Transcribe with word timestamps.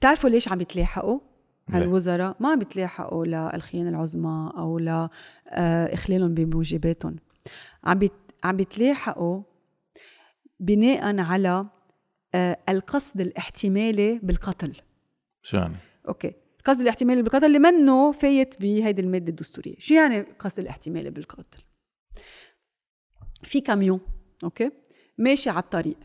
بتعرفوا 0.00 0.30
ليش 0.30 0.48
عم 0.48 0.58
بيتلاحقوا 0.58 1.20
هالوزراء 1.70 2.36
ما 2.40 2.48
عم 2.48 2.58
بيتلاحقوا 2.58 3.26
للخيانة 3.26 3.90
العظمى 3.90 4.52
أو 4.56 4.78
لإخلالهم 4.78 6.34
بموجباتهم. 6.34 7.16
عم 7.84 7.98
بيت 7.98 8.12
عم 8.44 8.56
بيتلاحقوا 8.56 9.42
بناء 10.60 11.20
على 11.20 11.66
آه، 12.34 12.58
القصد 12.68 13.20
الاحتمالي 13.20 14.20
بالقتل. 14.22 14.76
شو 15.42 15.56
يعني؟ 15.56 15.76
okay. 16.08 16.32
القصد 16.58 16.80
الاحتمالي 16.80 17.22
بالقتل 17.22 17.46
اللي 17.46 17.58
منه 17.58 18.12
فايت 18.12 18.60
بهيدي 18.60 19.02
المادة 19.02 19.28
الدستورية. 19.28 19.74
شو 19.78 19.94
يعني 19.94 20.20
القصد 20.20 20.58
الاحتمالي 20.58 21.10
بالقتل؟ 21.10 21.62
في 23.44 23.60
كاميون 23.60 24.00
okay؟ 24.44 24.70
ماشي 25.18 25.50
على 25.50 25.62
الطريق. 25.62 25.96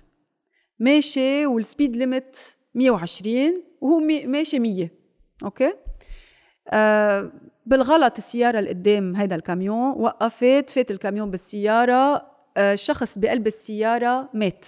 ماشي 0.80 1.46
وال 1.46 1.60
speed 1.60 1.96
limit 1.96 2.38
120 2.76 3.64
وهو 3.82 4.00
ماشي 4.26 4.60
100 4.60 4.90
okay؟ 5.44 5.74
آه 6.70 7.32
بالغلط 7.66 8.18
السيارة 8.18 8.60
اللي 8.60 8.70
قدام 8.70 9.16
هيدا 9.16 9.36
الكاميون 9.36 9.92
وقفت 9.92 10.70
فات 10.70 10.92
الكاميون 10.92 11.32
بالسيارة 11.32 12.32
آه 12.58 12.76
شخص 12.76 13.18
بقلب 13.18 13.48
السيارة 13.48 14.30
مات. 14.34 14.66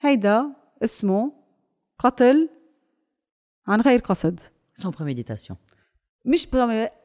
هيدا 0.00 0.46
اسمه 0.84 1.32
قتل 1.98 2.48
عن 3.66 3.80
غير 3.80 3.98
قصد. 3.98 4.40
sans 4.74 4.90
préméditation 4.90 5.58
مش 6.24 6.48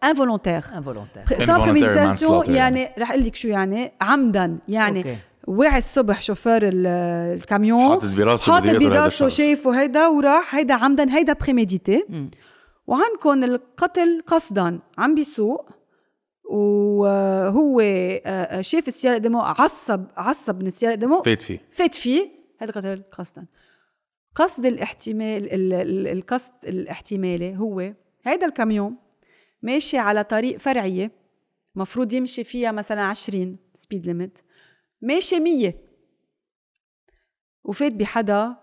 involontaire 0.04 0.64
involontaire 0.78 1.24
sans 1.46 1.62
préméditation 1.62 2.56
يعني 2.56 2.90
رح 2.98 3.12
أقول 3.12 3.24
لك 3.24 3.36
شو 3.36 3.48
يعني 3.48 3.92
عمدا 4.02 4.60
يعني 4.68 5.04
okay. 5.04 5.18
وعي 5.50 5.78
الصبح 5.78 6.22
شوفير 6.22 6.62
الكاميون 6.64 7.90
حاطط 7.90 8.06
براسه 8.06 8.54
حاطط 8.54 8.76
براسه 8.76 9.28
شايفه 9.28 9.82
هيدا 9.82 10.08
وراح 10.08 10.56
هيدا 10.56 10.74
عمدا 10.74 11.18
هيدا 11.18 11.34
prémédité 11.34 12.06
وعندكم 12.88 13.44
القتل 13.44 14.24
قصدا 14.28 14.80
عم 14.98 15.16
بيسوق. 15.16 15.70
وهو 16.52 17.80
آه، 18.26 18.62
شاف 18.62 18.88
السيارة 18.88 19.16
قدامه 19.16 19.42
عصب 19.44 20.06
عصب 20.18 20.62
من 20.62 20.68
السيارة 20.68 20.94
قدامه 20.94 21.22
فات 21.22 21.42
فيه. 21.42 21.62
فات 21.72 21.96
فيه. 21.96 22.30
هذا 22.60 22.72
قتل 22.72 23.04
قصدا. 23.18 23.46
قصد 24.36 24.66
الاحتمال 24.66 25.48
القصد 26.08 26.54
الاحتمالي 26.64 27.58
هو 27.58 27.94
هيدا 28.24 28.46
الكاميون 28.46 28.96
ماشي 29.62 29.98
على 29.98 30.24
طريق 30.24 30.58
فرعية 30.58 31.12
مفروض 31.76 32.14
يمشي 32.14 32.44
فيها 32.44 32.72
مثلا 32.72 33.02
20 33.02 33.58
speed 33.74 34.06
limit 34.06 34.40
ماشي 35.02 35.40
100 35.40 35.74
وفات 37.64 37.94
بحدا 37.94 38.56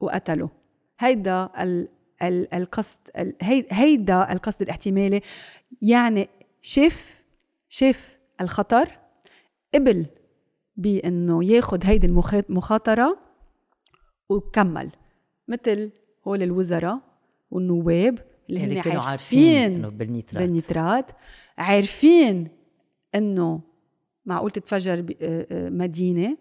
وقتله 0.00 0.50
هيدا 0.98 1.50
ال 1.60 1.88
ال 2.22 2.54
القصد 2.54 3.00
ال 3.18 3.34
هيدا 3.70 4.32
القصد 4.32 4.62
الاحتمالي. 4.62 5.20
يعني 5.82 6.28
شاف 6.62 7.20
شاف 7.68 8.18
الخطر 8.40 8.98
قبل 9.74 10.06
بإنه 10.76 11.44
ياخذ 11.44 11.84
هيدي 11.84 12.06
المخاطره 12.06 13.18
وكمل. 14.28 14.90
مثل 15.48 15.92
هول 16.26 16.42
الوزراء 16.42 17.00
والنواب 17.50 18.18
اللي 18.50 18.60
هن 18.60 18.82
كانوا 18.82 19.02
عارفين 19.02 19.74
إنه 19.74 19.88
بالنيترات. 19.88 20.42
بالنيترات 20.42 21.10
عارفين 21.58 22.48
إنه 23.14 23.60
معقول 24.26 24.50
تتفجر 24.50 24.98
آه، 25.22 25.46
آه، 25.50 25.68
مدينة. 25.70 26.36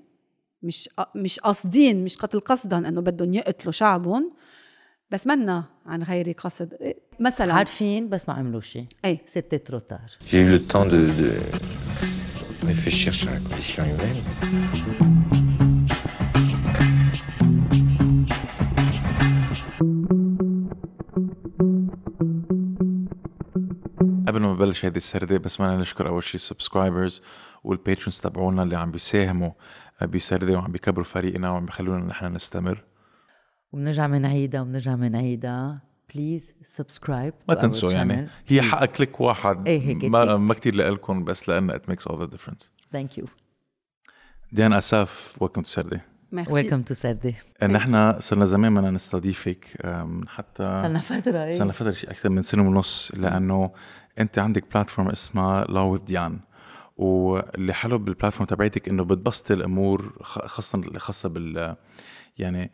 مش 0.63 0.89
مش 1.15 1.39
قاصدين 1.39 2.03
مش 2.03 2.17
قتل 2.17 2.39
قصدا 2.39 2.77
إنه 2.77 3.01
بدهم 3.01 3.33
يقتلوا 3.33 3.71
شعبهم 3.71 4.33
بس 5.11 5.27
منا 5.27 5.63
عن 5.85 6.03
غير 6.03 6.31
قصد. 6.31 6.73
إيه، 6.73 6.97
مثلا 7.19 7.53
عارفين 7.53 8.09
بس 8.09 8.29
ما 8.29 8.35
عملوا 8.35 8.61
شيء. 8.61 8.85
اي 9.05 9.19
سيتي 9.25 9.57
ترو 9.57 9.79
تار 9.79 10.17
J'ai 10.27 10.33
eu 10.33 10.49
le 10.49 10.59
temps 10.73 10.85
de, 10.85 11.01
de 11.21 11.29
réfléchir 12.67 13.13
sur 13.13 13.29
la 13.29 13.39
condition 13.39 13.83
humaine. 13.91 15.29
قبل 24.27 24.41
ما 24.41 24.53
نبلش 24.53 24.85
هيدي 24.85 24.97
السردة 24.97 25.37
بس 25.37 25.61
بدنا 25.61 25.77
نشكر 25.77 26.07
أول 26.07 26.23
شيء 26.23 26.35
ال 26.35 26.42
subscribers 26.42 27.21
وال 27.63 27.76
patrons 27.76 28.21
تبعونا 28.21 28.63
اللي 28.63 28.77
عم 28.77 28.91
بيساهموا 28.91 29.51
بسردة 30.01 30.53
وعم 30.57 30.71
بيكبروا 30.71 31.05
فريقنا 31.05 31.49
وعم 31.49 31.65
بيخلونا 31.65 32.05
نحن 32.05 32.25
نستمر. 32.25 32.83
وبنرجع 33.71 34.07
بنعيدها 34.07 34.61
وبنرجع 34.61 34.95
بنعيدها 34.95 35.81
please 36.15 36.53
subscribe 36.61 37.33
ما 37.49 37.55
تنسوا 37.55 37.91
يعني 37.91 38.27
هي 38.47 38.61
حق 38.61 38.85
click 38.85 39.21
واحد. 39.21 39.67
إيه 39.67 39.81
هيك 39.81 40.03
ما, 40.03 40.37
ما 40.37 40.53
كثير 40.53 40.75
لكم 40.75 41.23
بس 41.23 41.49
لأن 41.49 41.71
it 41.71 41.91
makes 41.91 42.11
all 42.11 42.15
the 42.15 42.27
difference. 42.35 42.69
thank 42.91 43.17
you 43.17 43.25
ديان 44.51 44.73
أساف 44.73 45.37
welcome 45.39 45.61
to 45.61 45.69
سردة 45.69 46.01
welcome 46.49 46.81
to 46.81 46.93
سردة 46.93 47.33
نحن 47.63 48.19
صرنا 48.19 48.45
زمان 48.45 48.75
بدنا 48.75 48.91
نستضيفك 48.91 49.65
حتى 50.27 50.63
صرنا 50.63 50.99
فترة 50.99 51.43
إيه. 51.43 51.59
صرنا 51.59 51.71
فترة 51.71 51.91
شيء 51.91 52.11
أكثر 52.11 52.29
من 52.29 52.41
سنة 52.41 52.67
ونص 52.67 53.11
لأنه 53.15 53.71
أنت 54.19 54.39
عندك 54.39 54.73
platform 54.73 55.09
اسمها 55.09 55.65
Law 55.65 55.93
with 55.93 55.99
Diane 55.99 56.39
واللي 56.99 57.73
حلو 57.73 57.97
بال 57.97 58.07
platform 58.07 58.47
تبعتك 58.47 58.89
إنه 58.89 59.03
بتبسط 59.03 59.51
الأمور 59.51 60.13
خاصه 60.21 60.79
اللي 60.79 60.99
خاصة 60.99 61.29
بال 61.29 61.75
يعني 62.37 62.71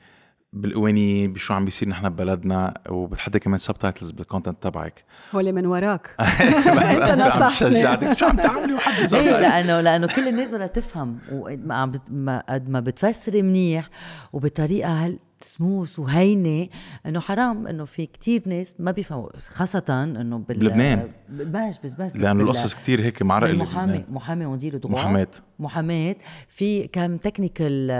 بالقوانين 0.53 1.33
بشو 1.33 1.53
عم 1.53 1.65
بيصير 1.65 1.89
نحن 1.89 2.09
ببلدنا 2.09 2.73
وبتحدي 2.89 3.39
كمان 3.39 3.57
subtitles 3.57 4.11
بال 4.11 4.23
content 4.23 4.63
تبعك. 4.63 5.03
هو 5.35 5.39
اللي 5.39 5.51
من 5.51 5.65
وراك. 5.65 6.15
أنت 6.19 7.11
نصحتني 7.21 7.71
شجعتك 7.71 8.17
شو 8.17 8.25
عم 8.25 8.37
تعملي 8.37 8.73
وحد 8.73 9.13
إيه 9.13 9.39
لأنه 9.39 9.81
لأنه 9.81 10.07
كل 10.07 10.27
الناس 10.27 10.51
بدها 10.51 10.67
تفهم 10.67 11.19
وقد 11.31 11.67
ما 12.11 12.43
قد 12.49 12.69
ما 12.69 12.79
بتفسري 12.79 13.41
منيح 13.41 13.89
وبطريقة 14.33 14.89
هل 14.89 15.19
سموث 15.45 15.99
وهينة 15.99 16.67
إنه 17.05 17.19
حرام 17.19 17.67
إنه 17.67 17.85
في 17.85 18.05
كتير 18.05 18.41
ناس 18.45 18.75
ما 18.79 18.91
بيفهموا 18.91 19.29
خاصة 19.37 19.83
إنه 19.89 20.37
بال 20.37 20.59
بلبنان. 20.59 21.11
بس 21.29 21.77
بس 21.83 21.93
بس 21.93 22.15
لأنه 22.15 22.43
القصص 22.43 22.75
كتير 22.75 23.01
هيك 23.01 23.21
معرقه 23.21 23.53
محامي 23.53 24.05
محامي 24.09 24.45
en 24.45 24.57
droit 24.57 24.79
محاماة. 24.83 25.27
محاماة. 25.59 26.15
في 26.47 26.87
كم 26.87 27.17
technical 27.17 27.91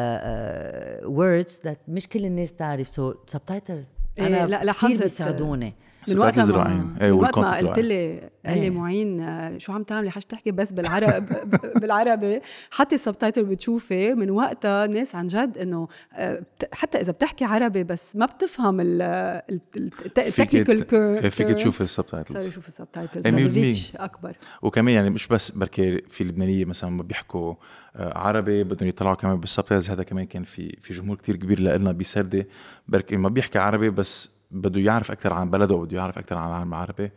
words 1.06 1.62
مش 1.88 2.08
كل 2.08 2.26
الناس 2.26 2.54
تعرف. 2.54 2.88
so 2.88 3.14
subtitles 3.28 3.90
أنا 4.20 4.48
لا 4.48 4.74
كثير 4.74 5.02
بيساعدوني. 5.02 5.74
من 6.10 6.20
وقت 6.20 6.40
ما 6.40 6.96
إيه 7.02 7.12
من 7.12 7.12
وقت 7.12 7.38
ما 7.38 7.58
قلت 7.58 7.80
لي 7.80 8.30
قال 8.46 8.58
لي 8.58 8.64
إيه. 8.64 8.70
معين 8.70 9.60
شو 9.60 9.74
عم 9.74 9.84
تعملي؟ 9.84 10.12
حاج 10.12 10.24
تحكي 10.24 10.52
بس 10.52 10.72
بالعرب 10.72 11.26
بالعربي. 11.82 12.42
حطي 12.72 12.96
ال 12.96 13.01
subtitle 13.01 13.44
بتشوفي 13.44 14.14
من 14.14 14.30
وقتها 14.30 14.88
ناس 14.88 15.16
عن 15.16 15.28
جد 15.28 15.58
إنه 15.58 15.88
آه، 16.14 16.42
حتى 16.74 17.02
إذا 17.02 17.12
بتحكي 17.12 17.46
عربي 17.46 17.84
بس 17.84 18.16
ما 18.16 18.26
بتفهم 18.26 18.78
ال 18.80 19.00
technical 19.00 20.84
كير 20.84 21.30
فيك 21.30 21.48
تشوفي 21.48 21.82
ال 21.82 21.87
subtitles. 21.87 22.38
صار 22.38 22.52
يشوف 22.52 22.68
ال 22.68 22.73
subtitles. 22.73 23.28
reach 23.28 23.96
أكبر. 23.96 24.36
وكمان 24.62 24.94
يعني 24.94 25.10
مش 25.10 25.28
بس 25.28 25.52
بركي 25.52 26.02
في 26.10 26.24
لبنانية 26.24 26.66
مثلا 26.66 26.90
ما 26.90 27.04
بيحكوا 27.04 27.54
آه، 27.96 28.18
عربي 28.18 28.64
بدهم 28.64 28.90
يطلعوا 28.90 29.16
كمان 29.16 29.40
بال 29.40 29.48
subtitles. 29.48 29.90
هذا 29.90 30.04
كمان 30.04 30.26
كان 30.26 30.44
في 30.44 30.78
في 30.82 30.94
جمهور 30.94 31.18
كتير 31.18 31.36
كبير 31.36 31.60
لنا 31.60 31.92
بسردة. 31.92 32.48
بركي 32.88 33.18
ما 33.18 33.30
بيحكي 33.30 33.60
عربي 33.60 33.90
بس 33.90 34.35
بده 34.56 34.80
يعرف 34.80 35.12
أكثر 35.12 35.34
عن 35.34 35.50
بلده 35.50 35.76
وبده 35.76 35.98
يعرف 35.98 36.18
أكثر 36.18 36.38
عن 36.38 36.48
العالم 36.50 36.74
العربي. 36.74 37.12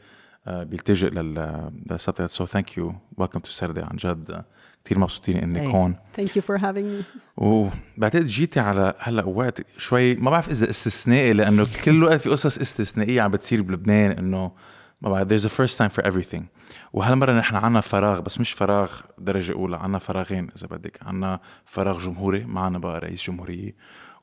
آه، 0.47 0.65
بيلتجئ 0.65 1.11
لل 1.11 1.35
subtitle 1.35 2.31
so 2.31 2.47
thank 2.47 2.77
you 2.79 2.95
welcome 3.17 3.41
to 3.41 3.51
سردة 3.51 3.85
عن 3.85 3.97
جد. 3.97 4.45
كثير 4.85 4.99
مبسوطين 4.99 5.37
انك 5.37 5.63
هون. 5.63 5.97
thank 6.17 6.37
you 6.37 6.43
for 6.43 6.57
having 6.57 6.87
me 6.87 7.03
وبعتقد 7.37 8.27
جيتي 8.27 8.61
على 8.61 8.95
هلأ 8.99 9.25
وقت 9.25 9.63
شوي 9.79 10.15
ما 10.15 10.31
بعرف 10.31 10.51
إذا 10.51 10.71
استثنائي 10.71 11.33
لأنه 11.33 11.67
كل 11.85 12.05
وقت 12.05 12.21
في 12.21 12.31
قصص 12.31 12.59
استثنائية 12.59 13.23
عم 13.23 13.31
بتصير 13.31 13.63
بلبنان 13.63 14.11
إنه 14.11 14.53
ما 15.01 15.11
بعرف 15.11 15.29
there's 15.29 15.51
a 15.51 15.55
first 15.55 15.79
time 15.79 15.91
for 15.99 16.05
everything. 16.11 16.43
وهالمرة 16.93 17.33
نحن 17.33 17.57
عنا 17.57 17.81
فراغ 17.81 18.21
بس 18.21 18.41
مش 18.41 18.53
فراغ 18.53 18.93
درجة 19.19 19.53
أولى 19.53 19.77
عنا 19.77 19.99
فراغين 19.99 20.49
إذا 20.57 20.67
بدك. 20.67 20.99
عنا 21.03 21.41
فراغ 21.65 21.99
جمهوري 21.99 22.45
ما 22.45 22.61
عنا 22.61 22.79
بقى 22.79 23.01
رئيس 23.01 23.27
جمهورية. 23.27 23.75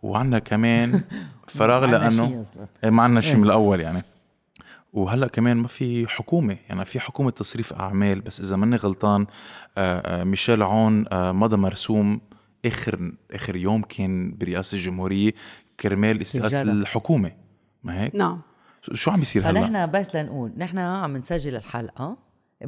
وعندنا 0.04 0.40
كمان 0.40 1.02
فراغ 1.48 1.86
لأنه 1.86 2.46
إيه، 2.84 2.90
ما 2.90 3.04
عندنا 3.04 3.22
شيء 3.22 3.36
من 3.36 3.44
الأول 3.44 3.80
يعني. 3.80 4.02
وهلأ 4.94 5.28
كمان 5.28 5.58
ما 5.58 5.68
في 5.68 6.08
حكومة 6.08 6.58
يعني 6.70 6.86
في 6.86 7.00
حكومة 7.00 7.32
تصريف 7.32 7.74
أعمال 7.74 8.22
بس 8.22 8.40
إذا 8.40 8.56
ماني 8.56 8.76
غلطان 8.76 9.26
آه، 9.78 10.22
آه، 10.22 10.24
ميشيل 10.24 10.64
عون 10.64 11.06
آه، 11.12 11.32
مضى 11.32 11.58
مرسوم 11.58 12.22
آخر 12.66 13.12
آخر 13.32 13.56
يوم 13.56 13.82
كان 13.82 14.38
برئاسة 14.38 14.76
الجمهورية 14.76 15.34
كرمال 15.80 16.22
استقاله 16.22 16.62
الحكومة. 16.62 17.32
ما 17.84 18.02
هيك؟ 18.02 18.16
نعم. 18.16 18.42
شو 18.94 19.12
عم 19.12 19.20
بيصير 19.20 19.50
هلأ؟ 19.50 19.68
فنحن 19.68 19.92
بس 19.92 20.16
لنقول 20.16 20.52
نحن 20.58 20.78
عم 20.78 21.18
نسجل 21.18 21.56
الحلقة. 21.56 22.18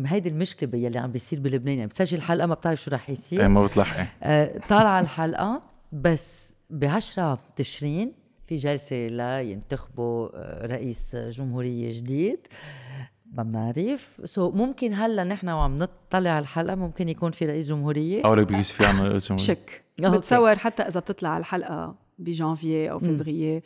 هيدي 0.05 0.29
المشكلة 0.29 0.69
يلي 0.73 0.99
عم 0.99 1.11
بيصير 1.11 1.39
بلبنان. 1.39 1.77
يعني 1.77 1.87
بتسجل 1.87 2.17
الحلقة 2.17 2.47
ما 2.47 2.53
بتعرف 2.53 2.81
شو 2.81 2.91
رح 2.91 3.09
يصير. 3.09 3.41
إيه 3.41 3.47
ما 3.47 3.65
بتلحقي. 3.65 4.07
آه 4.23 4.59
طالعة 4.69 4.99
الحلقة 4.99 5.61
بس 5.91 6.56
ب 6.69 6.85
10 6.85 7.39
تشرين 7.55 8.13
في 8.47 8.55
جلسة 8.55 9.07
لينتخبوا 9.07 10.29
آه، 10.33 10.65
رئيس 10.65 11.15
جمهورية 11.15 11.97
جديد. 11.97 12.39
ما 13.25 13.43
بنعرف. 13.43 14.21
سو 14.25 14.51
ممكن 14.51 14.93
هلا 14.93 15.23
نحن 15.23 15.49
وعم 15.49 15.77
نطلع 15.77 16.29
على 16.29 16.39
الحلقة 16.39 16.75
ممكن 16.75 17.09
يكون 17.09 17.31
في 17.31 17.45
رئيس 17.45 17.67
جمهورية. 17.67 18.25
أو 18.25 18.33
لك 18.33 18.47
بيجي 18.47 18.63
في 18.63 18.85
عنا 18.85 19.07
رئيس 19.07 19.29
جمهورية. 19.29 19.45
شك. 19.45 19.83
بتصور 19.99 20.55
حتى 20.55 20.83
إذا 20.83 20.99
بتطلع 20.99 21.37
الحلقة 21.37 21.95
بجانفيي 22.19 22.91
أو 22.91 22.99
فبراير 22.99 23.61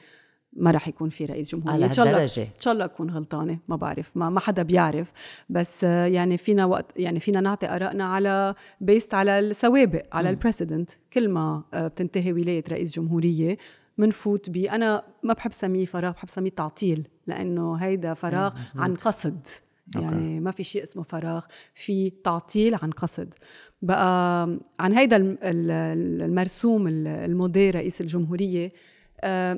ما 0.54 0.72
راح 0.72 0.88
يكون 0.88 1.10
في 1.10 1.26
رئيس 1.26 1.56
جمهورية. 1.56 1.86
إن 1.86 1.92
شاء 1.92 2.06
الله. 2.06 2.24
إن 2.24 2.60
شاء 2.60 2.74
الله 2.74 2.86
أكون 2.86 3.10
غلطانة 3.10 3.60
ما 3.68 3.76
بعرف 3.76 4.18
ما, 4.18 4.30
ما 4.30 4.40
حدا 4.40 4.64
بيعرف. 4.64 5.12
بس 5.50 5.84
آه، 5.84 6.06
يعني 6.06 6.38
فينا 6.38 6.66
وقت 6.66 6.86
يعني 6.96 7.20
فينا 7.20 7.42
نعطي 7.42 7.68
آرائنا 7.68 8.04
على 8.04 8.56
based 8.82 9.14
على 9.14 9.40
السوابق 9.40 10.04
على 10.12 10.30
ال 10.30 10.36
precedent 10.36 10.90
كل 11.14 11.30
ما 11.30 11.64
آه، 11.74 11.88
بتنتهي 11.88 12.34
ولاية 12.34 12.64
رئيس 12.72 12.96
جمهورية 12.96 13.58
منفوت 13.98 14.50
ب 14.50 14.58
أنا 14.58 15.04
ما 15.24 15.34
بحب 15.34 15.52
سميه 15.54 15.86
فراغ 15.86 16.12
بحب 16.12 16.30
سميه 16.30 16.50
تعطيل 16.50 17.08
لأنه 17.28 17.76
هيدا 17.76 18.14
فراغ 18.14 18.54
إيه، 18.56 18.62
مزبوط. 18.62 18.84
عن 18.84 18.96
قصد. 18.96 19.48
يعني 19.96 20.40
ما 20.40 20.52
في 20.52 20.64
شيء 20.64 20.84
اسمه 20.84 21.04
فراغ 21.04 21.46
في 21.76 22.10
تعطيل 22.10 22.76
عن 22.76 22.92
قصد. 22.92 23.34
بقى 23.82 24.44
عن 24.80 24.94
هيدا 24.94 25.16
الم- 25.18 25.38
ال- 25.44 26.22
المرسوم 26.22 26.88
ال- 26.88 27.08
المضي 27.08 27.70
رئيس 27.70 28.02
الجمهورية 28.02 28.66
آه، 28.66 28.72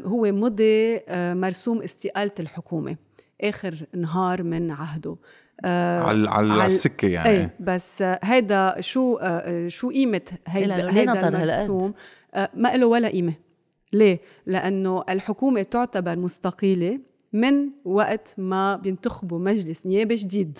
هو 0.06 0.32
مضي 0.32 0.98
آه، 1.08 1.34
مرسوم 1.34 1.82
استقالة 1.82 2.32
الحكومة. 2.40 2.96
آخر 3.42 3.76
نهار 3.96 4.44
من 4.44 4.72
عهده. 4.72 5.16
آه، 5.66 6.00
على 6.02 6.30
على 6.30 6.66
السكة 6.66 7.08
يعني. 7.08 7.30
إيه 7.30 7.56
بس 7.60 8.02
آه، 8.02 8.20
هيدا 8.24 8.76
شو 8.82 9.16
آه، 9.18 9.26
آه، 9.26 9.68
شو 9.68 9.90
قيمة 9.90 10.22
هيدا, 10.48 10.90
هيدا؟ 10.92 11.28
المرسوم؟ 11.28 11.94
آه، 12.34 12.50
ما 12.54 12.78
له 12.78 12.86
ولا 12.88 13.08
قيمة. 13.08 13.34
ليه؟ 13.94 14.20
لأنه 14.46 15.04
الحكومة 15.10 15.62
تعتبر 15.62 16.20
مستقيلة 16.20 17.00
من 17.34 17.70
وقت 17.86 18.36
ما 18.38 18.76
بينتخبوا 18.76 19.40
مجلس 19.40 19.86
نيابي 19.88 20.16
جديد 20.16 20.58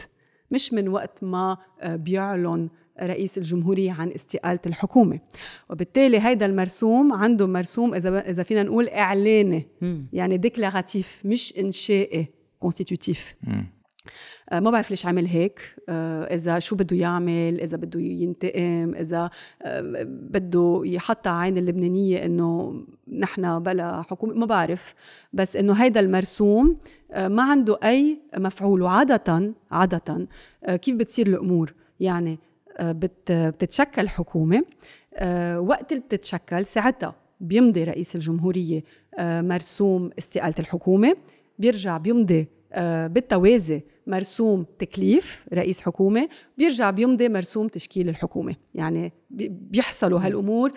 مش 0.52 0.74
من 0.74 0.88
وقت 0.88 1.24
ما 1.24 1.58
آه، 1.82 1.96
بيعلن 1.96 2.70
رئيس 3.02 3.38
الجمهورية 3.38 3.92
عن 3.92 4.12
استقالة 4.12 4.60
الحكومة. 4.66 5.20
وبالتالي 5.70 6.20
هيدا 6.20 6.46
المرسوم 6.46 7.14
عنده 7.14 7.48
مرسوم 7.48 7.94
إذا 7.94 8.30
إذا 8.30 8.44
فينا 8.44 8.64
نقول 8.64 8.90
إعلاني. 8.90 9.68
يعني 10.14 10.38
déclaratif 10.38 11.22
مش 11.26 11.54
إنشائي 11.60 12.28
constitutif 12.60 13.36
آه، 14.50 14.60
ما 14.60 14.72
بعرف 14.72 14.90
ليش 14.90 15.06
عمل 15.06 15.26
هيك. 15.26 15.76
آه، 15.90 16.36
إذا 16.36 16.60
شو 16.60 16.76
بده 16.76 16.98
يعمل 16.98 17.62
إذا 17.62 17.78
بده 17.78 18.00
ينتقم 18.00 18.96
إذا 18.96 19.30
آه، 19.62 20.04
بده 20.08 20.82
يحط 20.86 21.28
عين 21.28 21.58
اللبنانية 21.58 22.26
إنه 22.26 22.84
نحن 23.18 23.60
بلا 23.60 24.02
حكومة. 24.02 24.34
ما 24.34 24.46
بعرف. 24.46 24.96
بس 25.34 25.56
إنه 25.56 25.74
هيدا 25.74 26.00
المرسوم 26.00 26.78
ما 27.18 27.44
عنده 27.44 27.80
أي 27.84 28.22
مفعول. 28.38 28.82
وعادة 28.82 29.54
عادة 29.72 30.28
كيف 30.82 30.96
بتصير 30.96 31.28
الأمور؟ 31.28 31.74
يعني 32.00 32.40
بتتشكل 32.82 34.10
حكومة. 34.10 34.64
آه، 35.16 35.60
وقت 35.60 35.92
اللي 35.92 36.04
بتتشكل 36.04 36.66
ساعتها 36.66 37.16
بيمضي 37.40 37.84
رئيس 37.84 38.16
الجمهورية 38.16 38.84
آه، 39.20 39.42
مرسوم 39.42 40.10
استقالة 40.20 40.56
الحكومة 40.60 41.16
بيرجع 41.60 41.98
بيمضي 41.98 42.48
بالتوازي 43.08 43.84
مرسوم 44.08 44.66
تكليف 44.80 45.46
رئيس 45.54 45.82
حكومة 45.82 46.30
بيرجع 46.58 46.90
بيمضي 46.90 47.30
مرسوم 47.30 47.68
تشكيل 47.68 48.10
الحكومة. 48.10 48.56
يعني 48.76 49.14
بي- 49.30 49.48
بيحصلوا 49.50 50.20
هالأمور 50.20 50.72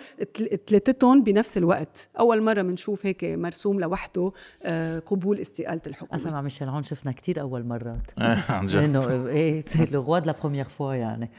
تلاتتهم 0.67 1.23
بنفس 1.23 1.57
الوقت. 1.57 2.09
أول 2.19 2.41
مرة 2.43 2.61
بنشوف 2.61 3.05
هيك 3.05 3.23
مرسوم 3.23 3.79
لوحده 3.79 4.31
آه، 4.63 4.99
قبول 4.99 5.39
استقالة 5.39 5.81
الحكومة. 5.87 6.15
أصلا 6.21 6.31
مع 6.31 6.41
ميشيل 6.41 6.69
عون 6.69 6.83
شفنا 6.83 7.11
كتير 7.11 7.41
أول 7.41 7.63
مرات. 7.65 8.11
عن 8.49 8.67
جد. 8.67 8.75
لأنه 8.75 9.27
إيه 9.27 9.61
c'est 9.61 9.85
le 9.91 10.01
roi 10.01 10.19
de 10.19 10.25
la 10.25 10.35
première 10.41 10.69
fois 10.69 10.93
يعني. 10.93 11.29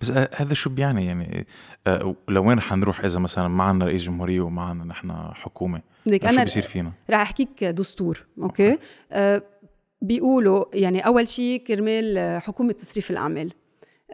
بس 0.00 0.10
آه، 0.10 0.28
هذا 0.34 0.54
شو 0.54 0.70
بيعني؟ 0.70 1.06
يعني 1.06 1.46
آه، 1.86 2.14
لوين 2.28 2.60
حنروح 2.60 3.04
إذا 3.04 3.18
مثلا 3.18 3.48
ما 3.48 3.64
عنا 3.64 3.84
رئيس 3.84 4.02
جمهورية 4.02 4.40
وما 4.40 4.62
عنا 4.62 4.84
نحن 4.84 5.10
حكومة؟ 5.32 5.80
ليك 6.06 6.22
شو 6.22 6.28
أنا 6.28 6.44
بيصير 6.44 6.62
فينا؟ 6.62 6.92
رح 7.10 7.20
أحكيك 7.20 7.64
دستور 7.64 8.26
أوكي. 8.42 8.78
آه 9.12 9.42
بيقولوا 10.02 10.64
يعني 10.74 11.06
أول 11.06 11.28
شيء 11.28 11.60
كرمال 11.60 12.18
آه، 12.18 12.38
حكومة 12.38 12.72
تصريف 12.72 13.10
الأعمال. 13.10 13.52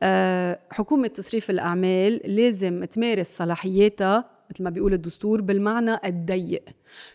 آه 0.02 0.58
حكومة 0.70 1.06
تصريف 1.08 1.50
الأعمال 1.50 2.20
لازم 2.36 2.84
تمارس 2.84 3.26
صلاحياتها 3.36 4.30
مثل 4.50 4.64
ما 4.64 4.70
بيقول 4.70 4.92
الدستور 4.92 5.40
بالمعنى 5.40 5.96
الضيق. 6.04 6.64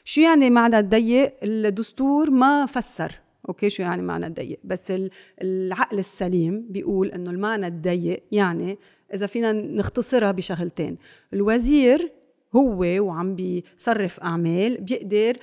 شو 0.04 0.22
يعني 0.22 0.50
معنى 0.50 0.80
الضيق؟ 0.80 1.34
الدستور 1.44 2.30
ما 2.30 2.66
فسر. 2.66 3.12
أوكي 3.50 3.69
شو 3.69 3.84
يعني 3.84 4.02
معنى 4.02 4.28
الضيق؟ 4.28 4.60
بس 4.64 4.92
ال- 4.92 5.10
العقل 5.42 6.00
السليم 6.00 6.66
بيقول 6.69 7.12
إنه 7.12 7.31
المعنى 7.31 7.68
الضيق 7.68 8.24
يعني 8.31 8.78
إذا 9.14 9.25
فينا 9.25 9.52
نختصرها 9.52 10.31
بشغلتين. 10.31 10.98
الوزير 11.34 12.12
هو 12.55 12.79
وعم 12.79 13.35
بيصرف 13.35 14.19
أعمال 14.19 14.81
بيقدر 14.81 15.38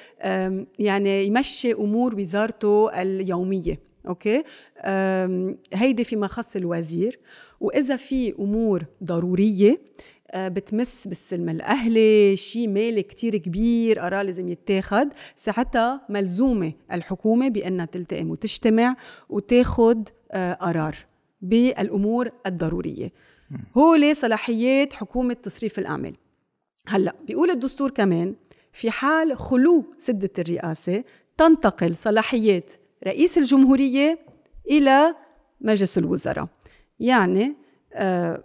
يعني 0.79 1.27
يمشي 1.27 1.73
أمور 1.73 2.15
وزارته 2.15 3.03
اليومية 3.03 3.81
أوكي؟ 4.09 4.43
هيدي 5.75 6.05
فيما 6.05 6.27
خص 6.27 6.57
الوزير. 6.57 7.19
وإذا 7.61 7.97
في 7.97 8.35
أمور 8.39 8.85
ضرورية 9.05 9.81
أه، 10.31 10.49
بتمس 10.49 11.09
بالسلم 11.09 11.49
الأهلي 11.49 12.37
شيء 12.37 12.69
مالي 12.69 13.03
كتير 13.03 13.37
كبير 13.37 13.99
قرار 13.99 14.25
لازم 14.25 14.49
يتاخد 14.49 15.09
ساعتها 15.37 16.07
ملزومة 16.09 16.73
الحكومة 16.93 17.49
بأنها 17.49 17.87
تلتئم 17.87 18.31
وتجتمع 18.31 18.97
وتاخد 19.29 20.09
أه، 20.33 20.53
قرار 20.53 20.97
بالأمور 21.43 22.31
الضرورية. 22.47 23.13
هو 23.79 24.13
صلاحيات 24.13 24.95
حكومة 24.95 25.35
تصريف 25.35 25.79
الأعمال. 25.79 26.15
هلا 26.87 27.15
بيقول 27.27 27.51
الدستور 27.51 27.91
كمان 27.91 28.35
في 28.73 28.91
حال 28.91 29.39
خلو 29.39 29.85
سدة 29.99 30.31
الرئاسة 30.39 31.05
تنتقل 31.37 31.95
صلاحيات 31.95 32.73
رئيس 33.07 33.39
الجمهورية 33.39 34.19
إلى 34.71 35.15
مجلس 35.61 35.99
الوزراء. 35.99 36.49
يعني 37.01 37.55
آه 37.93 38.45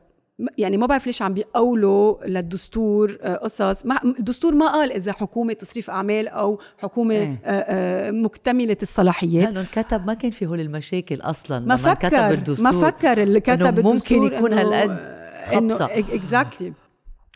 يعني 0.58 0.78
ما 0.78 0.86
بعرف 0.86 1.06
ليش 1.06 1.22
عم 1.22 1.34
بيقولوا 1.34 2.26
للدستور 2.26 3.18
آه، 3.22 3.36
قصص. 3.36 3.86
ما 3.86 4.00
الدستور 4.04 4.56
ما 4.56 4.72
قال 4.72 4.92
إذا 4.92 5.12
حكومة 5.12 5.54
تصريف 5.54 5.90
أعمال 5.90 6.28
أو 6.28 6.60
حكومة 6.78 7.16
إيه. 7.16 7.42
آه، 7.46 8.08
آه، 8.08 8.12
مكتملة 8.12 8.78
الصلاحيات 8.82 9.46
لأنه 9.46 9.60
انكتب 9.60 10.08
ما 10.08 10.14
كان 10.14 10.32
في 10.32 10.46
هول 10.46 10.60
المشاكل 10.60 11.22
أصلا. 11.22 11.60
ما 11.60 11.76
فكر 11.76 12.30
الدستور 12.30 12.72
ما 12.72 12.72
فكر 12.72 13.24
اللي 13.24 13.40
كتب 13.40 13.80
إنه 13.80 13.92
ممكن 13.92 13.94
الدستور 13.94 14.34
يكون 14.34 14.54
هالقد 14.54 14.90
إنه 15.54 15.74
خبصة. 15.74 15.86
exactly 15.86 16.74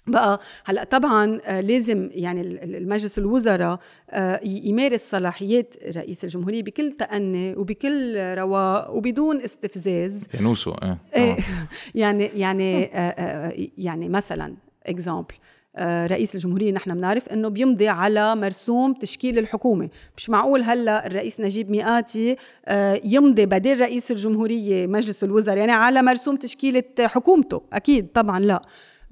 بقى 0.08 0.40
هلا 0.66 0.84
طبعا 0.84 1.40
آه، 1.46 1.62
لازم 1.62 2.10
يعني 2.12 2.42
ال- 2.42 2.64
ال- 2.64 2.76
المجلس 2.76 3.18
الوزراء 3.18 3.80
آه، 4.10 4.40
يمارس 4.44 5.02
صلاحيات 5.10 5.76
رئيس 5.96 6.24
الجمهورية 6.24 6.64
بكل 6.64 6.92
تأني 6.92 7.56
وبكل 7.56 8.16
رواء 8.38 8.98
وبدون 8.98 9.42
استفزاز. 9.42 10.24
يانوسو 10.34 10.72
إيه 10.84 10.98
إيه. 11.16 11.38
يعني 11.96 12.24
يعني 12.36 12.90
آه، 12.94 13.54
يعني 13.78 14.10
مثلا 14.10 14.54
example 14.88 15.34
رئيس 15.82 16.36
الجمهورية 16.36 16.72
نحن 16.72 16.94
بنعرف 16.96 17.30
إنه 17.30 17.48
بيمضي 17.50 17.88
على 17.88 18.36
مرسوم 18.36 18.94
تشكيل 18.94 19.40
الحكومة. 19.40 19.90
مش 20.18 20.30
معقول 20.30 20.62
هلأ 20.64 21.08
الرئيس 21.08 21.40
نجيب 21.40 21.70
مئاتي 21.72 22.36
آه، 22.66 23.02
يمضي 23.04 23.46
بدل 23.46 23.80
رئيس 23.82 24.12
الجمهورية 24.12 24.88
مجلس 24.88 25.24
الوزراء 25.24 25.58
يعني 25.58 25.72
على 25.72 26.02
مرسوم 26.02 26.36
تشكيلة 26.36 26.84
حكومته. 27.00 27.62
أكيد 27.74 28.08
طبعا 28.14 28.40
لا. 28.40 28.62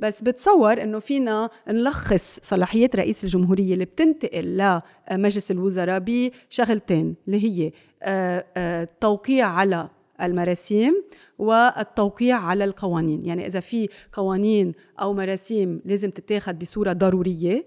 بس 0.02 0.22
بتصور 0.22 0.84
إنه 0.84 1.00
فينا 1.00 1.50
نلخص 1.68 2.40
صلاحيات 2.42 2.96
رئيس 2.96 3.24
الجمهورية 3.24 3.74
اللي 3.74 3.86
بتنتقل 3.86 4.82
لمجلس 5.12 5.52
الوزراء 5.52 6.04
بشغلتين 6.06 7.16
اللي 7.28 7.44
هي 7.44 7.72
آه، 8.04 8.46
آه، 8.58 8.84
التوقيع 8.84 9.48
على 9.48 9.90
المراسيم 10.22 11.04
والتوقيع 11.40 12.38
على 12.40 12.64
القوانين. 12.64 13.26
يعني 13.26 13.46
إذا 13.46 13.60
في 13.60 13.90
قوانين 14.14 14.74
أو 15.02 15.14
مراسيم 15.14 15.82
لازم 15.86 16.10
تتاخد 16.10 16.60
بصورة 16.60 16.94
ضرورية 16.94 17.66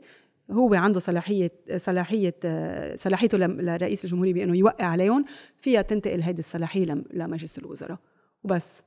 هو 0.50 0.74
عنده 0.74 1.00
صلاحية 1.00 1.52
آه، 2.44 2.96
صلاحيته 2.96 3.38
لرئيس 3.38 4.04
الجمهورية 4.04 4.34
بأنه 4.34 4.56
يوقع 4.58 4.84
عليهم 4.86 5.24
فيها 5.60 5.82
تنتقل 5.82 6.22
هذه 6.22 6.38
الصلاحية 6.38 6.84
لم- 6.84 7.04
لمجلس 7.12 7.58
الوزراء. 7.58 7.98
وبس. 8.44 8.82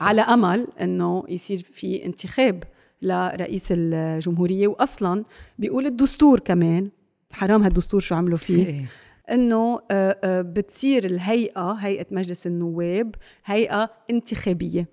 على 0.00 0.20
أمل 0.20 0.66
إنه 0.80 1.24
يصير 1.28 1.66
في 1.72 2.04
انتخاب 2.04 2.64
لرئيس 3.02 3.66
الجمهورية 3.70 4.68
واصلا 4.68 5.24
بيقول 5.58 5.86
الدستور 5.86 6.40
كمان 6.40 6.90
حرام 7.32 7.62
هالدستور 7.62 8.00
شو 8.00 8.14
عملوا 8.14 8.38
فيه 8.38 8.66
إيه. 8.66 8.84
إنه 9.30 9.80
آه، 9.90 10.18
آه، 10.24 10.42
بتصير 10.42 11.04
الهيئة 11.04 11.72
هيئة 11.72 12.06
مجلس 12.10 12.46
النواب 12.46 13.14
هيئة 13.44 13.90
انتخابية 14.10 14.88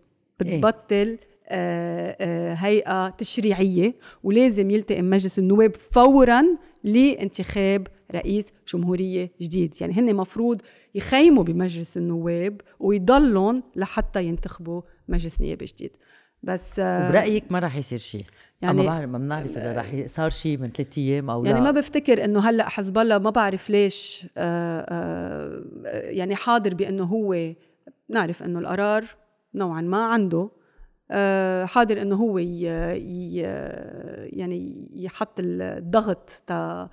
إيه. 0.46 0.58
بتبطل 0.58 1.18
آه، 1.50 2.54
هيئة 2.54 3.10
تشريعية 3.10 3.96
ولازم 4.24 4.70
يلتئم 4.70 5.10
مجلس 5.10 5.40
النواب 5.40 5.76
فورا 5.76 6.44
لانتخاب 6.84 7.88
رئيس 8.12 8.52
جمهورية 8.74 9.32
جديد 9.42 9.76
يعني 9.82 9.94
هن 9.94 10.16
مفروض 10.16 10.62
يخيموا 10.96 11.44
بمجلس 11.44 11.98
النواب 11.98 12.62
ويضلون 12.80 13.64
لحتى 13.76 14.24
ينتخبوا 14.26 14.82
مجلس 15.08 15.42
نيابي 15.42 15.66
جديد. 15.66 15.98
بس 16.44 16.80
آه، 16.80 17.10
وبرأيك 17.10 17.52
ما 17.52 17.60
راح 17.60 17.76
يصير 17.76 17.98
شيء؟ 17.98 18.22
يعني- 18.62 18.78
يعني 18.84 18.90
ما 18.90 18.96
بعرف 18.96 19.10
ما 19.10 19.18
بنعرف 19.18 19.58
إذا 19.58 19.76
رح 19.78 20.06
صار 20.08 20.30
شيء 20.30 20.58
من 20.58 20.68
ثلاث 20.70 20.98
أيام 20.98 21.30
أو 21.30 21.46
يعني 21.46 21.58
لا. 21.60 21.64
ما 21.64 21.72
بفتكر 21.72 22.24
إنه 22.26 22.40
هلأ 22.50 22.70
حزب 22.70 22.98
الله 22.98 23.18
ما 23.18 23.30
بعرف 23.30 23.70
ليش 23.70 24.28
آه، 24.38 24.86
آه، 24.90 25.64
يعني 26.10 26.36
حاضر 26.36 26.74
بإنه 26.74 27.04
هو 27.04 27.54
نعرف 28.10 28.44
إنه 28.44 28.60
القرار 28.60 29.06
نوعا 29.56 29.82
ما 29.82 30.04
عنده 30.04 30.50
حاضر 31.66 32.02
إنه 32.02 32.16
هو 32.16 32.38
ي 32.38 32.64
ي 32.98 33.36
يعني 34.40 34.90
يحط 34.94 35.36
الضغط 35.40 36.30
تا 36.48 36.90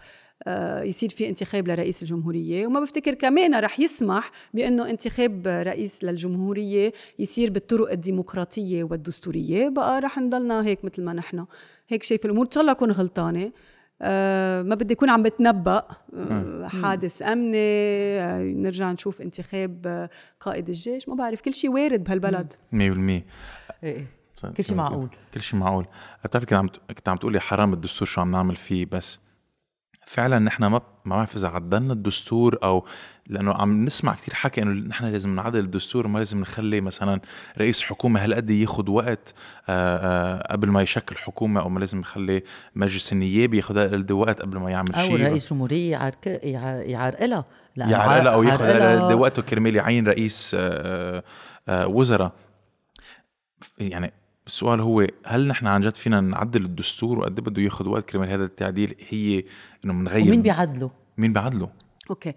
يصير 0.82 1.08
في 1.08 1.28
انتخاب 1.28 1.68
لرئيس 1.68 2.02
الجمهورية. 2.02 2.66
وما 2.66 2.80
بفتكر 2.80 3.14
كمان 3.14 3.54
رح 3.54 3.80
يسمح 3.80 4.30
بأنه 4.54 4.90
انتخاب 4.90 5.46
رئيس 5.46 6.04
للجمهورية 6.04 6.92
يصير 7.18 7.50
بالطرق 7.50 7.90
الديمقراطية 7.90 8.84
والدستورية. 8.84 9.68
بقى 9.68 10.00
رح 10.00 10.18
نضلنا 10.18 10.64
هيك 10.64 10.84
مثل 10.84 11.02
ما 11.02 11.12
نحن. 11.12 11.46
هيك 11.88 12.02
شايف 12.02 12.24
الأمور. 12.24 12.46
إن 12.46 12.50
شاء 12.50 12.60
الله 12.60 12.72
أكون 12.72 12.90
غلطانة. 12.90 13.52
آه، 14.02 14.62
ما 14.62 14.74
بدي 14.74 14.94
أكون 14.94 15.10
عم 15.10 15.22
بتنبأ. 15.22 15.82
آه، 16.16 16.68
حادث 16.68 17.22
أمني. 17.22 17.56
آه، 17.56 18.42
نرجع 18.42 18.92
نشوف 18.92 19.22
انتخاب 19.22 19.86
آه، 19.86 20.10
قائد 20.40 20.68
الجيش. 20.68 21.08
ما 21.08 21.14
بعرف 21.14 21.40
كل 21.40 21.54
شيء 21.54 21.70
وارد 21.70 22.04
بهالبلد. 22.04 22.52
100% 22.72 22.78
إيه 22.78 23.24
إيه. 23.84 24.06
كل 24.56 24.64
شيء 24.64 24.76
معقول. 24.76 25.08
كل 25.34 25.40
شيء 25.40 25.58
معقول. 25.58 25.86
بتعرفي 26.24 26.46
كنت 26.46 26.54
عم 26.54 26.68
كنت 26.96 27.08
عم 27.08 27.16
تقولي 27.16 27.40
حرام 27.40 27.72
الدستور 27.72 28.08
شو 28.08 28.20
عم 28.20 28.30
نعمل 28.30 28.56
فيه 28.56 28.86
بس 28.86 29.18
فعلا 30.10 30.38
نحن 30.38 30.64
ما 30.64 30.80
ما 31.04 31.16
بعرف 31.16 31.36
إذا 31.36 31.48
عدلنا 31.48 31.92
الدستور 31.92 32.58
أو 32.62 32.86
لأنه 33.26 33.52
عم 33.54 33.84
نسمع 33.84 34.14
كثير 34.14 34.34
حكي 34.34 34.62
إنه 34.62 34.88
نحن 34.88 35.04
لازم 35.04 35.34
نعدل 35.34 35.58
الدستور 35.58 36.06
ما 36.06 36.18
لازم 36.18 36.40
نخلي 36.40 36.80
مثلا 36.80 37.20
رئيس 37.58 37.82
حكومة 37.82 38.24
هالقد 38.24 38.50
ياخذ 38.50 38.90
وقت 38.90 39.34
آه، 39.68 39.96
آه، 39.96 40.52
قبل 40.52 40.68
ما 40.68 40.82
يشكل 40.82 41.16
حكومة 41.16 41.60
أو 41.60 41.68
ما 41.68 41.78
لازم 41.80 41.98
نخلي 42.00 42.42
مجلس 42.74 43.12
النيابي 43.12 43.56
ياخذ 43.56 43.78
هالقد 43.78 44.12
وقت 44.12 44.42
قبل 44.42 44.58
ما 44.58 44.70
يعمل 44.70 44.94
أو 44.94 45.06
شيء. 45.06 45.16
رئيس 45.26 45.50
جمهورية 45.52 45.90
يعرق 45.90 46.16
يع- 46.26 46.82
يعرقلها 46.82 47.44
يعرقلها 47.76 48.32
أو 48.34 48.42
ياخذ 48.42 48.64
هالقد 48.64 49.12
وقته 49.14 49.42
كرمال 49.42 49.76
يعين 49.76 50.08
رئيس 50.08 50.56
آه، 50.58 51.22
وزراء. 51.68 52.32
يعني 53.78 54.12
السؤال 54.50 54.80
هو 54.80 55.06
هل 55.26 55.46
نحن 55.46 55.66
عن 55.66 55.80
جد 55.80 55.96
فينا 55.96 56.20
نعدل 56.20 56.64
الدستور 56.64 57.18
وقد 57.18 57.38
إيه 57.38 57.44
بده 57.46 57.62
ياخذ 57.62 57.88
وقت 57.88 58.10
كرمال 58.10 58.28
هذا 58.28 58.44
التعديل؟ 58.44 58.94
هي 59.08 59.44
إنه 59.84 59.92
بنغير 59.92 60.26
ومين 60.26 60.42
بيعدله؟ 60.42 60.90
مين 61.18 61.32
بعدله؟ 61.32 61.68
أوكي. 62.10 62.32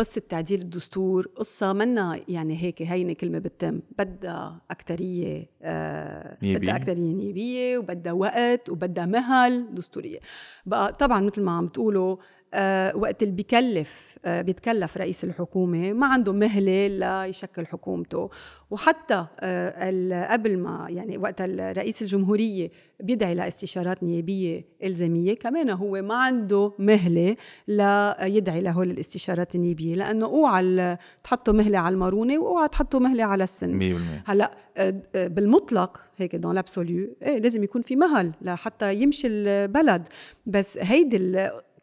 قصة 0.00 0.22
تعديل 0.28 0.60
الدستور 0.60 1.28
قصة 1.36 1.72
منا 1.72 2.20
يعني 2.28 2.62
هيك 2.62 2.82
هينة 2.82 3.12
كلمة 3.12 3.38
بتتم. 3.38 3.80
بدها 3.98 4.60
أكترية 4.70 5.46
آه 5.62 6.38
نيابية. 6.42 6.58
بدها 6.68 6.76
أكترية 6.76 7.14
نيابية 7.14 7.78
وبدها 7.78 8.12
وقت 8.12 8.70
وبدها 8.70 9.06
مهل 9.06 9.74
دستورية. 9.74 10.18
بقى 10.66 10.92
طبعا 10.92 11.20
مثل 11.20 11.42
ما 11.42 11.52
عم 11.52 11.68
تقولوا 11.68 12.16
آه 12.54 12.96
وقت 12.96 13.22
اللي 13.22 13.34
بيكلف 13.34 14.18
آه 14.24 14.42
بيتكلف 14.42 14.96
رئيس 14.96 15.24
الحكومة 15.24 15.92
ما 15.92 16.06
عنده 16.06 16.32
مهلة 16.32 16.86
ليشكل 17.26 17.66
حكومته. 17.66 18.30
وحتى 18.74 19.26
آه 19.40 20.26
قبل 20.32 20.58
ما 20.58 20.86
يعني 20.90 21.18
وقت 21.18 21.42
رئيس 21.60 22.02
الجمهورية 22.02 22.70
بيدعي 23.00 23.34
لإستشارات 23.34 24.02
نيابية 24.02 24.64
إلزامية 24.84 25.34
كمان 25.34 25.70
هو 25.70 26.02
ما 26.02 26.14
عنده 26.14 26.72
مهلة 26.78 27.36
ليدعي 27.68 28.60
لهول 28.60 28.90
الاستشارات 28.90 29.54
النيابية 29.54 29.94
لأنه 29.94 30.26
أوعى 30.26 30.62
ال- 30.62 30.98
تحطوا 31.24 31.54
مهلة 31.54 31.78
على 31.78 31.92
المارونة 31.94 32.38
وأوعى 32.38 32.68
تحطوا 32.68 33.00
مهلة 33.00 33.24
على 33.24 33.44
السن 33.44 33.78
100% 34.24 34.30
هلأ 34.30 34.50
آه، 34.76 34.94
آه، 35.14 35.26
بالمطلق 35.26 36.00
هيك 36.16 36.36
دون 36.36 36.54
لابسوليو 36.54 37.16
إيه 37.22 37.38
لازم 37.38 37.62
يكون 37.62 37.82
في 37.82 37.96
مهل 37.96 38.32
لحتى 38.42 38.94
يمشي 38.94 39.26
البلد. 39.26 40.08
بس 40.46 40.78
هيدي 40.78 41.16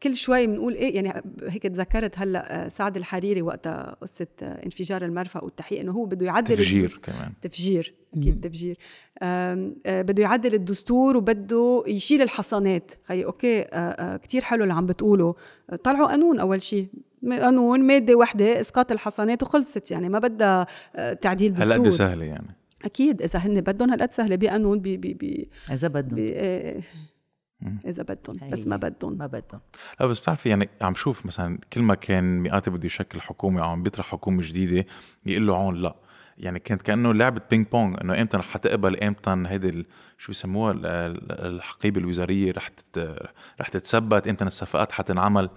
كل 0.03 0.15
شوي 0.15 0.47
بنقول 0.47 0.73
إيه 0.73 0.95
يعني 0.95 1.21
هيك 1.47 1.63
تذكرت 1.63 2.19
هلأ 2.19 2.65
آه، 2.65 2.67
سعد 2.67 2.97
الحريري 2.97 3.41
وقتها 3.41 3.95
قصة 4.01 4.27
آه، 4.43 4.65
انفجار 4.65 5.05
المرفأ 5.05 5.43
والتحقيق 5.43 5.79
إنه 5.79 5.91
هو 5.91 6.05
بده 6.05 6.25
يعدل 6.25 6.55
تفجير 6.55 6.99
كمان. 7.03 7.31
تفجير 7.41 7.93
أكيد 8.17 8.41
تفجير. 8.41 8.77
آه، 9.19 9.73
بده 9.85 10.23
يعدل 10.23 10.53
الدستور 10.53 11.17
وبده 11.17 11.83
يشيل 11.87 12.21
الحصانات. 12.21 12.91
خي 13.03 13.25
أوكي 13.25 13.63
كثير 14.23 14.41
حلو 14.41 14.63
اللي 14.63 14.73
عم 14.73 14.85
بتقوله. 14.85 15.35
طلعوا 15.83 16.07
قانون 16.07 16.39
أول 16.39 16.61
شيء 16.61 16.87
قانون 17.31 17.83
مادة 17.83 18.15
واحدة 18.15 18.61
إسقاط 18.61 18.91
الحصانات 18.91 19.43
وخلصت 19.43 19.91
يعني 19.91 20.09
ما 20.09 20.19
بدها 20.19 20.67
تعديل 21.13 21.53
دستور. 21.53 21.75
هالقد 21.75 21.89
سهلة 21.89 22.25
يعني؟ 22.25 22.55
أكيد 22.85 23.21
إذا 23.21 23.39
هن 23.39 23.61
بدهم 23.61 23.89
هالقد 23.89 24.13
سهلة 24.13 24.35
بقانون 24.35 24.79
بي 24.79 24.97
بي 24.97 25.13
بي 25.13 25.49
إذا 25.71 25.87
بدهم 25.87 26.17
إذا 27.85 28.03
بدهم 28.03 28.49
بس 28.49 28.67
ما 28.67 28.75
بدهم. 28.75 29.17
ما 29.17 29.27
بدهم. 29.27 29.61
لا 29.99 30.05
بس 30.05 30.19
بتعرفي 30.19 30.49
يعني 30.49 30.69
عم 30.81 30.95
شوف 30.95 31.25
مثلا 31.25 31.59
كل 31.73 31.81
ما 31.81 31.95
كان 31.95 32.39
ميقاتي 32.39 32.69
بده 32.69 32.85
يشكل 32.85 33.21
حكومة 33.21 33.61
أو 33.61 33.69
عم 33.69 33.83
بيطرح 33.83 34.05
حكومة 34.05 34.41
جديدة 34.43 34.85
يقول 35.25 35.47
له 35.47 35.57
عون 35.57 35.75
لا. 35.75 35.95
يعني 36.37 36.59
كانت 36.59 36.81
كأنه 36.81 37.13
لعبة 37.13 37.41
ping 37.51 37.67
pong 37.67 37.97
إنه 38.01 38.21
إمتى 38.21 38.37
رح 38.37 38.57
تقبل 38.57 38.97
إمتى 39.03 39.43
هيدي 39.47 39.69
ال- 39.69 39.85
شو 40.17 40.27
بيسموها 40.27 40.71
ال- 40.71 40.85
ال- 40.85 41.31
الحقيبة 41.55 41.99
الوزارية 42.01 42.51
رح 42.51 42.67
تت 42.67 43.15
رح 43.61 43.67
تتثبت 43.67 44.27
إمتى 44.27 44.45
الصفقات 44.45 44.91
حتنعمل. 44.91 45.49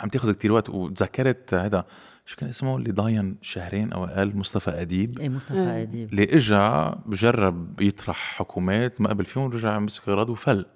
عم 0.00 0.08
تاخذ 0.08 0.32
كتير 0.32 0.52
وقت. 0.52 0.68
وتذكرت 0.70 1.54
هذا 1.54 1.84
شو 2.26 2.36
كان 2.36 2.48
اسمه؟ 2.48 2.76
اللي 2.76 2.92
ضاين 2.92 3.36
شهرين 3.42 3.92
أو 3.92 4.04
أقل 4.04 4.36
مصطفى 4.36 4.70
أديب. 4.70 5.18
إيه 5.18 5.28
مصطفى 5.28 5.58
آه. 5.58 5.82
أديب. 5.82 6.10
اللي 6.10 6.24
اجى 6.24 6.90
بجرب 7.06 7.80
يطرح 7.80 8.16
حكومات 8.38 9.00
ما 9.00 9.08
قبل 9.08 9.24
فيهم 9.24 9.50
رجع 9.50 9.78
مسك 9.78 10.08
غراض 10.08 10.30
وفل. 10.30 10.66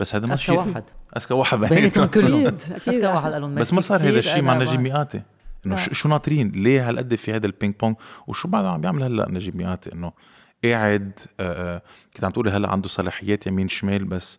بس 0.00 0.14
هذا 0.14 0.36
شيء 0.36 0.58
واحد. 0.58 0.84
أذكى 1.16 1.34
واحد 1.34 1.58
بيناتهم 1.58 2.06
كلهم. 2.06 2.46
أذكى 2.88 3.06
واحد 3.06 3.32
قال 3.32 3.42
لهم 3.42 3.54
بس 3.54 3.72
ما 3.74 3.80
صار 3.80 3.98
هذا 3.98 4.18
الشيء 4.18 4.42
مع 4.42 4.56
نجيب 4.58 4.80
ميقاتي. 4.80 5.22
إنه. 5.66 5.76
شو 5.76 5.92
شو 5.92 6.08
ناطرين؟ 6.08 6.50
ليه 6.50 6.88
هالقد 6.88 7.14
في 7.14 7.32
هذا 7.32 7.46
ال 7.46 7.52
ping 7.52 7.74
pong 7.80 7.96
وشو 8.26 8.48
بعد 8.48 8.64
عم 8.64 8.80
بيعمل 8.80 9.02
هلأ 9.02 9.30
نجيب 9.30 9.56
ميقاتي؟ 9.56 9.92
إنه 9.92 10.12
قاعد 10.64 11.20
آه، 11.40 11.76
آه، 11.76 11.82
كنت 12.14 12.24
عم 12.24 12.30
تقولي 12.30 12.50
هلأ 12.50 12.70
عنده 12.70 12.88
صلاحيات 12.88 13.46
يمين 13.46 13.68
شمال 13.68 14.04
بس 14.04 14.38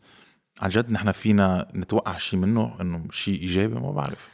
عن 0.61 0.69
جد 0.69 0.91
نحن 0.91 1.11
فينا 1.11 1.67
نتوقع 1.75 2.17
شيء 2.17 2.39
منه؟ 2.39 2.75
إنه 2.81 3.03
شيء 3.11 3.41
إيجابي؟ 3.41 3.75
ما 3.75 3.91
بعرف. 3.91 4.29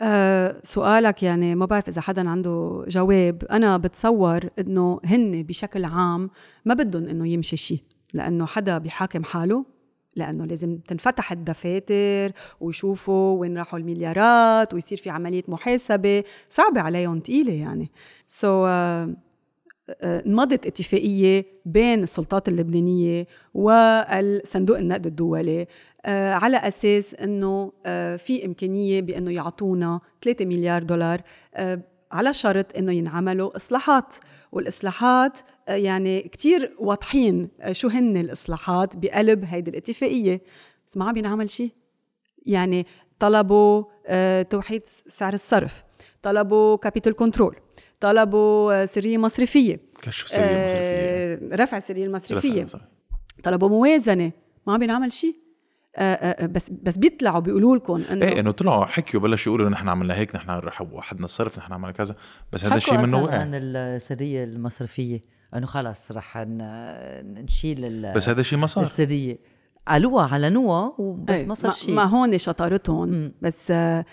آه 0.00 0.56
سؤالك 0.62 1.22
يعني 1.22 1.54
ما 1.54 1.66
بعرف 1.66 1.88
إذا 1.88 2.00
حدا 2.00 2.30
عنده 2.30 2.84
جواب. 2.88 3.44
أنا 3.50 3.76
بتصور 3.76 4.40
إنه 4.58 5.00
هن 5.04 5.42
بشكل 5.42 5.84
عام 5.84 6.30
ما 6.64 6.74
بدهم 6.74 7.08
إنه 7.08 7.28
يمشي 7.28 7.56
شيء 7.56 7.82
لأنه 8.14 8.46
حدا 8.46 8.78
بيحاكم 8.78 9.24
حاله 9.24 9.77
لأنه 10.18 10.44
لازم 10.44 10.78
تنفتح 10.78 11.32
الدفاتر 11.32 12.32
ويشوفوا 12.60 13.40
وين 13.40 13.58
راحوا 13.58 13.78
المليارات 13.78 14.74
ويصير 14.74 14.98
في 14.98 15.10
عملية 15.10 15.44
محاسبة. 15.48 16.24
صعبه 16.48 16.80
عليهم 16.80 17.20
تقيلة 17.20 17.52
يعني. 17.52 17.90
سو 18.26 18.66
so, 18.66 18.68
uh, 18.68 19.28
انمضت 20.02 20.66
اتفاقية 20.66 21.46
بين 21.64 22.02
السلطات 22.02 22.48
اللبنانية 22.48 23.26
والصندوق 23.54 24.78
النقد 24.78 25.06
الدولي 25.06 25.66
آه، 26.04 26.32
على 26.32 26.56
أساس 26.56 27.14
أنه 27.14 27.72
آه، 27.86 28.16
في 28.16 28.46
إمكانية 28.46 29.00
بأنه 29.00 29.30
يعطونا 29.30 30.00
3 30.22 30.44
مليار 30.44 30.82
دولار 30.82 31.20
آه، 31.54 31.80
على 32.12 32.34
شرط 32.34 32.76
أنه 32.76 32.92
ينعملوا 32.92 33.56
إصلاحات. 33.56 34.14
والإصلاحات 34.52 35.38
آه، 35.68 35.74
يعني 35.74 36.20
كتير 36.20 36.76
واضحين 36.78 37.48
آه، 37.60 37.72
شو 37.72 37.88
هن 37.88 38.16
الإصلاحات 38.16 38.96
بقلب 38.96 39.44
هيدي 39.44 39.70
الاتفاقية. 39.70 40.42
بس 40.86 40.96
ما 40.96 41.04
عم 41.08 41.16
ينعمل 41.16 41.50
شيء 41.50 41.70
يعني 42.46 42.86
طلبوا 43.18 43.84
آه، 44.06 44.42
توحيد 44.42 44.82
سعر 44.86 45.32
الصرف. 45.32 45.84
طلبوا 46.22 46.76
capital 46.76 47.12
control 47.12 47.56
طلبوا 48.00 48.86
سرية 48.86 49.18
مصرفية. 49.18 49.80
كشف 50.02 50.28
سرية 50.28 50.64
مصرفية. 50.64 51.56
رفع 51.56 51.76
السرية 51.76 52.06
المصرفية. 52.06 52.66
طلبوا 53.42 53.68
موازنة. 53.68 54.32
ما 54.66 54.72
عم 54.72 54.78
بينعمل 54.78 55.12
شيء 55.12 55.36
بس 56.42 56.70
بس 56.82 56.96
بيطلعوا 56.98 57.38
بيقولوا 57.40 57.76
لكم 57.76 58.02
إنه 58.10 58.26
إيه 58.26 58.40
إنه 58.40 58.50
طلعوا 58.50 58.84
حكيوا 58.84 59.22
بلشوا 59.22 59.52
يقولوا 59.52 59.70
نحن 59.70 59.88
عملنا 59.88 60.14
هيك 60.14 60.34
نحن 60.36 60.50
رح 60.50 60.82
وحدنا 60.82 61.24
الصرف 61.24 61.58
نحن 61.58 61.72
عملنا 61.72 61.92
كذا 61.92 62.16
بس 62.52 62.64
هذا 62.64 62.76
الشيء 62.76 62.98
منه 62.98 63.22
وقع 63.22 63.38
عن 63.38 63.50
السرية 63.54 64.44
المصرفية 64.44 65.20
إنه 65.56 65.66
خلص 65.66 66.12
رح 66.12 66.36
ن- 66.38 67.42
نشيل 67.44 67.84
ال- 67.84 68.12
بس 68.14 68.28
هذا 68.28 68.40
الشيء 68.40 68.58
ما 68.58 68.66
صار. 68.66 68.84
السرية. 68.84 69.38
قالوها 69.88 70.26
علنوها 70.34 70.94
وبس 70.98 71.40
إيه، 71.40 71.46
ما 71.46 71.54
صار 71.54 71.70
شيء. 71.70 71.94
ما 71.94 72.04
هون 72.04 72.38
شطارتهم. 72.38 73.32
بس 73.42 73.70
آه، 73.70 74.04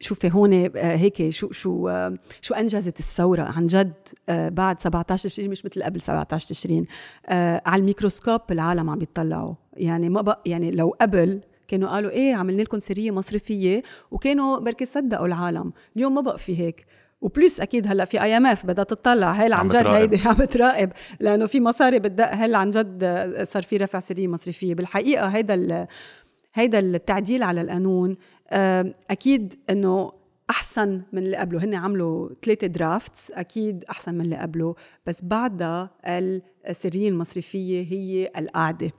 شوفي 0.00 0.30
هون 0.32 0.52
آه، 0.54 0.70
هيك 0.76 1.28
شو 1.30 1.52
شو 1.52 1.88
آه، 1.88 2.18
شو 2.40 2.54
أنجزت 2.54 2.98
الثورة 3.00 3.42
عن 3.42 3.66
جد 3.66 3.92
آه، 4.28 4.48
بعد 4.48 4.80
17 4.80 5.24
تشرين 5.28 5.50
مش 5.50 5.64
مثل 5.64 5.82
قبل 5.82 6.00
17 6.00 6.48
تشرين. 6.48 6.86
آه، 7.26 7.62
على 7.66 7.80
الميكروسكوب 7.80 8.40
العالم 8.50 8.90
عم 8.90 8.98
بيطلعوا. 8.98 9.54
يعني 9.80 10.08
ما 10.08 10.20
بق 10.20 10.38
يعني 10.46 10.70
لو 10.70 10.94
قبل 11.00 11.40
كانوا 11.68 11.88
قالوا 11.88 12.10
إيه 12.10 12.34
عملنا 12.34 12.62
لكم 12.62 12.78
سرية 12.78 13.10
مصرفية 13.10 13.82
وكانوا 14.10 14.58
بركي 14.58 14.84
صدقوا 14.84 15.26
العالم. 15.26 15.72
اليوم 15.96 16.14
ما 16.14 16.20
بقى 16.20 16.38
في 16.38 16.58
هيك. 16.60 16.86
و 17.20 17.28
plus 17.28 17.60
أكيد 17.60 17.86
هلأ 17.86 18.04
في 18.04 18.22
IMF 18.22 18.66
بدها 18.66 18.84
تطلع. 18.84 19.32
هل 19.32 19.52
عن 19.52 19.68
جد. 19.68 19.86
هيدي 19.86 20.20
عم 20.28 20.34
بتراقب. 20.34 20.92
لأنه 21.20 21.46
في 21.46 21.60
مصاري 21.60 21.98
بتدق 21.98 22.30
هل 22.32 22.54
عن 22.54 22.70
جد 22.70 23.04
صار 23.42 23.62
في 23.62 23.76
رفع 23.76 24.00
سرية 24.00 24.28
مصرفية. 24.28 24.74
بالحقيقة 24.74 25.26
هيدا 25.26 25.54
ال- 25.54 25.86
هيدا 26.54 26.78
التعديل 26.78 27.42
على 27.42 27.60
القانون 27.60 28.16
أكيد 29.10 29.54
إنه 29.70 30.12
أحسن 30.50 31.02
من 31.12 31.22
اللي 31.22 31.36
قبله. 31.36 31.64
هن 31.64 31.74
عملوا 31.74 32.28
ثلاثة 32.44 32.66
draft 32.66 33.30
أكيد 33.30 33.84
أحسن 33.90 34.14
من 34.14 34.20
اللي 34.20 34.36
قبله. 34.36 34.74
بس 35.06 35.24
بعدها 35.24 35.90
السريه 36.68 37.08
المصرفيه 37.08 37.86
هي 37.92 38.30
القاعده 38.36 38.90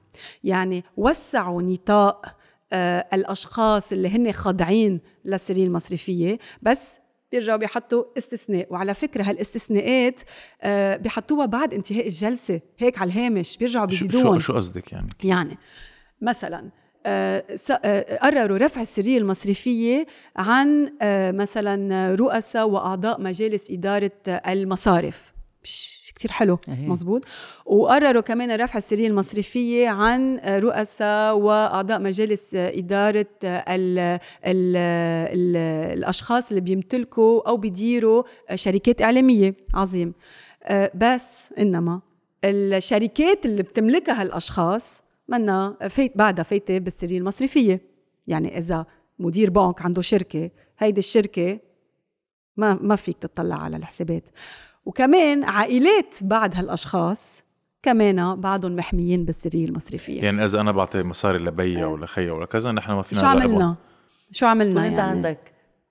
يعني 0.44 0.84
وسعوا 0.98 1.62
نطاق 1.62 2.38
آه، 2.74 3.08
الأشخاص 3.13 3.91
اللي 3.91 4.10
هن 4.10 4.32
خاضعين 4.32 5.01
للسريه 5.25 5.65
المصرفيه 5.65 6.39
بس 6.62 7.00
بيرجعوا 7.32 7.58
بيحطوا 7.58 8.03
استثناء. 8.18 8.68
وعلى 8.70 8.94
فكرة 8.94 9.24
هالإستثناءات 9.24 10.22
آه، 10.62 10.98
بيحطوها 10.98 11.46
بعد 11.46 11.74
انتهاء 11.74 12.08
الجلسة 12.08 12.62
هيك 12.77 12.98
على 12.98 13.12
الهامش 13.12 13.58
بيرجعوا 13.58 13.89
شو 13.91 14.06
بيزيدوهم 14.06 14.39
شو, 14.39 14.53
قصدك 14.53 14.91
يعني؟ 14.91 15.10
يعني 15.24 15.58
مثلا 16.22 16.70
آه، 17.06 17.44
قرروا 18.22 18.58
رفع 18.58 18.82
السرية 18.82 19.18
المصرفية 19.18 20.06
عن 20.36 20.89
مثلا 21.36 22.15
رؤساء 22.15 22.70
وأعضاء 22.70 23.22
مجالس 23.22 23.72
إدارة 23.72 24.12
آه، 24.27 24.53
المصارف 24.53 25.34
كتير 26.21 26.31
حلو. 26.31 26.59
أهي. 26.69 26.87
مزبوط 26.87 27.25
وقرروا 27.65 28.21
كمان 28.21 28.51
رفع 28.61 28.77
السرية 28.77 29.07
المصرفية 29.07 29.89
عن 29.89 30.39
رؤساء 30.45 31.37
وأعضاء 31.37 31.99
مجالس 31.99 32.55
إدارة 32.55 33.25
آه، 33.43 33.75
ال 33.75 33.99
ال 34.45 34.77
ال 35.35 35.57
الأشخاص 35.97 36.49
اللي 36.49 36.61
بيمتلكوا 36.61 37.47
أو 37.49 37.57
بيديروا 37.57 38.23
شركات 38.55 39.01
إعلامية. 39.01 39.55
عظيم. 39.73 40.13
آه، 40.63 40.91
بس 40.95 41.53
إنما 41.59 42.01
الشركات 42.45 43.45
اللي 43.45 43.63
بتملكها 43.63 44.21
الأشخاص 44.23 45.03
منا 45.27 45.77
فايت 45.89 46.17
بعدها 46.17 46.43
فايتة 46.43 46.77
بالسريه 46.77 47.17
المصرفية. 47.17 47.81
يعني 48.27 48.57
إذا 48.57 48.85
مدير 49.19 49.49
بنك 49.49 49.81
عنده 49.81 50.01
شركة 50.01 50.49
هيدي 50.79 50.99
الشركة 50.99 51.59
ما 52.57 52.77
ما 52.81 52.95
فيك 52.95 53.17
تطلع 53.17 53.55
على 53.55 53.77
الحسابات. 53.77 54.29
وكمان 54.85 55.43
عائلات 55.43 56.17
بعد 56.21 56.55
هالأشخاص 56.55 57.43
كمان 57.83 58.35
بعدهم 58.41 58.75
محميين 58.75 59.25
بالسرية 59.25 59.65
المصرفية. 59.65 60.21
يعني 60.23 60.45
إذا 60.45 60.61
أنا 60.61 60.71
بعطي 60.71 61.03
مصاري 61.03 61.38
لبيا 61.38 61.85
ولا 61.85 62.05
خيا 62.05 62.31
ولا 62.31 62.45
كذا 62.45 62.71
نحن 62.71 62.91
ما 62.91 63.01
فينا 63.01 63.21
شو. 63.21 63.27
عملنا؟ 63.27 63.75
شو 64.31 64.45
عملنا 64.45 64.88
انت 64.88 64.97
يعني؟ 64.97 65.11
عندك 65.11 65.39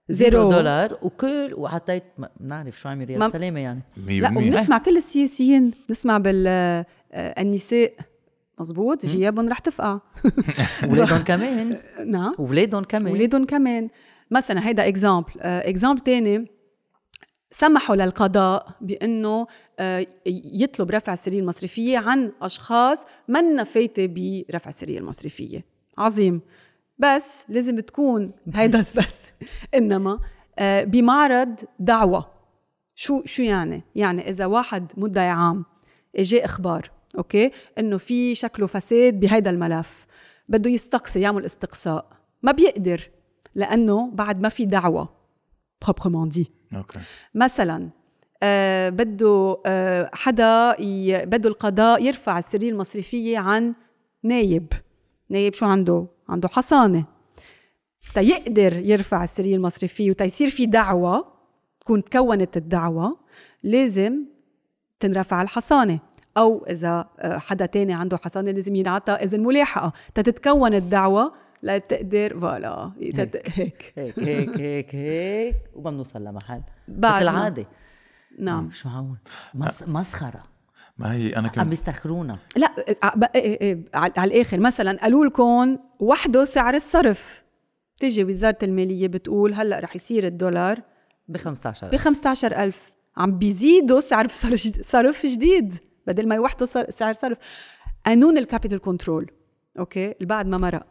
زيرو. 0.09 0.51
دولار 0.51 0.99
وكل 1.03 1.55
وحطيت 1.57 2.05
ما 2.19 2.29
بنعرف 2.41 2.81
شو 2.81 2.89
عم 2.89 2.99
ما- 2.99 3.05
رياض 3.05 3.33
سلامه 3.33 3.61
يعني 3.61 3.81
لا. 3.97 4.29
وبنسمع 4.31 4.79
كل 4.79 4.97
السياسيين 4.97 5.73
نسمع 5.91 6.19
بال 6.19 6.45
آه، 6.47 6.87
النساء. 7.15 7.93
مزبوط 8.61 9.07
جيابهم 9.07 9.49
رح 9.49 9.59
تفقع. 9.59 9.99
ولادهم 10.91 11.19
كمان. 11.23 11.77
نعم. 12.07 12.31
ولادهم 12.39 12.85
كمان. 12.85 13.13
ولادهم 13.13 13.45
كمان. 13.45 13.89
مثلا 14.31 14.69
هيدا 14.69 14.89
example 14.89 15.31
example 15.41 16.01
تاني. 16.01 16.51
سمحوا 17.51 17.97
للقضاء 17.97 18.69
بأنه 18.81 19.47
آه، 19.79 20.07
يطلب 20.27 20.91
رفع 20.91 21.13
السريه 21.13 21.41
المصرفية 21.41 21.99
عن 21.99 22.33
أشخاص 22.43 23.05
منا 23.29 23.65
فايته 23.65 24.07
برفع 24.07 24.69
السريه 24.69 24.99
المصرفية. 24.99 25.65
عظيم. 25.99 26.41
بس 26.99 27.45
لازم 27.49 27.81
تكون 27.81 28.33
هيدا 28.55 28.81
بس. 28.81 29.21
إنما 29.75 30.19
آه، 30.59 30.85
بمعرض 30.85 31.55
دعوى. 31.79 32.31
شو 32.95 33.23
شو 33.25 33.43
يعني؟ 33.43 33.83
يعني 33.95 34.29
إذا 34.29 34.47
واحد 34.47 34.93
مدعي 34.97 35.29
عام 35.29 35.65
اجى 36.17 36.45
إخبار 36.45 36.91
أوكي؟ 37.19 37.51
إنه 37.79 37.99
في 37.99 38.35
شكله 38.35 38.67
فساد 38.67 39.21
بهيدا 39.21 39.51
الملف. 39.51 40.07
بده 40.49 40.71
يستقصي 40.71 41.21
يعمل 41.21 41.45
استقصاء. 41.45 42.07
ما 42.43 42.53
بيقدر 42.53 43.11
لأنه 43.55 44.11
بعد 44.11 44.41
ما 44.41 44.49
في 44.49 44.65
دعوى. 44.65 45.09
بروبرمون 45.83 46.29
دي 46.29 46.60
أوكي. 46.77 46.99
مثلا 47.35 47.89
آه 48.43 48.89
بده 48.89 49.63
آه 49.67 50.11
حدا 50.15 50.77
ي... 50.81 51.27
بده 51.27 51.49
القضاء 51.49 52.05
يرفع 52.05 52.39
السريه 52.39 52.71
المصرفية 52.71 53.39
عن 53.39 53.75
نايب. 54.23 54.73
نايب 55.29 55.55
شو 55.55 55.67
عنده؟ 55.67 56.07
عنده 56.29 56.49
حصانة. 56.49 57.05
تيقدر 58.15 58.77
يرفع 58.77 59.25
السريه 59.25 59.57
المصرفية 59.57 60.11
وتيصير 60.11 60.51
في 60.51 60.67
دعوى 60.67 61.33
تكون 61.81 62.05
تكونت 62.05 62.57
الدعوة 62.57 63.17
لازم 63.63 64.25
تنرفع 65.01 65.43
الحصانة. 65.43 65.99
أو 66.37 66.65
إذا 66.71 67.09
آه، 67.19 67.39
حدا 67.39 67.67
تاني 67.67 67.95
عنده 67.95 68.17
حصانة 68.17 68.51
لازم 68.51 68.75
ينعطى 68.77 69.13
إذن 69.13 69.41
ملاحقة. 69.41 69.93
تتتكون 70.15 70.75
الدعوه 70.75 71.33
لتقدر 71.63 72.41
فوالا. 72.41 72.93
تت- 73.17 73.43
هيك 73.59 73.93
هيك 73.97 74.19
هيك 74.19 74.59
هيك 74.61 74.95
هيك 74.95 75.57
وما 75.75 75.91
بنوصل 75.91 76.25
لمحل. 76.25 76.63
بعد 76.89 77.15
مثل 77.15 77.23
العادة. 77.23 77.67
نعم. 78.39 78.71
شو 78.71 78.89
معقول. 78.89 79.17
مس... 79.55 79.83
مسخرة. 79.89 80.43
ما 80.99 81.13
هي 81.13 81.37
أنا 81.37 81.49
عم 81.49 81.55
كنت 81.55 81.69
بيستخرونا. 81.69 82.39
لا 82.57 82.71
إيه 83.35 83.61
إيه 83.61 83.79
على 83.95 84.33
الآخر. 84.33 84.61
مثلا 84.61 84.99
قالوا 85.03 85.27
لكم 85.27 85.79
وحدة 86.01 86.45
سعر 86.45 86.75
الصرف. 86.75 87.45
تيجي 88.01 88.25
وزارة 88.25 88.59
المالية 88.63 89.09
بتقول 89.09 89.55
هلأ 89.55 89.81
رح 89.81 89.97
يصير 89.97 90.27
الدولار 90.27 90.81
ب 91.29 91.37
15 91.37 91.89
ب 91.89 91.97
15000 91.97 92.91
عم 93.17 93.39
بيزيدوا 93.39 94.01
سعر 94.01 94.29
صرف 94.43 94.55
جد- 94.55 94.83
صرف 94.83 95.27
جديد. 95.27 95.75
بدل 96.07 96.29
ما 96.29 96.35
يوحدوا 96.35 96.67
سعر 96.91 97.13
صرف. 97.13 97.39
قانون 98.07 98.39
ال 98.39 98.44
capital 98.44 98.79
control 98.81 99.31
okay؟ 99.79 100.05
اللي 100.13 100.27
بعد 100.27 100.47
ما 100.47 100.59
مرق. 100.59 100.87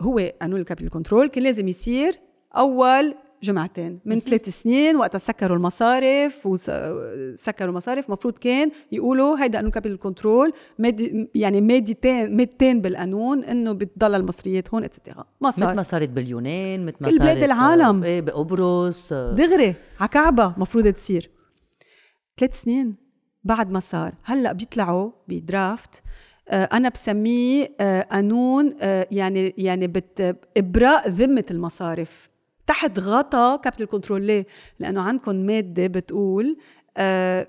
هو 0.00 0.32
قانون 0.40 0.60
ال 0.60 0.64
capital 0.64 0.90
control 0.90 1.26
كان 1.26 1.44
لازم 1.44 1.68
يصير 1.68 2.18
أول 2.56 3.14
جمعتين. 3.42 4.00
من 4.04 4.20
ثلاث 4.20 4.48
سنين 4.48 4.96
وقتها 4.96 5.18
سكروا 5.18 5.56
المصارف 5.56 6.46
وسكروا 6.46 7.70
المصارف. 7.70 8.10
مفروض 8.10 8.38
كان 8.38 8.70
يقولوا 8.92 9.42
هيدا 9.42 9.58
قانون 9.58 9.70
capital 9.70 9.98
control 9.98 10.52
مادي 10.78 11.28
يعني 11.34 11.60
مادتين 11.60 12.36
مادتين 12.36 12.80
بالقانون 12.80 13.44
إنه 13.44 13.72
بتضل 13.72 14.14
المصريات 14.14 14.74
هون 14.74 14.84
اتسترا 14.84 15.24
ما 15.40 15.48
مثل 15.48 15.60
صار. 15.60 15.74
ما 15.74 15.82
صارت 15.82 16.08
باليونان 16.08 16.86
مثل 16.86 16.96
ما 17.00 17.10
كل 17.10 17.18
بلاد 17.18 17.36
صارت 17.36 17.42
العالم. 17.42 18.04
إيه 18.04 18.20
بقبرص 18.20 19.12
آه، 19.12 19.26
دغري 19.26 19.74
على 20.00 20.08
كعبة 20.08 20.54
مفروض 20.56 20.88
تصير. 20.88 21.30
ثلاث 22.38 22.62
سنين 22.62 22.94
بعد 23.44 23.70
ما 23.70 23.80
صار. 23.80 24.14
هلأ 24.24 24.52
بيطلعوا 24.52 25.10
ب 25.28 25.39
draft 25.39 25.94
آه، 25.94 26.02
أنا 26.52 26.88
بسميه 26.88 27.74
آه، 27.80 28.02
قانون 28.02 28.74
آه، 28.80 29.06
يعني 29.10 29.54
يعني 29.58 29.86
بت 29.86 30.36
إبراء 30.56 31.08
ذمة 31.08 31.44
المصارف. 31.50 32.28
تحت 32.66 32.98
غطا 32.98 33.56
capital 33.56 33.86
control 33.86 34.22
ليه؟ 34.22 34.46
لأنه 34.78 35.00
عندكم 35.02 35.36
مادة 35.36 35.86
بتقول 35.86 36.56
آه، 36.96 37.48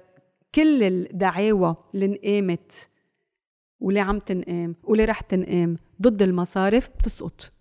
كل 0.56 0.84
الدعاوى 0.84 1.76
اللي 1.96 2.06
انقامت 2.06 2.90
واللي 3.82 4.00
عم 4.00 4.20
تنقام 4.20 4.76
واللي 4.84 5.06
رح 5.06 5.22
تنقام؟ 5.22 5.78
ضد 6.02 6.22
المصارف 6.22 6.90
بتسقط. 7.00 7.52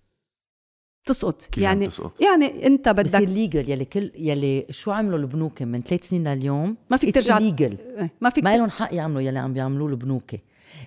بتسقط 1.07 1.43
كيف 1.43 1.65
يعني 1.65 1.87
تسقط؟ 1.87 2.21
يعني 2.21 2.67
انت 2.67 2.89
بصير 2.89 3.21
بدك 3.21 3.29
ليجل 3.29 3.71
يلي 3.71 3.85
كل 3.85 4.13
يلي 4.17 4.67
شو 4.71 4.91
عملوا 4.91 5.19
البنوك 5.19 5.63
من 5.63 5.83
ثلاث 5.83 6.09
سنين 6.09 6.29
لليوم؟ 6.29 6.77
ما 6.91 6.97
فيك 6.97 7.15
ترجع- 7.15 7.39
ليجل 7.39 7.77
إيه، 7.99 8.11
ما 8.21 8.31
فيك 8.31 8.45
ما 8.45 8.57
لهم 8.57 8.71
حق 8.71 8.95
يعملوا 8.95 9.21
يلي 9.21 9.39
عم 9.39 9.53
بيعملوه 9.53 9.89
البنوك. 9.89 10.31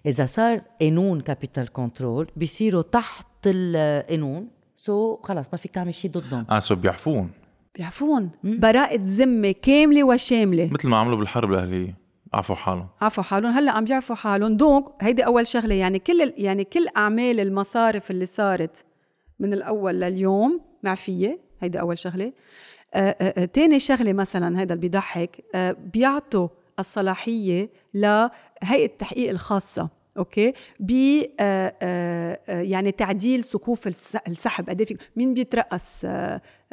إذا 0.06 0.26
صار 0.26 0.62
قانون 0.82 1.22
capital 1.22 1.74
control 1.74 2.32
بيصيروا 2.36 2.82
تحت 2.82 3.28
القانون. 3.46 4.48
so 4.78 5.18
خلص 5.24 5.48
ما 5.52 5.58
فيك 5.58 5.72
تعمل 5.72 5.94
شيء 5.94 6.12
ضدهم. 6.12 6.46
آه 6.50 6.60
so 6.60 6.76
بيعفون. 6.76 7.32
بيعفون. 7.76 8.30
براءة 8.44 9.00
ذمة 9.04 9.52
كاملة 9.52 10.04
وشاملة. 10.04 10.70
مثل 10.72 10.88
ما 10.88 10.98
عملوا 10.98 11.18
بالحرب 11.18 11.52
الأهلية. 11.54 11.98
عفوا 12.34 12.56
حالهم. 12.56 12.88
عفوا 13.02 13.24
حالهم. 13.24 13.52
هلأ 13.52 13.72
عم 13.72 13.84
بيعفوا 13.86 14.16
حالهم. 14.16 14.58
donc 14.58 14.86
هيدي 15.02 15.26
أول 15.26 15.48
شغلة. 15.48 15.76
يعني 15.76 16.00
كل 16.00 16.22
ال- 16.22 16.34
يعني 16.38 16.64
كل 16.64 16.86
أعمال 16.98 17.40
المصارف 17.40 18.12
اللي 18.12 18.26
صارت 18.26 18.86
من 19.40 19.54
الأول 19.54 19.94
لليوم 20.02 20.62
معفية. 20.84 21.40
هيدي 21.62 21.80
أول 21.80 21.98
شغلة. 22.00 22.34
آه 22.94 23.00
آه 23.22 23.42
آه 23.42 23.46
تاني 23.46 23.80
شغلة 23.80 24.14
مثلا 24.14 24.60
هيدا 24.60 24.74
اللي 24.74 24.82
بيضحك 24.82 25.44
بيعطوا 25.94 26.48
الصلاحية 26.80 27.70
لهيئه 27.94 28.86
التحقيق 28.86 29.30
الخاصة 29.30 29.90
okay؟ 30.18 30.54
ب 30.80 30.92
آه 31.40 31.74
آه 31.82 32.40
آه 32.50 32.62
يعني 32.62 32.92
تعديل 32.92 33.44
سقوف 33.44 33.88
الس- 33.88 34.16
السحب. 34.28 34.70
قد 34.70 34.82
إيه 34.82 34.98
مين 35.16 35.34
بيترأس 35.34 36.06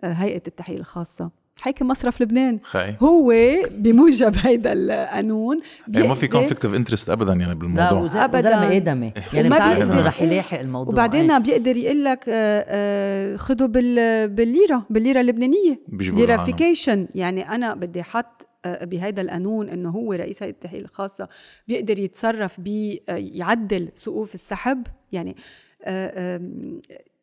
هيئة 0.05 0.43
التحقيق 0.47 0.79
الخاصة؟ 0.79 1.31
حاكم 1.57 1.89
مصرف 1.89 2.21
لبنان. 2.23 2.59
خي. 2.63 2.95
هو 3.01 3.35
بموجب 3.71 4.35
هيدا 4.39 4.73
القانون 4.73 5.61
يعني 5.89 6.09
ما 6.09 6.15
في 6.15 6.29
conflict 6.29 6.65
of 6.65 6.75
interest 6.75 7.11
ابدا 7.11 7.33
يعني 7.33 7.45
لا 7.45 7.55
بالموضوع 7.55 8.25
أبداً. 8.25 8.39
وزلمة 8.39 8.77
ادمي 8.77 9.13
يعني 9.33 9.47
وما 9.49 9.57
بتعرف 9.57 9.79
بيقدر- 9.79 9.93
إنه 9.99 10.07
رح 10.07 10.23
يلاحق 10.23 10.59
الموضوع. 10.59 10.93
وبعدين 10.93 11.31
إيه. 11.31 11.39
بيقدر 11.39 11.77
يقول 11.77 12.05
لك 12.05 12.25
خذوا 13.41 13.69
بال- 13.69 14.29
بالليرة 14.29 14.87
بالليرة 14.91 15.21
اللبنانية. 15.21 15.81
ليرافيكيشن 15.89 17.09
يعني 17.15 17.49
أنا 17.49 17.75
بدي 17.75 18.03
حط 18.03 18.43
آه، 18.43 18.52
بهذا 18.67 19.21
القانون 19.21 19.69
إنه 19.69 19.91
هو 19.91 20.13
رئيس 20.13 20.43
هيئة 20.43 20.53
التحقيق 20.53 20.83
الخاصة 20.83 21.29
بيقدر 21.69 21.99
يتصرف 21.99 22.61
بيعدل 22.61 23.89
سقوف 23.95 24.35
السحب. 24.35 24.87
يعني 25.13 25.37
آه، 25.85 26.41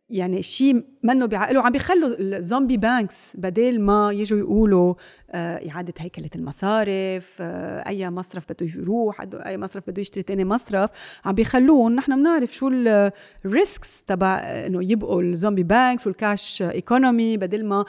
يعني 0.09 0.41
شيء 0.41 0.83
منه 1.03 1.25
بعقله 1.25 1.61
عم 1.61 1.71
بيخلوا 1.71 2.15
ال 2.19 2.28
zombie 2.28 2.77
banks 2.77 3.37
بدل 3.37 3.81
ما 3.81 4.11
يجوا 4.11 4.39
يقولوا 4.39 4.93
آه، 5.31 5.69
إعادة 5.69 5.93
هيكلة 5.97 6.29
المصارف 6.35 7.37
آه، 7.41 7.87
أي 7.87 8.09
مصرف 8.09 8.45
بده 8.49 8.65
يروح 8.75 9.21
أي 9.33 9.57
مصرف 9.57 9.83
بده 9.87 10.01
يشتري 10.01 10.23
تاني 10.23 10.45
مصرف 10.45 10.89
عم 11.25 11.35
بيخلوهم 11.35 11.95
نحن 11.95 12.15
بنعرف 12.15 12.53
شو 12.55 12.67
ال 13.45 13.55
risks 13.55 14.03
تبع 14.03 14.35
إنه 14.37 14.91
يبقوا 14.91 15.21
ال 15.21 15.27
zombie 15.27 15.63
banks 15.63 16.07
وال 16.07 16.25
cash 16.25 16.61
economy 16.61 17.37
بدل 17.37 17.65
ما 17.65 17.85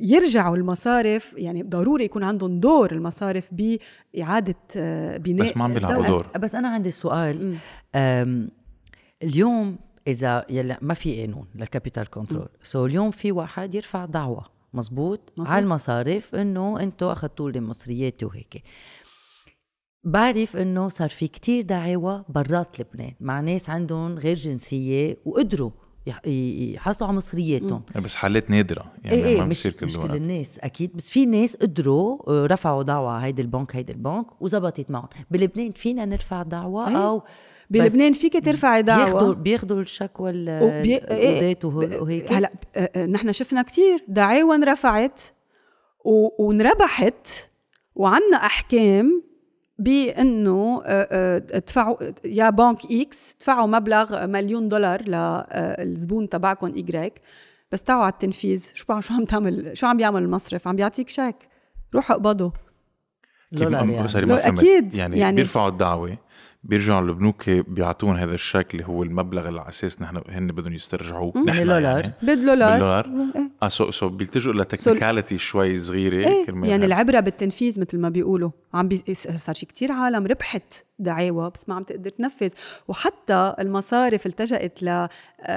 يرجعوا 0.00 0.56
المصارف 0.56 1.34
يعني 1.38 1.62
ضروري 1.62 2.04
يكون 2.04 2.22
عندهم 2.22 2.60
دور 2.60 2.92
المصارف 2.92 3.48
بإعادة 3.52 4.54
آه، 4.76 5.16
بناء 5.16 5.46
بس 5.46 5.56
ما 5.56 5.64
عم 5.64 5.74
بيلعبوا. 5.74 6.06
دور. 6.06 6.26
بس 6.38 6.54
أنا 6.54 6.68
عندي 6.68 6.90
سؤال. 6.90 7.56
اليوم 9.22 9.78
إذا 10.06 10.46
يلا 10.50 10.78
ما 10.82 10.94
في 10.94 11.20
قانون 11.20 11.46
لل 11.54 11.66
capital 11.66 12.10
control 12.10 12.48
so 12.62 12.86
اليوم 12.86 13.10
في 13.10 13.32
واحد 13.32 13.74
يرفع 13.74 14.04
دعوة 14.04 14.46
مزبوط, 14.74 15.32
مزبوط. 15.36 15.52
على 15.52 15.64
المصارف 15.64 16.34
إنه 16.34 16.80
أنتم 16.80 17.06
اخذتوا 17.06 17.50
لي 17.50 17.60
مصرياتي 17.60 18.24
وهيك. 18.24 18.62
بعرف 20.04 20.56
إنه 20.56 20.88
صار 20.88 21.08
في 21.08 21.28
كتير 21.28 21.62
دعاوى 21.62 22.24
برات 22.28 22.80
لبنان. 22.80 23.12
مع 23.20 23.40
ناس 23.40 23.70
عندهم 23.70 24.18
غير 24.18 24.36
جنسية 24.36 25.16
وقدروا 25.24 25.70
يحصلوا 26.06 27.08
على 27.08 27.16
مصرياتهم. 27.16 27.82
بس 28.04 28.14
حالات 28.14 28.50
نادرة. 28.50 28.92
يعني 29.04 29.16
إيه 29.16 29.24
إيه 29.24 29.38
ما 29.38 29.44
مش 29.44 29.58
بصير 29.60 29.72
كل 29.72 29.86
مش 29.86 29.98
كل 29.98 30.14
الناس 30.16 30.58
أكيد. 30.58 30.96
بس 30.96 31.08
في 31.08 31.26
ناس 31.26 31.56
قدروا 31.56 32.18
آه، 32.28 32.46
رفعوا 32.46 32.82
دعوة 32.82 33.16
هيدي 33.18 33.42
البنك 33.42 33.76
هيدي 33.76 33.92
البنك 33.92 34.42
وزبطت 34.42 34.90
معهم. 34.90 35.08
بلبنان 35.30 35.70
فينا 35.70 36.04
نرفع 36.04 36.42
دعوة 36.42 36.88
أيه. 36.88 36.96
أو 36.96 37.22
بلبنان 37.70 38.12
فيك 38.12 38.44
ترفعي 38.44 38.82
دعوة؟ 38.82 39.04
بياخدوا 39.04 39.34
بياخدوا 39.34 39.80
الشكوى 39.80 40.30
إيه، 40.30 41.52
القضاة 41.52 41.96
وه- 41.96 42.02
وهيك. 42.02 42.32
هلا 42.32 42.50
آه، 42.76 42.90
آه، 42.96 43.06
نحن 43.06 43.32
شفنا 43.32 43.62
كتير 43.62 44.04
دعاوى 44.08 44.56
انرفعت 44.56 45.20
و- 46.04 46.44
وانربحت 46.46 47.28
وعنا 47.94 48.36
أحكام 48.36 49.22
بأنه 49.80 50.82
آه، 50.86 51.08
آه، 51.10 51.36
ادفعوا 51.52 51.96
يا 52.24 52.50
بنك 52.50 52.78
إكس 52.92 53.34
ادفعوا 53.36 53.66
مبلغ 53.66 54.26
مليون 54.26 54.68
دولار 54.68 55.02
للزبون 55.78 56.28
تبعكم 56.28 56.66
Y 56.74 57.20
بس 57.72 57.82
تعوا 57.82 58.02
على 58.02 58.12
التنفيذ. 58.12 58.70
شو 58.74 59.00
شو 59.00 59.14
عم 59.14 59.24
تعمل؟ 59.24 59.76
شو 59.76 59.86
عم 59.86 59.96
بيعمل 59.96 60.22
المصرف؟ 60.22 60.68
عم 60.68 60.76
بيعطيك 60.76 61.08
شيك. 61.08 61.36
كيف 63.50 63.60
دولار 63.62 63.80
ما- 64.26 64.34
يعني. 64.40 64.58
أكيد، 64.60 64.94
يعني, 64.94 65.18
يعني- 65.18 65.36
بيرفعوا 65.36 65.68
الدعوة. 65.68 66.18
بيرجعوا 66.64 67.00
البنوك 67.00 67.50
بيعطون 67.50 68.16
هذا 68.16 68.34
الشيك 68.34 68.74
اللي 68.74 68.86
هو 68.86 69.02
المبلغ 69.02 69.48
اللي 69.48 69.60
على 69.60 69.68
أساس 69.68 70.02
نحن 70.02 70.22
هن 70.28 70.46
بدهم 70.46 70.72
يسترجعوه 70.72 71.32
نحن 71.38 71.58
بالدولار. 71.58 72.00
يعني 72.00 72.12
بالدولار 72.22 72.70
بالدولار 72.72 73.06
إيه. 73.36 73.50
آه 73.62 73.68
so 73.68 73.90
so 73.90 74.08
بيلتجوا 74.08 74.52
ل 74.52 74.59
technicality 74.59 75.38
شوي 75.38 75.78
صغيرة 75.78 76.28
إيه 76.28 76.46
كرمال 76.46 76.68
يعني 76.68 76.82
هيك. 76.82 76.92
العبرة 76.92 77.20
بالتنفيذ 77.20 77.80
مثل 77.80 77.98
ما 77.98 78.08
بيقولوا 78.08 78.50
عم 78.74 78.88
بي... 78.88 79.14
صار 79.14 79.54
في 79.54 79.66
كتير 79.66 79.92
عالم 79.92 80.26
ربحت 80.26 80.84
دعاوى 80.98 81.50
بس 81.54 81.68
ما 81.68 81.74
عم 81.74 81.82
تقدر 81.82 82.10
تنفذ 82.10 82.50
وحتى 82.88 83.54
المصارف 83.60 84.26
التجأت 84.26 84.82
ل 84.82 84.88
آه، 84.88 85.08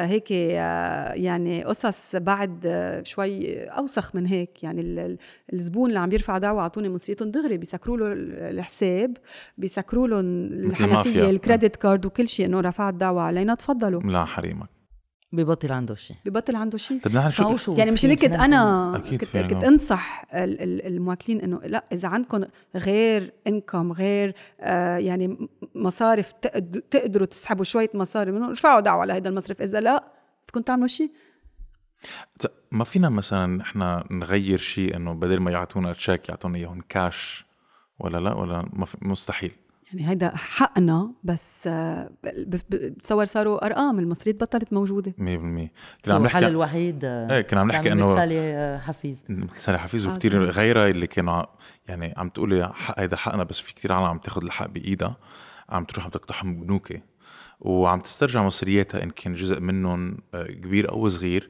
هيك 0.06 0.28
آه، 0.32 1.14
يعني 1.14 1.64
قصص 1.64 2.16
بعد 2.16 2.64
آه، 2.66 3.04
شوي 3.04 3.64
أوسخ 3.64 4.16
من 4.16 4.26
هيك 4.28 4.64
يعني 4.64 4.82
ال- 4.82 5.00
ال- 5.00 5.18
الزبون 5.54 5.90
اللي 5.90 6.00
عم 6.00 6.12
يرفع 6.12 6.38
دعوة 6.38 6.62
أعطوني 6.62 6.90
مصريتهم 6.90 7.32
دغري 7.32 7.58
بيسكروا 7.58 7.98
له 7.98 8.06
الحساب 8.50 9.18
بيسكروا 9.58 10.08
له. 10.08 10.20
الحنفيه 11.00 11.30
الكريدت 11.30 11.76
كارد 11.76 12.06
وكل 12.06 12.28
شيء 12.28 12.46
إنه 12.46 12.60
رفعت 12.60 12.94
دعوه 12.94 13.22
علينا 13.22 13.56
تفضلوا. 13.56 14.02
لا 14.02 14.26
حريمك. 14.26 14.70
ببطل 15.32 15.72
عنده 15.74 15.96
شيء. 15.96 16.18
ببطل 16.26 16.56
عنده 16.56 16.78
شيء؟ 16.78 17.02
طب 17.02 17.16
نحن 17.16 17.32
شو 17.32 17.58
شو 17.58 17.74
يعني 17.74 17.92
مش 17.92 18.06
هيك 18.06 18.22
كنت 18.26 18.34
أنا 18.36 18.96
أكيد 18.96 19.20
كنت, 19.22 19.30
في 19.30 19.48
كنت. 19.48 19.64
أنصح 19.64 20.26
ال- 20.34 20.62
ال- 20.62 20.86
المواكلين 20.88 21.42
إنه 21.42 21.60
لا 21.66 21.84
إذا 21.92 22.08
عندكم 22.08 22.44
غير 22.76 23.34
انكم 23.48 23.92
غير 23.92 24.36
آه 24.62 24.98
يعني 24.98 25.50
مصارف 25.76 26.32
تقد- 26.32 26.82
تقدروا 26.92 27.26
تسحبوا 27.26 27.64
شوية 27.64 27.90
مصاري 27.94 28.32
منهم 28.32 28.50
ارفعوا 28.50 28.80
دعوة 28.82 29.02
على 29.02 29.14
هذا 29.14 29.30
المصرف. 29.30 29.62
إذا 29.62 29.80
لا 29.82 30.04
فيكم 30.46 30.62
تعملوا 30.62 30.88
شيء؟ 30.88 31.12
ما 32.72 32.84
فينا 32.84 33.10
مثلا 33.10 33.62
إحنا 33.62 34.04
نغير 34.12 34.58
شيء 34.58 34.96
إنه 34.96 35.14
بدل 35.14 35.40
ما 35.40 35.52
يعطونا 35.52 35.94
تشيك 35.94 36.30
يعطونا 36.30 36.58
إياهم 36.58 36.82
كاش 36.90 37.46
ولا 38.00 38.18
لا؟ 38.18 38.34
ولا 38.34 38.70
مستحيل. 39.02 39.52
يعني 39.94 40.10
هيدا 40.10 40.36
حقنا 40.36 41.12
بس 41.24 41.68
آه 41.68 42.10
بتصور 42.70 43.26
صاروا 43.26 43.66
أرقام 43.66 44.00
المصريات 44.00 44.42
بطلت 44.42 44.74
موجودة. 44.74 45.12
100% 45.12 45.16
كنا 45.18 45.70
عم 46.08 46.26
الحل 46.26 46.42
نحكي 46.42 46.48
الوحيد؟ 46.48 47.06
إيه 47.06 47.42
كنا 47.42 47.62
عم 47.62 47.68
نحكي 47.68 47.92
إنه 47.92 48.08
مثالي 48.08 48.40
آه، 48.40 48.78
حفيظ. 48.78 49.18
سالي 49.58 49.80
حفيظ 49.80 50.08
آه، 50.08 50.12
وكثير 50.12 50.44
غيرها 50.44 50.88
اللي 50.88 51.08
كانوا 51.08 51.44
يعني 51.88 52.14
عم 52.18 52.30
تقولي 52.30 52.74
حق 52.74 53.00
هيدا 53.00 53.16
حقنا 53.16 53.44
بس 53.44 53.60
في 53.60 53.74
كثير 53.74 53.94
عالم 53.94 54.06
عم 54.06 54.18
تاخذ 54.18 54.44
الحق 54.44 54.68
بإيدها 54.68 55.18
عم 55.70 55.86
تروح 55.86 56.06
عم 56.06 56.12
تقتحم 56.12 56.62
بنوكي 56.62 57.02
وعم 57.60 58.00
تسترجع 58.00 58.44
مصرياتها 58.44 59.04
إن 59.04 59.10
كان 59.10 59.34
جزء 59.34 59.60
منهم 59.60 60.18
كبير 60.34 60.92
أو 60.92 61.08
صغير 61.08 61.50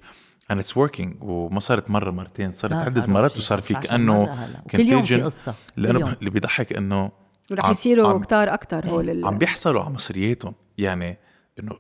and 0.51 0.56
it's 0.56 0.73
working. 0.75 1.21
وما 1.21 1.60
صارت 1.60 1.89
مرة 1.89 2.12
مرتين 2.12 2.51
صارت 2.51 2.73
عدة 2.73 3.08
مرات 3.08 3.38
وصار 3.38 3.62
في 3.62 3.73
15 3.73 3.89
كانه. 3.97 4.47
كل 4.71 4.79
يوم 4.79 5.03
في. 5.03 5.21
قصة. 5.21 5.56
لأنه 5.77 6.13
اللي 6.19 6.29
بيضحك 6.29 6.73
إنه 6.73 7.12
ورح 7.51 7.69
يصيروا 7.69 8.19
كتار 8.19 8.53
أكثر 8.53 8.89
هول 8.89 9.10
ال- 9.10 9.25
عم 9.25 9.38
بيحصلوا 9.38 9.82
على 9.82 9.93
مصرياتهم. 9.93 10.53
يعني 10.77 11.17
إنه 11.60 11.79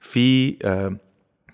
في- 0.00 0.56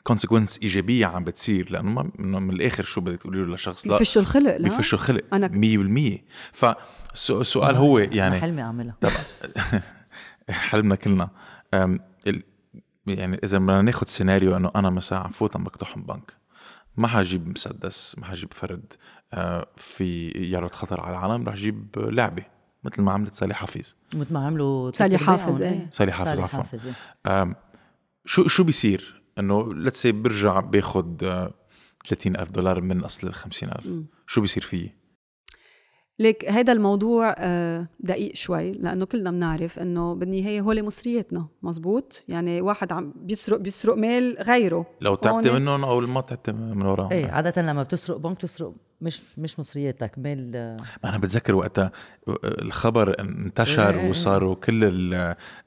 conséquences 0.02 0.58
إيجابية 0.62 1.06
عم 1.06 1.24
بتصير 1.24 1.70
لأنه 1.72 1.90
ما 1.90 2.10
إنه 2.20 2.38
من 2.38 2.50
الآخر 2.54 2.84
شو 2.84 3.00
بدك 3.00 3.18
تقولي 3.20 3.38
له 3.44 3.54
لشخص؟ 3.54 3.86
لا 3.86 3.96
بفشوا 3.96 4.22
الخلق 4.22 4.56
لا. 4.56 4.62
بيفشوا 4.68 4.98
خلق 4.98 5.20
أنا- 5.34 5.50
100% 5.50 6.24
فالسؤال 6.52 7.76
هو 7.76 7.98
يعني 7.98 8.40
حلمي 8.40 8.62
اعملها 8.62 8.96
حلمنا 10.50 10.94
كلنا. 10.94 11.28
يعني 13.06 13.40
إذا 13.44 13.58
بدنا 13.58 13.82
ناخذ 13.82 14.06
سيناريو 14.06 14.56
إنه 14.56 14.70
أنا 14.76 14.90
مثلا 14.90 15.18
عم 15.18 15.30
فوت 15.30 15.56
عم 15.56 15.64
بقتحم 15.64 16.02
بنك 16.02 16.32
ما 16.96 17.08
حجيب 17.08 17.48
مسدس 17.48 18.16
ما 18.18 18.26
حجيب 18.26 18.52
فرد 18.52 18.92
آه، 19.32 19.66
في 19.76 20.28
يعرض 20.28 20.70
خطر 20.74 21.00
على 21.00 21.10
العالم 21.18 21.44
رح 21.48 21.52
أجيب 21.54 21.86
لعبة. 21.96 22.42
مثل 22.86 23.02
ما 23.02 23.12
عملت 23.12 23.34
سالي 23.34 23.54
حفيظ 23.54 23.92
مثل 24.14 24.32
ما 24.34 24.46
عملوا 24.46 24.90
سالي 24.92 25.18
حافظ، 25.18 25.62
إيه. 25.62 25.86
سالي 25.90 26.12
حافظ 26.12 26.30
سالي 26.30 26.42
عفوا. 26.42 26.58
حافظ 26.62 26.86
إيه. 26.86 27.42
آم، 27.42 27.54
شو 28.24 28.48
شو 28.48 28.64
بيصير؟ 28.64 29.22
إنه 29.38 29.74
let's 29.74 30.02
say 30.02 30.12
برجع 30.12 30.60
باخذ 30.60 31.06
30 32.06 32.36
ألف 32.36 32.50
دولار 32.50 32.80
من 32.80 33.04
أصل 33.04 33.26
ال 33.28 33.34
50 33.34 33.68
ألف. 33.68 33.86
شو 34.26 34.40
بيصير 34.40 34.62
فيه؟ 34.62 34.96
ليك 36.18 36.44
هذا 36.50 36.72
الموضوع 36.72 37.34
آه، 37.38 37.88
دقيق 38.00 38.34
شوي 38.34 38.72
لأنه 38.72 39.04
كلنا 39.04 39.30
بنعرف 39.30 39.78
إنه 39.78 40.14
بالنهاية 40.14 40.60
هول 40.60 40.84
مصرياتنا 40.84 41.46
مزبوط؟ 41.62 42.24
يعني 42.28 42.60
واحد 42.60 42.92
عم 42.92 43.12
بيسرق 43.16 43.58
بيسرق 43.58 43.94
مال 43.96 44.36
غيره. 44.40 44.86
لو 45.00 45.14
تعبت 45.14 45.46
هون- 45.46 45.62
منهم 45.62 45.84
أو 45.84 46.00
ما 46.00 46.20
تعبت 46.20 46.50
من 46.50 46.82
وراهم. 46.86 47.10
إيه 47.12 47.26
عادة 47.30 47.62
لما 47.62 47.82
بتسرق 47.82 48.16
بنك 48.16 48.38
تسرق 48.40 48.72
مش 49.00 49.20
مش 49.38 49.58
مصرياتك 49.58 50.18
مال 50.18 50.52
آه، 50.56 50.76
ما 51.04 51.10
أنا 51.10 51.18
بتذكر 51.18 51.54
وقتها 51.54 51.92
الخبر 52.44 53.20
انتشر 53.20 54.00
إيه. 54.00 54.10
وصاروا 54.10 54.54
كل 54.54 54.84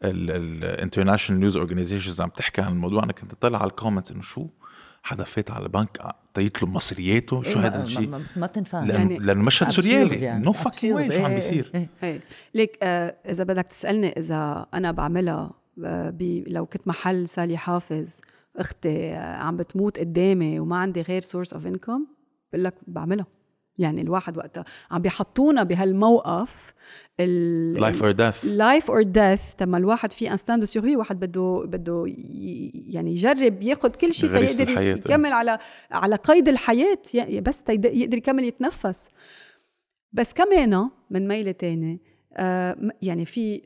ال 0.04 0.13
international 0.13 1.41
news 1.41 1.58
organizations 1.58 2.21
عم 2.22 2.30
تحكي 2.30 2.62
عن 2.62 2.72
الموضوع 2.72 3.04
أنا 3.04 3.13
كنت 3.13 3.34
أطلع 3.34 3.62
على 3.62 3.70
ال 3.69 3.74
comments 3.74 4.12
إنه 4.12 4.22
شو 4.22 4.48
حدا 5.04 5.24
فات 5.24 5.52
على 5.52 5.63
البنك 5.63 6.15
تيطلب 6.34 6.70
مصرياته 6.70 7.42
شو 7.42 7.60
إيه، 7.60 7.68
هذا 7.68 7.84
الشيء 7.84 8.08
ما, 8.08 8.24
ما 8.36 8.48
بتنفع 8.48 8.86
يعني 8.86 9.18
لأنه 9.18 9.44
مشهد 9.44 9.70
سوريالي 9.70 10.15
يعني. 10.15 10.46
no 10.45 10.52
fucking 10.52 10.93
way 10.93 11.12
شو 11.12 11.20
عم 11.20 11.26
إيه، 11.26 11.36
بيصير 11.36 11.72
إيه، 11.76 11.89
إيه. 12.04 12.20
ليك 12.54 12.78
آه 12.84 13.15
إذا 13.30 13.44
بدك 13.44 13.65
تسألني 13.65 14.10
إذا 14.18 14.65
أنا 14.74 14.92
بعملها 14.92 15.52
آه 15.86 16.10
بي 16.10 16.44
لو 16.48 16.65
كنت 16.65 16.88
محل 16.88 17.30
سالي 17.30 17.58
حافظ 17.58 18.10
أختي 18.58 19.13
آه 19.13 19.36
عم 19.38 19.58
بتموت 19.58 20.00
قدامي 20.00 20.60
وما 20.60 20.78
عندي 20.78 21.02
غير 21.02 21.22
source 21.21 21.54
of 21.54 21.67
income 21.67 22.06
بقول 22.53 22.63
لك 22.63 22.73
بعملها. 22.88 23.25
يعني 23.77 24.01
الواحد 24.01 24.38
وقتها 24.38 24.65
عم 24.91 25.01
بيحطونا 25.01 25.63
بهالموقف 25.63 26.73
life 27.19 28.04
or 28.04 28.12
death 28.12 28.45
life 28.45 28.91
or 28.91 29.04
death 29.04 29.54
تما 29.57 29.77
الواحد 29.77 30.12
في 30.13 30.31
instinct 30.32 30.60
de 30.60 30.65
survie 30.65 30.95
واحد 30.95 31.19
بده 31.19 31.63
بده 31.67 32.03
يعني 32.88 33.12
يجرب 33.12 33.62
ياخذ 33.63 33.89
كل 33.89 34.13
شيء 34.13 34.29
تيقدر. 34.65 34.69
يكمل 35.12 35.33
على 35.33 35.59
على 35.91 36.15
قيد 36.15 36.47
الحياة 36.49 36.97
ي- 37.13 37.41
بس 37.41 37.63
يقدر 37.69 38.17
يكمل 38.17 38.43
يتنفس. 38.43 39.09
بس 40.13 40.33
كمان 40.33 40.89
من 41.09 41.27
ميلة 41.27 41.51
تاني 41.51 41.99
آه، 42.33 42.77
يعني 43.01 43.25
في 43.25 43.62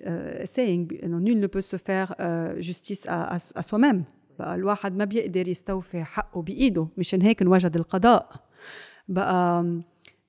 saying 0.45 0.93
إنه 1.03 1.17
nul 1.17 1.45
ne 1.45 1.47
peut 1.57 1.65
se 1.65 1.77
faire 1.77 2.13
justice 2.59 3.07
à 3.07 3.61
soi-même. 3.61 3.97
بقى 4.39 4.55
الواحد 4.55 4.97
ما 4.97 5.05
بيقدر 5.05 5.47
يستوفي 5.47 6.03
حقه 6.03 6.41
بإيده 6.41 6.87
مشان 6.97 7.21
هيك 7.21 7.41
انوجد 7.41 7.75
القضاء. 7.75 8.42
بقى 9.07 9.63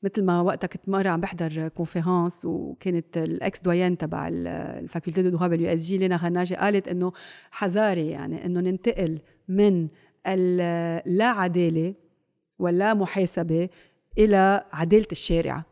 مثل 0.03 0.25
ما 0.25 0.41
وقتها 0.41 0.67
كنت 0.69 0.89
مره 0.89 1.09
عم 1.09 1.21
بحضر 1.21 1.69
conférence 1.69 2.45
وكانت 2.45 3.19
ال 3.19 3.61
ex-doyen 3.61 3.99
تبع 3.99 4.29
ال- 4.29 4.47
ال 4.49 5.23
faculté 5.23 5.29
de 5.31 5.47
droit 5.49 5.69
بال 5.75 5.81
USJ 5.87 5.99
لينا 5.99 6.17
غناجي 6.17 6.57
قالت 6.57 6.89
إنه 6.89 7.13
حذاري 7.51 8.11
يعني 8.11 8.47
إنه 8.47 8.61
ننتقل 8.61 9.19
من 9.49 9.89
اللا 10.27 11.25
عدالة 11.27 11.95
واللا 12.59 12.95
محاسبة 12.95 13.69
إلى 14.19 14.65
عدالة 14.73 15.07
الشارع. 15.13 15.65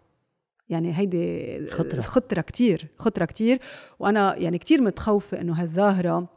يعني 0.68 0.98
هيدي 0.98 1.66
خطرة. 1.66 2.00
خطرة 2.00 2.40
كتير 2.40 2.88
خطرة 2.98 3.24
كتير. 3.24 3.58
وأنا 3.98 4.36
يعني 4.38 4.58
كتير 4.58 4.82
متخوفة 4.82 5.40
إنه 5.40 5.52
هالظاهرة 5.52 6.28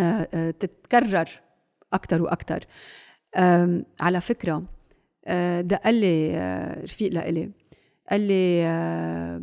آه، 0.00 0.28
آه، 0.34 0.50
تتكرر 0.50 1.28
أكتر 1.92 2.22
وأكتر. 2.22 2.66
على 4.00 4.20
فكرة 4.20 4.62
دق 5.60 5.90
لي 5.90 6.36
رفيق 6.84 7.12
لإلي 7.12 7.50
قال 8.10 8.20
لي 8.20 8.62
آه، 8.66 9.42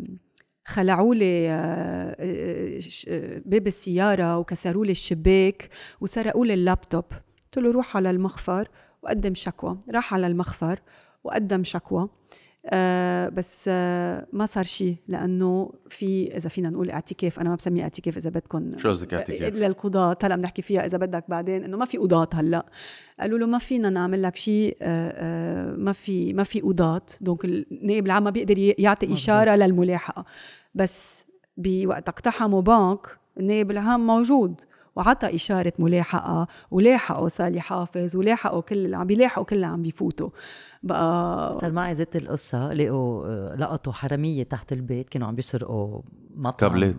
خلعوا 0.66 1.16
لي 1.16 1.50
آه، 1.50 2.16
آه، 2.20 2.80
ش- 2.80 3.06
آه، 3.10 3.42
باب 3.46 3.68
السيارة 3.68 4.38
وكسروا 4.38 4.86
لي 4.86 4.92
الشباك 4.92 5.70
وسرقوا 6.02 6.46
لي 6.46 6.54
اللابتوب. 6.54 7.04
قلت 7.46 7.58
له 7.66 7.72
روح 7.72 7.98
على 7.98 8.10
المخفر 8.10 8.68
وقدم 9.04 9.34
شكوى. 9.34 9.78
راح 9.90 10.14
على 10.14 10.28
المخفر 10.28 10.80
وقدم 11.24 11.64
شكوى. 11.64 12.10
آه 12.66 13.30
بس 13.30 13.66
آه 13.68 14.28
ما 14.34 14.46
صار 14.46 14.64
شيء 14.64 14.96
لأنه 15.08 15.72
في 15.90 16.38
إذا 16.38 16.50
فينا 16.50 16.70
نقول 16.70 16.90
اعتكاف 16.90 17.40
أنا 17.40 17.50
ما 17.50 17.56
بسميه 17.56 17.84
اعتكاف 17.84 18.18
إذا 18.18 18.30
بدكم 18.30 18.78
شو 18.78 18.90
قصدك 18.90 19.14
اعتكاف؟ 19.14 19.54
للقضاة 19.54 20.18
هلا 20.24 20.36
بنحكي 20.36 20.62
فيها 20.62 20.86
إذا 20.86 20.98
بدك 20.98 21.24
بعدين 21.30 21.64
إنه 21.64 21.78
ما 21.78 21.86
في 21.86 21.98
قضاة 21.98 22.30
هلأ 22.34 22.66
قالوا 23.20 23.40
له 23.40 23.46
ما 23.48 23.58
فينا 23.58 23.90
نعمل 23.90 24.24
لك 24.24 24.36
شيء 24.36 24.78
آه، 24.82 25.14
آه، 25.16 25.76
ما 25.76 25.92
في 25.92 26.34
ما 26.34 26.44
في 26.44 26.62
قضاة 26.62 27.06
دونك 27.22 27.46
النائب 27.46 28.06
العام 28.06 28.24
ما 28.24 28.30
بيقدر 28.30 28.58
يعطي 28.58 29.06
مزبوط. 29.06 29.20
إشارة 29.20 29.56
للملاحقة 29.56 30.26
بس 30.76 31.26
بوقت 31.58 32.10
اقتحموا 32.10 32.62
بنك 32.62 33.18
النائب 33.38 33.72
العام 33.72 34.08
موجود 34.08 34.62
وعطى 34.96 35.36
إشارة 35.36 35.74
ملاحقة 35.80 36.48
ولاحقوا 36.72 37.30
سالي 37.30 37.62
حافظ 37.62 38.16
ولاحقوا 38.16 38.62
كل 38.62 38.76
اللي 38.86 38.98
عم 38.98 39.08
بيلاحقوا 39.08 39.46
كل 39.46 39.56
اللي 39.56 39.66
عم 39.68 39.82
بيفوتوا. 39.82 40.30
بقى 40.84 41.54
صار 41.54 41.72
معي 41.72 41.94
ذات 41.94 42.16
القصة 42.16 42.74
لقوا 42.74 43.26
آه، 43.28 43.56
لقطوا 43.56 43.94
حرامية 43.94 44.44
تحت 44.44 44.72
البيت 44.74 45.10
كانوا 45.10 45.28
عم 45.28 45.36
بيسرقوا 45.36 46.02
مطعم. 46.36 46.70
كابلات. 46.70 46.96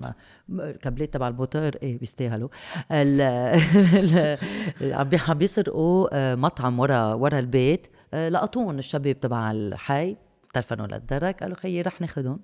كابلات 0.83 1.13
تبع 1.15 1.29
الموتور 1.29 1.63
إيه 1.83 1.99
بيستاهلوا. 1.99 2.49
ال- 2.93 3.21
ال- 4.81 4.95
عم 4.95 5.09
بي- 5.09 5.21
عم 5.29 5.39
بيسرقوا 5.39 6.09
آه، 6.13 6.35
مطعم 6.35 6.81
ورا 6.81 7.15
ورا 7.15 7.39
البيت. 7.39 7.87
آه، 8.15 8.29
لقطوهم 8.29 8.79
الشباب 8.79 9.21
تبع 9.21 9.51
الحي 9.51 10.17
تلفنوا 10.55 10.87
للدرك 10.87 11.43
قالوا 11.43 11.57
خيي 11.57 11.83
رح 11.83 12.01
ناخدهم 12.01 12.41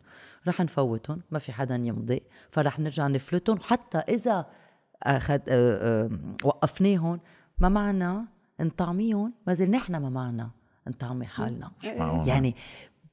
رح 0.49 0.61
نفوتهم 0.61 1.21
ما 1.31 1.39
في 1.39 1.53
حدا 1.53 1.75
يمضي 1.85 2.23
فرح 2.51 2.79
نرجع 2.81 3.07
نفلتهم. 3.07 3.59
حتى 3.63 3.99
إذا 3.99 4.47
أخذ 5.03 5.41
آه، 5.49 6.05
آه، 6.05 6.11
وقفناهم. 6.45 7.21
ما 7.59 7.69
معنا؟ 7.69 8.27
نطعميهم 8.61 9.35
ما 9.47 9.55
زال 9.55 9.71
نحن 9.71 9.97
ما 9.97 10.11
معنا 10.11 10.51
نطعمي 10.89 11.27
حالنا. 11.27 11.71
يعني 12.27 12.55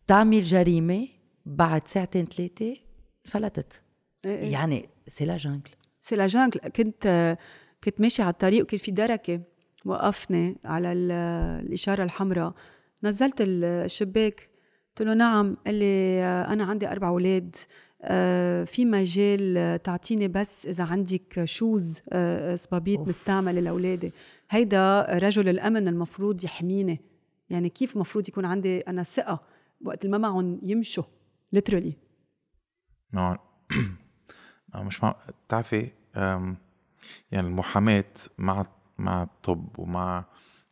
بتعمل 0.05 0.43
جريمة 0.43 1.07
بعد 1.45 1.87
ساعتين 1.87 2.25
ثلاثة 2.25 2.73
فلتت. 3.25 3.81
إيه. 4.25 4.51
يعني 4.51 4.89
c'est 5.07 5.25
la 5.25 5.37
jungle 5.37 5.71
c'est 6.01 6.15
la 6.15 6.27
jungle 6.27 6.59
كنت 6.59 7.37
كنت 7.83 8.01
ماشي 8.01 8.21
على 8.21 8.31
الطريق 8.31 8.63
وكان 8.63 8.79
في 8.79 8.91
دركة. 8.91 9.41
وقفني 9.85 10.57
على 10.65 10.91
ال- 10.93 11.11
الإشارة 11.67 12.03
الحمراء. 12.03 12.53
نزلت 13.03 13.41
ال- 13.41 13.63
الشباك. 13.63 14.49
قلت 14.97 15.07
له 15.07 15.13
نعم 15.13 15.57
قال 15.65 15.75
لي 15.75 16.23
آه، 16.23 16.53
أنا 16.53 16.63
عندي 16.63 16.91
أربع 16.91 17.07
أولاد 17.07 17.55
آه، 18.01 18.63
في 18.63 18.85
مجال 18.85 19.57
آه، 19.57 19.77
تعطيني 19.77 20.27
بس 20.27 20.65
إذا 20.65 20.83
عندك 20.83 21.45
shoes 21.45 22.01
صبابيط 22.55 22.99
أوف. 22.99 23.07
مستعملة 23.07 23.61
لأولادي. 23.61 24.13
هيدا 24.49 25.01
رجل 25.01 25.49
الأمن 25.49 25.87
المفروض 25.87 26.43
يحميني. 26.43 27.01
يعني 27.49 27.69
كيف 27.69 27.95
المفروض 27.95 28.29
يكون 28.29 28.45
عندي 28.45 28.79
أنا 28.79 29.03
ثقة 29.03 29.39
وقت 29.85 30.05
اللي 30.05 30.17
ما 30.17 30.29
معهم 30.29 30.59
يمشوا؟ 30.63 31.03
literally. 31.55 31.93
نعم. 33.11 33.37
آه، 34.75 34.83
مش 34.87 35.03
مع... 35.03 35.15
بتعرفي 35.47 35.91
يعني 37.31 37.47
المحاماة 37.47 38.13
مع 38.37 38.65
مع 38.97 39.23
الطب 39.23 39.79
ومع 39.79 40.25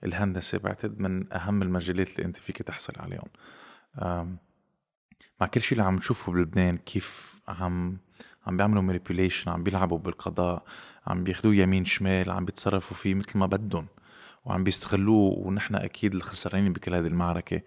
الهندسة 0.03 0.57
بعتقد 0.57 0.99
من 0.99 1.33
أهم 1.33 1.61
المجالات 1.61 2.15
اللي 2.15 2.25
أنت 2.25 2.37
فيك 2.37 2.57
تحصل 2.57 2.93
عليهم. 2.97 3.27
مع 5.41 5.47
كل 5.53 5.61
شيء 5.61 5.77
اللي 5.77 5.87
عم 5.87 5.95
نشوفه 5.95 6.31
بلبنان 6.31 6.77
كيف 6.77 7.35
عم 7.47 7.97
عم 8.47 8.57
بيعملوا 8.57 8.81
manipulation 8.81 9.51
عم 9.51 9.63
بيلعبوا 9.63 9.97
بالقضاء 9.97 10.63
عم 11.07 11.23
بياخدوه 11.23 11.55
يمين 11.55 11.85
شمال 11.85 12.31
عم 12.31 12.45
بيتصرفوا 12.45 12.97
فيه 12.97 13.15
مثل 13.15 13.37
ما 13.37 13.45
بدهم 13.45 13.87
وعم 14.45 14.63
بيستغلوه 14.63 15.37
ونحن 15.37 15.75
أكيد 15.75 16.15
الخسرانين 16.15 16.73
بكل 16.73 16.95
هذه 16.95 17.07
المعركة 17.07 17.61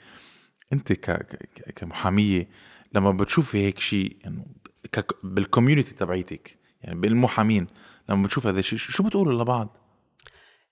أنت 0.73 0.93
ك... 0.93 1.38
كمحامية 1.77 2.49
لما 2.93 3.11
بتشوفي 3.11 3.59
هيك 3.59 3.79
شيء 3.79 4.17
انه 4.27 4.47
ك... 4.93 5.25
بال 5.24 5.37
community 5.37 5.94
تبعيتك 5.95 6.59
يعني 6.83 7.01
بالمحامين 7.01 7.67
لما 8.09 8.23
بتشوف 8.23 8.47
هذا 8.47 8.61
الشيء 8.61 8.79
شو 8.79 9.03
بتقولوا 9.03 9.43
لبعض؟ 9.43 9.77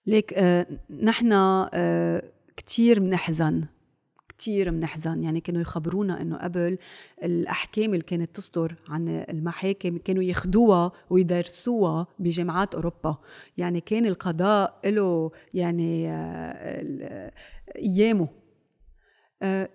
ليك 0.07 0.33
آه 0.33 0.67
نحن 1.03 1.33
آه 1.33 2.23
كتير 2.57 3.01
بنحزن 3.01 3.65
كتير 4.39 4.71
بنحزن 4.71 5.23
يعني 5.23 5.41
كانوا 5.41 5.61
يخبرونا 5.61 6.21
إنه 6.21 6.37
قبل 6.37 6.79
الأحكام 7.25 7.85
اللي 7.95 8.05
كانت 8.05 8.37
تصدر 8.37 8.75
عن 8.89 9.09
المحاكم 9.31 9.99
كانوا 9.99 10.23
ياخدوها 10.23 10.93
ويدرسوها 11.11 12.07
بجامعات 12.19 12.75
أوروبا. 12.75 13.17
يعني 13.59 13.81
كان 13.81 14.07
القضاء 14.07 14.81
له 14.85 15.31
يعني 15.55 16.09
آه، 16.11 17.33
أيامه. 17.79 18.29
آه، 19.43 19.69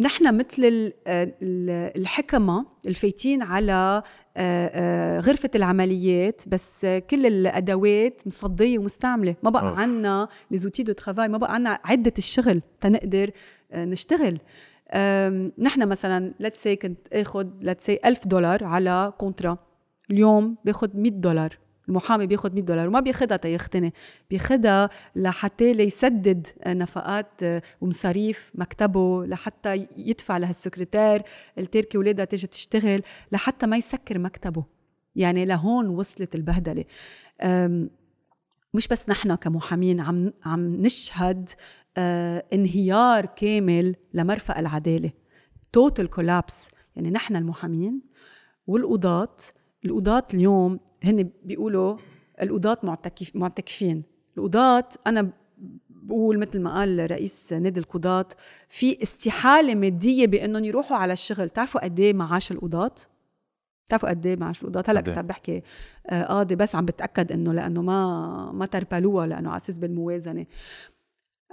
نحن 0.00 0.36
مثل 0.36 0.64
ال- 0.64 0.92
ال- 1.08 2.00
الحكمة 2.00 2.66
الفايتين 2.86 3.42
على 3.42 4.02
آه، 4.36 5.20
غرفة 5.20 5.50
العمليات 5.54 6.42
بس 6.48 6.86
كل 7.10 7.26
الأدوات 7.26 8.22
مصدية 8.26 8.78
ومستعملة. 8.78 9.36
ما 9.42 9.50
بقى. 9.50 9.80
عنا 9.82 10.28
les 10.50 10.61
outils 10.61 10.82
de 10.82 10.92
travail 10.92 11.28
ما 11.28 11.38
بقى 11.38 11.54
عنا 11.54 11.78
عدة 11.84 12.12
الشغل 12.18 12.62
تنقدر 12.80 13.30
نشتغل. 13.74 14.38
آم، 14.94 15.52
نحن 15.58 15.88
مثلا 15.88 16.34
let's 16.40 16.62
say 16.62 16.76
كنت 16.76 17.08
آخذ 17.12 17.48
let's 17.60 17.86
say 17.86 17.98
1000 18.04 18.26
دولار 18.26 18.64
على 18.64 19.12
contrat. 19.18 19.58
اليوم 20.10 20.56
باخذ 20.64 20.88
100 20.94 21.10
دولار. 21.10 21.58
المحامي 21.88 22.26
بياخذ 22.26 22.54
100 22.54 22.62
دولار. 22.62 22.88
وما 22.88 23.00
بياخذها 23.00 23.36
تيغتني. 23.36 23.92
بياخذها 24.30 24.90
لحتى 25.16 25.72
ليسدد 25.72 26.46
نفقات 26.66 27.40
ومصاريف 27.80 28.52
مكتبه 28.54 29.26
لحتى 29.26 29.86
يدفع 29.96 30.36
لهالسكرتيرة 30.36 31.22
التاركة 31.58 31.98
ولادها 31.98 32.24
تيجي 32.24 32.46
تشتغل 32.46 33.02
لحتى 33.32 33.66
ما 33.66 33.76
يسكر 33.76 34.18
مكتبه. 34.18 34.64
يعني 35.16 35.44
لهون 35.44 35.88
وصلت 35.88 36.34
البهدلة. 36.34 36.84
مش 38.74 38.88
بس 38.88 39.08
نحن 39.08 39.34
كمحامين 39.34 40.00
عم 40.00 40.32
عم 40.44 40.76
نشهد 40.82 41.48
آه 41.48 41.54
انهيار 41.98 43.26
كامل 43.26 43.96
لمرفأ 44.14 44.58
العدالة 44.58 45.10
توتال 45.72 46.10
كولابس 46.10 46.68
يعني 46.96 47.10
نحن 47.10 47.36
المحامين 47.36 48.00
والقضاة 48.66 49.36
القضاة 49.84 50.24
اليوم 50.34 50.80
هن 51.04 51.30
بيقولوا 51.44 51.96
القضاة 52.42 52.78
معتكف 52.82 53.36
معتكفين 53.36 54.02
القضاة 54.38 54.88
أنا 55.06 55.30
بقول 55.90 56.38
مثل 56.38 56.60
ما 56.60 56.74
قال 56.74 57.10
رئيس 57.10 57.52
نادي 57.52 57.80
القضاة 57.80 58.28
في 58.68 59.02
استحالة 59.02 59.74
مادية 59.74 60.26
بأنهم 60.26 60.64
يروحوا 60.64 60.96
على 60.96 61.12
الشغل 61.12 61.48
تعرفوا 61.48 61.84
قد 61.84 62.00
إيه 62.00 62.12
معاش 62.12 62.52
القضاة؟ 62.52 62.94
بتعرفوا 63.86 64.08
قد 64.08 64.26
إيه 64.26 64.36
معاش 64.36 64.62
القضاة؟ 64.62 64.84
هلأ 64.88 65.00
إيه؟ 65.00 65.06
كنت 65.06 65.18
عم 65.18 65.26
بحكي 65.26 65.62
آه، 66.06 66.24
قاضي 66.24 66.54
بس 66.56 66.74
عم 66.74 66.84
بتأكد 66.84 67.32
إنه 67.32 67.52
لأنه 67.52 67.82
ما 67.82 68.52
ما 68.52 68.66
تربلوها 68.66 69.26
لأنه 69.26 69.48
على 69.48 69.56
أساس 69.56 69.78
بالموازنة 69.78 70.46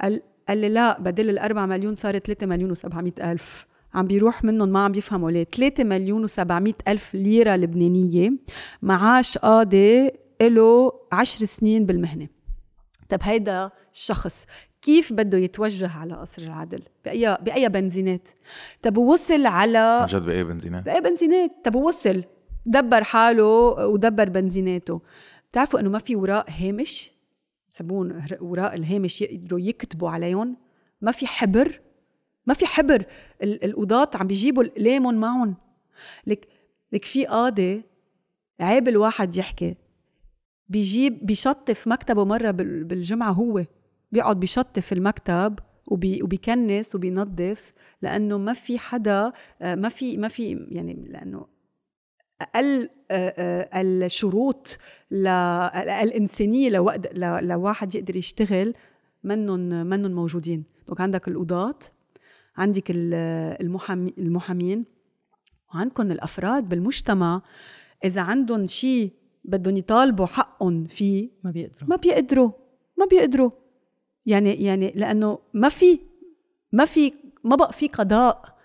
قال 0.01 0.21
قال 0.49 0.57
لي 0.57 0.69
لا 0.69 0.99
بدل 0.99 1.29
الأربعة 1.29 1.65
مليون 1.65 1.95
صارت 1.95 2.25
3 2.25 2.45
مليون 2.45 2.75
و700 2.75 3.23
ألف. 3.23 3.67
عم 3.93 4.07
بيروح 4.07 4.43
منهم 4.43 4.69
ما 4.69 4.83
عم 4.83 4.91
بيفهموا 4.91 5.31
ليه. 5.31 5.43
3 5.43 5.83
مليون 5.83 6.27
و700 6.27 6.73
ألف 6.87 7.13
ليرة 7.13 7.55
لبنانية 7.55 8.31
معاش 8.81 9.37
قاضي 9.37 10.11
له 10.41 10.93
10 11.11 11.45
سنين 11.45 11.85
بالمهنة. 11.85 12.27
طب 13.09 13.19
هيدا 13.23 13.71
الشخص 13.93 14.45
كيف 14.81 15.13
بده 15.13 15.37
يتوجه 15.37 15.97
على 15.97 16.13
قصر 16.13 16.41
العدل؟ 16.41 16.83
بأي 17.05 17.37
بأي 17.41 17.69
بنزينات؟ 17.69 18.29
طب 18.81 18.97
وصل 18.97 19.45
على 19.45 19.77
عن 19.77 20.05
جد 20.05 20.25
بايه 20.25 20.43
بنزينات؟ 20.43 20.85
بأي 20.85 21.01
بنزينات. 21.01 21.51
طب 21.63 21.75
وصل 21.75 22.23
دبر 22.65 23.03
حاله 23.03 23.45
ودبر 23.87 24.29
بنزيناته. 24.29 25.01
بتعرفوا 25.51 25.79
إنه 25.79 25.89
ما 25.89 25.99
في 25.99 26.15
وراء 26.15 26.45
هامش؟ 26.49 27.11
يسمون 27.69 28.23
وراء 28.41 28.75
الهامش 28.75 29.21
يقدروا 29.21 29.59
يكتبوا 29.59 30.09
عليهم. 30.09 30.57
ما 31.01 31.11
في 31.11 31.27
حبر 31.27 31.81
ما 32.45 32.53
في 32.53 32.65
حبر. 32.65 33.05
ال- 33.43 33.63
القضاة 33.65 34.09
عم 34.15 34.27
بيجيبوا 34.27 34.63
الاقلامهم 34.63 35.15
معهم. 35.15 35.55
لك 36.27 36.47
لك 36.91 37.05
في 37.05 37.25
قاضي 37.25 37.83
عيب 38.59 38.87
الواحد 38.87 39.35
يحكي. 39.37 39.75
بيجيب 40.69 41.25
بيشطف 41.25 41.87
مكتبه 41.87 42.25
مرة 42.25 42.51
بال- 42.51 42.83
بالجمعة 42.83 43.31
هو. 43.31 43.65
بيقعد 44.11 44.39
بيشطف 44.39 44.93
المكتب 44.93 45.59
وبي 45.87 46.23
وبيكنس 46.23 46.95
وبينظف 46.95 47.73
لأنه 48.01 48.37
ما 48.37 48.53
في 48.53 48.79
حدا 48.79 49.31
آه، 49.61 49.75
ما 49.75 49.89
في 49.89 50.17
ما 50.17 50.27
في 50.27 50.67
يعني 50.71 50.93
لأنه 51.09 51.45
أقل 52.41 52.89
آه، 53.11 53.33
آه، 53.37 53.81
الشروط 53.81 54.77
الإنسانية 56.03 56.69
لوقت 56.69 57.13
لواحد 57.41 57.95
يقدر 57.95 58.15
يشتغل 58.15 58.73
منن 59.23 59.85
منن 59.87 60.13
موجودين. 60.15 60.63
دونك 60.87 61.01
عندك 61.01 61.27
القضاة 61.27 61.75
عندك 62.57 62.91
ال- 62.91 63.13
المحامي 63.61 64.13
المحامين 64.17 64.85
وعندكم 65.73 66.11
الأفراد 66.11 66.69
بالمجتمع. 66.69 67.41
إذا 68.05 68.21
عندهم 68.21 68.67
شيء 68.67 69.11
بدهم 69.45 69.77
يطالبوا 69.77 70.25
حقهم 70.25 70.85
فيه 70.85 71.29
ما 71.43 71.51
بيقدروا. 71.51 71.89
ما 71.89 71.95
بيقدروا 71.95 72.51
ما 72.97 73.05
بيقدروا. 73.05 73.51
يعني 74.25 74.53
يعني 74.63 74.91
لأنه 74.95 75.39
ما 75.53 75.69
في 75.69 75.99
ما 76.71 76.85
في 76.85 77.13
ما 77.43 77.55
بقى 77.55 77.73
في 77.73 77.87
قضاء. 77.87 78.57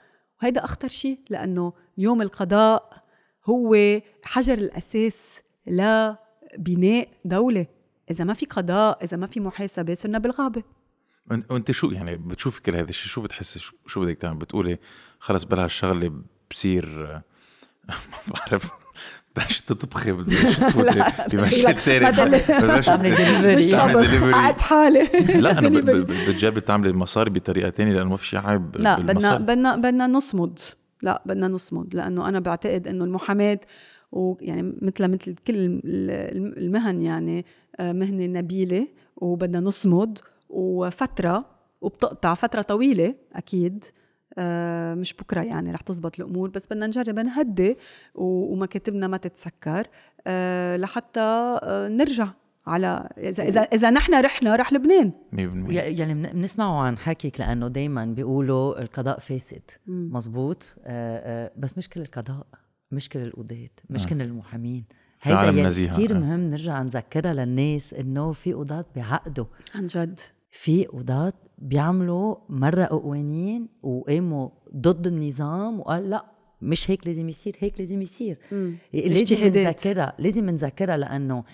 وهيدا 0.43 0.65
أخطر 0.65 0.89
شيء 0.89 1.19
لأنه 1.31 1.73
اليوم 1.99 2.23
القضاء 2.23 3.04
هو 3.47 4.01
حجر 4.23 4.55
الأساس 4.59 5.41
لبناء 5.67 7.09
دولة. 7.25 7.67
إذا 8.11 8.25
ما 8.25 8.35
في 8.35 8.47
قضاء 8.47 9.05
إذا 9.05 9.17
ما 9.17 9.27
في 9.27 9.41
محاسبة 9.41 9.95
صرنا 9.95 10.19
بالغابة. 10.19 10.63
وإنت 11.51 11.71
شو 11.71 11.91
يعني 11.91 12.17
بتشوفي 12.17 12.63
كل 12.63 12.77
هذا 12.77 12.91
الشيء؟ 12.91 13.09
شو 13.09 13.23
بتحسي؟ 13.23 13.61
شو, 13.87 14.01
بدك 14.01 14.17
تعمل 14.17 14.39
بتقولي 14.39 14.79
خلص 15.19 15.45
بلا 15.45 15.65
هالشغله 15.65 16.13
بصير 16.51 16.87
ما 17.89 17.95
بعرف 18.27 18.71
بلش 19.37 19.61
تطبخي 19.61 20.13
بمشي 21.33 21.75
delivery. 21.75 22.25
مش 23.59 23.73
حالي. 24.61 25.09
لا 25.35 25.59
أنا 25.59 25.69
بتجربي 26.03 26.61
تعملي 26.61 26.91
المصاري 26.91 27.31
بطريقة 27.31 27.69
تانية 27.69 27.93
لأنه 27.93 28.09
ما 28.09 28.17
في 28.17 28.27
شيء 28.27 28.39
عيب 28.39 28.77
لا 28.77 29.01
بدنا. 29.01 29.37
بدنا 29.39 29.77
بدنا 29.77 30.07
نصمد. 30.07 30.59
لا 31.05 31.23
بدنا 31.27 31.49
نصمد 31.49 31.95
لأنه 31.95 32.29
أنا 32.29 32.41
بعتقد 32.41 32.89
إنه 32.89 33.05
المحاماة 33.05 33.59
ويعني 34.13 34.63
مثل 34.83 35.09
مثل 35.09 35.35
كل 35.47 35.55
ال- 35.57 36.59
المهن 36.65 37.03
يعني 37.03 37.45
آه، 37.81 37.93
مهنة 37.93 38.27
نبيلة 38.27 38.89
وبدنا 39.17 39.61
نصمد 39.61 40.19
وفترة 40.49 41.45
وبتقطع 41.81 42.35
فترة 42.35 42.63
طويلة 42.63 43.15
أكيد 43.33 43.85
آه، 44.39 44.95
مش 44.95 45.15
بكرة 45.15 45.41
يعني 45.41 45.73
رح 45.73 45.81
تزبط 45.81 46.21
الأمور 46.21 46.49
بس 46.51 46.67
بدنا 46.67 46.87
نجرب 46.87 47.19
نهدي 47.19 47.77
ومكاتبنا 48.15 49.07
ما 49.07 49.17
تتسكر 49.17 49.87
آه، 50.27 50.77
لحتى 50.77 51.59
نرجع. 51.91 52.29
على 52.67 53.09
إذا 53.19 53.43
إذا 53.45 53.61
إذا 53.61 53.91
نحن 53.91 54.15
رحنا 54.21 54.57
رح 54.57 54.73
لبنان. 54.73 55.13
100% 55.33 55.71
يعني 55.73 56.15
بن- 56.15 56.33
بنسمعوا 56.33 56.81
عن 56.81 56.99
حكيك 56.99 57.41
لأنه 57.41 57.69
دائما 57.69 58.05
بيقولوا 58.05 58.83
القضاء 58.83 59.19
فاسد. 59.19 59.63
مزبوط 59.87 60.77
آه، 60.85 61.47
آه، 61.47 61.51
بس 61.57 61.79
مش 61.79 61.89
كل 61.89 62.01
القضاء 62.01 62.47
مش 62.93 63.09
كل 63.09 63.19
القضاة 63.23 63.69
مش 63.91 64.07
كل 64.07 64.23
المحامين. 64.23 64.85
هيدا 65.23 65.69
كثير 65.71 66.17
آه. 66.17 66.19
مهم 66.19 66.41
نرجع 66.41 66.83
نذكرها 66.83 67.35
للناس 67.35 67.95
إنه 67.95 68.33
في 68.33 68.53
قضاة 68.53 68.85
بيعقدوا 68.95 69.45
عن 69.75 69.87
جد. 69.87 70.21
في 70.51 70.85
قضاة 70.85 71.33
بيعملوا 71.59 72.37
مرة 72.49 72.85
قوانين 72.85 73.69
وقاموا 73.83 74.49
ضد 74.77 75.07
النظام 75.07 75.81
وقال 75.81 76.11
لا 76.11 76.25
مش 76.63 76.91
هيك 76.91 77.07
لازم 77.07 77.29
يصير 77.29 77.57
هيك 77.59 77.81
لازم 77.81 78.03
يصير. 78.03 78.39
لازم 78.53 78.77
اجتهادات. 78.95 79.67
نذكرها 79.87 80.13
لازم 80.19 80.51
نذكرها 80.51 80.97
لأنه 80.97 81.45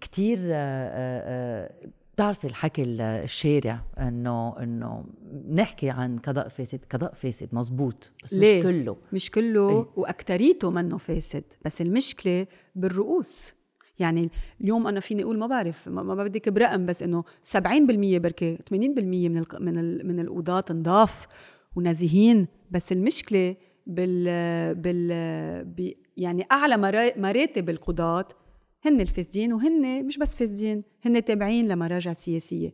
كتير 0.00 0.38
آه، 0.38 0.44
آه، 0.52 1.64
آه، 1.64 1.70
بتعرفي 2.14 2.46
الحكي 2.46 2.82
ال- 2.82 3.00
الشارع 3.00 3.80
إنه 3.98 4.62
إنه 4.62 5.04
نحكي 5.52 5.90
عن 5.90 6.18
قضاء 6.18 6.48
فاسد 6.48 6.80
قضاء 6.90 7.14
فاسد 7.14 7.48
مزبوط 7.52 8.10
بس 8.24 8.34
ليه؟ 8.34 8.58
مش 8.58 8.64
كله 8.64 8.96
مش 9.12 9.30
كله 9.30 9.68
إيه؟ 9.70 9.76
إيه؟ 9.78 9.86
وأكتريته 9.96 10.70
منه 10.70 10.98
فاسد 10.98 11.44
بس 11.64 11.80
المشكلة 11.80 12.46
بالرؤوس 12.74 13.54
يعني 13.98 14.30
اليوم 14.60 14.86
أنا 14.86 15.00
فيني 15.00 15.22
أقول 15.22 15.38
ما 15.38 15.46
بعرف 15.46 15.88
ما, 15.88 16.14
بدك 16.14 16.48
برقم 16.48 16.86
بس 16.86 17.02
إنه 17.02 17.24
70% 17.42 17.58
بركي 18.18 18.56
80% 18.56 18.74
من 18.78 19.38
ال 19.38 19.46
من 19.60 19.78
ال 19.78 20.06
من 20.08 20.20
القضاة 20.20 20.64
نضاف 20.70 21.26
ونزيهين 21.76 22.46
بس 22.70 22.92
المشكلة 22.92 23.56
بال 23.86 24.74
بال 24.74 25.94
يعني 26.16 26.46
أعلى 26.52 26.76
مرا- 26.76 27.18
مراتب 27.18 27.70
القضاة 27.70 28.28
هن 28.86 29.00
الفاسدين 29.00 29.52
وهن 29.52 30.06
مش 30.06 30.18
بس 30.18 30.36
فاسدين 30.36 30.82
هن 31.06 31.24
تابعين 31.24 31.68
لمراجع 31.68 32.14
سياسية 32.14 32.72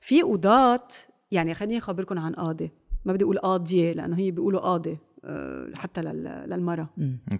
في 0.00 0.22
قضاة 0.22 0.88
يعني 1.30 1.54
خليني 1.54 1.78
اخبركم 1.78 2.18
عن 2.18 2.34
قاضي 2.34 2.70
ما 3.04 3.12
بدي 3.12 3.24
أقول 3.24 3.38
قاضية 3.38 3.92
لأنه 3.92 4.18
هي 4.18 4.30
بيقولوا 4.30 4.60
قاضي 4.60 4.98
آه، 5.24 5.70
حتى 5.74 6.00
لل- 6.02 6.44
للمرأة 6.46 6.88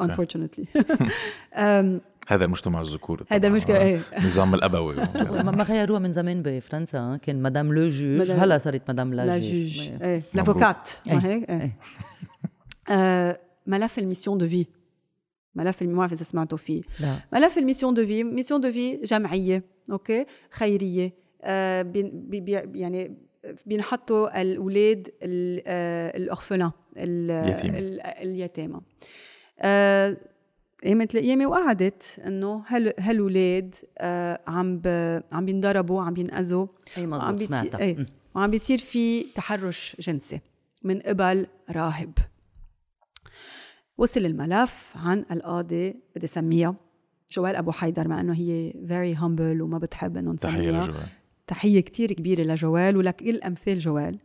أم، 1.54 2.00
هذا 2.28 2.44
المجتمع 2.44 2.80
الذكوري 2.80 3.24
هذا 3.28 3.38
طبعاً. 3.38 3.50
المشكلة، 3.50 3.76
آه، 3.76 3.82
إيه. 3.82 4.00
النظام 4.18 4.54
الأبوي 4.54 4.96
ما 5.46 5.62
غيروها 5.62 5.98
من 5.98 6.12
زمان 6.12 6.42
بفرنسا 6.42 7.16
كان 7.22 7.42
مدام 7.42 7.72
لو 7.72 7.88
جوج 7.88 8.30
هلا 8.30 8.58
صارت 8.58 8.90
مدام 8.90 9.14
لا, 9.14 9.38
جوج 9.38 9.80
إيه. 9.90 10.02
إيه. 10.02 10.22
لافوكات 10.34 10.90
إيه. 11.08 11.14
ما 11.14 11.24
هيك 11.26 11.50
إيه 11.50 11.60
إيه. 11.60 11.76
آه، 12.96 13.38
ملف 13.66 13.98
ال 13.98 14.03
Mission 14.03 14.38
de 14.38 14.48
Vie 14.48 14.66
ملف 15.56 15.82
ما 15.82 15.98
بعرف 15.98 16.12
إذا 16.12 16.24
سمعتوا 16.24 16.58
فيه. 16.58 16.82
لا. 17.00 17.16
ملف 17.32 17.58
ال 17.58 17.63
Mission 17.63 17.94
de 17.94 18.06
Vie، 18.06 18.24
Mission 18.24 18.60
de 18.60 18.72
Vie 18.72 18.96
جمعية 18.96 19.62
okay؟ 19.90 20.26
خيرية. 20.50 21.12
آه 21.42 21.82
بين 21.82 22.10
بي 22.28 22.40
بي 22.40 22.52
يعني 22.80 23.16
بينحطوا 23.66 24.42
الأولاد 24.42 25.08
ال- 25.22 25.62
آه، 25.66 26.16
ال 26.16 26.22
orphelins 26.22 26.70
اليتامى 28.22 28.80
آه، 29.60 30.16
قامت 30.84 31.14
القيامة 31.14 31.46
وقعدت 31.46 32.20
إنه 32.26 32.62
هال 32.68 32.92
هالولاد 33.00 33.74
آه 33.98 34.40
عم 34.46 34.78
ب... 34.78 34.86
عم 35.32 35.44
بينضربوا 35.46 36.02
عم 36.02 36.14
بينأذوا. 36.14 36.66
أي 36.96 37.06
وعم 37.06 37.36
بيصير 37.36 37.56
سمعتها. 37.56 37.80
إيه 37.80 37.96
مم. 37.96 38.06
وعم 38.34 38.50
بيصير 38.50 38.78
في 38.78 39.22
تحرش 39.34 39.96
جنسي 40.00 40.40
من 40.84 41.00
قبل 41.00 41.46
راهب. 41.70 42.12
وصل 43.98 44.26
الملف 44.26 44.92
عن 44.96 45.24
القاضي 45.30 45.94
بدي 46.16 46.26
سميها 46.26 46.74
جوال 47.32 47.56
أبو 47.56 47.70
حيدر 47.72 48.08
مع 48.08 48.20
إنه 48.20 48.34
هي 48.34 48.72
very 48.72 49.18
humble 49.20 49.60
وما 49.62 49.78
بتحب 49.78 50.16
إنه 50.16 50.34
تحية 50.36 50.58
نسميها 50.60 50.82
لجوال. 50.84 51.06
تحية 51.46 51.80
كتير 51.80 52.12
كبيرة 52.12 52.42
لجوال 52.42 52.96
ولكل 52.96 53.40
أمثال 53.42 53.78
جوال. 53.78 54.18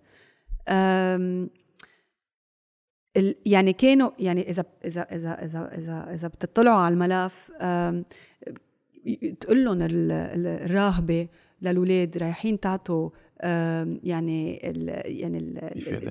يعني 3.45 3.73
كانوا 3.73 4.11
يعني 4.19 4.49
إذا 4.49 4.63
إذا 4.85 5.01
إذا 5.01 5.45
إذا 5.45 5.77
إذا 5.77 6.13
إذا 6.13 6.27
بتطلعوا 6.27 6.79
على 6.79 6.93
الملف 6.93 7.51
تقول 9.39 9.65
لهم 9.65 9.81
ال- 9.81 10.11
ال- 10.11 10.47
الراهبة 10.65 11.27
للاولاد 11.61 12.17
رايحين 12.17 12.59
تعطوا 12.59 13.09
يعني 14.03 14.69
ال 14.69 14.89
يعني 15.19 15.37
ال. 15.37 15.57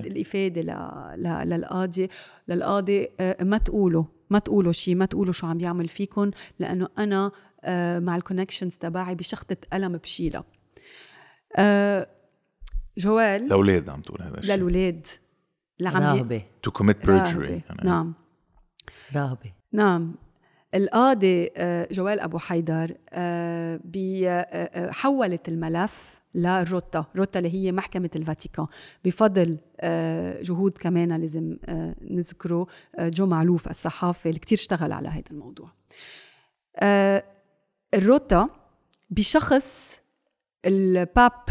الإفادة. 0.07 0.61
ل- 0.61 1.23
ل- 1.23 1.49
للقاضي 1.49 2.09
للقاضي 2.47 3.07
أه، 3.19 3.43
ما 3.43 3.57
تقولوا 3.57 4.03
ما 4.29 4.39
تقولوا 4.39 4.71
شيء 4.71 4.95
ما 4.95 5.05
تقولوا 5.05 5.33
شو 5.33 5.47
عم 5.47 5.57
بيعمل 5.57 5.87
فيكم 5.87 6.31
لأنه 6.59 6.87
أنا 6.97 7.31
أه، 7.63 7.99
مع 7.99 8.15
ال 8.15 8.20
connections 8.20 8.77
تبعي 8.77 9.15
بشخطة 9.15 9.57
قلم 9.73 9.97
بشيلها 9.97 10.43
أه، 11.57 12.07
جويل. 12.97 13.43
الاولاد 13.45 13.89
عم 13.89 14.01
تقول 14.01 14.21
هذا 14.21 14.39
الشيء 14.39 14.55
للولاد 14.55 15.07
اللي 15.79 15.89
عم 15.89 16.01
ي- 16.01 16.05
راهبه 16.05 16.41
to 16.63 16.71
commit 16.71 17.05
perjury 17.05 17.61
نعم. 17.83 18.13
راهبه 19.15 19.53
نعم. 19.73 20.15
القاضي 20.75 21.49
آه، 21.57 21.87
جويل 21.91 22.19
أبو 22.19 22.37
حيدر 22.37 22.95
آه، 23.09 23.79
آه، 23.95 24.29
آه، 24.31 24.91
حولت 24.91 25.49
الملف 25.49 26.20
للروتا 26.35 27.05
روتا 27.15 27.39
اللي 27.39 27.53
هي 27.53 27.71
محكمة 27.71 28.09
الفاتيكان. 28.15 28.67
بفضل 29.05 29.57
آه، 29.79 30.41
جهود 30.41 30.77
كمان 30.77 31.21
لازم 31.21 31.57
آه، 31.65 31.95
نذكره 32.01 32.67
آه، 32.95 33.09
جو 33.09 33.25
معلوف 33.25 33.67
الصحافي 33.67 34.29
اللي 34.29 34.39
كتير 34.39 34.57
اشتغل 34.57 34.91
على 34.91 35.09
هذا 35.09 35.23
الموضوع. 35.31 35.69
الروتا 37.93 38.49
بشخص 39.09 39.99
البابا 40.65 41.43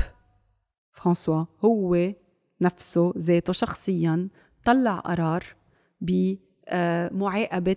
فرانسوا 0.93 1.45
هو 1.65 2.13
نفسه 2.61 3.13
ذاته 3.19 3.53
شخصيا 3.53 4.29
طلع 4.65 4.99
قرار 4.99 5.45
بمعاقبة 6.01 7.77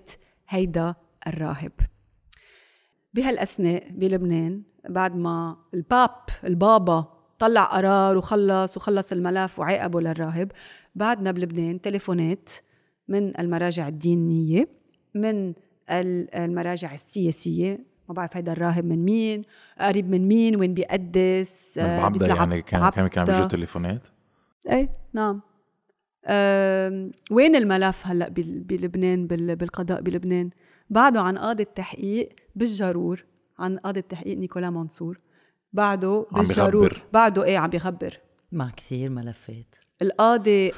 هيدا 0.50 0.96
الراهب. 1.28 1.72
بهالأثناء 3.14 3.92
بلبنان 3.92 4.64
بعد 4.90 5.16
ما 5.16 5.58
الباب 5.74 6.10
البابا 6.44 7.06
طلع 7.40 7.64
قرار 7.64 8.18
وخلص 8.18 8.78
وخلص 8.78 9.12
الملف 9.12 9.60
وعاقبه 9.60 10.02
للراهب. 10.02 10.52
بعدنا 10.96 11.32
بلبنان 11.32 11.82
تليفونات 11.82 12.50
من 13.08 13.40
المراجع 13.40 13.88
الدينية 13.88 14.68
من 15.16 15.54
المراجع 16.36 16.94
السياسية. 16.94 17.94
ما 18.10 18.14
بعرف 18.14 18.38
هيدا 18.38 18.52
الراهب 18.52 18.86
من 18.86 19.06
مين 19.06 19.42
قريب 19.80 20.10
من 20.10 20.28
مين 20.28 20.56
وين 20.56 20.74
بيقدس 20.74 21.78
من 21.78 21.98
بعبدة 21.98 22.36
يعني 22.36 22.62
كان 22.62 22.90
كان 22.90 23.08
كان 23.08 23.26
بيجوا 23.26 23.48
تليفونات؟ 23.48 24.08
إيه 24.70 24.90
نعم. 25.14 25.42
أه 26.26 27.12
وين 27.32 27.56
الملف 27.56 28.08
هلأ 28.08 28.30
بلبنان 28.30 29.28
بالقضاء 29.28 30.02
بلبنان؟ 30.02 30.50
بعده 30.90 31.22
عن 31.22 31.38
قاضي 31.38 31.64
التحقيق 31.64 32.30
بالجرور. 32.56 33.26
عن 33.60 33.78
قاضي 33.78 34.00
التحقيق 34.00 34.38
نيكولا 34.38 34.70
منصور. 34.70 35.18
بعده 35.74 36.26
بالجرور 36.32 37.02
بعده 37.14 37.44
إيه 37.44 37.58
عم 37.58 37.70
بيخبر 37.70 38.18
مع 38.52 38.70
كثير 38.70 39.10
ملفات 39.10 39.76
القاضي 40.02 40.72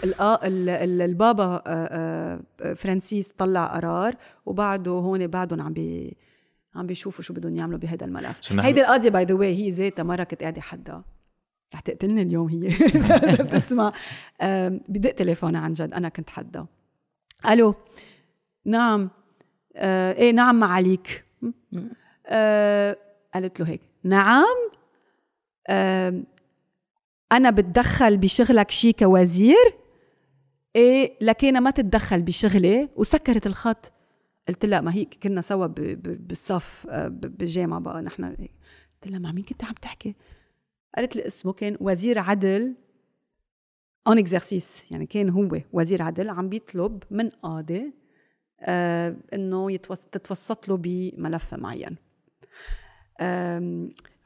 البابا 1.05 1.63
فرانسيس 2.76 3.32
طلع 3.38 3.65
قرار 3.65 4.15
وبعده 4.45 4.91
هون 4.91 5.28
بعدهم 5.28 5.61
عم 5.61 5.73
بي 5.73 6.17
عم 6.76 6.88
بيشوفوا 6.88 7.23
شو 7.23 7.34
بدهم 7.34 7.55
يعملوا 7.55 7.80
بهذا 7.80 8.05
الملف. 8.05 8.51
هيدي 8.51 8.82
القاضيه 8.82 9.09
by 9.10 9.24
the 9.26 9.34
way 9.34 9.56
هي 9.55 9.69
ذاتها 9.69 10.03
مره 10.03 10.23
كنت 10.23 10.41
قاعدة 10.41 10.61
حدها 10.61 11.03
رح 11.73 11.80
تقتلني 11.80 12.21
اليوم 12.21 12.49
هي. 12.49 12.67
بتسمع. 13.43 13.93
بدق 14.89 15.11
تليفونها 15.11 15.61
عن 15.61 15.73
جد 15.73 15.93
أنا 15.93 16.09
كنت 16.09 16.30
حدها 16.30 16.67
ألو. 17.49 17.76
نعم. 18.65 19.09
آه 19.76 20.13
إيه 20.13 20.32
نعم 20.32 20.59
معاليك. 20.59 21.26
آه 22.28 22.97
قالت 23.34 23.59
له 23.59 23.69
هيك. 23.69 23.82
نعم 24.03 24.69
آه 25.67 26.23
أنا 27.32 27.49
بتدخل 27.49 28.17
بشغلك 28.17 28.71
شي 28.71 28.93
كوزير 28.93 29.76
إيه 30.76 31.17
لكن 31.21 31.61
ما 31.63 31.71
تتدخل 31.71 32.21
بشغلي 32.21 32.89
وسكرت 32.95 33.47
الخط. 33.47 33.91
قلت 34.47 34.65
لها 34.65 34.82
ما 34.82 34.93
هي 34.93 35.05
كنا 35.05 35.41
سوا 35.41 35.67
بالصف 35.67 36.88
آه، 36.89 37.07
بالجامعة 37.07 37.80
بقى 37.80 38.01
نحن. 38.01 38.23
قلت 38.26 39.07
لها 39.07 39.19
مع 39.19 39.32
مين 39.32 39.43
كنت 39.43 39.63
عم 39.63 39.73
تحكي؟ 39.73 40.15
قالت 40.95 41.15
لي 41.15 41.28
اسمه 41.28 41.53
كان 41.53 41.78
وزير 41.80 42.19
عدل 42.19 42.76
en 44.08 44.18
exercice 44.18 44.91
يعني 44.91 45.05
كان 45.05 45.30
هو 45.30 45.61
وزير 45.73 46.01
عدل 46.01 46.30
عم 46.30 46.49
بيطلب 46.49 47.03
من 47.11 47.30
قاضي 47.30 47.93
آه 48.61 49.15
إنه 49.34 49.71
يتوس... 49.71 50.05
تتوسط 50.05 50.67
له 50.69 50.78
بملف 50.78 51.53
معين. 51.53 51.95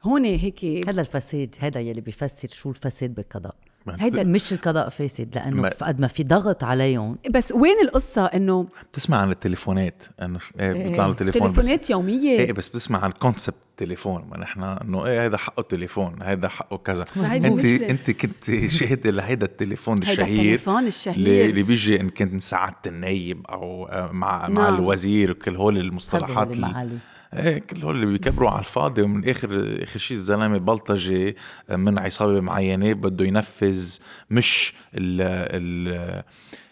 هون 0.02 0.24
هيك 0.24 0.64
هذا 0.88 1.00
الفساد 1.00 1.54
هذا 1.58 1.80
يلي 1.80 2.00
بيفسر 2.00 2.48
شو 2.52 2.70
الفساد 2.70 3.14
بالقضاء. 3.14 3.54
هيدا 3.88 4.24
مش 4.24 4.52
القضاء 4.52 4.88
فاسد 4.88 5.34
لأنه 5.34 5.68
قد 5.68 6.00
ما 6.00 6.06
في 6.06 6.22
ضغط 6.22 6.64
عليهم. 6.64 7.18
بس 7.30 7.52
وين 7.52 7.76
القصة 7.84 8.24
انه 8.24 8.66
بتسمع 8.92 9.16
عن 9.16 9.30
التليفونات 9.30 10.04
إنه 10.22 10.40
إيه 10.60 10.72
بيطلع 10.72 11.06
له 11.06 11.14
تليفون 11.14 11.52
تليفونات 11.52 11.80
بس 11.80 11.90
يومية. 11.90 12.38
إيه 12.38 12.52
بس 12.52 12.68
بتسمع 12.68 13.04
عن 13.04 13.10
concept 13.10 13.56
تليفون 13.76 14.24
ما 14.30 14.38
نحن 14.38 14.62
إنه 14.62 15.06
إيه 15.06 15.26
هذا 15.26 15.36
حقه 15.36 15.62
تليفون 15.62 16.22
هذا 16.22 16.48
حقه 16.48 16.76
كذا. 16.76 17.04
انت 17.16 17.64
أنت 17.66 18.10
كنت 18.10 18.66
شاهدة 18.66 19.10
لهيدا 19.10 19.46
التليفون 19.46 19.98
الشهير 19.98 20.28
التليفون 20.28 20.86
الشهير. 20.86 21.44
اللي 21.44 21.62
بيجي 21.62 22.00
إن 22.00 22.08
كنت 22.08 22.42
سعاده 22.42 22.76
النايب 22.86 23.46
أو 23.46 23.86
آه، 23.86 24.12
مع 24.12 24.48
نعم. 24.48 24.54
مع 24.54 24.68
الوزير 24.68 25.30
وكل 25.30 25.56
هول 25.56 25.78
المصطلحات 25.78 26.50
اللي 26.50 26.98
إيه 27.34 27.58
كل 27.58 27.82
هول 27.82 27.94
اللي 27.94 28.06
بيكبروا 28.06 28.50
على 28.50 28.58
الفاضي 28.58 29.02
ومن 29.02 29.28
آخر 29.28 29.78
آخر 29.82 29.98
شيء 29.98 30.16
الزلمة 30.16 30.58
بلطجي 30.58 31.36
من 31.70 31.98
عصابة 31.98 32.40
معينة 32.40 32.92
بده 32.92 33.24
ينفذ 33.24 33.98
مش 34.30 34.74
ال 34.94 35.20
ال 35.20 36.22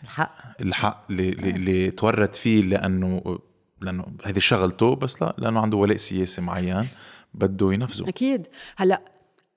الحق. 0.02 0.38
الحق 0.60 1.06
اللي, 1.10 1.30
اللي 1.30 1.90
تورط 1.90 2.34
فيه 2.34 2.62
لأنه 2.62 3.38
لأنه 3.80 4.06
هذه 4.24 4.38
شغلته 4.38 4.94
بس 4.94 5.22
لا 5.22 5.34
لأنه 5.38 5.60
عنده 5.60 5.76
ولاء 5.76 5.96
سياسي 5.96 6.40
معين 6.40 6.86
بده 7.34 7.72
ينفذه. 7.72 8.08
أكيد. 8.08 8.46
هلأ 8.76 9.02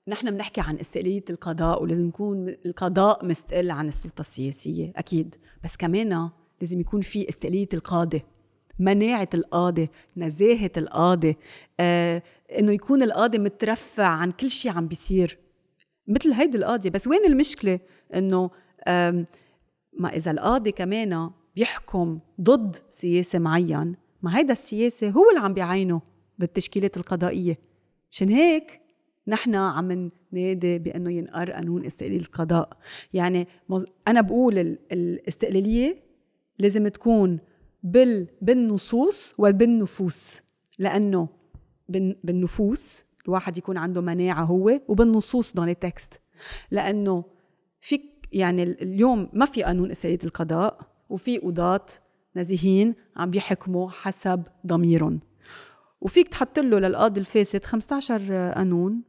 نحن 0.08 0.30
بنحكي 0.30 0.60
عن 0.60 0.78
استقلالية 0.78 1.24
القضاء 1.30 1.82
ولازم 1.82 2.08
يكون 2.08 2.48
القضاء 2.66 3.26
مستقل 3.26 3.70
عن 3.70 3.88
السلطة 3.88 4.20
السياسية 4.20 4.92
أكيد. 4.96 5.34
بس 5.64 5.76
كمان 5.76 6.30
لازم 6.60 6.80
يكون 6.80 7.00
في 7.00 7.28
استقلالية 7.28 7.68
القاضي. 7.74 8.22
مناعة 8.78 9.28
القاضي 9.34 9.88
نزاهة 10.16 10.70
القاضي 10.76 11.36
آه، 11.80 12.22
إنه 12.58 12.72
يكون 12.72 13.02
القاضي 13.02 13.38
مترفع 13.38 14.06
عن 14.06 14.30
كل 14.30 14.50
شيء 14.50 14.72
عم 14.72 14.88
بيصير. 14.88 15.38
مثل 16.08 16.32
هيدي 16.32 16.58
القاضية 16.58 16.90
بس 16.90 17.08
وين 17.08 17.24
المشكلة؟ 17.26 17.80
إنه 18.14 18.50
ما 19.98 20.08
إذا 20.16 20.30
القاضي 20.30 20.72
كمان 20.72 21.30
بيحكم 21.56 22.18
ضد 22.40 22.76
سياسة 22.90 23.38
معين 23.38 23.96
ما 24.22 24.38
هيدا 24.38 24.52
السياسة 24.52 25.10
هو 25.10 25.30
اللي 25.30 25.40
عم 25.40 25.54
بيعينه 25.54 26.00
بالتشكيلات 26.38 26.96
القضائية. 26.96 27.58
مشان 28.10 28.28
هيك 28.28 28.80
نحن 29.28 29.54
عم 29.54 30.10
ننادي 30.32 30.78
بإنه 30.78 31.12
ينقر 31.12 31.50
قانون 31.52 31.86
استقلال 31.86 32.20
القضاء. 32.20 32.76
يعني 33.12 33.48
أنا 34.08 34.20
بقول 34.20 34.58
الاستقلالية 34.92 35.96
لازم 36.58 36.88
تكون 36.88 37.38
بال 37.82 38.28
بالنصوص 38.42 39.34
وبالنفوس 39.38 40.42
لأنه 40.78 41.28
بالنفوس 42.24 43.04
الواحد 43.26 43.58
يكون 43.58 43.76
عنده 43.76 44.00
مناعة 44.00 44.44
هو 44.44 44.80
وبالنصوص 44.88 45.54
دون 45.54 45.78
تكست 45.78 46.20
لأنه 46.70 47.24
فيك 47.80 48.02
يعني 48.32 48.62
اليوم 48.62 49.28
ما 49.32 49.46
في 49.46 49.62
قانون 49.62 49.90
اساسيه 49.90 50.18
القضاء 50.24 50.80
وفي 51.08 51.38
قضاة 51.38 51.86
نزيهين 52.36 52.94
عم 53.16 53.30
بيحكموا 53.30 53.90
حسب 53.90 54.42
ضميرهم. 54.66 55.20
وفيك 56.00 56.28
تحط 56.28 56.58
له 56.58 56.78
للقاضي 56.78 57.20
الفاسد 57.20 57.64
15 57.64 58.52
قانون 58.52 59.02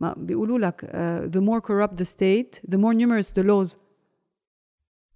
ما 0.00 0.14
بيقولوا 0.16 0.58
لك 0.58 0.80
uh, 0.84 1.36
the 1.36 1.40
more 1.40 1.60
corrupt 1.60 2.00
the 2.00 2.06
state 2.06 2.70
the 2.72 2.78
more 2.78 2.94
numerous 2.94 3.30
the 3.30 3.44
laws. 3.44 3.76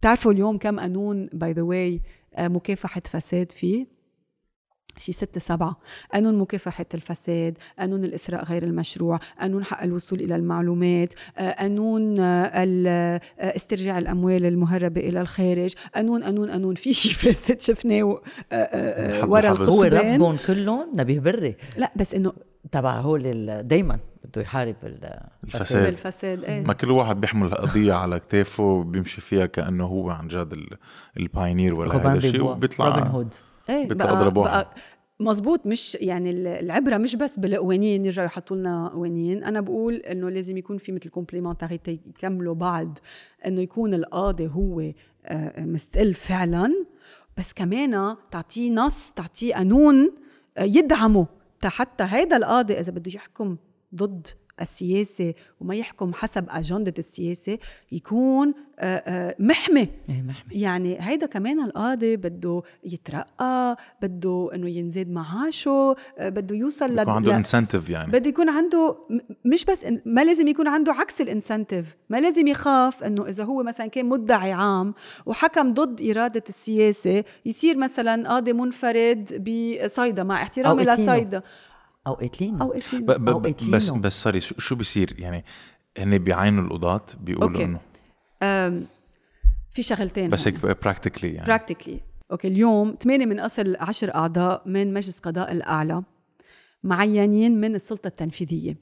بتعرفوا 0.01 0.33
اليوم 0.33 0.59
كم 0.59 0.81
قانون 0.81 1.29
by 1.33 1.53
the 1.53 1.63
way 1.63 2.03
مكافحة 2.39 3.03
فساد 3.11 3.53
فيه. 3.53 3.94
شي 4.97 5.13
ستة 5.13 5.41
سبعة. 5.41 5.77
قانون 6.13 6.39
مكافحة 6.39 6.87
الفساد 6.95 7.59
قانون 7.79 8.05
الإثراء 8.05 8.45
غير 8.45 8.63
المشروع 8.63 9.21
قانون 9.41 9.65
حق 9.65 9.83
الوصول 9.83 10.21
إلى 10.21 10.37
المعلومات 10.37 11.15
آه، 11.39 11.51
قانون 11.51 12.21
آه، 12.21 13.21
استرجاع 13.39 13.99
الأموال 13.99 14.47
المهربة 14.47 15.01
إلى 15.01 15.21
الخارج 15.21 15.75
قانون 15.95 16.25
قانون 16.25 16.51
قانون. 16.51 16.75
في 16.75 16.93
شي 16.93 17.15
فاسد 17.15 17.61
شفناه 17.61 18.03
ورا 18.03 19.51
القضبان 19.51 19.69
هو 19.69 19.83
ربهم 19.83 20.37
كلهم 20.47 20.87
نبيه 20.95 21.21
بري. 21.21 21.57
لا 21.77 21.93
بس 21.97 22.15
إنه 22.15 22.33
تبع 22.73 23.01
هو 23.01 23.17
دايما 23.61 23.99
بده 24.25 24.43
يحارب 24.43 24.77
الفساد. 25.45 25.87
الفساد 25.87 26.45
إيه. 26.45 26.65
ما 26.65 26.73
كل 26.73 26.91
واحد 26.91 27.21
بيحمل 27.21 27.49
قضية 27.49 27.93
على 27.93 28.19
كتافه 28.19 28.83
بيمشي 28.83 29.21
فيها 29.21 29.47
كأنه 29.47 29.85
هو 29.85 30.11
عن 30.11 30.29
جد 30.29 30.55
ال 31.17 31.25
pioneer 31.25 31.81
ولا 31.81 31.97
هذا 31.97 32.15
الشيء 32.15 32.45
وبيطلع 32.45 32.89
روبن 32.89 33.07
هود. 33.07 33.35
إيه 33.69 33.89
بيطلع 33.89 34.29
بقى, 34.29 34.75
مزبوط 35.21 35.67
مش 35.67 35.95
يعني 36.01 36.31
العبرة 36.31 36.97
مش 36.97 37.17
بس 37.17 37.39
بالقوانين 37.39 38.05
يرجعوا 38.05 38.27
يحطوا 38.27 38.57
لنا 38.57 38.89
قوانين 38.89 39.45
أنا 39.45 39.61
بقول 39.61 39.95
إنه 39.95 40.31
لازم 40.31 40.57
يكون 40.57 40.79
في 40.79 40.93
مثل 40.93 41.09
complémentarité 41.09 42.01
يكملوا 42.07 42.55
بعض. 42.55 42.99
إنه 43.47 43.61
يكون 43.61 43.95
القاضي 43.95 44.47
هو 44.47 44.93
آه، 45.27 45.65
مستقل 45.65 46.15
فعلا. 46.15 46.85
بس 47.39 47.53
كمان 47.53 48.17
تعطيه 48.31 48.71
نص 48.71 49.11
تعطيه 49.11 49.55
قانون 49.55 50.11
آه، 50.59 50.63
يدعمه. 50.63 51.27
حتى 51.65 52.05
هيدا 52.09 52.37
القاضي 52.37 52.81
إذا 52.81 52.93
بده 52.93 53.13
يحكم 53.15 53.57
ضد 53.95 54.27
السياسة 54.61 55.35
وما 55.61 55.75
يحكم 55.75 56.15
حسب 56.15 56.47
أجندة 56.49 56.95
السياسة 56.99 57.59
يكون 57.93 58.55
آه، 58.79 58.97
آه، 58.97 59.37
محمي. 59.39 59.89
إيه 60.09 60.23
محمي. 60.23 60.61
يعني 60.61 60.97
هيدا 61.01 61.27
كمان 61.27 61.65
القاضي 61.65 62.17
بده 62.17 62.63
يترقى 62.85 63.77
بده 64.03 64.51
إنه 64.55 64.69
ينزاد 64.71 65.11
معاشه 65.11 65.97
آه، 66.19 66.29
بده 66.29 66.57
يوصل 66.57 66.99
يكون 66.99 67.15
عنده 67.15 67.31
ل... 67.31 67.35
incentive 67.35 67.91
يعني. 67.91 68.13
بده 68.13 68.29
يكون 68.29 68.49
عنده 68.49 68.97
مش 69.45 69.65
بس 69.65 69.87
ما 70.05 70.25
لازم 70.25 70.49
يكون 70.49 70.69
عنده 70.69 70.93
عكس 70.93 71.21
ال 71.21 71.28
incentive 71.28 71.97
ما 72.11 72.21
لازم 72.21 72.47
يخاف 72.47 73.05
إنه 73.05 73.29
إذا 73.29 73.45
هو 73.45 73.63
مثلا 73.63 73.87
كان 73.87 74.07
مدعي 74.07 74.53
عام 74.53 74.95
وحكم 75.27 75.69
ضد 75.73 76.09
إرادة 76.11 76.45
السياسة 76.49 77.25
يصير 77.47 77.79
مثلا 77.79 78.29
قاضي 78.29 78.53
منفرد 78.53 79.49
بصيدا 79.85 80.23
مع 80.23 80.43
احترامي. 80.43 80.83
لصيدا. 80.85 81.43
أو 82.07 82.13
قاتلين 82.15 82.61
أو 82.63 82.75
ب 82.93 83.29
أو. 83.29 83.39
بس 83.71 83.91
بس 83.91 84.23
sorry 84.23 84.41
شو 84.41 84.55
شو 84.59 84.75
بيصير؟ 84.75 85.15
يعني 85.19 85.45
هن 85.99 86.19
بيعينوا 86.19 86.65
القضاة 86.65 87.07
بيقولوا. 87.21 87.63
إنه 87.65 87.81
في 89.71 89.83
شغلتين 89.83 90.31
بس. 90.31 90.49
هيك 90.49 90.67
practically 90.83 91.33
يعني. 91.35 91.47
practically 91.47 92.01
okay 92.31 92.49
اليوم 92.49 92.97
ثمانية 93.03 93.27
من 93.27 93.41
أصل 93.41 93.77
عشر 93.81 94.15
أعضاء 94.15 94.63
من 94.67 94.93
مجلس 94.95 95.19
قضاء 95.19 95.53
الأعلى 95.53 96.03
معينين 96.83 97.61
من 97.61 97.75
السلطة 97.75 98.09
التنفيذية. 98.09 98.77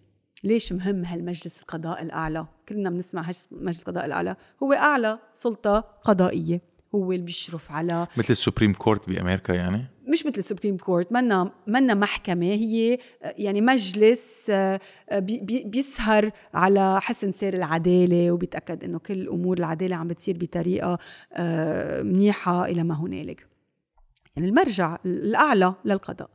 ليش 0.45 0.73
مهم 0.73 1.05
هالمجلس 1.05 1.61
القضاء 1.61 2.03
الأعلى؟ 2.03 2.47
كلنا 2.69 2.91
بنسمع 2.91 3.23
هش- 3.23 3.47
مجلس 3.51 3.81
القضاء 3.81 4.05
الأعلى. 4.07 4.37
هو 4.63 4.73
أعلى 4.73 5.19
سلطة 5.33 5.81
قضائية. 5.81 6.61
هو 6.95 7.13
اللي 7.13 7.25
بيشرف 7.25 7.73
على 7.73 8.07
مثل 8.17 8.31
ال 8.33 8.38
supreme 8.38 8.73
court 8.73 9.09
بأمريكا 9.09 9.53
يعني؟ 9.53 9.87
مش 10.09 10.27
مثل 10.27 10.39
ال 10.39 10.43
supreme 10.44 10.77
court 10.77 11.13
منا 11.13 11.53
منا 11.67 11.95
محكمة 11.95 12.47
هي 12.47 12.99
يعني 13.23 13.61
مجلس 13.61 14.47
آه، 14.51 14.81
آه، 15.11 15.19
بي- 15.19 15.41
بي- 15.41 15.65
بيسهر 15.65 16.31
على 16.55 17.01
حسن 17.01 17.33
سير 17.33 17.55
العدالة 17.55 18.31
وبيتأكد 18.31 18.85
إنه 18.85 18.99
كل 18.99 19.29
أمور 19.29 19.59
العدالة 19.59 19.97
عم 19.97 20.09
بتصير 20.09 20.37
بطريقة 20.39 20.99
آه، 21.33 22.03
منيحة 22.03 22.65
إلى 22.65 22.83
ما 22.83 22.95
هنالك. 22.95 23.47
يعني 24.37 24.49
المرجع 24.49 24.99
الأعلى 25.07 25.75
للقضاء. 25.85 26.31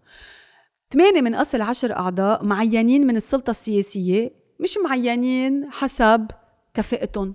ثمانية 0.91 1.21
من 1.21 1.35
أصل 1.35 1.61
عشر 1.61 1.93
أعضاء 1.93 2.43
معينين 2.45 3.07
من 3.07 3.15
السلطة 3.17 3.51
السياسية 3.51 4.31
مش 4.59 4.77
معينين 4.85 5.71
حسب 5.71 6.27
كفاءتهم. 6.73 7.33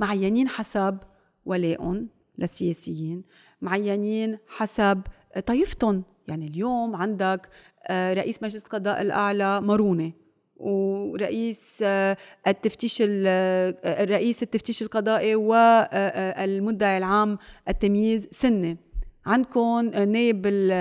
معينين 0.00 0.48
حسب 0.48 0.98
ولائهم 1.46 2.08
للسياسيين 2.38 3.22
معينين 3.62 4.38
حسب 4.48 5.02
طائفتهم 5.46 6.02
يعني 6.28 6.46
اليوم 6.46 6.96
عندك 6.96 7.48
آه، 7.88 8.14
رئيس 8.14 8.42
مجلس 8.42 8.64
القضاء 8.64 9.02
الأعلى 9.02 9.60
مارونة 9.60 10.12
ورئيس 10.56 11.80
آه، 11.86 12.16
التفتيش 12.46 13.02
ال- 13.02 13.24
آه، 13.84 14.04
رئيس 14.04 14.42
التفتيش 14.42 14.82
القضائي 14.82 15.34
والمدعي 15.34 16.98
العام 16.98 17.38
التمييز 17.68 18.28
سنة 18.30 18.76
عندكم 19.26 19.80
نائب 19.94 20.46
ال- 20.46 20.72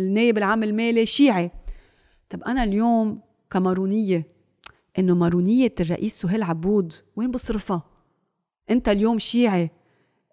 النائب 0.00 0.38
العام 0.38 0.62
المالي 0.62 1.06
شيعي. 1.06 1.50
طب 2.30 2.42
أنا 2.42 2.64
اليوم 2.64 3.20
كمارونية 3.50 4.26
إنه 4.98 5.14
مارونية 5.14 5.74
الرئيس 5.80 6.20
سهيل 6.20 6.42
عبود 6.42 6.92
وين 7.16 7.30
بصرفها؟ 7.30 7.82
أنت 8.70 8.88
اليوم 8.88 9.18
شيعي. 9.18 9.70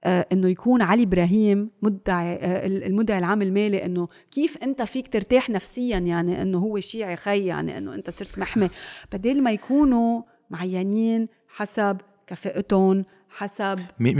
إنه 0.06 0.48
يكون 0.50 0.82
علي 0.82 1.04
إبراهيم 1.04 1.70
مدعي 1.82 2.34
آه، 2.36 2.66
المدعي 2.68 3.18
العام 3.20 3.42
المالي 3.42 3.86
إنه 3.86 4.08
كيف 4.32 4.58
أنت 4.64 4.82
فيك 4.82 5.08
ترتاح 5.14 5.50
نفسيا 5.50 5.98
يعني 5.98 6.42
إنه 6.42 6.58
هو 6.58 6.80
شيعي 6.80 7.16
خي 7.16 7.46
يعني 7.46 7.78
إنه 7.78 7.94
أنت 7.96 8.10
صرت 8.10 8.40
محمي. 8.40 8.70
بدل 9.14 9.44
ما 9.44 9.52
يكونوا 9.52 10.22
معينين 10.50 11.28
حسب 11.48 11.98
كفاءتهم 12.28 13.06
حسب 13.30 13.80
مين 14.00 14.18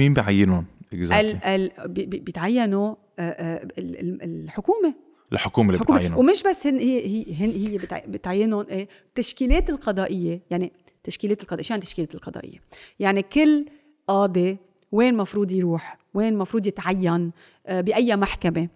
ال 1.46 1.72
exactly. 1.78 1.88
بيتعينوا 2.06 2.96
آه، 3.20 3.22
آه، 3.32 3.64
ال- 3.78 4.00
ال- 4.00 4.24
الحكومة. 4.24 4.94
الحكومة 5.34 5.70
اللي 5.74 5.84
بتعينهم. 5.84 6.18
ومش 6.20 6.44
بس 6.44 6.68
هن 6.68 6.78
هي 6.80 7.06
هي 7.08 7.26
هن 7.36 7.50
هي 7.50 7.78
بتع- 7.78 8.06
بتعينهم 8.08 8.66
إيه 8.70 8.88
التشكيلات 9.08 9.70
القضائية 9.70 10.42
يعني 10.52 10.72
تشكيلات 11.04 11.42
القضائيه 11.42 11.64
شو 11.64 11.74
يعني 11.74 11.84
تشكيلات 11.84 12.16
القضائية؟ 12.16 12.58
يعني 13.00 13.22
كل 13.22 13.66
قاضي 14.08 14.58
وين 14.92 15.18
مفروض 15.18 15.52
يروح؟ 15.52 15.98
وين 16.14 16.38
مفروض 16.38 16.68
يتعين؟ 16.68 17.32
آه، 17.68 17.82
بأي 17.82 18.16
محكمة؟ 18.16 18.70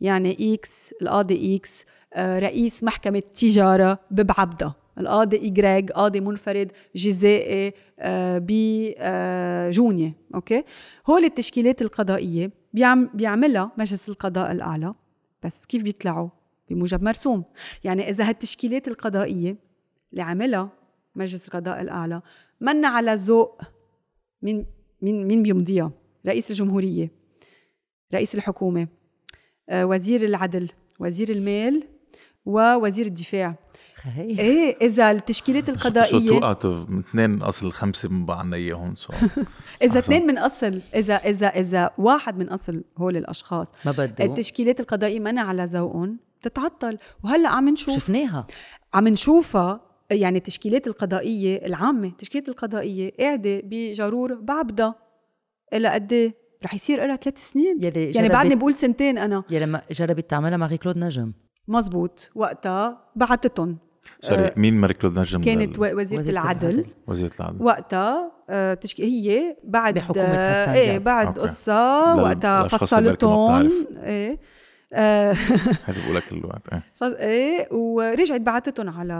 يعني 0.00 0.54
X 0.54 0.94
القاضي 1.02 1.56
X 1.56 1.84
آه، 2.14 2.38
رئيس 2.38 2.84
محكمة 2.84 3.22
تجارة 3.34 3.98
ببعبده 4.10 4.74
القاضي 4.98 5.36
Y 5.36 5.92
قاضي 5.92 6.20
منفرد 6.20 6.72
جزائي 6.96 7.72
آه، 7.98 8.42
بجونيا 8.44 10.12
okay؟ 10.34 10.64
هول 11.10 11.24
التشكيلات 11.24 11.82
القضائية 11.82 12.50
بيعم 12.72 13.10
بيعملها 13.14 13.72
مجلس 13.78 14.08
القضاء 14.08 14.52
الأعلى. 14.52 14.94
بس 15.42 15.66
كيف 15.66 15.82
بيطلعوا؟ 15.82 16.28
بموجب 16.70 17.02
مرسوم. 17.02 17.44
يعني 17.84 18.10
إذا 18.10 18.28
هالتشكيلات 18.28 18.88
القضائية 18.88 19.56
اللي 20.12 20.22
عملها 20.22 20.68
مجلس 21.14 21.48
القضاء 21.48 21.80
الأعلى 21.80 22.22
منا 22.60 22.88
على 22.88 23.14
ذوق 23.14 23.62
مين 24.42 24.66
مين 25.02 25.26
مين 25.26 25.42
بيمضيها؟ 25.42 25.90
رئيس 26.26 26.50
الجمهورية 26.50 27.10
رئيس 28.14 28.34
الحكومة 28.34 28.88
آه، 29.68 29.86
وزير 29.86 30.24
العدل 30.24 30.68
وزير 31.00 31.28
المال 31.28 31.82
ووزير 32.46 33.06
الدفاع. 33.06 33.54
خي. 33.94 34.20
إيه 34.20 34.76
إذا 34.82 35.10
التشكيلات 35.10 35.68
القضائيه 35.68 36.44
out 36.46 36.64
of 36.64 36.88
اثنين 36.90 37.42
أصل 37.42 37.72
خمسة 37.72 38.08
ما 38.08 38.34
عنا 38.34 38.56
إياهم 38.56 38.94
so 38.94 39.12
إذا. 39.82 39.98
اثنين 39.98 40.26
من 40.26 40.38
أصل 40.38 40.80
إذا 40.94 41.14
إذا 41.14 41.46
إذا 41.46 41.90
واحد 41.98 42.38
من 42.38 42.48
أصل 42.48 42.84
هول 42.98 43.16
الأشخاص. 43.16 43.68
ما 43.86 43.92
بده 43.92 44.24
التشكيلات 44.24 44.80
القضائية 44.80 45.20
منا 45.20 45.42
على 45.42 45.64
ذوقهم 45.64 46.18
بتتعطل. 46.40 46.98
وهلأ 47.24 47.48
عم 47.48 47.68
نشوف 47.68 47.94
شفناها. 47.94 48.46
عم 48.94 49.08
نشوفها 49.08 49.89
يعني 50.10 50.38
التشكيلات 50.38 50.86
القضائية 50.86 51.66
العامة 51.66 52.08
التشكيلات 52.08 52.48
القضائية 52.48 53.12
قاعدة 53.20 53.60
بجرور 53.64 54.34
بعبده 54.34 54.94
إلى 55.74 55.88
قد 55.88 56.12
إيه؟ 56.12 56.34
رح 56.64 56.74
يصير 56.74 57.06
لها 57.06 57.16
ثلاث 57.16 57.38
سنين. 57.38 57.78
يلي 57.84 58.10
يعني 58.10 58.28
بعدني 58.28 58.54
بقول 58.56 58.74
سنتين 58.74 59.18
أنا. 59.18 59.42
يا 59.50 59.60
لما 59.60 59.82
جربت 59.90 60.30
تعملها 60.30 60.56
مع 60.56 60.76
كلود 60.76 60.98
نجم. 60.98 61.32
مزبوط. 61.68 62.30
وقتها 62.34 63.10
بعتتهم. 63.16 63.78
sorry 64.20 64.50
مين 64.56 64.74
ماري 64.74 64.94
كلود 64.94 65.18
نجم؟ 65.18 65.40
كانت 65.42 65.78
لل- 65.78 65.82
و- 65.94 66.00
وزيرة 66.00 66.30
العدل. 66.30 66.84
وزيرة 67.08 67.30
العدل. 67.40 67.62
وقتها 67.64 68.32
آه، 68.50 68.74
تشكي 68.74 69.04
هي 69.04 69.56
بعد 69.64 69.94
بحكومة 69.94 70.24
آه، 70.24 70.62
حسن 70.62 70.70
إيه 70.72 70.92
جاب. 70.92 71.04
بعد 71.04 71.26
okay. 71.26 71.40
قصة 71.40 72.16
وقتها 72.22 72.62
ما 72.62 72.68
فصلتهم. 72.68 73.70
إيه. 74.02 74.30
آه، 74.32 74.38
هذا 74.94 76.04
بقولها 76.04 76.20
كل 76.20 76.36
الوقت 76.36 76.68
إيه 76.72 76.82
فص- 76.94 77.02
إيه 77.18 77.72
ورجعت 77.72 78.40
بعتتهم 78.40 78.88
على 78.88 79.14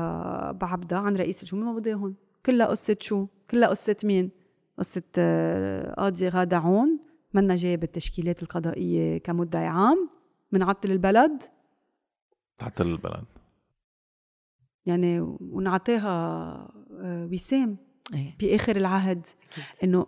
بعبدة 0.61 0.99
عن 0.99 1.17
رئيس 1.17 1.43
الجمهورية 1.43 1.73
ما 1.73 1.79
بديهم 1.79 2.15
كلها 2.47 2.67
قصة 2.67 2.97
شو؟ 3.01 3.27
كلها 3.51 3.69
قصة 3.69 3.97
مين؟ 4.05 4.31
قصة 4.79 5.03
آه، 5.19 5.95
قاضي 5.95 6.29
غادة 6.29 6.57
عون 6.59 6.99
منا 7.35 7.57
جايب 7.57 7.83
التشكيلات 7.83 8.43
القضائية 8.43 9.19
كمدعي 9.19 9.67
عام 9.67 10.11
منعطل 10.53 10.91
البلد. 10.91 11.43
تعطل 12.59 12.87
البلد. 12.87 13.25
يعني 14.87 15.21
ونعطيها 15.41 16.09
آه، 17.01 17.29
وسام 17.33 17.77
إيه. 18.15 18.37
بآخر 18.41 18.77
العهد. 18.77 19.27
إنه 19.85 20.07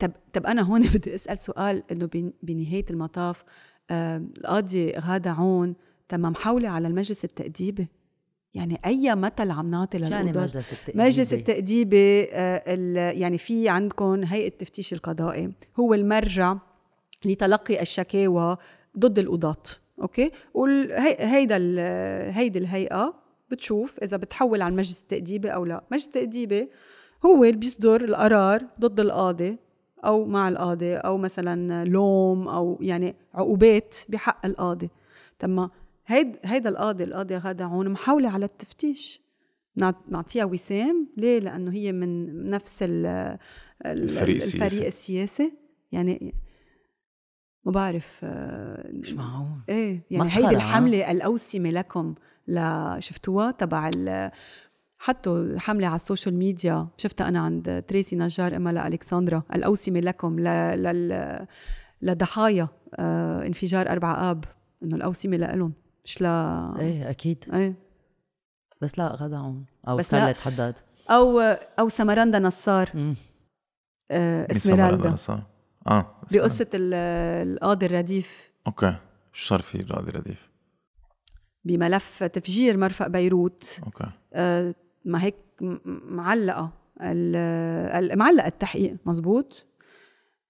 طب 0.00 0.12
طب 0.32 0.46
أنا 0.46 0.62
هون 0.62 0.80
بدي 0.94 1.14
أسأل 1.14 1.38
سؤال 1.38 1.82
إنه 1.92 2.06
بن- 2.06 2.32
بنهاية 2.42 2.84
المطاف 2.90 3.44
آه، 3.44 3.46
القاضي 3.90 4.92
غادة 4.92 5.30
عون 5.30 5.74
تم 6.08 6.20
محاولة 6.20 6.68
على 6.68 6.88
المجلس 6.88 7.24
التأديبي. 7.24 7.88
يعني 8.54 8.80
أي 8.86 9.14
مثل 9.14 9.50
عم 9.50 9.70
نعطي 9.70 9.98
يعني 9.98 10.24
للقضاة؟ 10.24 10.42
مجلس 10.42 10.72
التأديب 10.72 11.00
مجلس 11.02 11.32
التأديبي 11.32 12.28
آه، 12.32 13.10
يعني 13.10 13.38
في 13.38 13.68
عندكم 13.68 14.24
هيئة 14.24 14.48
التفتيش 14.48 14.92
القضائي 14.92 15.52
هو 15.80 15.94
المرجع 15.94 16.56
لتلقي 17.24 17.82
الشكاوى 17.82 18.56
ضد 18.98 19.18
القضاة 19.18 19.62
أوكي؟ 20.02 20.30
وهيدا 20.54 21.56
هيدي 22.30 22.58
الهيئة 22.58 23.14
بتشوف 23.50 23.98
إذا 24.02 24.16
بتحول 24.16 24.62
على 24.62 24.72
المجلس 24.72 25.00
التأديبي 25.00 25.48
أو 25.48 25.64
لا. 25.64 25.84
المجلس 25.90 26.06
التأديبي 26.06 26.70
هو 27.26 27.44
اللي 27.44 27.56
بيصدر 27.56 28.04
القرار 28.04 28.66
ضد 28.80 29.00
القاضي. 29.00 29.58
أو 30.04 30.24
مع 30.24 30.48
القاضي 30.48 30.94
أو 30.96 31.18
مثلا 31.18 31.84
لوم 31.84 32.48
أو 32.48 32.78
يعني 32.80 33.14
عقوبات 33.34 33.96
بحق 34.08 34.46
القاضي. 34.46 34.90
تما 35.38 35.70
هيد 36.06 36.36
هيدا 36.44 36.68
القاضي 36.70 37.04
القاضي 37.04 37.36
غادة 37.36 37.64
عون 37.64 37.88
محاولة 37.88 38.28
على 38.30 38.44
التفتيش. 38.44 39.22
نعط- 39.76 40.08
نعطيها 40.08 40.44
وسام. 40.44 41.08
ليه؟ 41.16 41.38
لأنه 41.40 41.72
هي 41.72 41.92
من 41.92 42.50
نفس 42.50 42.82
ال 42.82 43.06
ال- 43.06 43.38
الفريق 43.86 44.36
السياسي. 44.36 44.64
الفريق 44.66 44.86
السياسي. 44.86 45.52
يعني 45.92 46.34
ما 47.64 47.72
بعرف 47.72 48.20
آه، 48.24 48.90
مش 48.92 49.14
معقول. 49.14 49.46
إيه 49.68 50.00
يعني 50.10 50.30
هيدي؟ 50.30 50.48
الحملة 50.56 51.10
الأوسمة 51.10 51.70
لكم 51.70 52.14
لا 52.46 52.96
شفتوها 53.00 53.50
تبع 53.50 53.90
حطوا 54.98 55.58
حملة 55.58 55.86
على 55.86 55.96
ال 55.96 56.01
social 56.01 56.34
media. 56.34 56.88
شفتها 56.96 57.28
أنا 57.28 57.40
عند 57.40 57.84
تريسي 57.88 58.16
نجار 58.16 58.56
إما 58.56 58.70
لألكسندرا 58.70 59.42
الأوسمة 59.54 60.00
لكم 60.00 60.40
ل... 60.40 60.44
لل... 60.82 61.46
لضحايا 62.02 62.68
آه 62.94 63.46
انفجار 63.46 63.90
أربعة 63.90 64.30
آب. 64.30 64.44
إنه 64.82 64.96
الأوسمة 64.96 65.36
لإلهم. 65.36 65.72
مش 66.04 66.22
ل 66.22 66.26
إيه 66.26 67.10
أكيد. 67.10 67.44
إيه. 67.52 67.74
بس 68.80 68.98
لا 68.98 69.08
غدعهم 69.08 69.64
أو 69.88 69.96
بس 69.96 70.14
لا. 70.14 70.34
حداد. 70.34 70.74
أو 71.10 71.40
أو 71.78 71.88
سمراندا 71.88 72.38
نصار. 72.38 73.14
آه 74.10 74.52
سمر 74.52 74.74
هذا 74.74 74.84
اسمرالدا 74.86 75.10
نصار؟ 75.10 75.42
آه 75.86 76.16
بقصة 76.32 76.66
ال- 76.74 76.94
القاضي 77.52 77.86
الرديف. 77.86 78.50
okay. 78.66 78.96
شو 79.32 79.48
صار 79.48 79.62
في 79.62 79.80
القاضي 79.80 80.10
رديف؟ 80.10 80.50
بملف 81.64 82.22
تفجير 82.24 82.76
مرفأ 82.76 83.08
بيروت. 83.08 83.80
okay. 83.86 84.10
آه، 84.32 84.74
ما 85.06 85.22
هيك 85.24 85.34
معلقة 86.08 86.72
معلقة 88.16 88.46
التحقيق 88.46 88.96
مزبوط 89.06 89.66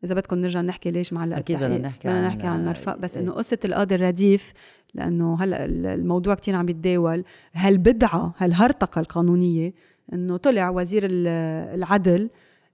إذا 0.05 0.15
بدكم 0.15 0.39
نرجع 0.39 0.61
نحكي 0.61 0.91
ليش 0.91 1.13
معلقة 1.13 1.39
أكيد 1.39 1.57
بدنا 1.57 1.79
نحكي 1.79 2.09
بدنا 2.09 2.19
عن- 2.21 2.27
نحكي 2.27 2.47
عن 2.47 2.67
مرفأ. 2.67 2.97
بس 2.97 3.17
إيه. 3.17 3.23
إنه 3.25 3.33
قصة 3.33 3.59
القاضي 3.65 3.95
الرديف 3.95 4.53
لأنه 4.95 5.43
هلأ 5.43 5.65
ال- 5.65 5.87
الموضوع 5.87 6.35
كتير 6.35 6.55
عم 6.55 6.69
يتداول. 6.69 7.25
هالبدعه 7.55 8.35
هالهرطقه 8.39 9.01
القانونية؟ 9.01 9.75
إنه 10.13 10.37
طلع 10.37 10.71
وزير 10.71 11.03
ال- 11.05 11.27
العدل 11.79 12.31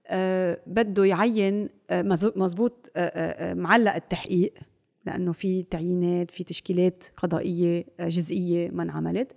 آه، 0.06 0.58
بده 0.66 1.04
يعين 1.04 1.68
آه، 1.90 2.02
مزبوط 2.36 2.90
آه، 2.96 3.54
معلق 3.54 3.94
التحقيق 3.94 4.54
لأنه 5.06 5.32
في 5.32 5.62
تعيينات 5.62 6.30
في 6.30 6.44
تشكيلات 6.44 7.04
قضائية 7.16 7.84
جزئية 8.00 8.70
ما 8.70 8.82
انعملت. 8.82 9.32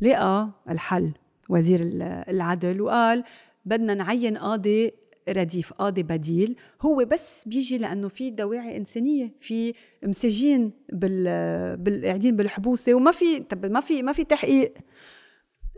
لقى 0.00 0.50
الحل. 0.70 1.12
وزير 1.48 1.80
ال- 1.80 2.02
العدل 2.02 2.80
وقال 2.80 3.24
بدنا 3.64 3.94
نعين 3.94 4.36
قاضي 4.38 4.92
رديف 5.28 5.72
قاضي 5.72 6.02
بديل. 6.02 6.56
هو 6.82 6.96
بس 7.04 7.48
بيجي 7.48 7.78
لأنه 7.78 8.08
في 8.08 8.30
دواعي 8.30 8.76
إنسانية 8.76 9.34
في 9.40 9.74
مسجين 10.04 10.72
بال 10.92 11.76
بالقاعدين 11.76 12.36
بالحبوسة 12.36 12.94
وما 12.94 13.10
في 13.12 13.40
طب 13.40 13.66
ما 13.66 13.80
في 13.80 14.02
ما 14.02 14.12
في 14.12 14.24
تحقيق. 14.24 14.74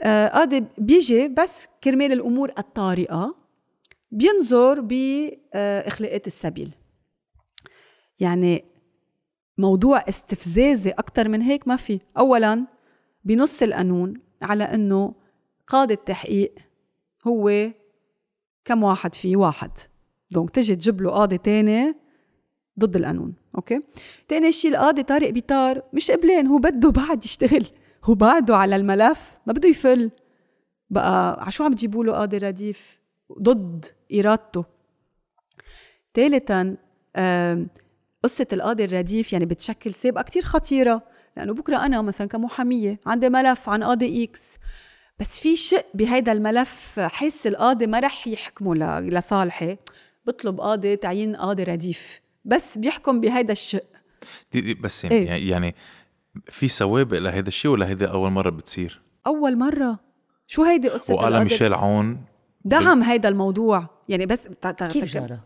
آه، 0.03 0.29
قاضي 0.29 0.65
بيجي 0.79 1.29
بس 1.29 1.67
كرمال 1.85 2.13
الأمور 2.13 2.53
الطارئة 2.59 3.35
بينظر 4.11 4.81
بإخلاءات 4.81 6.27
السبيل. 6.27 6.71
يعني 8.19 8.65
موضوع 9.59 9.99
استفزازي 10.09 10.91
أكثر 10.91 11.29
من 11.29 11.43
هيك 11.43 11.69
ما 11.69 11.77
في. 11.77 12.01
اولا 12.19 12.67
بنص 13.25 13.63
القانون 13.63 14.15
على 14.43 14.65
إنه 14.65 15.15
قاضي 15.71 15.95
التحقيق 15.95 16.55
هو 17.27 17.71
كم 18.65 18.83
واحد 18.83 19.15
فيه 19.15 19.37
واحد. 19.37 19.71
donc 20.31 20.51
تجي 20.51 20.77
تجيب 20.77 21.01
له 21.01 21.11
قاضي 21.11 21.39
تاني 21.39 21.95
ضد 22.79 22.97
القانون 22.97 23.35
okay؟ 23.57 23.81
تاني 24.29 24.53
شيء 24.53 24.71
القاضي 24.71 25.03
طارق 25.03 25.31
بيطار 25.31 25.83
مش 25.93 26.11
قبلان 26.11 26.47
هو 26.47 26.59
بده 26.59 26.91
بعد 26.91 27.25
يشتغل 27.25 27.67
هو 28.05 28.15
بعده 28.15 28.57
على 28.57 28.77
الملف 28.77 29.39
ما 29.47 29.53
بده 29.53 29.69
يفل. 29.69 30.11
بقى 30.91 31.45
عشو 31.47 31.65
عم 31.65 31.73
تجيبوا 31.75 32.05
له 32.05 32.13
قاضي 32.13 32.39
رديف؟ 32.39 32.99
ضد 33.43 33.85
إرادته. 34.15 34.65
ثالثا 36.15 36.77
قصة 38.25 38.47
القاضي 38.53 38.85
الرديف 38.85 39.33
يعني 39.33 39.47
بتشكل 39.47 39.95
سابقة 39.95 40.23
كتير 40.23 40.43
خطيرة 40.43 41.03
لأنه 41.37 41.55
بكرة 41.55 41.77
أنا 41.87 42.03
مثلا 42.03 42.29
كمحامية 42.29 43.01
عندي 43.07 43.29
ملف 43.29 43.69
عن 43.69 43.83
قاضي 43.83 44.25
إكس. 44.25 44.57
بس 45.21 45.41
في 45.41 45.57
شق 45.57 45.87
بهيدا 45.95 46.33
الملف 46.33 47.01
حس 47.01 47.47
القاضي 47.47 47.87
ما 47.87 48.01
رح 48.01 48.27
يحكمه 48.29 48.75
ل- 48.75 49.09
لصالحي 49.15 49.77
بطلب 50.27 50.61
قاضي 50.61 50.97
تعيين 50.97 51.37
قاضي 51.37 51.63
رديف. 51.63 52.21
بس 52.45 52.79
بيحكم 52.79 53.21
بهيدا 53.21 53.53
الشق 53.53 53.85
دي 54.53 54.61
دي 54.61 54.75
بس 54.75 55.05
يعني, 55.05 55.17
إيه. 55.17 55.51
يعني 55.51 55.75
في 56.47 56.69
سوابق 56.69 57.19
لهيدا 57.19 57.49
الشيء 57.49 57.71
ولا 57.71 57.89
هيدا 57.89 58.07
أول 58.11 58.31
مرة 58.31 58.51
بتصير؟ 58.51 59.01
أول 59.27 59.59
مرة. 59.59 59.99
شو 60.47 60.63
هيدي 60.63 60.89
قصة 60.89 61.15
وقال 61.15 61.43
ميشيل 61.45 61.75
عون؟ 61.75 62.25
دعم 62.65 63.03
هيدا 63.03 63.29
الموضوع. 63.29 63.87
يعني 64.09 64.27
بس 64.27 64.49
كيف 64.91 65.05
جرى؟ 65.05 65.41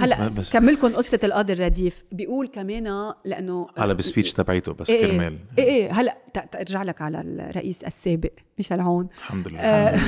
هلا 0.00 0.28
بس- 0.28 0.52
كملكم 0.52 0.92
قصة 0.92 1.20
القاضي 1.24 1.52
الرديف. 1.52 2.04
بيقول 2.12 2.48
كمان 2.48 3.12
لأنه 3.24 3.66
هلا 3.78 3.92
بالسبيتش 3.92 4.32
تبعيته 4.32 4.72
بس 4.72 4.90
إيه 4.90 5.06
كرمال. 5.06 5.38
إيه 5.58 5.64
إيه. 5.64 5.92
هلا 5.92 6.18
ارجع 6.54 6.82
لك 6.82 7.00
على 7.02 7.20
الرئيس 7.20 7.84
السابق 7.84 8.30
ميشيل 8.58 8.80
عون 8.80 9.08
الحمد 9.18 9.48
لله 9.48 9.60
آه. 9.60 9.98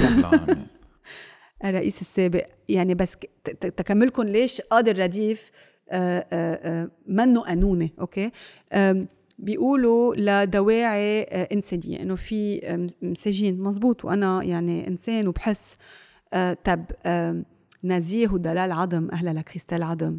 الرئيس 1.64 2.00
السابق. 2.00 2.46
يعني 2.68 2.94
بس 2.94 3.16
تكملكم 3.60 4.22
ليش 4.22 4.60
قاضي 4.60 4.90
الرديف 4.90 5.50
آه، 5.90 6.26
آه، 6.32 6.54
آه، 6.82 6.90
منه 7.06 7.40
قانوني 7.40 7.92
أوكي؟ 8.00 8.30
بيقولوا 9.38 10.14
لدواعي 10.16 11.22
إنسانية. 11.22 12.02
إنه 12.02 12.14
في 12.14 12.60
مساجين. 13.02 13.60
مزبوط. 13.60 14.04
وأنا 14.04 14.42
يعني 14.42 14.88
إنسان 14.88 15.28
وبحس 15.28 15.76
طب 16.64 16.84
نزيه 17.84 18.28
ودلال 18.28 18.72
عظم 18.72 19.08
أهلا 19.12 19.30
لكريستال 19.30 19.82
عظم 19.82 20.18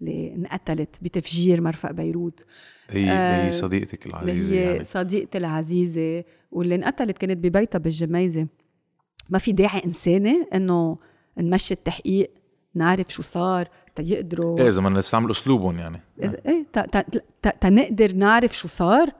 اللي 0.00 0.34
انقتلت 0.34 0.98
بتفجير 1.02 1.60
مرفأ 1.60 1.92
بيروت. 1.92 2.46
هي 2.90 3.10
آه، 3.10 3.46
هي 3.46 3.52
صديقتك 3.52 4.06
اللي 4.06 4.16
العزيزة 4.22 4.54
هي 4.54 4.60
يعني. 4.72 4.84
صديقتي 4.84 5.38
العزيزة 5.38 6.24
واللي 6.50 6.74
انقتلت 6.74 7.18
كانت 7.18 7.36
ببيتها 7.38 7.78
بالجميزة. 7.78 8.46
ما 9.30 9.38
في 9.38 9.52
داعي 9.52 9.84
إنساني 9.84 10.46
إنه 10.54 10.98
نمشي 11.38 11.74
التحقيق 11.74 12.30
نعرف 12.74 13.08
شو 13.08 13.22
صار 13.22 13.68
تيقدروا 13.94 14.58
إيه 14.58 14.68
إذا 14.68 14.80
بدنا 14.80 14.98
نستعمل 14.98 15.30
أسلوبهم 15.30 15.78
يعني. 15.78 16.00
إيه 16.22 16.66
تنقدر 17.60 18.12
نعرف 18.12 18.58
شو 18.58 18.68
صار 18.68 19.12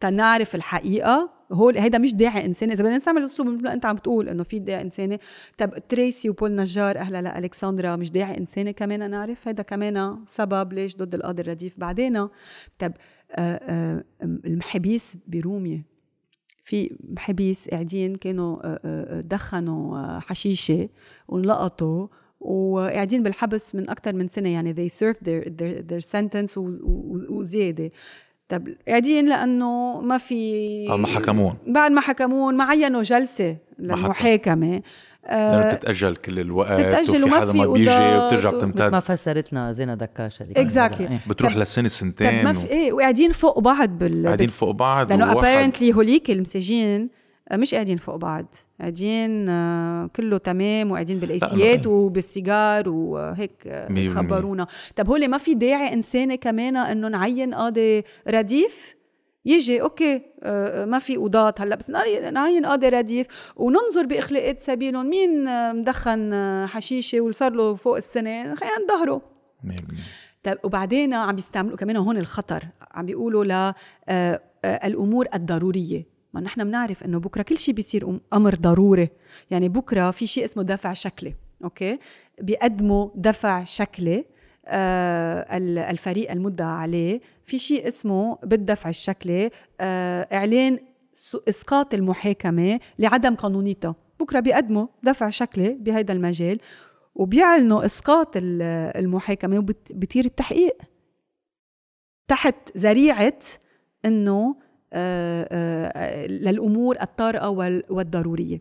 تنعرف 0.00 0.54
الحقيقة. 0.54 1.35
هو 1.52 1.68
هيدا 1.68 1.98
مش 1.98 2.14
داعي 2.14 2.46
إنساني. 2.46 2.72
إذا 2.72 2.82
بدنا 2.84 2.96
نستعمل 2.96 3.24
أسلوب 3.24 3.48
مثل 3.48 3.66
أنت 3.66 3.86
عم 3.86 3.96
تقول 3.96 4.28
إنه 4.28 4.42
في 4.42 4.58
داعي 4.58 4.82
إنساني 4.82 5.20
طب 5.58 5.70
تريسي 5.88 6.30
وبول 6.30 6.54
نجار 6.54 6.98
أهلا 6.98 7.22
لالكسندرا 7.22 7.96
مش 7.96 8.10
داعي 8.10 8.38
إنساني 8.38 8.72
كمان 8.72 9.10
نعرف 9.10 9.48
هيدا 9.48 9.62
كمان 9.62 10.18
سبب 10.26 10.72
ليش 10.72 10.96
ضد 10.96 11.14
القاضي 11.14 11.42
الرديف. 11.42 11.74
بعدين 11.78 12.26
طب 12.78 12.92
آه، 13.30 13.40
آه، 13.40 14.04
المحابيس 14.22 15.16
برومية 15.26 15.84
في 16.64 16.96
محابيس 17.08 17.68
قاعدين 17.68 18.14
كانوا 18.14 18.58
آه، 18.64 19.20
دخنوا 19.20 20.18
حشيشة 20.18 20.88
ولقطوا 21.28 22.08
وقاعدين 22.40 23.22
بالحبس 23.22 23.74
من 23.74 23.90
أكثر 23.90 24.12
من 24.12 24.28
سنة. 24.28 24.48
يعني 24.48 24.74
they 24.74 24.92
served 24.92 25.16
their, 25.18 25.44
their, 25.48 25.82
their 25.92 26.08
sentence 26.10 26.56
و- 26.58 26.60
و- 26.82 27.26
وزيادة. 27.38 27.90
طب 28.48 28.68
قاعدين 28.88 29.28
لأنه 29.28 30.00
ما 30.00 30.18
في 30.18 30.88
ما 30.88 31.06
حكمون 31.06 31.54
بعد 31.66 31.90
ما 31.92 32.00
حكمون 32.00 32.56
ما 32.56 32.64
عينوا. 33.78 33.96
للمحاكمة 33.96 34.66
لأنه 34.66 34.82
آه، 35.26 35.74
بتتأجل 35.74 36.16
كل 36.16 36.38
الوقت 36.38 36.72
بتتأجل 36.80 37.10
وفي 37.10 37.22
وما 37.22 37.40
حدا 37.40 37.52
في 37.52 37.58
ما 37.58 37.66
بيجي 37.66 37.90
وبترجع 37.90 38.48
مثل 38.48 38.56
ما 38.56 38.58
بتمتد 38.72 38.98
فسرت 38.98 39.52
لنا 39.52 39.72
زينة 39.72 39.94
دكاش 39.94 40.42
هذيك 40.42 40.58
Exactly. 40.58 41.00
إيه. 41.00 41.20
بتروح 41.28 41.52
طب- 41.52 41.58
لسنة 41.58 41.84
طب 41.88 41.94
سنتين 41.94 42.44
ما 42.44 42.52
في 42.52 42.66
إيه 42.70 42.92
وقاعدين 42.92 43.32
فوق 43.32 43.58
بعض 43.58 43.88
بال 43.98 44.26
قاعدين 44.26 44.48
فوق 44.48 44.70
بعض 44.70 45.12
لأنه 45.12 45.32
apparently 45.32 45.92
هوليك 45.92 46.30
المساجين 46.30 47.08
مش 47.52 47.74
قاعدين 47.74 47.96
فوق 47.96 48.16
بعض. 48.16 48.54
قاعدين 48.80 49.48
آه، 49.48 50.06
كله 50.16 50.38
تمام 50.38 50.90
وقاعدين 50.90 51.18
بال 51.18 51.37
AC 51.37 51.57
يات. 51.57 51.86
وبالسيجار 51.86 52.88
وهيك 52.88 53.66
آه،. 53.66 54.08
خبرونا 54.08 54.66
طب 54.96 55.08
هول 55.08 55.28
ما 55.28 55.38
في 55.38 55.54
داعي 55.54 55.92
إنساني 55.92 56.36
كمان 56.36 56.76
إنه 56.76 57.08
نعين 57.08 57.54
قاضي 57.54 58.02
رديف؟ 58.28 58.96
يجي 59.44 59.82
okay 59.82 60.22
آه، 60.42 60.84
ما 60.84 60.98
في 60.98 61.16
قضاة 61.16 61.54
هلأ 61.58 61.76
بس 61.76 61.90
نعي- 61.90 62.30
نعين 62.30 62.66
قاضي 62.66 62.88
رديف 62.88 63.26
وننظر 63.56 64.06
بإخلاءات 64.06 64.60
سبيلهم. 64.60 65.06
مين 65.10 65.44
مدخن 65.76 66.32
حشيشة 66.68 67.20
وصار 67.20 67.52
له 67.52 67.74
فوق 67.74 67.96
السنة؟ 67.96 68.54
خلينا 68.54 68.74
نظهره. 68.84 69.22
طيب 70.42 70.58
وبعدين 70.64 71.14
عم 71.14 71.34
بيستعملوا 71.36 71.76
كمان 71.76 71.96
هون 71.96 72.16
الخطر. 72.18 72.64
عم 72.92 73.06
بيقولوا 73.06 73.44
ل 73.44 73.72
الأمور 74.64 75.26
الضرورية. 75.34 76.15
ما 76.36 76.42
نحن 76.42 76.64
بنعرف 76.64 77.04
إنه 77.04 77.18
بكرة 77.20 77.42
كل 77.42 77.58
شيء 77.58 77.74
بيصير 77.74 78.18
أمر 78.32 78.54
ضروري. 78.54 79.08
يعني 79.50 79.68
بكرة 79.68 80.10
في 80.10 80.26
شيء 80.26 80.44
اسمه 80.44 80.62
دفع 80.62 80.92
شكلي 80.92 81.34
أوكي؟ 81.64 81.98
بيقدموا 82.40 83.08
دفع 83.14 83.64
شكلي 83.64 84.24
آه 84.66 85.56
ال- 85.56 85.78
الفريق 85.78 86.30
المدعى 86.30 86.66
عليه. 86.68 87.20
في 87.44 87.58
شيء 87.58 87.88
اسمه 87.88 88.38
بالدفع 88.42 88.88
الشكلي 88.90 89.50
آه 89.80 90.28
إعلان 90.32 90.78
إسقاط 91.48 91.94
المحاكمة 91.94 92.80
لعدم 92.98 93.34
قانونيتها. 93.34 93.94
بكرة 94.20 94.40
بيقدموا 94.40 94.86
دفع 95.02 95.30
شكلي 95.30 95.68
بهذا 95.80 96.12
المجال 96.12 96.58
وبيعلنوا 97.14 97.84
إسقاط 97.84 98.36
ال- 98.36 98.62
المحاكمة 98.96 99.58
وبيطير 99.58 100.24
التحقيق 100.24 100.76
تحت 102.28 102.54
ذريعة 102.78 103.38
إنه 104.04 104.56
آه، 104.92 105.48
آه، 105.52 106.26
للأمور 106.26 106.96
الطارئة 107.02 107.48
وال- 107.48 107.84
والضرورية. 107.90 108.60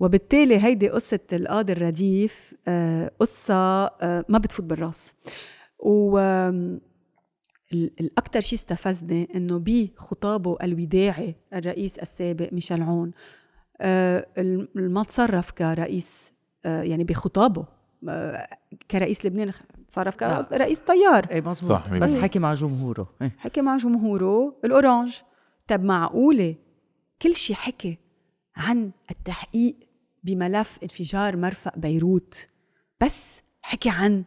وبالتالي 0.00 0.64
هيدي 0.64 0.88
قصة 0.88 1.20
القاضي 1.32 1.72
الرديف 1.72 2.54
آه، 2.68 3.10
قصة 3.20 3.54
آه، 3.86 4.24
ما 4.28 4.38
بتفوت 4.38 4.64
بالراس. 4.66 5.14
و 5.78 6.18
آم، 6.18 6.80
ال- 7.72 7.90
الأكتر 8.00 8.40
شيء 8.40 8.58
استفزني 8.58 9.28
إنه 9.34 9.58
بخطابه 9.64 10.56
الوداعي 10.62 11.34
الرئيس 11.54 11.98
السابق 11.98 12.52
ميشيل 12.52 12.82
عون 12.82 13.10
آه، 13.80 14.26
ما 14.74 15.02
تصرف 15.02 15.50
كرئيس 15.50 16.32
آه، 16.64 16.82
يعني 16.82 17.04
بخطابه 17.04 17.64
آه، 18.08 18.46
كرئيس 18.90 19.26
لبنان 19.26 19.52
تصرف. 19.88 20.16
كرئيس 20.16 20.80
طيار. 20.80 21.26
إيه 21.30 21.40
مزبوط 21.40 21.68
صح، 21.70 21.94
بس 21.94 22.16
حكي 22.16 22.38
مع 22.38 22.54
جمهوره. 22.54 23.08
إيه. 23.22 23.36
حكي 23.38 23.60
مع 23.62 23.76
جمهوره 23.76 24.54
الأورانج. 24.64 25.16
طب 25.70 25.84
معقولة؟ 25.84 26.54
كل 27.22 27.34
شيء 27.36 27.56
حكي 27.56 27.98
عن 28.56 28.90
التحقيق 29.10 29.76
بملف 30.24 30.78
انفجار 30.82 31.36
مرفأ 31.36 31.72
بيروت. 31.76 32.48
بس 33.00 33.42
حكي 33.62 33.90
عن 33.90 34.24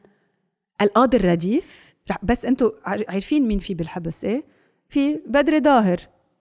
القاضي 0.81 1.17
الرديف. 1.17 1.95
بس 2.23 2.45
عار- 2.85 3.03
عارفين 3.09 3.47
مين 3.47 3.59
في 3.59 3.73
بالحبس 3.73 4.23
إيه؟ 4.25 4.43
في 4.89 5.15
بدر 5.27 5.59
ظاهر 5.59 5.99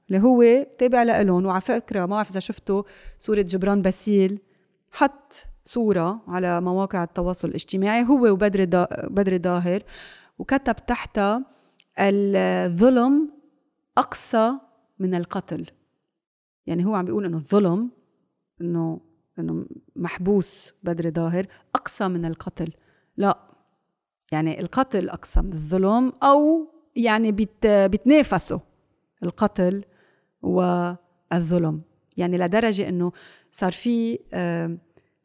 اللي 0.08 0.20
هو 0.22 0.66
تابع 0.78 1.02
لإلهم. 1.02 1.46
وعلى 1.46 1.60
فكرة 1.60 2.00
ما 2.00 2.06
بعرف 2.06 2.30
إذا 2.30 2.40
شفتوا 2.40 2.82
صورة 3.18 3.40
جبران 3.42 3.82
باسيل. 3.82 4.38
حط 4.92 5.46
صورة 5.64 6.22
على 6.28 6.60
مواقع 6.60 7.02
التواصل 7.02 7.48
الاجتماعي 7.48 8.02
هو 8.04 8.26
وبدر 8.32 8.64
دا 8.64 8.86
بدر 9.10 9.38
ظاهر 9.38 9.82
وكتب 10.38 10.76
تحتها 10.86 11.44
الظلم 11.98 13.30
أقصى 13.98 14.52
من 15.02 15.14
القتل. 15.14 15.66
يعني 16.66 16.86
هو 16.86 16.94
عم 16.94 17.04
بيقول 17.04 17.24
إنه 17.24 17.36
الظلم 17.36 17.90
إنه 18.60 19.00
إنه 19.38 19.66
محبوس 19.96 20.74
بدر 20.82 21.10
ظاهر 21.10 21.46
أقصى 21.74 22.08
من 22.08 22.24
القتل. 22.24 22.72
لا 23.16 23.38
يعني 24.32 24.60
القتل 24.60 25.08
أقصى 25.08 25.40
من 25.40 25.52
الظلم 25.52 26.12
أو 26.22 26.68
يعني 26.96 27.32
بيت 27.32 27.66
بيتنافسوا 27.66 28.58
القتل 29.22 29.84
والظلم. 30.42 31.82
يعني 32.16 32.38
لدرجة 32.38 32.88
إنه 32.88 33.12
صار 33.50 33.72
في 33.72 34.18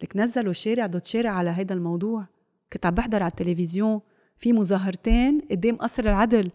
لك 0.03 0.17
نزلوا 0.17 0.53
شارع 0.53 0.85
ضد 0.85 1.05
شارع 1.05 1.31
على 1.31 1.49
هذا 1.49 1.73
الموضوع. 1.73 2.27
كنت 2.73 2.85
عم 2.85 2.93
بحضر 2.93 3.23
على 3.23 3.31
التلفزيون. 3.31 4.01
في 4.37 4.53
مظاهرتين 4.53 5.41
قدام 5.51 5.75
قصر 5.75 6.03
العدل. 6.03 6.51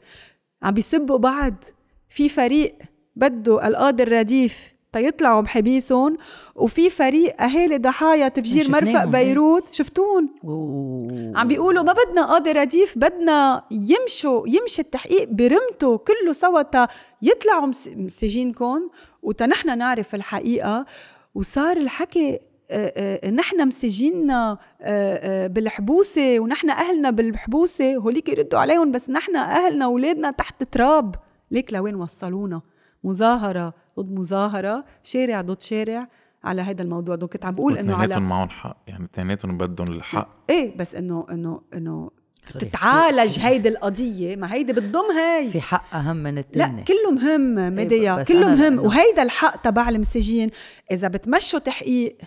عم 0.63 0.75
بيسبوا 0.75 1.19
بعض. 1.19 1.55
في 2.09 2.29
فريق 2.29 2.79
بده 3.17 3.67
القاضي 3.69 4.03
الرديف 4.03 4.75
تيطلعوا 4.93 5.41
بحبيسهم 5.41 6.17
وفي 6.57 6.91
فريق 6.91 7.43
أهالي 7.43 7.79
ضحايا 7.79 8.29
تفجير 8.29 8.65
إيه. 8.65 9.05
بيروت 9.05 9.75
شفتون 9.75 10.29
و- 10.45 11.33
عم 11.37 11.49
بيقولوا 11.49 11.83
ما 11.83 11.93
بدنا 11.93 12.27
قاضي 12.27 12.53
رديف 12.53 12.99
بدنا 12.99 13.65
يمشوا 13.71 14.49
يمشي 14.49 14.83
التحقيق 14.83 15.29
برمته 15.31 15.97
كله 15.99 16.33
سوا 16.33 16.87
يطلعوا 17.23 17.67
مس- 17.67 17.89
مسجينكم 17.97 18.89
وتنحنا 19.23 19.75
نعرف 19.75 20.15
الحقيقة. 20.15 20.87
وصار 21.35 21.77
الحكي 21.77 22.39
نحن 23.33 23.67
مسجيننا 23.69 24.59
بالحبوسة 25.47 26.41
ونحن 26.41 26.71
أهلنا 26.71 27.11
بالحبوسة 27.11 27.95
هوليك 27.97 28.29
يردوا 28.29 28.59
عليهم 28.59 28.93
بس 28.93 29.11
نحن 29.11 29.37
أهلنا 29.37 29.87
وولادنا 29.87 30.31
تحت 30.31 30.63
تراب. 30.63 31.15
ليك 31.51 31.73
لوين 31.73 31.95
وصلونا؟ 31.95 32.61
مظاهرة 33.05 33.75
ضد 34.01 34.19
مظاهرة 34.19 34.85
شارع 35.03 35.41
ضد 35.41 35.61
شارع 35.63 36.09
على 36.45 36.63
هذا 36.63 36.83
الموضوع. 36.83 37.17
دونك 37.17 37.33
كنت 37.33 37.47
عم 37.47 37.55
بقول 37.55 37.79
إنه 37.79 37.93
على 37.95 38.03
اثنيناتهم 38.05 38.29
معهم 38.29 38.49
حق. 38.49 38.77
يعني 38.87 39.05
اثنيناتهم 39.05 39.59
بدهم 39.59 39.87
الحق. 39.97 40.29
إيه 40.51 40.77
بس 40.77 40.95
إنه 40.95 41.27
إنه 41.31 41.63
إنه. 41.75 42.11
تتعالج 42.59 43.39
هيدي 43.41 43.69
القضية. 43.69 44.37
ما 44.37 44.55
هيدي 44.55 44.73
بتضم 44.73 45.11
هي 45.11 45.51
في 45.51 45.61
حق 45.61 45.95
أهم 45.95 46.17
من 46.17 46.39
التاني. 46.39 46.77
لا 46.77 46.85
كله 46.85 47.11
مهم 47.11 47.75
ميديا. 47.75 48.17
بس 48.17 48.29
كله 48.29 48.49
مهم 48.49 48.81
لأنه- 48.81 48.85
وهيدا 48.85 49.23
الحق 49.23 49.63
تبع 49.63 49.89
المساجين 49.89 50.51
إذا 50.91 51.09
بتمشوا 51.09 51.59
تحقيق 51.59 52.19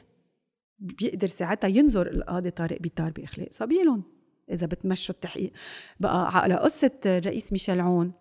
بيقدر 0.79 1.27
ساعتها 1.27 1.67
ينظر 1.67 2.07
القاضي 2.07 2.49
طارق 2.51 2.81
بيطار 2.81 3.11
بإخلاق 3.11 3.47
سبيلهم 3.51 4.03
إذا 4.51 4.65
بتمشوا 4.65 5.15
التحقيق. 5.15 5.51
بقى 5.99 6.37
على 6.37 6.55
قصة 6.55 6.91
الرئيس 7.05 7.51
ميشيل 7.51 7.79
عون 7.79 8.11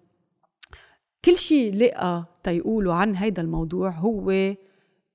كل 1.24 1.36
شيء 1.36 1.74
لقى 1.74 2.24
تيقولوا 2.42 2.94
عن 2.94 3.16
هيدا 3.16 3.42
الموضوع 3.42 3.90
هو 3.90 4.54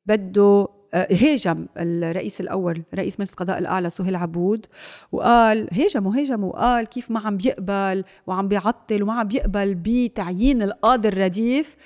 بده 0.05 0.67
آه، 0.93 1.07
هاجم 1.11 1.65
الرئيس 1.77 2.41
الأول 2.41 2.83
رئيس 2.95 3.19
مجلس 3.19 3.31
القضاء 3.31 3.57
الأعلى 3.57 3.89
سهيل 3.89 4.15
عبود 4.15 4.65
وقال 5.11 5.69
هاجم 5.73 6.07
وهاجم 6.07 6.43
وقال 6.43 6.85
كيف 6.85 7.11
ما 7.11 7.19
عم 7.19 7.37
بيقبل 7.37 8.03
وعم 8.27 8.47
بيعطل 8.47 9.03
وما 9.03 9.13
عم 9.13 9.27
بيقبل 9.27 9.75
بتعيين 9.75 10.61
القاضي 10.61 11.07
الرديف 11.07 11.77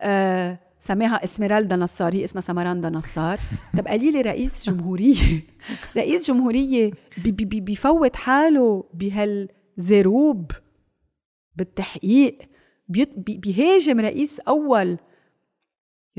آه 0.00 0.58
سماها 0.78 1.24
اسمرالدا 1.24 1.76
نصار 1.76 2.05
هي 2.05 2.24
اسمها 2.24 2.40
سمراندا 2.40 2.90
نصار. 2.90 3.40
طب 3.78 3.88
قليلي 3.88 4.20
رئيس 4.20 4.70
جمهورية. 4.70 5.42
رئيس 5.96 6.28
جمهورية 6.28 6.90
بي 7.24 7.32
بي 7.32 7.44
بي 7.44 7.60
بيفوت 7.60 8.16
حاله 8.16 8.84
بهالزروب 8.94 10.50
بالتحقيق. 11.56 12.38
بيهاجم 12.88 14.00
رئيس 14.00 14.40
أول 14.40 14.98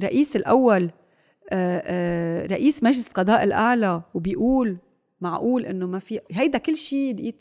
رئيس 0.04 0.36
الأول 0.36 0.90
آه، 1.52 1.82
آه، 1.86 2.46
رئيس 2.46 2.84
مجلس 2.84 3.08
القضاء 3.08 3.44
الأعلى 3.44 4.02
وبيقول 4.14 4.78
معقول 5.22 5.66
إنه 5.66 5.88
ما 5.88 6.00
في 6.00 6.20
هيدا 6.32 6.58
كل 6.58 6.78
شيء 6.78 7.14
دقيت 7.14 7.36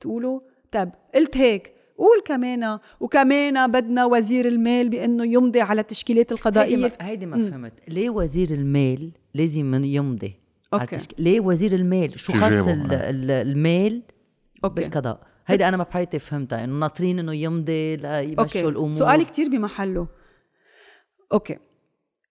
تقوله؟ 0.00 0.42
طب 0.72 0.90
قلت 1.14 1.36
هيك. 1.36 1.72
قول 1.98 2.22
كمان 2.24 2.78
وكمان 3.00 3.70
بدنا 3.70 4.04
وزير 4.04 4.46
المال 4.48 4.88
بإنه 4.88 5.24
يمضي 5.26 5.60
على 5.60 5.80
التشكيلات 5.80 6.26
هيدي 6.32 6.34
القضائيه 6.40 6.76
ما, 6.76 6.90
هيدي 7.00 7.26
ما 7.26 7.50
فهمت. 7.50 7.72
ليه 7.88 8.10
وزير 8.10 8.50
المال 8.50 9.10
لازم 9.34 9.84
يمضي 9.84 10.34
على 10.72 10.82
okay. 10.82 10.96
التشك- 10.96 11.14
ليه 11.18 11.40
وزير 11.40 11.72
المال؟ 11.72 12.18
شو 12.18 12.32
شو 12.32 12.38
خص 12.38 12.50
جابوا؟ 12.52 12.72
ال- 12.72 12.92
ال- 12.92 13.30
المال 13.30 14.02
okay. 14.64 14.74
بالقضاء؟ 14.82 15.26
هيدي 15.46 15.68
أنا 15.68 15.76
ما 15.76 15.84
بحياتي 15.84 16.18
فهمتها 16.18 16.64
إنه 16.64 16.78
ناطرين 16.78 17.18
إنه 17.18 17.34
يمضي 17.34 17.96
ليمشوا 17.96 18.42
okay. 18.42 18.68
الأمور. 18.68 18.90
سؤالي 18.90 19.24
كتير 19.24 19.48
بمحله. 19.48 20.06
okay. 21.32 21.58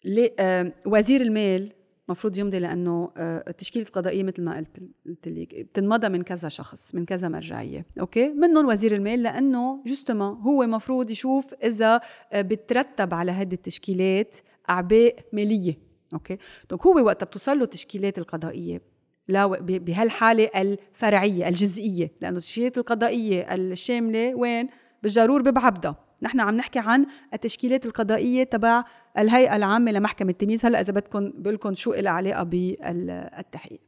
ليه 0.06 0.34
آه 0.40 0.74
وزير 0.86 1.22
المال 1.22 1.72
مفروض 2.10 2.38
يمضي 2.38 2.60
لأنه 2.60 3.12
آه 3.18 3.44
التشكيلة 3.48 3.86
القضائية 3.86 4.24
مثل 4.24 4.44
ما 4.44 4.58
قلت 4.58 4.78
قلت 5.06 5.28
لك 5.28 5.56
بتنمضى 5.56 6.10
من 6.10 6.22
كذا 6.22 6.50
شخص 6.50 6.96
من 6.96 7.06
كذا 7.06 7.28
مرجعية. 7.28 7.86
okay؟ 8.00 8.30
منهم 8.30 8.68
وزير 8.68 8.96
المال 8.96 9.24
لأنه 9.24 9.84
justement 9.88 10.26
هو 10.26 10.68
مفروض 10.68 11.10
يشوف 11.12 11.54
إذا 11.54 12.02
آه 12.32 12.42
بترتب 12.42 13.14
على 13.14 13.32
هذه 13.32 13.54
التشكيلات 13.54 14.38
أعباء 14.70 15.16
مالية. 15.34 15.78
okay؟ 16.14 16.38
donc 16.70 16.86
هو 16.86 17.06
وقت 17.06 17.24
بتوصل 17.24 17.58
له 17.58 17.64
التشكيلات 17.64 18.18
القضائية. 18.18 18.93
لا 19.28 19.48
ب- 19.48 19.86
بهالحالة 19.86 20.50
الفرعية 20.56 21.48
الجزئية 21.48 22.12
لأنه 22.22 22.38
التشكيلات 22.38 22.78
القضائية 22.78 23.54
الشاملة 23.56 24.36
وين؟ 24.36 24.70
بالجرور 25.04 25.42
ببعبدا 25.42 25.96
نحن 26.22 26.40
عم 26.40 26.56
نحكي 26.56 26.80
عن 26.80 27.06
التشكيلات 27.34 27.86
القضائية 27.86 28.44
تبع 28.44 28.84
الهيئة 29.18 29.56
العامة 29.56 29.92
لمحكمة 29.92 30.30
التمييز. 30.30 30.66
هلأ 30.66 30.82
إذا 30.82 30.94
بدكم 30.94 31.32
بقول 31.36 31.78
شو 31.78 31.94
لها 31.94 32.12
علاقة 32.12 32.44
بالتحقيق. 32.44 33.82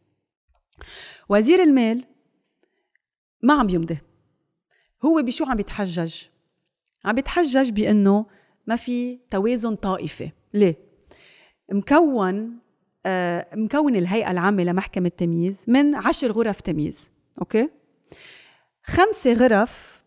وزير 1.30 1.64
المال 1.64 2.04
ما 3.44 3.54
عم 3.54 3.70
يمضي. 3.70 3.98
هو 5.06 5.22
بشو 5.22 5.46
عم 5.46 5.60
يتحجج؟ 5.60 6.16
عم 7.06 7.18
يتحجج 7.18 7.70
بأنه 7.70 8.26
ما 8.68 8.76
في 8.76 9.20
توازن 9.32 9.76
طائفي. 9.76 10.32
ليه؟ 10.54 10.76
مكون 11.72 12.60
مكون 13.54 13.96
الهيئة 13.96 14.32
العامة 14.32 14.64
لمحكمة 14.64 15.08
التمييز 15.08 15.66
من 15.68 15.96
عشر 15.96 16.32
غرف 16.32 16.62
تمييز 16.62 17.12
أوكي؟ 17.42 17.70
خمسة 18.84 19.34
غرف 19.34 20.02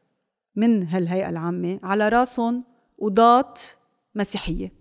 من 0.57 0.87
هالهيئة 0.87 1.29
العامة 1.29 1.79
على 1.83 2.09
راسهم 2.09 2.65
قضاة 3.03 3.55
مسيحية 4.15 4.73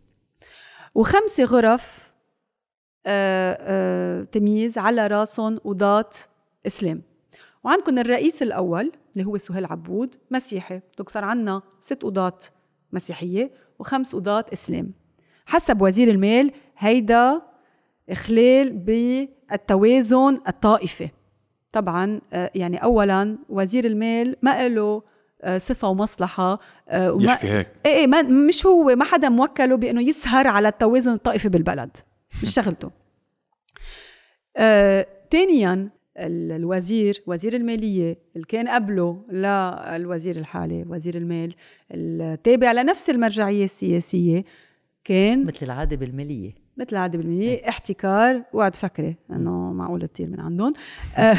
وخمسة 0.95 1.43
غرف 1.43 2.11
آه، 3.05 3.57
آه، 3.61 4.23
تمييز 4.23 4.77
على 4.77 5.07
راسهم 5.07 5.57
قضاة 5.57 6.09
إسلام. 6.67 7.01
وعندكم 7.63 7.97
الرئيس 7.97 8.43
الأول 8.43 8.91
اللي 9.13 9.25
هو 9.25 9.37
سهيل 9.37 9.65
عبود 9.65 10.15
مسيحي 10.31 10.81
صار 11.07 11.23
عنا 11.23 11.61
ست 11.79 12.03
قضاة 12.03 12.39
مسيحية 12.91 13.51
وخمس 13.79 14.15
قضاة 14.15 14.45
إسلام. 14.53 14.93
حسب 15.45 15.81
وزير 15.81 16.11
المال 16.11 16.51
هيدا 16.77 17.41
إخلال 18.09 18.73
بالتوازن 18.73 20.39
الطائفي. 20.47 21.09
طبعا 21.73 22.21
آه، 22.33 22.51
يعني 22.55 22.83
أولا 22.83 23.37
وزير 23.49 23.85
المال 23.85 24.35
ما 24.41 24.67
له 24.67 25.03
آه، 25.41 25.57
صفة 25.57 25.87
ومصلحة 25.89 26.59
آه، 26.89 27.11
وما 27.13 27.23
يحكي 27.23 27.47
هيك. 27.47 27.67
إيه 27.85 27.91
إيه 27.99 28.07
ما 28.07 28.21
مش 28.21 28.65
هو 28.65 28.83
ما 28.95 29.05
حدا 29.05 29.29
موكله 29.29 29.75
بأنه 29.77 30.01
يسهر 30.01 30.47
على 30.47 30.67
التوازن 30.67 31.13
الطائفي 31.13 31.49
بالبلد. 31.49 31.97
مش 32.43 32.53
شغلته. 32.53 32.91
آه، 34.57 35.07
ثانيا 35.31 35.89
ال- 36.17 36.51
الوزير 36.51 37.23
وزير 37.27 37.55
المالية 37.55 38.17
اللي 38.35 38.45
كان 38.47 38.67
قبله 38.67 39.23
للوزير 39.31 40.35
الحالي 40.37 40.85
وزير 40.89 41.15
المال 41.15 41.55
التابع 41.91 42.71
لنفس 42.71 43.09
المرجعية 43.09 43.65
السياسية 43.65 44.43
كان 45.03 45.45
مثل 45.45 45.57
العادة 45.65 45.95
بالمالية. 45.95 46.66
مثل 46.77 46.87
العادة 46.91 47.17
بالمية 47.17 47.69
احتكار 47.69 48.43
وقعد 48.53 48.75
فكرة 48.75 49.13
انه 49.31 49.73
معقول 49.73 50.07
تطير 50.07 50.27
من 50.27 50.39
عندهم. 50.39 50.73
آه، 51.17 51.35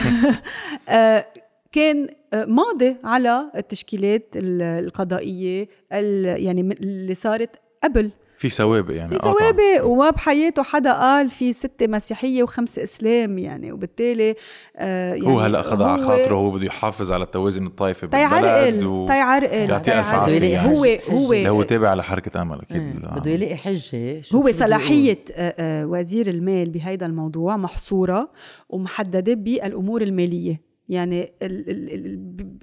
آه، 0.89 1.26
كان 1.72 2.09
آه، 2.32 2.45
ماضي 2.45 2.97
على 3.05 3.51
التشكيلات 3.57 4.26
ال- 4.36 4.62
القضائية 4.62 5.68
ال- 5.93 6.43
يعني 6.45 6.61
اللي 6.61 7.14
صارت 7.14 7.51
قبل 7.84 8.11
في 8.39 8.49
سوابق 8.49 8.95
يعني. 8.95 9.09
في 9.09 9.14
آه. 9.14 9.18
سوابق 9.18 9.84
وما 9.84 10.11
بحياته 10.11 10.62
حدا 10.62 10.93
قال 10.93 11.30
في 11.30 11.53
ستة 11.53 11.86
مسيحية 11.86 12.43
وخمسة 12.43 12.82
إسلام 12.82 13.39
يعني. 13.39 13.72
وبالتالي 13.72 14.34
آه 14.76 15.14
يعني 15.14 15.26
هو 15.26 15.41
هلأ 15.41 15.61
اخذ 15.61 15.82
على 15.82 16.03
هو 16.03 16.07
خاطره 16.07 16.34
هو 16.34 16.51
بده 16.51 16.66
يحافظ 16.66 17.12
على 17.12 17.24
التوازن 17.24 17.66
الطائفي 17.66 18.07
بالبلد 18.07 18.28
تيعرقل 18.28 18.86
و... 18.86 19.07
تيعرقل 19.07 19.70
يعطيه 19.70 19.99
ألف. 19.99 20.14
عافية 20.14 20.61
هو 20.61 20.84
يعني. 20.84 21.01
هو 21.11 21.32
اللي 21.32 21.49
هو 21.49 21.62
تابع 21.62 21.95
لحركة 21.95 22.43
أمل 22.43 22.59
أكيد. 22.59 22.76
إيه، 22.76 23.20
بده 23.20 23.30
يلاقي 23.30 23.57
حجة 23.57 24.20
شو 24.20 24.39
هو 24.39 24.53
صلاحية 24.53 25.24
آه، 25.32 25.55
آه، 25.59 25.86
وزير 25.86 26.26
المال 26.26 26.70
بهيدا 26.70 27.07
الموضوع 27.07 27.57
محصورة 27.57 28.30
ومحددة 28.68 29.34
بالأمور 29.34 30.03
المالية. 30.03 30.68
يعني 30.89 31.22
ال 31.43 31.70
ال 31.70 31.95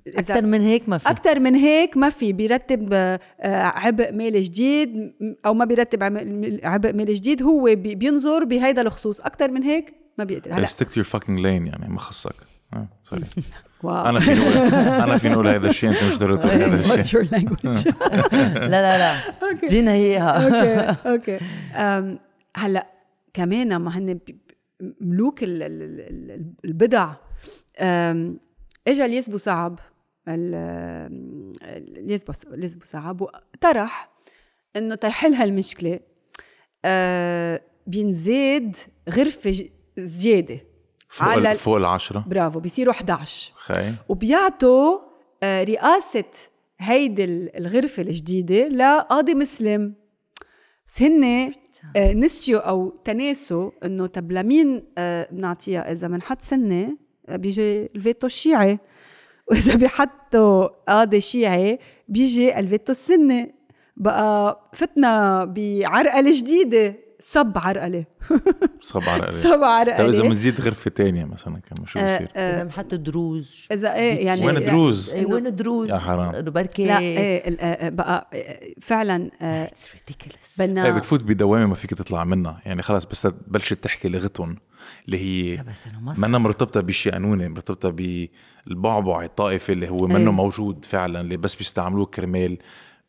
ال 0.07 0.17
أكثر 0.19 0.45
من 0.45 0.61
هيك 0.61 0.89
ما 0.89 0.97
في. 0.97 1.09
أكتر 1.09 1.39
من 1.39 1.55
هيك 1.55 1.97
ما 1.97 2.09
في. 2.09 2.33
بيرتب 2.33 2.89
آه، 2.93 3.19
آه، 3.41 3.63
عبء 3.63 4.13
مالي 4.13 4.41
جديد 4.41 5.13
أو 5.45 5.53
ما 5.53 5.65
بيرتب 5.65 6.03
عبء 6.63 6.93
مالي 6.93 7.13
جديد 7.13 7.43
هو 7.43 7.63
بي- 7.63 7.95
بينظر 7.95 8.43
بهيدا 8.43 8.81
الخصوص. 8.81 9.21
أكتر 9.21 9.51
من 9.51 9.63
هيك 9.63 9.93
ما 10.17 10.23
بيقدر. 10.23 10.53
هلا. 10.53 10.65
stick 10.65 10.87
to 10.89 10.93
your 10.99 11.05
fucking 11.05 11.39
lane 11.39 11.67
يعني 11.67 11.87
ما 11.89 11.99
خصك. 11.99 12.35
آه، 12.73 12.87
sorry 13.03 13.23
wow. 13.83 14.05
أنا 14.05 14.19
في 14.19 14.33
نقول 14.33 14.51
أنا 14.77 15.17
في 15.17 15.29
نقول 15.29 15.47
هذا 15.47 15.69
الشيء 15.69 15.89
أنت 15.89 16.03
مش 16.03 16.17
ضروري 16.17 16.37
تقول 16.41 16.61
هذا 16.61 16.99
الشيء. 16.99 17.21
لا 17.33 18.67
لا 18.69 18.97
لا. 18.97 19.15
جينا 19.69 19.91
اياها 19.91 20.93
أوكي 21.09 21.09
أوكي 21.09 21.39
هلا 22.57 22.87
كمان 23.33 23.75
ما 23.75 23.97
هن 23.97 24.19
ملوك 25.01 25.43
ال- 25.43 25.63
ال- 25.63 25.81
ال- 25.81 26.31
ال- 26.31 26.53
البدع 26.65 27.13
اجى 27.79 29.05
الياس 29.05 29.29
بوصعب 29.29 29.79
ال- 30.27 31.53
الياس 31.97 32.23
بوس- 32.23 32.45
الياس 32.45 32.75
بوصعب 32.75 33.21
وطرح 33.21 34.09
إنه 34.75 34.95
تيحل 34.95 35.33
هالمشكله 35.33 35.99
أه، 36.85 37.61
بينزاد 37.87 38.75
غرفة 39.09 39.69
زيادة 39.97 40.59
فوق 41.09 41.27
على 41.27 41.55
فوق 41.55 41.75
العشرة؟ 41.77 42.25
برافو 42.27 42.59
بيصيروا 42.59 42.93
11 42.93 43.53
خي 43.55 43.93
وبيعطوا 44.09 44.99
آه، 45.43 45.63
رئاسة 45.63 46.23
هيدي 46.79 47.23
ال- 47.23 47.57
الغرفة 47.57 48.01
الجديدة 48.03 48.67
لقاضي 48.67 49.35
مسلم. 49.35 49.93
بس 50.87 51.01
هن 51.01 51.23
آه، 51.95 52.13
نسيوا 52.13 52.59
أو 52.69 52.89
تناسوا 52.89 53.71
إنه 53.85 54.07
طب 54.07 54.31
لمين 54.31 54.83
بنعطيها 55.31 55.91
إذا 55.91 56.07
بنحط 56.07 56.41
سنة؟ 56.41 56.83
آه، 56.83 56.97
بيجي 57.29 57.89
الفيتو 57.95 58.27
الشيعي. 58.27 58.79
وإذا 59.51 59.75
بيحطوا 59.75 60.67
قاضي 60.89 61.21
شيعي 61.21 61.79
بيجي 62.07 62.59
الفيتو 62.59 62.91
السني. 62.91 63.55
بقى 63.97 64.61
فتنا 64.73 65.45
بعرقلة 65.45 66.31
جديدة. 66.39 67.04
صب 67.35 67.57
عرقلة. 67.57 68.05
صب 68.81 69.03
على 69.03 69.31
صب 69.31 69.49
طيب 69.49 69.63
عرقلة 69.63 70.09
إذا 70.09 70.23
بنزيد 70.23 70.61
غرفة 70.61 70.91
تانية 70.91 71.25
مثلا 71.25 71.59
كم 71.59 71.85
شو 71.85 71.99
آه، 71.99 72.15
بصير؟ 72.17 72.29
إذا 72.35 72.63
بنحط 72.63 72.93
دروز. 72.95 73.67
إذا 73.71 73.95
إيه 73.95 74.25
يعني 74.25 74.47
وين 74.47 74.65
دروز؟ 74.65 75.09
اي 75.13 75.25
وين 75.25 75.55
دروز؟ 75.55 75.89
يا 75.89 75.97
حرام. 75.97 76.35
إنه 76.35 76.51
بركي 76.51 76.85
لا 76.87 76.99
إيه 76.99 77.47
ال- 77.49 77.59
آه، 77.59 77.89
بقى 77.89 78.29
آه، 78.33 78.59
فعلا 78.81 79.31
آه، 79.41 79.65
it's 79.65 79.87
ridiculous 79.93 80.61
هي 80.61 80.67
بدنا 80.67 80.97
بتفوت 80.97 81.23
بدوامة 81.23 81.65
ما 81.65 81.75
فيك 81.75 81.93
تطلع 81.93 82.23
منها. 82.23 82.61
يعني 82.65 82.81
خلص 82.81 83.05
بس 83.05 83.21
تبلشت 83.21 83.73
تحكي 83.83 84.07
لغتهم 84.09 84.57
اللي 85.05 85.17
هي 85.17 85.63
بس 85.63 85.87
انه 85.87 85.99
ما 85.99 86.13
منا 86.17 86.37
مرتبطة 86.37 86.81
بشيء 86.81 87.11
قانوني 87.11 87.49
مرتبطة 87.49 87.89
بالبعبع 87.89 89.23
الطائفي 89.23 89.71
اللي 89.73 89.89
هو 89.89 90.07
منه 90.07 90.17
إيه. 90.17 90.31
موجود 90.31 90.85
فعلا 90.85 91.21
اللي 91.21 91.37
بس 91.37 91.55
بيستعملوه 91.55 92.05
كرمال. 92.05 92.57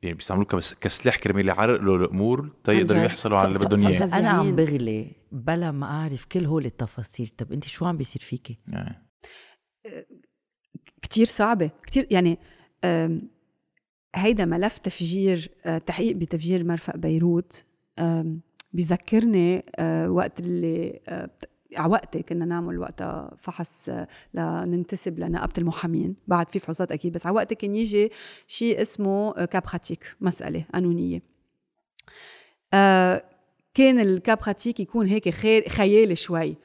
يعني 0.03 0.15
بيستعملوه 0.15 0.47
كسلاح 0.81 1.19
كرمال 1.19 1.49
يعرقلوا 1.49 1.97
الأمور 1.97 2.51
تيقدروا. 2.65 3.01
يحصلوا 3.03 3.39
على 3.39 3.49
اللي 3.49 3.59
بدهم 3.59 3.87
اياه 3.87 4.19
أنا 4.19 4.29
عم. 4.29 4.57
بغلي. 4.57 5.13
بلا 5.33 5.71
ما 5.71 5.87
أعرف 5.87 6.25
كل 6.25 6.45
هول 6.45 6.67
التفاصيل. 6.67 7.29
طب 7.39 7.53
أنت 7.53 7.65
شو 7.65 7.85
عم 7.85 7.97
بيصير 7.97 8.23
فيكي؟ 8.23 8.59
يعني 8.69 9.07
كتير 11.03 11.27
صعبة. 11.27 11.71
كتير 11.87 12.07
يعني 12.11 12.39
هيدا 14.15 14.45
ملف 14.45 14.79
تفجير 14.79 15.51
آه، 15.65 15.79
تحقيق 15.79 16.17
بتفجير 16.17 16.65
مرفأ 16.65 16.97
بيروت. 16.97 17.65
آم، 17.99 18.41
بيذكرني 18.73 19.65
آه، 19.79 20.11
وقت 20.11 20.41
اللي 20.41 21.01
آه، 21.77 21.81
على 21.81 21.93
وقتي 21.93 22.23
كنا 22.23 22.45
نعمل 22.45 22.79
وقتها 22.79 23.37
فحص 23.39 23.91
لننتسب 24.35 25.19
لنقابة 25.19 25.53
المحامين. 25.59 26.17
بعد 26.27 26.51
في 26.51 26.59
فحوصات 26.59 26.93
أكيد 26.93 27.13
بس 27.13 27.27
على 27.27 27.35
وقتها 27.37 27.57
كان 27.57 27.75
يجي 27.75 28.11
شيء 28.47 28.83
اسمه 28.83 29.33
كابخاتيك 29.33 30.17
مسألة 30.21 30.65
قانونية 30.75 31.23
آه، 32.75 33.23
كان 33.75 34.01
ال 34.01 34.07
cas 34.07 34.27
pratique 34.27 34.81
يكون 34.81 35.07
هيك 35.07 35.29
خير 35.29 35.69
خيالي 35.69 36.17
شوي. 36.17 36.57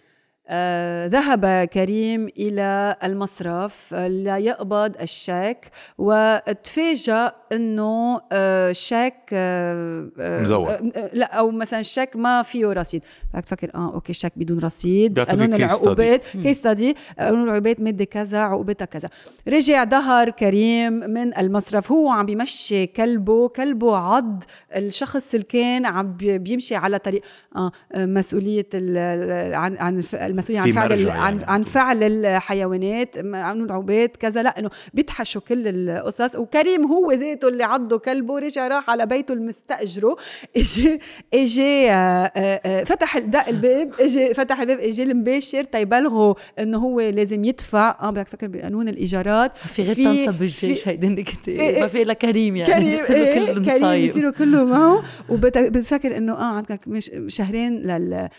آه، 0.47 1.07
ذهب 1.07 1.65
كريم 1.65 2.27
إلى 2.27 2.95
المصرف 3.03 3.93
ليقبض 3.93 5.01
الشيك 5.01 5.71
وتفاجأ 5.97 7.40
أنه 7.51 8.21
آه، 8.31 8.71
شيك 8.71 9.13
آه، 9.33 10.07
آه، 10.19 10.41
مزور. 10.41 10.71
لا 11.13 11.33
أو 11.33 11.51
مثلا 11.51 11.79
الشيك 11.79 12.15
ما 12.15 12.41
فيه 12.43 12.65
رصيد. 12.73 13.03
بدك 13.33 13.45
تفكر 13.45 13.71
آه 13.75 13.93
okay 13.93 14.13
شيك 14.13 14.33
بدون 14.35 14.59
رصيد. 14.59 15.19
قانون. 15.19 15.53
العقوبات 15.53 16.21
case 16.43 16.57
study 16.57 16.95
قانون 17.19 17.43
العقوبات 17.43 17.81
ماده 17.81 18.05
كذا 18.05 18.39
عقوبتها 18.39 18.85
كذا. 18.85 19.09
رجع 19.47 19.85
ظهر 19.85 20.29
كريم 20.29 20.93
من 20.93 21.37
المصرف. 21.37 21.91
هو 21.91 22.09
عم 22.09 22.25
بيمشي 22.25 22.85
كلبه 22.87 23.47
كلبه 23.47 23.97
عض 23.97 24.43
الشخص 24.75 25.33
اللي 25.33 25.45
كان 25.45 25.85
عم 25.85 26.13
بي- 26.13 26.37
بيمشي 26.37 26.75
على 26.75 26.99
طريق 26.99 27.21
آه 27.55 27.71
آه، 27.93 28.05
مسؤولية 28.05 28.67
ال- 28.73 28.97
ال- 28.97 29.55
عن 29.55 29.77
عن 29.77 30.03
المسؤولية 30.13 30.61
عن 30.61 30.71
فعل 30.71 30.89
مرجع 30.89 31.13
عن 31.13 31.33
يعني. 31.39 31.51
عن 31.51 31.63
فعل 31.63 32.03
الحيوانات 32.03 33.15
قانون 33.17 33.65
العقوبات 33.65 34.17
كذا. 34.17 34.43
لا 34.43 34.59
إنه 34.59 34.69
بيدحشوا 34.93 35.41
كل 35.41 35.67
القصص. 35.67 36.35
وكريم 36.35 36.85
هو 36.85 37.11
ذاته 37.41 37.47
اللي 37.53 37.63
عضه 37.63 37.97
كلبه 37.97 38.39
رجع 38.39 38.67
راح 38.67 38.89
على 38.89 39.05
بيته 39.05 39.33
المستأجره. 39.33 40.15
اجى 40.57 40.99
اجى 41.33 41.89
آه، 41.91 41.93
آه، 41.93 42.61
آه، 42.65 42.83
فتح 42.83 43.17
دق 43.17 43.47
الباب 43.47 43.91
اجى 43.99 44.33
فتح 44.33 44.59
الباب 44.59 44.79
اجى 44.79 45.03
المباشر 45.03 45.63
تيبلغوا 45.63 46.33
إنه 46.59 46.77
هو 46.77 46.99
لازم 47.01 47.43
يدفع. 47.45 47.95
آه 48.01 48.09
بدك 48.09 48.27
تفكر 48.27 48.47
بقانون 48.47 48.87
الإيجارات. 48.89 49.57
في 49.57 49.83
غير 49.83 49.95
تنصب 49.95 50.39
بالجيش 50.39 50.87
هيدي 50.87 51.07
النكتة 51.07 51.49
إيه 51.49 51.81
ما 51.81 51.87
في 51.87 52.01
إلا 52.01 52.13
كريم 52.13 52.55
يعني 52.55 52.73
كريم 52.73 52.89
بيصيروا 52.97 53.25
إيه 53.25 53.33
كل 53.33 53.45
كريم 53.45 53.57
المصايب 53.57 54.01
بيصيروا 54.05 54.31
كله 54.31 54.63
معه. 54.63 55.03
وبتفكر 55.29 56.17
إنه 56.17 56.33
آه 56.33 56.43
عندك 56.55 56.87
مش 56.87 57.11
شهرين 57.27 57.73
لل- 57.81 58.29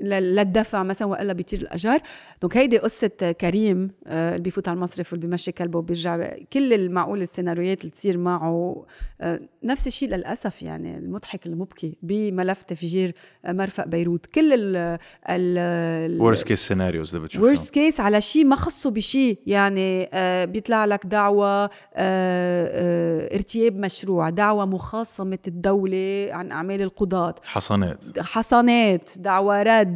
للدفع 0.00 0.82
مثلا 0.82 1.08
وإلا 1.08 1.32
بيطير 1.32 1.60
الأجار. 1.60 2.00
donc 2.42 2.56
هيدي 2.56 2.78
قصة 2.78 3.08
كريم 3.40 3.90
آه، 4.06 4.30
اللي 4.30 4.42
بيفوت 4.42 4.68
على 4.68 4.74
المصرف 4.76 5.12
واللي 5.12 5.26
بيمشي 5.26 5.52
كلبه 5.52 5.78
وبيرجع. 5.78 6.30
كل 6.52 6.72
المعقول 6.72 7.22
السيناريوهات 7.22 7.80
اللي 7.80 7.90
تصير 7.90 8.18
معه 8.18 8.84
آه، 9.20 9.40
نفس 9.64 9.86
الشيء 9.86 10.08
للأسف 10.08 10.62
يعني 10.62 10.98
المضحك 10.98 11.46
المبكي 11.46 11.96
بملف 12.02 12.62
تفجير 12.62 13.14
آه، 13.44 13.52
مرفأ 13.52 13.86
بيروت. 13.86 14.26
كل 14.26 14.52
ال 14.52 14.98
ال 15.28 16.20
worst 16.22 16.46
case 16.46 16.68
scenarios 16.68 17.14
اللي 17.14 17.26
بتشوفهم. 17.26 17.48
worst 17.48 17.74
case 17.74 18.00
على 18.00 18.20
شيء 18.20 18.44
ما 18.44 18.56
خصه 18.56 18.90
بشيء. 18.90 19.38
يعني 19.46 20.08
بيطلع 20.46 20.84
لك 20.84 21.06
دعوة 21.06 21.70
آه 21.94 23.34
ارتياب 23.34 23.76
مشروع 23.76 24.30
دعوة 24.30 24.64
مخاصمة 24.66 25.38
الدولة 25.46 26.28
عن 26.30 26.52
أعمال 26.52 26.82
القضاة. 26.82 27.34
حصانات. 27.44 28.18
حصانات 28.18 29.10
دعوة 29.18 29.62
رد. 29.62 29.89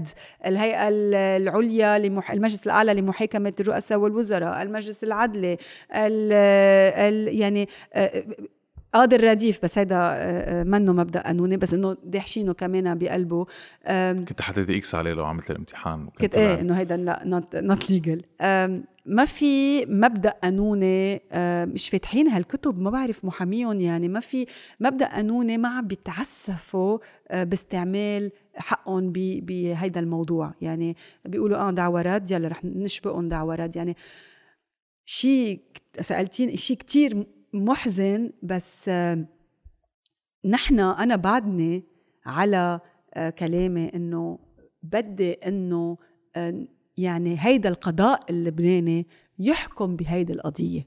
الهيئة 0.47 0.89
ال- 0.89 1.15
العليا 1.15 1.99
لمح... 1.99 2.31
المجلس 2.31 2.67
الأعلى 2.67 2.95
لمحاكمة 2.95 3.53
الرؤساء 3.61 3.99
والوزراء 3.99 4.63
المجلس 4.63 5.05
العدلي 5.05 5.53
ال... 5.95 6.33
ال... 6.33 7.41
يعني 7.41 7.69
آه، 7.95 8.25
قاضي 8.93 9.17
الرديف 9.17 9.61
بس 9.63 9.79
هيدا 9.79 9.97
آه، 9.97 10.01
آه، 10.01 10.63
منه 10.63 10.93
مبدأ 10.93 11.21
قانوني 11.21 11.57
بس 11.57 11.75
إنه 11.75 11.97
داحشينه 12.05 12.53
كمان 12.53 12.99
بقلبه 12.99 13.47
كنت 14.25 14.43
حطيت 14.43 14.71
X 14.71 14.95
عليه 14.95 15.13
لو 15.13 15.25
عملت 15.25 15.51
الامتحان 15.51 16.09
كنت 16.21 16.35
إيه. 16.35 16.61
إنه 16.61 16.79
هيدا 16.79 16.97
لا 16.97 17.23
not 17.25 17.57
not 17.57 17.91
legal 17.91 18.23
ما 19.07 19.25
في 19.25 19.87
مبدأ 19.87 20.31
قانوني 20.31 21.23
مش 21.67 21.89
فاتحين 21.89 22.29
هالكتب 22.29 22.81
ما 22.81 22.91
بعرف 22.91 23.25
محاميهم 23.25 23.81
يعني 23.81 24.09
ما 24.09 24.21
في 24.21 24.47
مبدأ 24.81 25.07
قانوني 25.07 25.59
ما 25.59 25.69
عم 25.69 25.87
بيتعسفوا 25.87 26.99
آه، 27.29 27.45
باستعمال 27.45 28.31
حقهم 28.57 29.13
بهيدا 29.13 30.01
الموضوع. 30.01 30.55
يعني 30.61 30.97
بيقولوا 31.25 31.69
آه 31.69 31.71
دعوة 31.71 32.03
يلا 32.31 32.49
رح 32.49 32.65
نشبقهم 32.65 33.29
دعوة 33.29 33.55
يعني 33.77 33.97
شيء 35.07 35.61
سالتيني 36.01 36.57
شيء 36.57 36.77
كتير 36.77 37.27
محزن 37.53 38.31
بس 38.43 38.89
آه، 38.89 39.27
نحن 40.45 40.81
أنا 40.81 41.17
بعدني 41.17 41.85
على 42.27 42.81
آه، 43.15 43.31
كلامي 43.31 43.89
إنه 43.89 44.39
بدي 44.83 45.33
إنه 45.33 45.97
آه، 46.37 46.67
يعني 46.97 47.37
هيدا 47.39 47.69
القضاء 47.69 48.31
اللبناني 48.31 49.07
يحكم 49.39 49.97
بهيدي 49.97 50.33
القضية. 50.33 50.87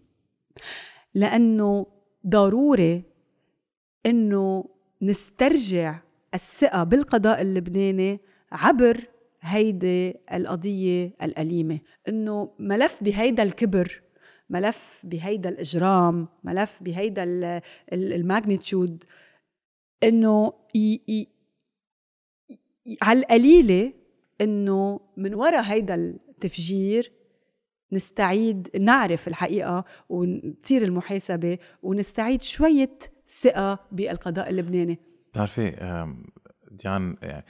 لأنه 1.14 1.86
ضروري 2.28 3.04
إنه 4.06 4.66
نسترجع 5.02 6.00
الثقة 6.38 6.84
بالقضاء 6.84 7.42
اللبناني 7.42 8.20
عبر 8.52 9.08
هيدي 9.42 10.14
القضية 10.34 11.14
الأليمة. 11.24 11.80
إنه 12.08 12.52
ملف 12.60 13.04
بهيدا 13.04 13.44
الكبر 13.44 14.02
ملف 14.50 15.02
بهيدا 15.04 15.50
الإجرام 15.50 16.28
ملف 16.44 16.84
بهيدا 16.84 17.24
الماجنتيود 17.94 19.04
إنه 20.04 20.54
ي... 20.76 21.02
ي... 21.10 21.28
على 23.02 23.20
القليلة 23.20 23.94
إنه 24.42 25.00
من 25.18 25.34
وراء 25.34 25.62
هيدا 25.62 25.96
التفجير 25.96 27.12
نستعيد 27.92 28.70
نعرف 28.80 29.28
الحقيقة 29.28 29.86
وتصير 30.10 30.82
المحاسبة 30.82 31.58
ونستعيد 31.84 32.42
شوية 32.42 33.00
ثقة 33.42 33.80
بالقضاء 33.92 34.50
اللبناني. 34.50 35.00
بتعرفي 35.38 35.72
ديان 36.72 37.18
يعني 37.22 37.46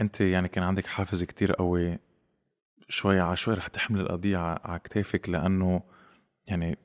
انت 0.00 0.20
يعني 0.20 0.48
كان 0.48 0.64
عندك 0.64 0.86
حافز 0.86 1.24
كتير 1.24 1.52
قوي 1.52 1.98
شوي 2.88 3.20
على 3.20 3.36
شوي 3.36 3.54
رح 3.54 3.68
تحمل 3.68 4.00
القضية 4.00 4.38
على 4.38 4.78
كتافك 4.78 5.28
لأنه 5.28 5.82
يعني 6.48 6.78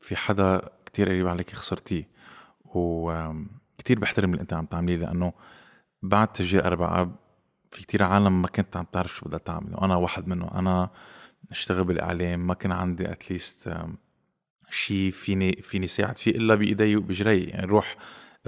في 0.00 0.16
حدا 0.16 0.62
كتير 0.86 1.08
قريب 1.08 1.28
عليك 1.28 1.50
خسرتيه 1.50 2.08
وكتير 2.64 3.98
بحترم 3.98 4.32
اللي 4.32 4.42
انت 4.42 4.52
عم 4.52 4.66
تعمليه 4.66 4.96
لأنه 4.96 5.32
بعد 6.02 6.32
تفجير 6.32 6.66
أربع 6.66 7.00
أب 7.00 7.16
في 7.70 7.82
كتير 7.82 8.02
عالم 8.02 8.42
ما 8.42 8.48
كنت 8.48 8.76
عم 8.76 8.86
تعرف 8.92 9.14
شو 9.14 9.26
بدها 9.26 9.38
تعمل 9.38 9.74
وأنا 9.74 9.96
واحد 9.96 10.28
منهم 10.28 10.50
أنا 10.50 10.90
اشتغل 11.50 11.84
بالإعلام 11.84 12.46
ما 12.46 12.54
كان 12.54 12.72
عندي 12.72 13.12
at 13.12 13.30
least 13.30 13.76
شيء 14.70 15.10
فيني 15.10 15.52
فيني 15.52 15.86
ساعد 15.86 16.16
فيه 16.16 16.30
إلا 16.30 16.54
بإيدي 16.54 16.96
وبجري. 16.96 17.44
يعني 17.44 17.66
روح 17.66 17.96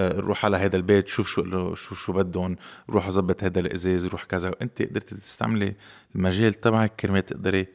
روح 0.00 0.44
على 0.44 0.56
هذا 0.56 0.76
البيت 0.76 1.08
شوف 1.08 1.28
شو 1.28 1.74
شوف 1.74 1.98
شو 1.98 2.12
بدهم 2.12 2.56
روح 2.90 3.10
ظبط 3.10 3.44
هذا 3.44 3.60
الإزاز 3.60 4.06
روح 4.06 4.24
كذا. 4.24 4.48
وانت 4.48 4.82
قدرتي 4.82 5.14
تستعملي 5.14 5.74
المجال 6.14 6.54
تبعك 6.54 6.96
كرمال 6.96 7.26
تقدري 7.26 7.66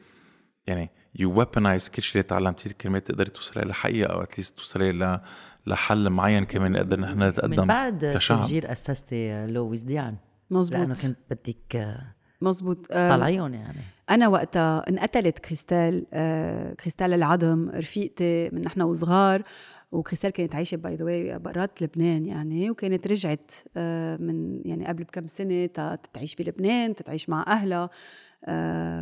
يعني 0.66 0.90
you 1.14 1.38
weaponize 1.38 1.88
كل 1.88 2.02
شيء 2.02 2.12
اللي 2.12 2.22
تعلمتيه 2.22 2.70
كرمال 2.70 3.04
تقدري 3.04 3.30
توصلي 3.30 3.62
لحقيقه 3.62 4.12
أو 4.12 4.22
at 4.22 4.32
least 4.32 4.58
توصلي 4.58 4.92
ل- 4.92 5.20
لحل 5.66 6.10
معين 6.10 6.44
كمان 6.44 6.72
نقدر 6.72 7.00
نحن 7.00 7.22
نتقدم 7.22 7.60
من 7.60 7.66
بعد 7.66 8.12
كشعب. 8.16 8.40
تفجير 8.40 8.72
أسستي 8.72 9.46
لويس 9.46 9.80
ديان 9.82 10.16
مزبوط 10.50 10.78
لأنه 10.80 10.94
كنت 11.02 11.18
بدك 11.30 11.88
مزبوط 12.42 12.86
آه، 12.90 13.16
طلعيهم 13.16 13.54
يعني. 13.54 13.78
أنا 14.10 14.28
وقتها 14.28 14.88
انقتلت 14.88 15.38
كريستال 15.38 16.06
آه 16.12 16.74
كريستال 16.74 17.14
العظم 17.14 17.70
رفيقتي 17.74 18.50
من 18.52 18.60
نحن 18.60 18.82
وصغار. 18.82 19.42
وكريستال 19.92 20.30
كانت 20.30 20.54
عايشة 20.54 20.76
by 20.76 20.96
the 20.96 21.16
way 21.16 21.36
برات 21.36 21.82
لبنان 21.82 22.26
يعني 22.26 22.70
وكانت 22.70 23.06
رجعت 23.06 23.52
آه 23.76 24.16
من 24.16 24.62
يعني 24.64 24.86
قبل 24.86 25.04
بكم 25.04 25.26
سنة 25.26 25.66
تتعيش 25.66 26.34
بلبنان 26.34 26.94
تتعيش 26.94 27.28
مع 27.28 27.44
أهلها. 27.46 27.90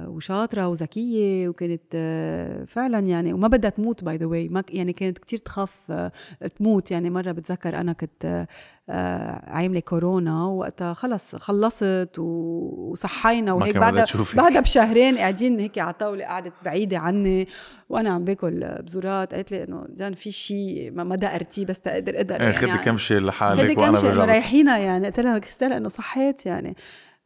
وشاطرة 0.08 0.68
وذكية 0.68 1.48
وكانت 1.48 1.82
آه 1.94 2.64
فعلا 2.64 2.98
يعني 2.98 3.32
وما 3.32 3.48
بدها 3.48 3.70
تموت 3.70 4.04
by 4.04 4.16
the 4.16 4.26
way 4.26 4.50
يعني 4.70 4.92
كانت 4.92 5.18
كتير 5.18 5.38
تخاف 5.38 5.76
آه 5.90 6.12
تموت. 6.58 6.90
يعني 6.90 7.10
مرة 7.10 7.32
بتذكر 7.32 7.80
أنا 7.80 7.92
كنت 7.92 8.24
آه 8.24 8.46
آه 8.90 9.50
عاملة 9.50 9.80
كورونا 9.80 10.44
وقتها 10.44 10.92
خلص 10.94 11.36
خلصت 11.36 12.18
وصحينا 12.18 13.52
وهيك 13.52 13.76
بعدها. 13.76 14.04
بعدها 14.34 14.60
بشهرين 14.60 15.18
قاعدين 15.18 15.60
هيك 15.60 15.78
على 15.78 15.92
طاوله 15.92 16.24
قعدت 16.24 16.52
بعيدة 16.64 16.98
عني 16.98 17.48
وأنا 17.88 18.10
عم 18.10 18.24
باكل 18.24 18.64
بزورات 18.82 19.34
قالت 19.34 19.50
لي 19.52 19.64
إنه 19.64 19.86
جان 19.90 20.12
في 20.12 20.30
شيء 20.30 20.90
ما 20.90 21.16
دقرتيه 21.16 21.66
بس 21.66 21.80
تقدر 21.80 22.16
أقدر 22.16 22.52
خدي 22.52 22.78
كم 22.84 22.98
شيء 22.98 23.16
خدي 23.18 23.26
لحالك 23.26 23.72
كم 23.72 23.82
وأنا 23.82 23.96
شيء 23.96 24.08
برجع 24.10 24.22
بس- 24.22 24.28
رايحينا 24.28 24.78
يعني. 24.78 25.06
قلت 25.06 25.20
لها 25.20 25.38
كريستال 25.38 25.72
إنه 25.72 25.88
صحيت 25.88 26.46
يعني. 26.46 26.76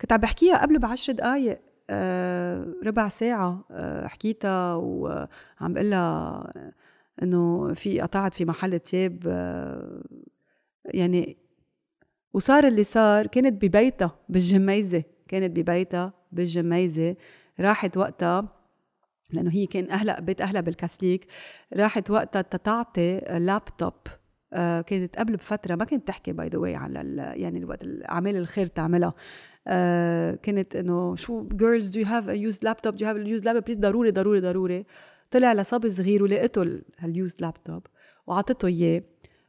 كنت 0.00 0.12
عم 0.12 0.20
بحكيها 0.20 0.62
قبل 0.62 0.78
بعشر 0.78 1.12
دقائق 1.12 1.52
آه 1.52 1.71
ربع 2.86 3.08
ساعة 3.08 3.64
آه 3.70 4.06
حكيتها 4.06 4.74
وعم 4.74 5.72
بقول 5.72 5.90
لها 5.90 6.52
إنه 7.22 7.74
في 7.74 8.00
قطعت 8.00 8.34
في 8.34 8.44
محل 8.44 8.78
تياب 8.78 9.22
آه 9.26 10.02
يعني 10.84 11.36
وصار 12.34 12.66
اللي 12.66 12.84
صار 12.84 13.26
كانت 13.26 13.64
ببيتها 13.64 14.18
بالجميزة 14.28 15.04
كانت 15.28 15.56
ببيتها 15.56 16.12
بالجميزة. 16.32 17.16
راحت 17.60 17.96
وقتها 17.96 18.48
لأنه 19.32 19.50
هي 19.50 19.66
كان 19.66 19.90
أهلها 19.90 20.20
بيت 20.20 20.40
أهلها 20.40 20.60
بالكاسليك 20.60 21.26
راحت 21.74 22.10
وقتها 22.10 22.42
تتعطي 22.42 23.18
لابتوب 23.18 23.94
آه 24.52 24.80
كانت 24.80 25.18
قبل 25.18 25.36
بفترة 25.36 25.74
ما 25.74 25.84
كانت 25.84 26.08
تحكي 26.08 26.32
by 26.32 26.48
the 26.48 26.58
way 26.58 26.74
على 26.76 27.22
يعني 27.36 27.58
الوقت 27.58 27.84
اعمال 28.08 28.36
الخير 28.36 28.66
تعملها. 28.66 29.08
آه 29.08 29.14
كانت 30.42 30.76
إنه 30.76 31.16
شو 31.16 31.48
girls 31.48 31.88
do 31.88 32.00
you 32.00 32.06
have 32.06 32.28
used 32.28 32.60
laptop 32.64 32.96
do 32.96 33.04
you 33.06 33.10
have 33.10 33.26
used 33.26 33.44
laptop 33.44 33.64
please 33.64 33.78
ضروري 33.78 34.10
ضروري 34.10 34.40
ضروري. 34.40 34.86
طلع 35.30 35.52
لصبي 35.52 35.90
صغير 35.90 36.22
ولقيته 36.22 36.62
ال- 36.62 36.82
هال 36.98 37.11
used 37.11 37.36
laptop 37.40 37.86
وعطته 38.26 38.66
إياه 38.66 39.02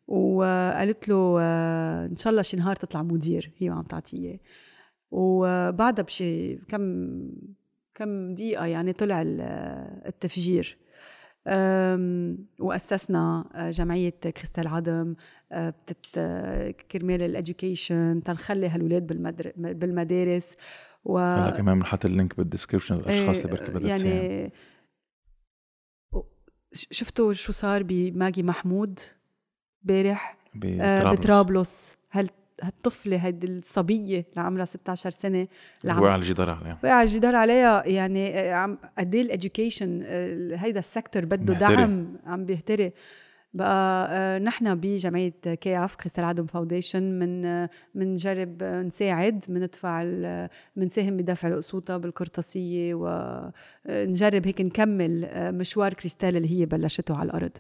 وقالت 0.08 1.10
له 1.10 1.38
آه 1.42 2.06
إن 2.06 2.16
شاء 2.16 2.32
الله 2.32 2.42
شي 2.42 2.58
نهار 2.58 2.76
تطلع 2.76 3.04
مدير. 3.04 3.52
هي 3.58 3.70
عم 3.70 3.84
تعطيه 3.84 4.18
إياه. 4.30 4.40
وبعدها 5.12 6.04
بشي 6.06 6.56
كم 6.56 7.20
كم 7.96 8.34
دقيقة 8.34 8.66
يعني 8.66 8.94
طلع 8.94 9.22
ال- 9.22 9.42
التفجير. 10.08 10.78
وأسسنا 12.60 13.46
آه، 13.56 13.70
جمعية 13.70 14.10
كريستال 14.10 14.68
عدم. 14.68 15.16
آه، 15.16 15.16
بتت 15.54 16.18
آه، 16.18 16.72
كرمال 16.72 17.22
ال 17.22 17.32
education 17.32 18.22
تنخلي 18.26 18.68
هالولاد 18.68 19.08
بالمدر... 19.08 19.52
بالمدارس 19.56 20.56
و 21.06 21.18
هلا 21.18 21.50
كمان 21.58 21.80
بنحط 21.80 22.06
ال 22.06 22.12
link 22.12 22.38
بال 22.38 22.47
description 22.47 22.96
للاشخاص 22.96 23.46
اللي 23.46 23.58
بركي 23.58 23.72
بدها 23.72 23.90
يعني 23.90 24.52
شفتوا 26.74 27.34
شو 27.34 27.52
صار 27.52 27.84
بماجي 27.84 28.44
محمود 28.44 29.00
امبارح 29.84 30.38
آه، 30.56 31.00
بطرابلس 31.00 31.20
بطرابلس. 31.20 31.98
هال 32.12 32.30
هالطفلة 32.62 33.18
هيدي 33.18 33.48
الصبية 33.48 34.26
اللي 34.30 34.42
عمرها 34.42 34.66
16 34.66 35.10
سنة 35.10 35.48
اللي 35.84 36.02
وقع 36.02 36.16
الجدار 36.16 36.50
عليها. 36.50 36.80
وقع 36.84 37.02
الجدار 37.02 37.36
عليها 37.36 37.88
يعني 37.88 38.40
آه، 38.40 38.54
عم 38.54 38.78
قد 38.98 39.16
إيه 39.16 39.22
ال 39.22 39.30
education 39.30 40.04
هيدا 40.54 40.80
ال 40.80 40.86
sector 40.86 41.26
بده 41.26 41.54
مهتري. 41.54 41.76
دعم 41.76 42.18
عم 42.26 42.46
بيهتري 42.46 42.92
بقى 43.54 44.08
آه، 44.12 44.40
نحن 44.40 44.76
بجمعيه 44.76 45.30
KAF 45.32 45.96
كريستال 45.96 46.24
عدم 46.24 46.46
foundation 46.46 47.04
من 47.04 47.68
بنجرب 47.96 48.64
نساعد 48.64 49.46
بندفع 49.50 50.04
بنساهم 50.76 51.18
بدفع 51.18 51.48
القسوطه 51.48 51.98
بالقرطاسية 51.98 52.94
ونجرب 52.94 54.48
هيك 54.48 54.62
نكمل 54.62 55.26
آه، 55.26 55.52
مشوار 55.52 55.94
كريستال 55.94 56.38
اللي 56.38 56.60
هي 56.60 56.66
بلشته 56.66 57.18
على 57.18 57.30
الأرض. 57.30 57.58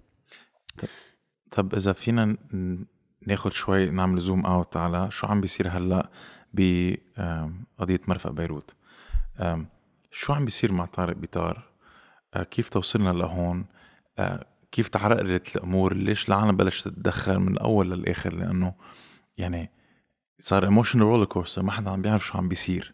طب 1.51 1.75
إذا 1.75 1.93
فينا 1.93 2.37
ناخد 3.27 3.51
شوي 3.51 3.89
نعمل 3.89 4.19
zoom 4.19 4.45
out 4.45 4.77
على 4.77 5.11
شو 5.11 5.27
عم 5.27 5.41
بيصير 5.41 5.67
هلأ 5.67 6.09
بقضيه 6.53 8.01
مرفأ 8.07 8.31
بيروت. 8.31 8.75
شو 10.11 10.33
عم 10.33 10.45
بيصير 10.45 10.71
مع 10.71 10.85
طارق 10.85 11.15
بيطار 11.15 11.63
كيف 12.51 12.69
توصلنا 12.69 13.09
لهون؟ 13.09 13.65
كيف 14.73 14.87
تعرقلت 14.87 15.55
الأمور؟ 15.55 15.93
ليش 15.93 16.27
العالم 16.27 16.57
بلشت 16.57 16.87
تتدخل 16.87 17.39
من 17.39 17.53
الأول 17.53 17.91
للآخر؟ 17.91 18.33
لأنه 18.33 18.73
يعني 19.37 19.71
صار 20.39 20.63
emotional 20.63 21.03
roller 21.03 21.25
coaster 21.25 21.61
ما 21.61 21.71
حدا 21.71 21.91
عم 21.91 22.01
بيعرف 22.01 22.25
شو 22.25 22.37
عم 22.37 22.49
بيصير. 22.49 22.93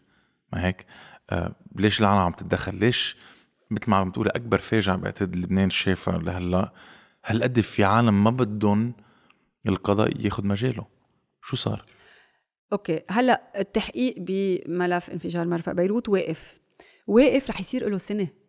ما 0.52 0.66
هيك؟ 0.66 0.86
أه، 1.30 1.54
ليش 1.76 2.00
العالم 2.00 2.18
عم 2.18 2.32
تتدخل؟ 2.32 2.74
ليش 2.74 3.16
مثل 3.70 3.90
ما 3.90 3.96
عم 3.96 4.10
بتقولي 4.10 4.30
أكبر 4.30 4.58
فاجعة 4.58 4.96
بعتقد 4.96 5.36
لبنان 5.36 5.70
شافها 5.70 6.18
لهلأ؟ 6.18 6.72
هالقد 7.24 7.60
في 7.60 7.84
عالم 7.84 8.24
ما 8.24 8.30
بدهم 8.30 8.94
القضاء 9.66 10.26
ياخد 10.26 10.44
مجاله. 10.44 10.86
شو 11.42 11.56
صار؟ 11.56 11.84
okay 12.72 13.02
هلأ 13.10 13.52
التحقيق 13.60 14.14
بملف 14.18 15.10
انفجار 15.10 15.46
مرفأ 15.46 15.72
بيروت 15.72 16.08
واقف. 16.08 16.60
واقف 17.06 17.50
رح 17.50 17.60
يصير 17.60 17.88
له 17.88 17.98
سنة. 17.98 18.39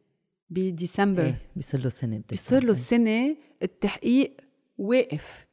بديسمبر. 0.52 1.24
إيه 1.24 1.42
بيصير 1.56 1.82
له 1.82 1.90
سنة 1.90 2.22
بيصير 2.30 2.64
له 2.64 2.72
أفهم. 2.72 2.84
سنة 2.84 3.36
التحقيق 3.64 4.38
واقف. 4.78 5.46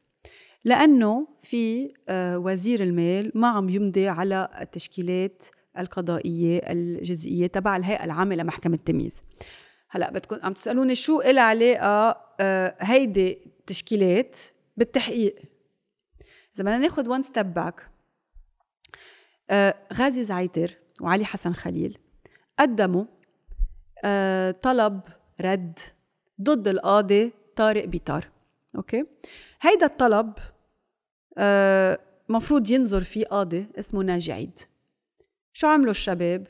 لأنه 0.65 1.29
في 1.43 1.95
آه، 2.09 2.39
وزير 2.39 2.83
المال 2.83 3.33
ما 3.35 3.49
عم 3.49 3.69
يمضي 3.69 4.09
على 4.09 4.49
التشكيلات 4.61 5.45
القضائية 5.79 6.59
الجزئية 6.59 7.47
تبع 7.47 7.77
الهيئة 7.77 8.05
العامة 8.05 8.35
لمحكمة 8.35 8.75
التمييز. 8.75 9.21
هلا 9.91 10.11
بدكم 10.11 10.37
عم 10.43 10.53
تسألوني 10.53 10.95
شو 10.95 11.21
إلها 11.21 11.43
علاقة 11.43 12.21
آه، 12.41 12.77
هيدي 12.81 13.39
تشكيلات 13.67 14.39
بالتحقيق؟ 14.77 15.35
إذا 16.57 16.65
بدنا 16.65 16.79
ناخذ 16.79 17.09
one 17.09 17.23
step 17.23 17.55
back 17.55 17.91
غازي 19.93 20.25
زعيتر 20.25 20.75
وعلي 21.01 21.25
حسن 21.25 21.53
خليل 21.53 21.99
قدموا 22.59 23.05
طلب 24.63 25.01
رد 25.41 25.79
ضد 26.43 26.69
القاضي 26.69 27.33
طارق 27.57 27.85
بيطار. 27.85 28.29
أوكي؟ 28.77 29.05
هيدا 29.61 29.87
الطلب 29.87 30.33
آه، 31.39 31.99
مفروض 32.29 32.71
ينظر 32.71 33.01
فيه 33.01 33.27
قاضي 33.27 33.67
اسمه 33.79 34.03
ناجي 34.03 34.33
عيد. 34.33 34.59
شو 35.53 35.67
عملوا 35.67 35.91
الشباب؟ 35.91 36.47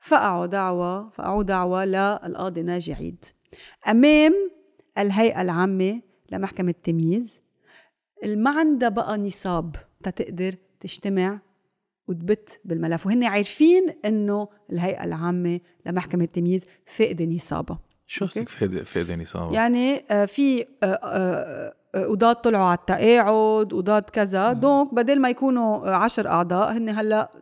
فقعوا 0.00 0.46
دعوة 0.46 1.10
فقعوا 1.10 1.42
دعوة 1.42 1.84
للقاضي 1.84 2.62
ناجي 2.62 2.94
عيد. 2.94 3.24
أمام 3.88 4.50
الهيئة 4.98 5.42
العامة 5.42 6.02
لمحكمة 6.32 6.70
التمييز 6.70 7.40
ما 8.24 8.58
عندها 8.58 8.88
بقى 8.88 9.18
نصاب 9.18 9.76
تتقدر 10.02 10.54
تجتمع 10.80 11.40
وتبت 12.08 12.60
بالملف. 12.64 13.06
وهن 13.06 13.24
عارفين 13.24 13.86
إنه 14.04 14.48
الهيئة 14.72 15.04
العامة 15.04 15.60
لمحكمة 15.86 16.24
التمييز 16.24 16.64
فاقده 16.86 17.24
نصابها 17.24 17.78
شو 18.06 18.26
قصدك 18.26 18.48
فاقد 18.48 18.82
فاقد 18.82 19.12
نصاب؟ 19.12 19.52
يعني 19.52 20.04
آه، 20.10 20.24
في 20.24 20.66
آه، 20.82 20.86
آه، 20.86 21.74
قضاة 21.94 22.32
طلعوا 22.32 22.64
على 22.64 22.78
التقاعد 22.78 23.72
قضاة 23.72 24.00
كذا. 24.00 24.52
دونك 24.52 24.94
بدل 24.94 25.20
ما 25.20 25.30
يكونوا 25.30 25.90
عشر 25.90 26.28
أعضاء 26.28 26.72
هن 26.72 26.88
هلأ 26.88 27.41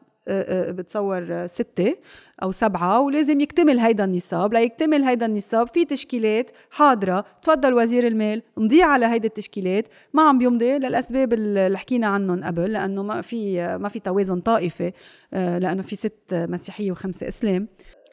بتصور 0.71 1.47
ستة 1.47 1.97
أو 2.43 2.51
سبعة 2.51 3.01
ولازم 3.01 3.41
يكتمل 3.41 3.79
هيدا 3.79 4.05
النصاب. 4.05 4.55
ليكتمل 4.55 5.03
هيدا 5.03 5.27
النصاب 5.27 5.69
في 5.69 5.85
تشكيلات 5.85 6.51
حاضرة. 6.71 7.25
تفضل 7.43 7.75
وزير 7.75 8.07
المال 8.07 8.43
نضيع 8.59 8.87
على 8.87 9.07
هيدي 9.07 9.27
التشكيلات. 9.27 9.89
ما 10.15 10.23
عم 10.23 10.39
بيمضي 10.39 10.79
للأسباب 10.79 11.33
اللي 11.33 11.79
حكينا 11.79 12.07
عنهم 12.07 12.45
قبل 12.45 12.73
لأنه 12.73 13.03
ما 13.03 13.21
في 13.21 13.77
ما 13.77 13.89
في 13.89 14.01
توازن 14.01 14.41
طائفي 14.41 14.93
لأنه 15.33 15.83
في 15.83 15.97
ست 15.97 16.33
مسيحية 16.33 16.91
وخمسة 16.91 17.29
إسلام. 17.29 17.69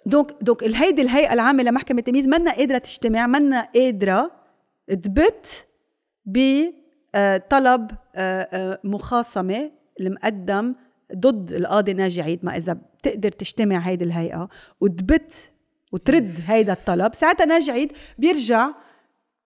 donc 0.05 0.31
donc 0.41 0.63
هيدي 0.63 1.01
الهيئة 1.01 1.33
العامة 1.33 1.63
لمحكمة 1.63 1.99
التمييز 1.99 2.27
منا 2.27 2.51
قادرة 2.51 2.77
تجتمع 2.77 3.27
منا 3.27 3.67
قادرة 3.75 4.31
تبت 4.87 5.67
بطلب 6.25 7.91
مخاصمة 8.83 9.71
المقدم 9.99 10.75
ضد 11.15 11.53
القاضي 11.53 11.93
ناجي 11.93 12.21
عيد 12.21 12.45
ما 12.45 12.57
إذا 12.57 12.73
بتقدر 12.73 13.31
تجتمع 13.31 13.77
هيدي 13.79 14.05
الهيئة 14.05 14.49
وتبت 14.81 15.51
وترد 15.91 16.39
هيدا 16.45 16.73
الطلب 16.73 17.13
ساعتها 17.13 17.45
ناجي 17.45 17.71
عيد 17.71 17.91
بيرجع 18.17 18.69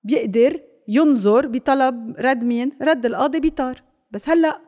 بيقدر 0.03 0.61
ينظر 0.87 1.47
بطلب 1.47 2.15
رد 2.19 2.43
مين؟ 2.43 2.71
رد 2.81 3.05
القاضي 3.05 3.39
بيطار. 3.39 3.83
بس 4.11 4.29
هلأ 4.29 4.61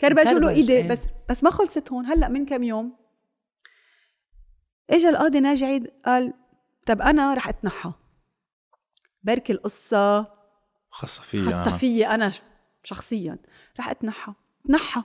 كربجوا 0.00 0.38
له 0.38 0.48
إيدي 0.48 0.82
بس 0.82 1.00
بس 1.28 1.44
ما 1.44 1.50
خلصت 1.50 1.92
هون. 1.92 2.06
هلأ 2.06 2.28
من 2.28 2.46
كم 2.46 2.62
يوم 2.62 2.96
اجى 4.90 5.08
القاضي 5.08 5.40
ناجي 5.40 5.64
عيد 5.64 5.86
قال 6.04 6.32
طب 6.86 7.02
أنا 7.02 7.34
رح 7.34 7.48
أتنحى. 7.48 7.92
بركي 9.22 9.52
القصة 9.52 10.26
خاصة 10.90 11.22
فيي 11.22 11.40
خاصة 11.40 11.76
فيي 11.76 12.06
أنا 12.06 12.32
شخصيا. 12.84 13.38
رح 13.78 13.88
أتنحى. 13.90 14.32
تنحى. 14.64 15.02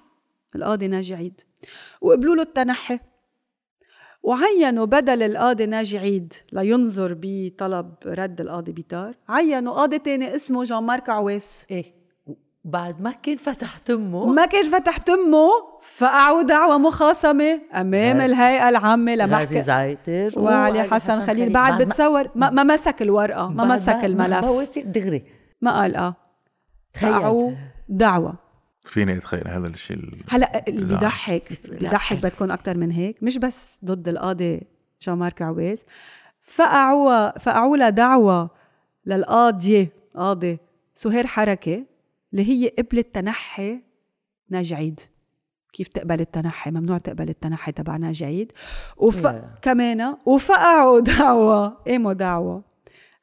القاضي 0.56 0.88
ناجي 0.88 1.16
عيد. 1.16 1.42
وقبلوا 2.02 2.36
له 2.36 2.42
التنحي. 2.42 3.00
وعينوا 4.24 4.86
بدل 4.86 5.24
القاضي 5.24 5.66
ناجي 5.66 5.98
عيد 5.98 6.34
لينظر 6.54 7.18
بطلب 7.22 7.94
رد 8.06 8.42
القاضي 8.42 8.72
بيتار. 8.72 9.14
عينوا 9.30 9.74
قاضي 9.74 10.00
تاني 10.00 10.36
اسمه 10.36 10.64
جان 10.64 10.84
مارك 10.84 11.10
عواس. 11.10 11.66
إيه. 11.72 12.02
بعد 12.64 13.02
ما 13.02 13.12
كان 13.12 13.36
فتح 13.36 13.78
تمه 13.78 14.26
ما 14.26 14.46
كان 14.46 14.70
فتح 14.70 14.98
تمه 14.98 15.50
فقعوا 15.82 16.42
دعوة 16.42 16.78
مخاصمة 16.78 17.62
أمام. 17.76 18.22
الهيئة 18.22 18.70
العامة 18.70 19.16
لمحكمة. 19.16 19.62
زايتر. 19.62 20.40
وعلي 20.40 20.84
حسن 20.84 21.22
خليل. 21.22 21.50
بعد, 21.50 21.72
بعد 21.74 21.84
بتصور 21.84 22.30
ما, 22.36 22.50
ما 22.50 22.64
مسك 22.64 23.02
الورقة 23.02 23.48
ما 23.48 23.66
مسك 23.66 24.06
الملف. 24.06 24.46
ما 24.46 24.66
دغري. 24.76 25.24
ما 25.62 25.82
قال 25.82 25.96
آه. 25.96 26.16
دعوة. 27.90 28.51
فيني 28.82 29.18
أتخيل 29.18 29.48
هذا 29.48 29.68
الشيء 29.68 30.10
هلا 30.30 30.68
اللي 30.68 30.86
بيضحك 30.86 31.70
بيضحك. 31.70 32.18
بدكم 32.18 32.52
أكثر 32.52 32.78
من 32.78 32.92
هيك 32.92 33.24
مش 33.24 33.38
بس 33.38 33.80
ضد 33.86 34.10
القاضي 34.10 34.62
جان 35.02 35.16
مارك 35.18 35.42
عويس 35.42 35.86
فقعوا 36.42 37.40
فقعوا 37.40 37.78
لها 37.78 37.90
دعوة 37.90 38.50
للقاضية 39.06 39.94
قاضي 40.16 40.60
سهير 40.94 41.28
حركة 41.28 41.86
اللي 42.32 42.50
هي 42.50 42.68
قبلت 42.68 43.16
تنحي 43.16 43.82
ناجي 44.50 44.76
عيد 44.76 45.00
كيف 45.74 45.88
تقبل 45.88 46.22
التنحي؟ 46.22 46.72
ممنوع 46.72 46.98
تقبل 46.98 47.30
التنحي 47.30 47.72
تبع 47.72 47.98
ناجي 47.98 48.26
عيد 48.26 48.52
وف... 48.98 49.28
كمان 49.62 50.18
وفقعوا 50.26 51.00
دعوة 51.00 51.68
قاموا 51.68 52.14
دعوة 52.14 52.64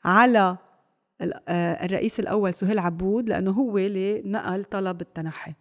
على 0.04 0.56
الرئيس 1.20 2.20
الأول 2.20 2.54
سهيل 2.54 2.78
عبود 2.78 3.28
لأنه 3.28 3.50
هو 3.50 3.78
اللي 3.78 4.22
نقل 4.24 4.64
طلب 4.64 5.00
التنحي 5.00 5.54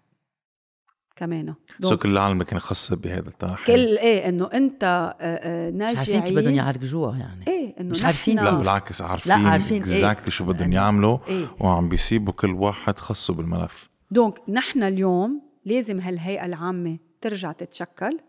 كمان. 1.16 1.54
سو 1.82 1.98
كل 1.98 2.10
العالم 2.10 2.44
كان 2.44 2.60
خاصة 2.60 2.96
بهذا 2.96 3.28
التنحي. 3.28 3.66
كل 3.66 3.98
إيه 3.98 4.30
إنه 4.30 4.50
أنت 4.54 4.84
آه، 4.84 5.26
آه، 5.26 5.70
ناجي 5.70 5.92
مش 5.92 5.98
عارفين 5.98 6.22
كيف 6.22 6.36
بدهم 6.36 6.54
يعالجوها 6.54 7.18
يعني. 7.18 7.48
إيه 7.48 7.76
إنه 7.80 7.90
مش 7.90 8.04
عارفين 8.04 8.40
لا 8.40 8.56
بالعكس 8.56 9.02
عارفين 9.02 9.44
لا 9.44 9.50
عارفين 9.50 9.82
exactly 9.82 10.26
إيه؟ 10.26 10.32
شو 10.32 10.46
بدهم 10.46 10.74
يعملوا 10.74 11.18
إيه؟ 11.28 11.46
وعم 11.60 11.90
بيسيبوا 11.90 12.34
كل 12.34 12.52
واحد 12.52 13.00
خصه 13.00 13.34
بالملف. 13.34 13.90
donc 14.12 14.42
نحن 14.50 14.84
اليوم 14.84 15.42
لازم 15.66 16.00
هالهيئة 16.00 16.46
العامة 16.46 16.98
ترجع 17.22 17.52
تتشكل 17.52 18.20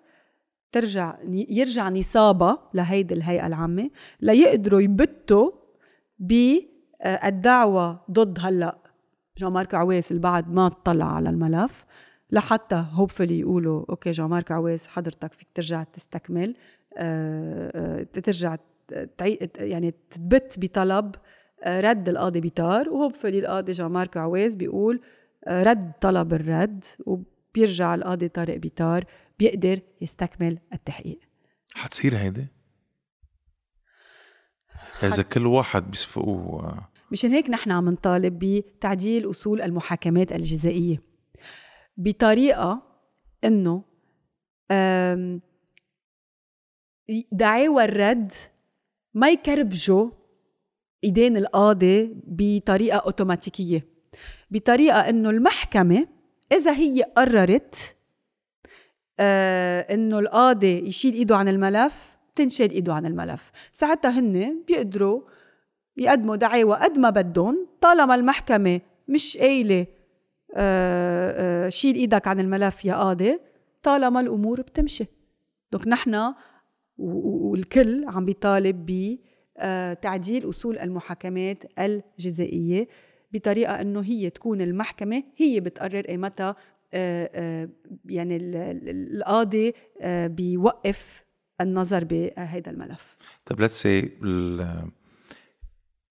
ترجع 0.72 1.18
يرجع 1.33 1.89
نصابها 1.89 2.70
لهيدي 2.74 3.14
الهيئة 3.14 3.47
العامة 3.47 3.91
ليقدروا 4.20 4.81
يبتوا 4.81 5.51
ب 6.18 6.33
آه، 6.33 6.78
الدعوة 7.07 8.01
ضد 8.11 8.38
هلأ 8.40 8.78
جان 9.38 9.53
مارك 9.53 9.74
عويس 9.74 10.11
اللي 10.11 10.22
بعد 10.22 10.53
ما 10.53 10.66
اطلع 10.66 11.14
على 11.14 11.30
الملف 11.30 11.84
لحتى 12.30 12.84
hopefully 12.90 13.40
يقولوا 13.40 13.84
okay 13.90 14.11
جان 14.11 14.26
مارك 14.26 14.51
عويس 14.53 14.86
حضرتك 14.86 15.32
فيك 15.32 15.49
ترجع 15.55 15.82
تستكمل 15.82 16.55
أه 16.96 18.03
ترجع 18.03 18.57
يعني 19.59 19.94
تثبت 20.11 20.55
بطلب 20.59 21.14
آه، 21.64 21.80
رد 21.80 22.09
القاضي 22.09 22.40
بيطار 22.40 22.88
وهوبفلي 22.88 23.38
القاضي 23.38 23.72
جان 23.72 23.86
مارك 23.86 24.16
عويس 24.16 24.55
بيقول 24.55 25.01
رد 25.49 25.92
طلب 26.01 26.34
الرد 26.34 26.84
وبيرجع 27.07 27.94
القاضي 27.94 28.28
طارق 28.28 28.57
بيطار 28.57 29.05
بيقدر 29.38 29.80
يستكمل 30.01 30.59
التحقيق 30.72 31.20
حتصير 31.74 32.16
هيدي؟ 32.16 32.46
إذا 35.03 35.22
كل 35.22 35.46
واحد 35.46 35.90
بيصفقوه 35.90 36.88
مشان 37.12 37.30
هيك 37.30 37.51
نحن 37.51 37.70
عم 37.70 37.88
نطالب 37.88 38.38
بتعديل 38.38 39.30
أصول 39.30 39.62
المحاكمات 39.62 40.32
الجزائية 40.32 41.03
بطريقة 41.96 42.82
إنه 43.44 43.82
دعاوى 47.32 47.84
الرد 47.84 48.32
ما 49.14 49.30
يكربجوا 49.30 50.11
إيدين 51.05 51.36
القاضي 51.36 52.14
بطريقة 52.26 52.99
أوتوماتيكية 52.99 53.86
بطريقة 54.51 55.09
إنه 55.09 55.30
المحكمة 55.30 56.08
إذا 56.53 56.72
هي 56.72 57.03
قررت 57.03 57.96
آه 59.20 59.80
إنه 59.80 60.18
القاضي 60.18 60.79
يشيل 60.79 61.14
إيده 61.14 61.37
عن 61.37 61.49
الملف 61.49 62.17
تنشال 62.38 62.70
ايده 62.70 62.94
عن 62.94 63.06
الملف. 63.06 63.50
ساعتها 63.72 64.10
هن 64.10 64.62
بيقدروا 64.66 65.22
يقدموا 65.96 66.36
دعاوى 66.36 66.76
قد 66.76 66.98
ما 66.98 67.10
بدهم 67.10 67.66
طالما 67.80 68.14
المحكمة 68.14 68.80
مش 69.08 69.38
قايلة 69.38 69.86
آه، 70.54 71.66
آه، 71.66 71.68
شيل 71.68 71.94
إيدك 71.94 72.28
عن 72.28 72.40
الملف 72.40 72.84
يا 72.84 72.94
قاضي 72.94 73.38
طالما 73.82 74.20
الأمور 74.20 74.60
بتمشي. 74.60 75.04
donc 75.72 75.88
نحن 75.88 76.34
والكل 76.98 78.04
عم 78.08 78.24
بيطالب 78.24 78.86
بتعديل 78.86 80.44
آه، 80.44 80.48
أصول 80.48 80.78
المحاكمات 80.78 81.64
الجزائية 81.78 82.88
بطريقة 83.32 83.80
إنه 83.80 84.00
هي 84.00 84.30
تكون 84.30 84.60
المحكمة 84.60 85.22
هي 85.36 85.60
بتقرر 85.60 86.04
إيمتى 86.08 86.54
يعني 88.04 88.38
القاضي 88.42 89.72
بيوقف 90.26 91.28
النظر 91.61 92.05
بهذا 92.05 92.71
الملف 92.71 93.17
طيب 93.47 93.61
let's 93.61 93.83
see 93.83 94.00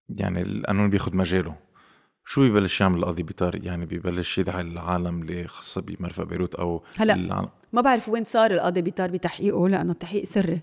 يعني 0.10 0.42
القانون 0.42 0.90
بياخذ 0.90 1.16
مجاله 1.16 1.56
شو 2.26 2.42
ببلش 2.50 2.82
يعمل 2.82 3.00
القاضي 3.00 3.24
بيطار 3.24 3.66
يعني 3.66 3.86
ببلش 3.86 4.38
يدعي 4.38 4.62
العالم 4.62 5.22
اللي 5.22 5.48
خاصة 5.48 5.82
بمرفأ 5.82 6.24
بيروت 6.24 6.56
أو 6.56 6.84
هلأ. 6.98 7.14
العالم. 7.16 7.50
ما 7.74 7.82
بعرف 7.82 8.10
وين 8.10 8.24
صار 8.24 8.52
القاضي 8.52 8.82
بيطار 8.82 9.12
بتحقيقه 9.12 9.70
لأنه 9.70 9.92
التحقيق 9.92 10.24
سري 10.24 10.62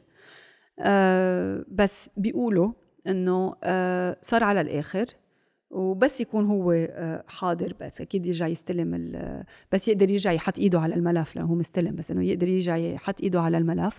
أه 0.80 1.64
بس 1.68 2.10
بيقولوا 2.16 2.72
إنه 3.06 3.56
أه 3.64 4.16
صار 4.22 4.44
على 4.44 4.60
الآخر 4.60 5.06
وبس 5.70 6.20
يكون 6.20 6.46
هو 6.46 6.72
آه، 6.72 7.24
حاضر 7.28 7.74
بس 7.80 8.00
أكيد 8.00 8.26
يرجع 8.26 8.46
يستلم 8.46 8.94
ال- 8.94 9.44
بس 9.72 9.88
يقدر 9.88 10.10
يرجع 10.10 10.32
يحط 10.32 10.58
إيده 10.58 10.80
على 10.80 10.94
الملف 10.94 11.36
لأنه 11.36 11.48
هو 11.48 11.54
مستلم 11.54 11.96
بس 11.96 12.10
إنه 12.10 12.24
يقدر 12.24 12.48
يرجع 12.48 12.76
يحط 12.76 13.20
إيده 13.20 13.40
على 13.40 13.58
الملف 13.58 13.98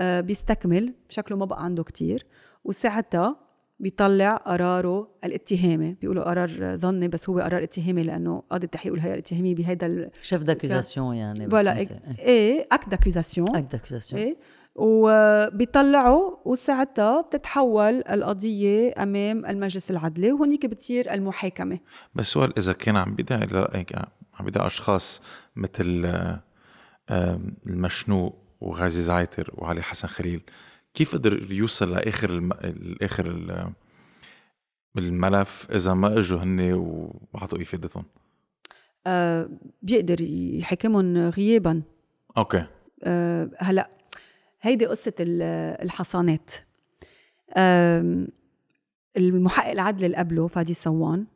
بيستكمل 0.00 0.94
شكله 1.08 1.36
ما 1.36 1.44
بقى 1.44 1.64
عنده 1.64 1.82
كتير. 1.84 2.26
وساعتها 2.64 3.36
بيطلع 3.80 4.36
قراره 4.36 5.08
الاتهامي. 5.24 5.96
بيقولوا 6.00 6.24
قرار 6.24 6.76
ظني 6.76 7.08
بس 7.08 7.28
هو 7.30 7.40
قرار 7.40 7.62
اتهامي 7.62 8.02
لأنه 8.02 8.42
قاضي 8.50 8.64
التحقيق 8.64 8.92
والهيئه 8.92 9.12
الاتهاميه 9.14 9.54
بهيدا 9.54 9.86
ال- 9.86 10.10
chef 10.22 10.42
d'accusation 10.44 10.98
يعني 10.98 11.50
voilà. 11.50 11.78
إيه 12.18 12.68
acte 12.72 12.88
d'accusation 12.88 13.56
acte 13.56 13.76
d'accusation. 13.76 14.14
إيه 14.14 14.36
وبيطلعوا 14.74 16.36
وساعتها 16.44 17.20
بتتحول 17.20 18.02
القضية 18.10 18.94
أمام 19.02 19.46
المجلس 19.46 19.90
العدلي 19.90 20.32
وهونيك 20.32 20.66
بتصير 20.66 21.12
المحاكمة. 21.14 21.78
بس 22.14 22.26
سؤال 22.26 22.58
إذا 22.58 22.72
كان 22.72 22.96
عم 22.96 23.16
هيك 23.72 23.94
عم 24.34 24.44
بيدعي 24.44 24.66
أشخاص 24.66 25.22
مثل 25.56 26.02
آه، 26.06 26.40
آه، 27.10 27.40
المشنوق 27.66 28.34
وغازي 28.66 29.02
زعيتر 29.02 29.50
وعلي 29.54 29.82
حسن 29.82 30.08
خليل. 30.08 30.40
كيف 30.94 31.14
قدر 31.14 31.52
يوصل 31.52 31.92
لآخر 31.92 32.30
الم... 32.30 32.52
الآخر 32.52 33.26
ال- 33.26 33.72
الملف 34.98 35.66
إذا 35.70 35.94
ما 35.94 36.18
إجوا 36.18 36.38
هن 36.42 36.72
وعطوا 37.34 37.62
إفادتهم؟ 37.62 38.04
آه 39.06 39.48
بيقدر 39.82 40.20
يحكمهم 40.20 41.16
غيابا. 41.28 41.82
أوكي. 42.36 42.66
آه 43.04 43.50
هلأ 43.58 43.90
هيدي 44.62 44.86
ال- 45.20 45.42
الحصانات. 45.82 46.50
آم، 47.56 48.28
المحقق 49.16 49.70
العدل 49.70 50.04
اللي 50.04 50.16
قبله 50.16 50.46
فادي 50.46 50.74
سوان 50.74 51.26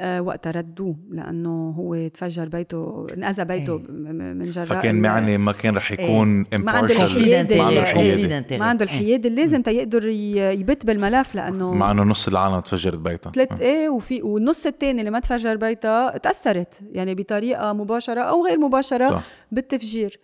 وقتها 0.00 0.50
ردوه 0.50 0.96
لأنه 1.10 1.70
هو 1.70 2.08
تفجر 2.08 2.48
بيته 2.48 3.06
انأذى 3.16 3.44
بيته 3.44 3.74
إيه. 3.76 3.82
من 4.12 4.50
جراء 4.50 4.64
فكان 4.66 5.00
معني 5.00 5.38
ما 5.38 5.52
كان 5.52 5.76
رح 5.76 5.92
يكون 5.92 6.46
ما 6.60 6.72
عنده 6.72 6.94
الحيادة 7.04 7.56
ما 7.56 7.62
عنده 7.64 7.80
الحيادة. 7.80 8.58
ما 8.58 8.64
عنده 8.64 8.84
الحياد 8.84 9.26
اللي 9.26 9.42
لازم 9.42 9.62
تيقدر 9.62 10.06
ي- 10.08 10.36
يبت 10.60 10.86
بالملف 10.86 11.34
لأنه 11.34 11.74
مع 11.74 11.90
إنه 11.90 12.02
نص 12.02 12.28
العالم 12.28 12.60
تفجرت 12.60 12.98
بيتها. 12.98 13.32
ثلاث 13.32 13.60
إيه. 13.60 13.88
وفي 13.88 14.22
والنص 14.22 14.66
الثاني 14.66 15.00
اللي 15.00 15.10
ما 15.10 15.20
تفجر 15.20 15.56
بيتها 15.56 16.18
تأثرت 16.18 16.80
يعني 16.92 17.14
بطريقة 17.14 17.72
مباشرة 17.72 18.20
أو 18.20 18.46
غير 18.46 18.58
مباشرة 18.58 19.08
صح. 19.08 19.22
بالتفجير. 19.52 20.20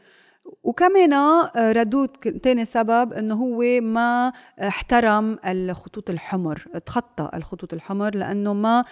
وكمان 0.63 1.13
آه، 1.13 1.51
ردود 1.73 2.09
ثاني 2.43 2.65
سبب 2.65 3.13
إنه 3.13 3.35
هو 3.35 3.63
ما 3.83 4.33
احترم 4.63 5.39
الخطوط 5.47 6.11
الحمر 6.11 6.65
تخطى 6.87 7.31
الخطوط 7.35 7.73
الحمر 7.75 8.15
لأنه 8.15 8.53
ما 8.55 8.79
آه، 8.81 8.85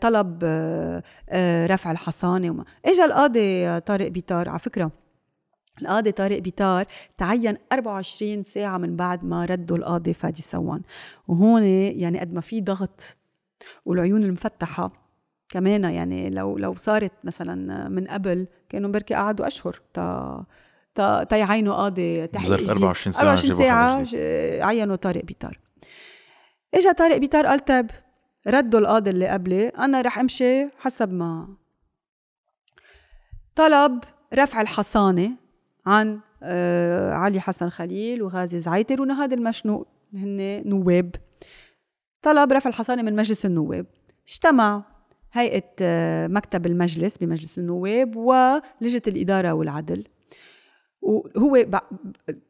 طلب 0.00 0.38
آه، 0.42 1.02
آه، 1.28 1.66
رفع 1.66 1.90
الحصانة 1.90 2.50
وما 2.50 2.64
اجى 2.84 3.04
القاضي 3.04 3.68
آه، 3.68 3.78
طارق 3.78 4.08
بيطار 4.08 4.48
على 4.48 4.58
فكرة 4.58 4.90
القاضي 5.82 6.12
طارق 6.12 6.38
بيطار 6.38 6.86
تعين 7.18 7.56
24 7.72 8.42
ساعة 8.42 8.78
من 8.78 8.96
بعد 8.96 9.24
ما 9.24 9.44
ردوا 9.44 9.76
القاضي 9.76 10.14
فادي 10.14 10.42
سوان 10.42 10.82
وهون 11.28 11.62
يعني 11.64 12.20
قد 12.20 12.32
ما 12.32 12.40
في 12.40 12.60
ضغط 12.60 13.16
والعيون 13.84 14.24
المفتحة 14.24 14.92
كمان 15.48 15.84
يعني 15.84 16.30
لو 16.30 16.58
لو 16.58 16.74
صارت 16.74 17.12
مثلا 17.24 17.88
من 17.88 18.06
قبل 18.06 18.46
كانوا 18.68 18.90
بركي 18.90 19.14
قعدوا 19.14 19.46
أشهر 19.46 19.80
تا 19.94 20.44
تا 20.94 21.24
تا 21.24 21.36
يعينوا 21.36 21.74
قاضي 21.74 22.26
تحقيق 22.26 22.46
بظرف 22.46 22.60
جديد. 22.60 22.70
24 22.70 23.12
ساعة 23.12 23.22
24 23.22 23.58
جابوا 23.58 23.72
حدا 23.72 24.04
ساعة 24.04 24.66
عينوا 24.66 24.96
طارق 24.96 25.24
بيطار 25.24 25.58
اجى 26.74 26.92
طارق 26.92 27.16
بيطار 27.16 27.46
قال 27.46 27.64
طيب 27.64 27.90
ردوا 28.46 28.80
القاضي 28.80 29.10
اللي 29.10 29.28
قبلي 29.28 29.68
أنا 29.68 30.00
رح 30.00 30.18
أمشي 30.18 30.68
حسب 30.78 31.12
ما. 31.12 31.48
طلب 33.54 34.04
رفع 34.34 34.60
الحصانة 34.60 35.30
عن 35.86 36.20
آه 36.42 37.12
علي 37.12 37.40
حسن 37.40 37.68
خليل 37.68 38.22
وغازي 38.22 38.60
زعيتر 38.60 39.02
ونهاد 39.02 39.32
المشنوق 39.32 39.86
هن 40.14 40.62
نواب. 40.66 41.14
طلب 42.22 42.52
رفع 42.52 42.70
الحصانة 42.70 43.02
من 43.02 43.16
مجلس 43.16 43.46
النواب. 43.46 43.86
اجتمع 44.28 44.82
هيئة 45.32 45.72
آه 45.80 46.26
مكتب 46.26 46.66
المجلس 46.66 47.18
بمجلس 47.18 47.58
النواب 47.58 48.16
ولجنة 48.16 49.02
الإدارة 49.06 49.52
والعدل. 49.52 50.04
وهو 51.02 51.66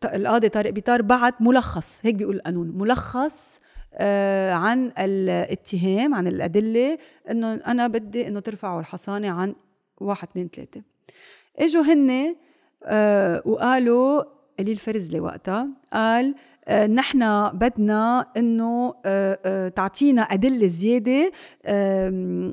القاضي 0.04 0.48
طارق 0.48 0.70
بيطار 0.70 1.02
بعت 1.02 1.42
ملخص 1.42 2.00
هيك 2.04 2.14
بيقول 2.14 2.36
القانون 2.36 2.78
ملخص 2.78 3.60
عن 4.52 4.92
الاتهام 4.98 6.14
عن 6.14 6.26
الأدلة 6.26 6.98
إنه 7.30 7.54
أنا 7.54 7.86
بدي 7.86 8.28
إنه 8.28 8.40
ترفعوا 8.40 8.80
الحصانة 8.80 9.30
عن 9.30 9.54
واحد 10.00 10.28
اثنين 10.28 10.48
ثلاثة. 10.48 10.82
إجوا 11.58 11.82
هن 11.82 12.36
آه، 12.84 13.42
وقالوا 13.44 14.22
قليل 14.58 14.76
فرزلي 14.76 15.20
وقتها 15.20 15.68
قال 15.92 16.34
آه، 16.34 16.59
نحن 16.70 17.48
بدنا 17.48 18.26
إنه 18.36 18.94
آه، 19.06 19.38
آه، 19.44 19.68
تعطينا 19.68 20.22
أدلة 20.22 20.66
زيادة 20.66 21.32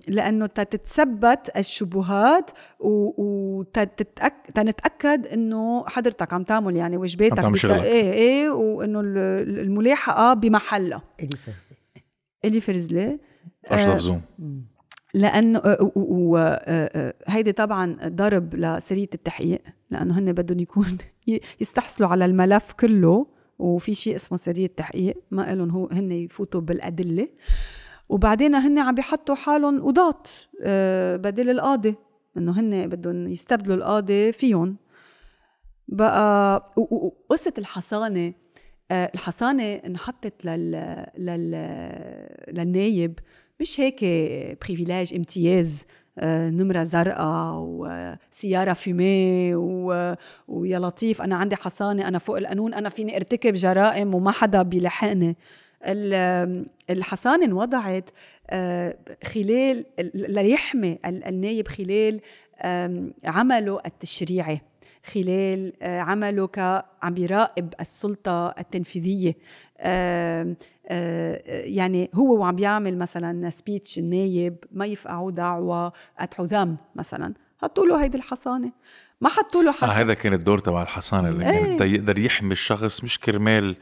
لأنه 0.07 0.45
تتثبت 0.45 1.51
الشبهات 1.57 2.51
وتنتاكد 3.77 5.27
إنه 5.27 5.85
حضرتك 5.87 6.33
عم 6.33 6.43
تعمل 6.43 6.75
يعني 6.75 6.97
واجباتك 6.97 7.39
عم 7.45 7.53
تعمل. 7.75 7.83
إيه 7.85 8.11
إيه 8.13 8.49
وإنه 8.49 8.99
ال- 8.99 9.59
الملاحقة 9.59 10.33
بمحلها. 10.33 11.01
إلي 11.19 11.29
فرزلي 11.37 11.77
إلي 12.45 12.61
فرزلي 12.61 13.19
اشرف 13.65 13.97
زوم 13.99 14.21
لأنه 15.13 15.61
وهيدي 15.95 17.51
طبعا 17.51 17.97
ضرب 18.07 18.55
لسرية 18.55 19.09
التحقيق 19.13 19.61
لأنه 19.91 20.19
هن 20.19 20.33
بدهم 20.33 20.59
يكون 20.59 20.97
يستحصلوا 21.61 22.09
على 22.09 22.25
الملف 22.25 22.71
كله. 22.73 23.36
وفي 23.59 23.95
شيء 23.95 24.15
اسمه 24.15 24.37
سريه 24.37 24.67
تحقيق 24.67 25.17
ما 25.31 25.55
لهم 25.55 25.69
هو 25.69 25.87
هن 25.87 26.11
يفوتوا 26.11 26.61
بالأدلة. 26.61 27.27
وبعدين 28.09 28.55
هن 28.55 28.79
عم 28.79 28.95
بيحطوا 28.95 29.35
حالهم 29.35 29.83
قضاة 29.83 30.23
آه، 30.63 31.15
بدل 31.15 31.49
القاضي 31.49 31.95
إنه 32.37 32.59
هن 32.59 32.87
بدهم 32.89 33.27
يستبدلوا 33.27 33.75
القاضي 33.75 34.31
فيهم. 34.31 34.77
بقى 35.87 36.73
وقصه 36.77 37.53
الحصانة 37.57 38.33
آه، 38.91 39.11
الحصانة 39.13 39.63
انحطت 39.73 40.45
لل 40.45 40.71
لل 41.17 41.51
للنايب. 42.47 43.19
مش 43.59 43.79
هيك 43.79 43.99
privilège 44.65 45.13
امتياز. 45.13 45.83
نمرة 46.25 46.83
زرقاء 46.83 47.53
وسيارة 47.57 48.73
fumé 48.73 49.55
و... 49.55 50.15
ويا 50.47 50.79
لطيف. 50.79 51.21
أنا 51.21 51.35
عندي 51.35 51.55
حصانة 51.55 52.07
أنا 52.07 52.17
فوق 52.19 52.37
القانون 52.37 52.73
أنا 52.73 52.89
فيني 52.89 53.15
أرتكب 53.15 53.53
جرائم 53.53 54.15
وما 54.15 54.31
حدا 54.31 54.61
بيلحقني. 54.61 55.35
ال- 55.85 56.65
الحصانة 56.89 57.45
انوضعت 57.45 58.09
آه، 58.49 58.97
خلال 59.23 59.85
ليحمي 60.13 60.99
ال- 61.05 61.23
النايب 61.23 61.67
خلال 61.67 62.19
عمله 63.25 63.79
التشريعي. 63.85 64.61
خلال 65.13 65.73
آه، 65.81 65.99
عمله 65.99 66.47
كعم 66.47 67.13
بيراقب 67.13 67.73
السلطة 67.79 68.47
التنفيذية. 68.59 69.35
آه، 69.79 70.55
يعني 71.65 72.09
هو 72.15 72.37
وعم 72.37 72.55
بيعمل 72.55 72.97
مثلا 72.97 73.31
سبيتش 73.49 73.99
النايب 73.99 74.55
ما 74.71 74.85
يفقعوا 74.85 75.31
دعوة 75.31 75.93
حذام 76.37 76.77
مثلا. 76.95 77.33
حطوا 77.57 77.85
له 77.85 78.03
هيدي 78.03 78.17
الحصانة. 78.17 78.71
ما 79.21 79.29
حطوا 79.29 79.63
له 79.63 79.69
آه 79.69 79.73
حصانة 79.73 79.91
هذا 79.91 80.13
كان 80.13 80.33
الدور 80.33 80.59
تبع 80.59 80.81
الحصانة 80.81 81.29
اللي 81.29 81.49
إيه. 81.49 81.77
كان 81.77 81.87
يقدر 81.87 82.19
يحمي 82.19 82.51
الشخص 82.51 83.03
مش 83.03 83.19
كرمال 83.19 83.75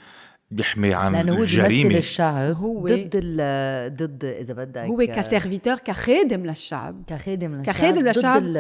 يحمي 0.51 0.93
عن 0.93 1.13
لأنه 1.13 1.31
هو 1.31 1.35
بيمثل 1.35 1.51
الجريمة 1.53 1.97
الشعب 1.97 2.55
هو- 2.55 2.85
ضد 2.88 3.09
ال 3.15 3.93
ضد 3.97 4.26
إذا 4.26 4.53
بدك 4.53 4.77
هو 4.81 4.97
ك 4.98 5.05
serviteur 5.05 5.76
كخادم 5.76 6.45
للشعب 6.45 7.03
كخادم 7.07 7.55
للشعب 7.55 7.76
كخادم 7.76 8.05
للشعب. 8.07 8.41
ضد 8.41 8.47
ال- 8.47 8.57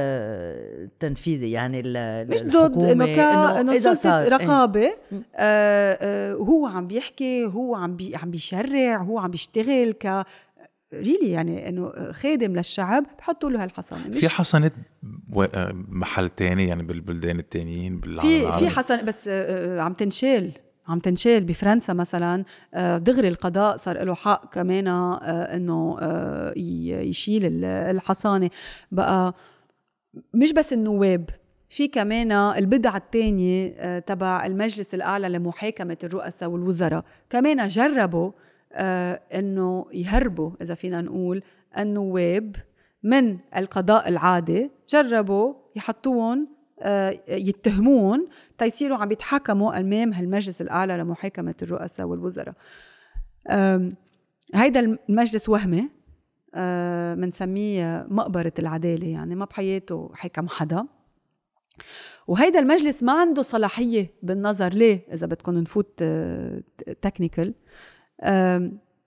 التنفيذي 0.83 1.51
يعني 1.51 1.81
ال- 1.85 2.27
مش 2.31 2.41
ضد 2.43 2.83
إنه 2.83 3.05
كا 3.05 3.61
إنه 3.61 3.77
سلطة 3.79 3.93
صار- 3.93 4.21
إيه. 4.23 4.29
رقابة 4.29 4.85
آه 5.35 5.97
آه 6.01 6.33
هو 6.33 6.65
عم 6.67 6.87
بيحكي 6.87 7.45
هو 7.45 7.75
عم 7.75 7.95
بي 7.95 8.15
عم 8.15 8.31
بيشرع 8.31 8.97
هو 8.97 9.19
عم 9.19 9.31
بيشتغل 9.31 9.91
ك 9.91 10.25
really 10.93 11.29
يعني 11.31 11.69
إنه 11.69 12.11
خادم 12.11 12.55
للشعب 12.55 13.05
بحطوا 13.19 13.49
له 13.49 13.63
هالحصانة 13.63 14.11
في 14.11 14.29
حصانات 14.29 14.73
و- 15.33 15.43
آه، 15.43 15.71
محل 15.89 16.29
تاني 16.29 16.67
يعني 16.67 16.83
بالبلدان 16.83 17.39
التانيين 17.39 17.99
بالعالم 17.99 18.51
في 18.51 18.59
في. 18.59 18.69
حصانة 18.69 19.01
بس 19.01 19.27
آه، 19.27 19.77
آه، 19.77 19.81
عم 19.81 19.93
تنشال 19.93 20.51
عم 20.87 20.99
تنشال 20.99 21.43
بفرنسا 21.43 21.93
مثلا 21.93 22.43
آه، 22.73 22.97
دغري 22.97 23.27
القضاء 23.27 23.75
صار 23.75 24.03
له 24.03 24.13
حق 24.13 24.53
كمان 24.53 24.87
آه، 24.87 25.19
إنه 25.55 25.97
آه، 26.01 26.53
يشيل 26.57 27.45
ال- 27.45 27.65
الحصانة. 27.65 28.49
بقى 28.91 29.33
مش 30.33 30.53
بس 30.53 30.73
النواب 30.73 31.29
في 31.69 31.87
كمان 31.87 32.31
البدعة 32.31 32.97
الثانية 32.97 33.99
تبع 33.99 34.45
المجلس 34.45 34.93
الأعلى 34.93 35.29
لمحاكمة 35.29 35.97
الرؤساء 36.03 36.49
والوزراء. 36.49 37.03
كمان 37.29 37.67
جربوا 37.67 38.31
أنه 39.35 39.85
يهربوا 39.93 40.51
إذا 40.61 40.73
فينا 40.75 41.01
نقول 41.01 41.41
النواب 41.77 42.55
من 43.03 43.37
القضاء 43.57 44.09
العادي 44.09 44.71
جربوا 44.89 45.53
يحطوهم 45.75 46.47
يتهمون 47.27 48.27
تيصيروا 48.57 48.97
عم 48.97 49.11
يتحكموا 49.11 49.79
أمام 49.79 50.13
هالمجلس 50.13 50.61
الأعلى 50.61 50.97
لمحاكمة 50.97 51.55
الرؤساء 51.61 52.07
والوزراء. 52.07 52.55
هيدا 54.53 54.79
المجلس 55.09 55.49
وهمي 55.49 55.89
بنسميه 57.15 58.07
مقبرة 58.09 58.53
العدالة 58.59 59.07
يعني 59.07 59.35
ما 59.35 59.45
بحياته 59.45 60.11
حكم 60.13 60.47
حدا. 60.47 60.85
وهيدا 62.27 62.59
المجلس 62.59 63.03
ما 63.03 63.21
عنده 63.21 63.41
صلاحية 63.41 64.13
بالنظر 64.23 64.73
ليه 64.73 65.07
إذا 65.13 65.27
بدكم 65.27 65.57
نفوت 65.57 66.03
تكنيكال 67.01 67.53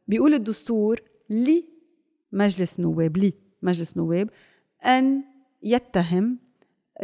بيقول 0.08 0.34
الدستور 0.34 1.00
لمجلس 1.30 2.80
نواب 2.80 3.16
لي 3.16 3.34
مجلس 3.62 3.96
نواب 3.96 4.30
أن 4.84 5.24
يتهم 5.62 6.38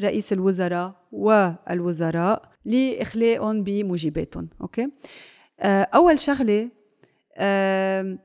رئيس 0.00 0.32
الوزراء 0.32 0.94
والوزراء 1.12 2.42
لإخلاءهم 2.64 3.62
بموجباتهم 3.62 4.48
okay؟ 4.60 4.88
آه، 5.60 5.82
أول 5.82 6.20
شغلة 6.20 6.68
آم، 7.38 8.18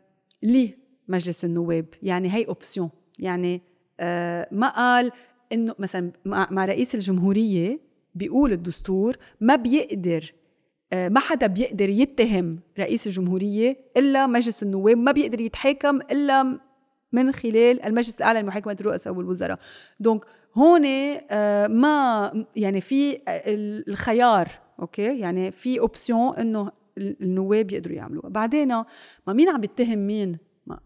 لمجلس 0.43 1.45
النواب 1.45 1.85
يعني 2.03 2.33
هي 2.33 2.45
option 2.45 2.89
يعني 3.19 3.61
آه، 3.99 4.47
ما 4.51 4.67
قال 4.69 5.11
إنه 5.53 5.75
مثلا 5.79 6.11
مع 6.25 6.65
رئيس 6.65 6.95
الجمهورية 6.95 7.79
بيقول 8.15 8.51
الدستور 8.51 9.17
ما 9.41 9.55
بيقدر 9.55 10.33
آه، 10.93 11.09
ما 11.09 11.19
حدا 11.19 11.47
بيقدر 11.47 11.89
يتهم 11.89 12.59
رئيس 12.79 13.07
الجمهورية 13.07 13.77
إلا 13.97 14.27
مجلس 14.27 14.63
النواب 14.63 14.97
ما 14.97 15.11
بيقدر 15.11 15.39
يتحاكم 15.41 16.01
إلا 16.01 16.59
من 17.11 17.31
خلال 17.31 17.85
المجلس 17.85 18.17
الأعلى 18.17 18.41
لمحاكمة 18.41 18.77
الرؤساء 18.81 19.13
والوزراء. 19.13 19.59
donc 19.99 20.25
هون 20.55 20.85
آه، 21.31 21.67
ما 21.67 22.31
يعني 22.55 22.81
في 22.81 23.17
ال- 23.27 23.89
الخيار 23.89 24.47
okay؟ 24.79 25.19
يعني 25.19 25.51
في 25.51 25.79
option 25.79 26.35
إنه 26.35 26.71
ال- 26.97 27.23
النواب 27.23 27.71
يقدروا 27.71 27.95
يعملوها. 27.95 28.29
بعدين 28.29 28.67
ما 28.67 28.85
مين 29.33 29.49
عم 29.49 29.61
بيتهم 29.61 29.99
مين؟ 30.07 30.37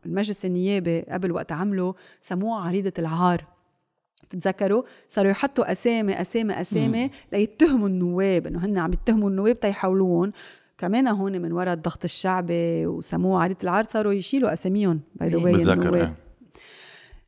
المجلس 0.06 0.46
النيابي 0.46 1.02
قبل 1.02 1.32
وقت 1.32 1.52
عمله 1.52 1.96
سموها 2.22 2.62
عريضة 2.68 2.94
العار. 3.00 3.46
تتذكروا 4.30 4.84
صاروا 5.10 5.32
يحطوا 5.32 5.72
أسامي 5.72 6.22
أسامي 6.22 6.62
أسامي 6.62 7.10
ليتهموا 7.32 7.88
النواب 7.88 8.48
إنه 8.48 8.66
هن 8.66 8.78
عم 8.78 8.94
يتهموا 8.94 9.30
النواب 9.30 9.60
تيحولوهم 9.60 10.32
كمان 10.78 11.08
هون 11.08 11.42
من 11.42 11.52
وراء 11.52 11.74
الضغط 11.74 12.04
الشعبي 12.04 12.88
وسموها 12.88 13.44
عريضة 13.44 13.60
العار 13.64 13.84
صاروا 13.84 14.14
يشيلوا 14.14 14.54
أساميهم 14.54 15.00
by 15.16 15.30
the 15.30 15.74
إيه 15.96 16.14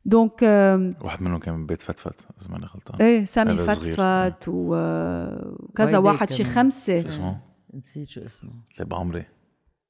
donc 0.06 0.44
آم، 0.44 0.94
واحد 1.00 1.22
منهم 1.22 1.38
كان 1.38 1.54
من 1.54 1.66
بيت 1.66 1.82
فتفت 1.82 2.28
اذا 2.40 2.50
ماني 2.50 2.66
غلطان. 2.66 3.00
إيه 3.06 3.24
سامي. 3.24 3.56
فتفت 3.56 4.44
وكذا 4.48 5.98
واحد 5.98 6.30
شي. 6.30 6.44
خمسة. 6.44 7.02
شو 7.02 7.08
اسمه؟ 7.08 7.40
نسيت 7.74 8.08
شو 8.08 8.20
اسمه. 8.20 8.50
اللي 8.74 8.84
بعمري. 8.84 9.24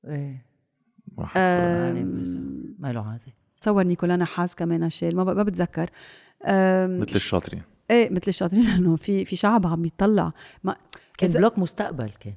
إيه. 0.08 0.46
واحد. 1.16 1.40
موسى. 1.96 2.38
ما 2.78 2.92
له 2.92 3.06
عازة. 3.10 3.32
تصور 3.60 3.82
نيكولا 3.84 4.16
نحاس 4.16 4.54
كمان 4.54 4.90
شيل 4.90 5.16
ما, 5.16 5.24
ب- 5.24 5.36
ما 5.36 5.42
بتذكر. 5.42 5.90
مثل 7.00 7.14
الشاطرين. 7.14 7.62
إيه 7.90 8.10
مثل 8.10 8.24
الشاطرين 8.28 8.62
لأنه 8.70 8.96
في 8.96 9.24
في 9.24 9.36
شعب 9.36 9.66
عم 9.66 9.84
يطلع. 9.84 10.32
ما 10.64 10.76
كان 11.18 11.30
bloc 11.30 11.58
مستقبل 11.58 12.10
كان. 12.10 12.34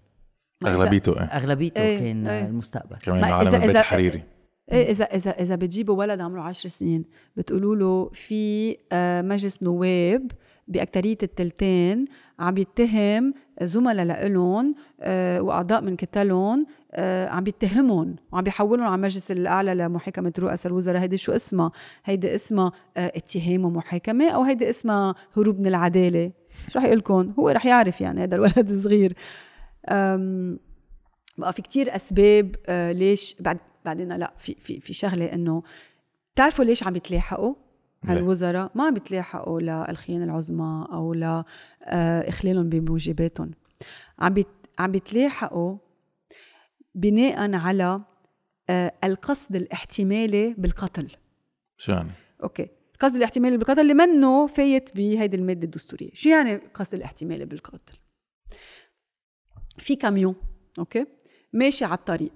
أغلبيته 0.66 1.14
إيه. 1.14 1.24
أغلبيته 1.26 1.82
إيه، 1.82 2.00
كان 2.00 2.28
إيه. 2.28 2.46
المستقبل. 2.46 2.96
كمان 2.98 3.22
ما 3.22 3.28
عالم 3.28 3.56
البيت 3.56 3.76
الحريري 3.76 4.24
إيه 4.72 4.92
إذا 4.92 5.04
إذا 5.04 5.32
إذا 5.32 5.56
بتجيبوا 5.56 5.96
ولد 5.96 6.22
عمره 6.22 6.42
عشر 6.42 6.70
سنين 6.70 7.06
بتقولوا 7.36 7.76
له 7.76 8.10
في 8.14 8.76
آه، 8.92 9.22
مجلس 9.22 9.64
نواب 9.64 10.32
بأكترية 10.68 11.18
التلتين 11.24 12.06
عم 12.40 12.58
يتهم 12.58 13.34
زملاء 13.62 14.06
لإلهم 14.06 14.76
آه، 15.02 15.42
وأعضاء 15.42 15.82
من 15.82 15.96
كتلهم 15.96 16.66
آه، 16.92 17.28
عم 17.28 17.44
بيتهمهم 17.44 18.16
وعم 18.32 18.44
بيحولهم 18.44 18.86
على 18.86 18.96
المجلس 18.96 19.32
الأعلى 19.32 19.76
لمحاكمة 19.76 20.34
رؤساء 20.40 20.72
الوزراء 20.72 21.02
هيدي 21.02 21.18
شو 21.18 21.32
اسمها؟ 21.32 21.72
هيدي 22.06 22.36
اسمها 22.36 22.72
اتهام 22.98 23.66
ومحاكمة 23.66 24.30
أو 24.30 24.44
هيدي 24.44 24.70
اسمها 24.70 25.16
هروب 25.38 25.60
من 25.60 25.68
العدالة. 25.68 26.32
شو 26.68 26.80
رح 26.80 26.86
يقول 26.86 26.98
لكم؟ 26.98 27.34
هو 27.40 27.50
رح 27.50 27.66
يعرف 27.66 28.02
يعني 28.02 28.24
هذا 28.24 28.36
الولد 28.36 28.72
الصغير. 28.72 29.14
بقى 31.40 31.54
في 31.54 31.62
كتير 31.62 31.96
أسباب 31.96 32.56
آه، 32.68 32.92
ليش 32.92 33.36
بعد 33.40 33.58
بعدين 33.86 34.14
لا 34.14 34.34
في 34.38 34.56
في 34.56 34.80
في 34.80 34.94
شغلة 34.94 35.34
إنه 35.34 35.64
بتعرفوا 36.34 36.66
ليش 36.66 36.84
عم 36.84 36.96
يتلاحقوا؟ 36.96 37.56
هالوزراء 38.06 38.72
ما 38.76 38.84
عم 38.84 38.96
يتلاحقوا 38.96 39.62
للخيانة 39.62 40.26
العظمى 40.26 40.88
أو 40.92 41.14
ل 41.14 41.44
آه، 41.84 42.34
بموجباتهم. 42.44 43.52
عم 44.20 44.34
بيت 44.34 44.48
عم 44.80 44.92
بيتلاحقوا 44.92 45.78
بناء 46.96 47.56
على 47.56 48.02
آه، 48.70 48.94
القصد 49.04 49.56
الاحتمالي 49.56 50.56
بالقتل. 50.58 51.12
شو 51.78 51.92
يعني؟ 51.92 52.10
okay. 52.44 52.68
القصد 52.94 53.16
الاحتمالي 53.16 53.58
بالقتل 53.58 53.82
اللي 53.82 53.94
منه 53.94 54.48
فايت 54.48 54.96
بهيدي 54.96 55.38
المادة 55.38 55.64
الدستورية. 55.64 56.10
شو 56.14 56.30
يعني 56.30 56.56
القصد 56.56 56.94
الاحتمالي 56.94 57.46
بالقتل؟ 57.46 57.98
في 59.80 59.96
كاميون 59.96 60.36
okay؟ 60.80 61.06
ماشي 61.54 61.86
على 61.86 61.94
الطريق. 61.94 62.32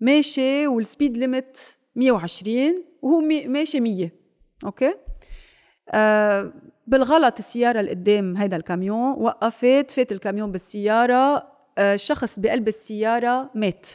ماشي 0.00 0.66
وال 0.66 0.80
speed 0.80 1.16
limit 1.16 1.58
120 1.96 2.84
وهو 3.02 3.20
مي- 3.20 3.46
ماشي 3.48 3.80
100 3.80 4.10
okay؟ 4.64 4.94
آه 5.90 6.52
بالغلط 6.86 7.38
السيارة 7.38 7.80
اللي 7.80 7.90
قدام 7.90 8.36
هيدا 8.36 8.56
الكاميون 8.56 9.10
وقفت 9.22 9.90
فات 9.90 10.12
الكاميون 10.12 10.52
بالسيارة 10.52 11.50
آه 11.78 11.96
شخص 11.96 12.38
بقلب 12.38 12.68
السيارة 12.68 13.50
مات. 13.54 13.86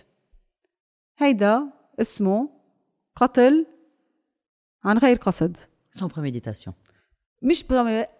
هيدا 1.17 1.63
اسمه 2.01 2.49
قتل 3.15 3.65
عن 4.85 4.97
غير 4.97 5.15
قصد. 5.17 5.57
sans 5.91 6.07
préméditation 6.07 6.75
مش 7.41 7.65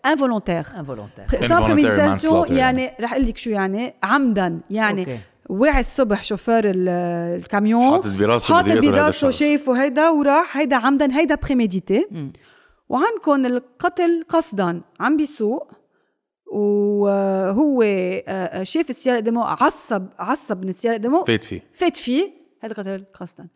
involontaire 0.06 0.66
involontaire 0.80 1.28
sans 1.28 1.40
involontaire 1.40 1.62
préméditation 1.64 2.48
يعني 2.58 2.92
رح 3.00 3.14
أقول 3.14 3.26
لك 3.28 3.38
شو 3.38 3.50
يعني 3.50 3.94
عمدا. 4.04 4.62
يعني 4.70 5.02
okay. 5.02 5.20
وعي 5.50 5.80
الصبح 5.80 6.24
شوفير 6.24 6.70
ال- 6.70 6.90
الكاميون 7.40 7.92
حاطط 7.92 8.08
براسه 8.08 8.54
حاطط 8.56 8.68
براسه. 8.86 9.30
شايفه 9.30 9.84
هيدا 9.84 10.10
وراح 10.10 10.58
هيدا 10.58 10.76
عمدا 10.76 11.18
هيدا 11.20 11.36
prémédité. 11.36 12.06
وعندكم 12.90 13.46
القتل 13.46 14.26
قصدا 14.30 14.82
عم 15.00 15.18
بيسوق. 15.18 15.72
وهو 16.46 17.82
آه، 18.28 18.64
شاف 18.64 18.90
السيارة 18.90 19.18
قدامه 19.18 19.44
عصب 19.46 20.08
عصب 20.20 20.64
من 20.64 20.70
السيارة 20.70 20.96
قدامه. 20.96 21.24
فات 21.24 21.44
فيه. 21.44 21.62
فات 21.74 21.98
فيه. 21.98 22.32
هذا 22.62 22.74
قتل 22.74 23.06
قصدا. 23.20 23.48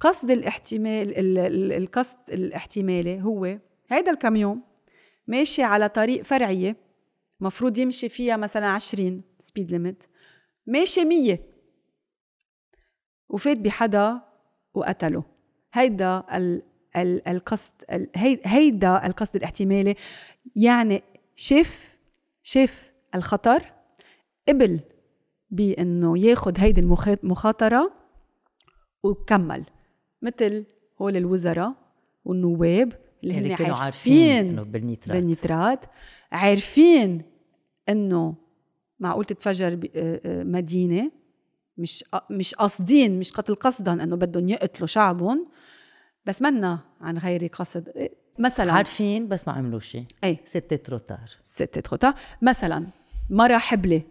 قصد 0.00 0.30
الاحتمال 0.30 1.18
ال- 1.18 1.38
ال- 1.38 1.72
القصد 1.82 2.18
الاحتمالي 2.28 3.22
هو 3.22 3.58
هيدا 3.88 4.10
الكاميون 4.10 4.60
ماشي 5.26 5.62
على 5.62 5.88
طريق 5.88 6.22
فرعية 6.22 6.76
مفروض 7.40 7.78
يمشي 7.78 8.08
فيها 8.08 8.36
مثلا 8.36 8.66
20 8.68 9.22
speed 9.38 9.70
limit 9.70 10.04
ماشي 10.68 11.04
100 11.04 11.38
وفات 13.28 13.58
بحدا 13.58 14.20
وقتله 14.74 15.24
هيدا 15.72 16.24
ال 16.36 16.62
ال 16.96 17.28
القصد 17.28 17.74
ال 17.92 18.08
هي- 18.16 18.40
هيدا 18.44 19.06
القصد 19.06 19.36
الاحتمالي. 19.36 19.94
يعني 20.56 21.02
شاف 21.36 21.96
شاف 22.42 22.92
الخطر 23.14 23.62
قبل 24.48 24.80
بإنه 25.50 26.18
ياخد 26.18 26.60
هيدي 26.60 26.80
المخا- 26.80 27.18
المخاطره 27.24 27.92
وكمل. 29.02 29.64
مثل 30.22 30.66
هول 31.00 31.16
الوزراء 31.16 31.72
والنواب 32.24 32.92
اللي 33.24 33.38
اللي 33.38 33.52
هن 33.52 33.56
كانوا 33.56 33.76
عارفين 33.76 34.12
عارفين 34.32 34.48
إنه 34.48 34.62
بالنيترات. 34.62 35.16
بالنيترات. 35.16 35.84
عارفين 36.32 37.22
إنه 37.88 38.34
معقول 39.00 39.24
تتفجر 39.24 39.80
آه، 39.96 40.20
آه، 40.24 40.42
مدينة 40.44 41.10
مش 41.78 42.04
مش 42.30 42.54
قاصدين 42.54 43.18
مش 43.18 43.32
قتل 43.32 43.54
قصدا 43.54 43.92
إنه 43.92 44.16
بدهم 44.16 44.48
يقتلوا 44.48 44.86
شعبهم 44.86 45.48
بس 46.26 46.42
منا 46.42 46.78
عن 47.00 47.18
غير 47.18 47.46
قصد. 47.46 47.88
إيه، 47.88 48.12
مثلا 48.38 48.72
عارفين 48.72 49.28
بس 49.28 49.48
ما 49.48 49.54
عملوا 49.54 49.80
شيء. 49.80 50.04
et 50.24 50.38
c'était 50.44 50.76
trop 50.76 51.03
tard 51.03 51.30
c'est 51.42 51.62
trop 51.62 51.78
tard 51.78 52.14
مثلا 52.42 52.86
مرة 53.30 53.58
حبلة 53.58 54.02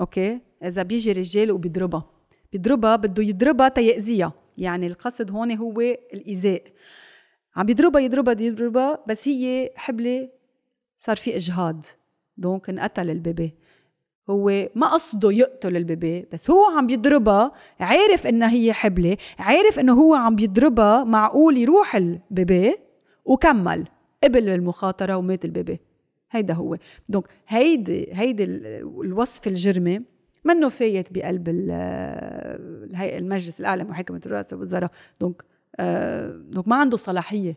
أوكي؟ 0.00 0.40
إذا 0.64 0.82
بيجي 0.82 1.12
رجال 1.12 1.50
وبيضربها. 1.50 2.10
بيضربها 2.52 2.96
بده 2.96 3.22
يضربها 3.22 3.68
تيأذيها. 3.68 4.32
يعني 4.58 4.86
القصد 4.86 5.30
هون 5.30 5.52
هو 5.52 5.80
الإيذاء. 6.14 6.62
عم 7.56 7.66
بيضربها 7.66 8.00
يضربها 8.00 8.40
يضربها 8.40 9.04
بس 9.08 9.28
هي 9.28 9.70
حبلة 9.76 10.28
صار 10.98 11.16
في 11.16 11.36
إجهاض. 11.36 11.84
donc 12.36 12.68
انقتل 12.68 13.10
ال 13.10 13.17
bébé. 13.17 13.54
هو 14.30 14.68
ما 14.74 14.86
قصده 14.86 15.32
يقتل 15.32 15.76
ال 15.76 15.86
bébé 15.86 16.26
بس 16.32 16.50
هو 16.50 16.64
عم 16.64 16.86
بيضربها 16.86 17.52
عارف 17.80 18.26
إنها 18.26 18.50
هي 18.52 18.72
حبلة 18.72 19.16
عارف 19.38 19.78
إنه 19.78 19.92
هو 19.92 20.14
عم 20.14 20.36
بيضربها 20.36 21.04
معقول 21.04 21.56
يروح 21.56 21.96
ال 21.96 22.12
bébé 22.12 22.76
وكمل 23.24 23.88
قبل 24.24 24.48
المخاطرة 24.48 25.16
ومات 25.16 25.44
ال 25.44 25.50
bébé. 25.50 25.80
هيدا 26.30 26.54
هو. 26.54 26.76
donc 27.08 27.24
هيدي 27.48 28.08
هيدي 28.12 28.44
الوصف 28.44 29.46
الجرمي 29.46 30.00
منه 30.44 30.68
فايت 30.68 31.12
بقلب 31.12 31.48
الهيئة 31.48 33.18
المجلس 33.18 33.60
الأعلى 33.60 33.84
محاكمة 33.84 34.20
رؤساء 34.26 34.54
الوزراء 34.54 34.90
donc 35.20 35.44
donc 36.52 36.68
ما 36.68 36.76
عنده 36.76 36.96
صلاحية 36.96 37.56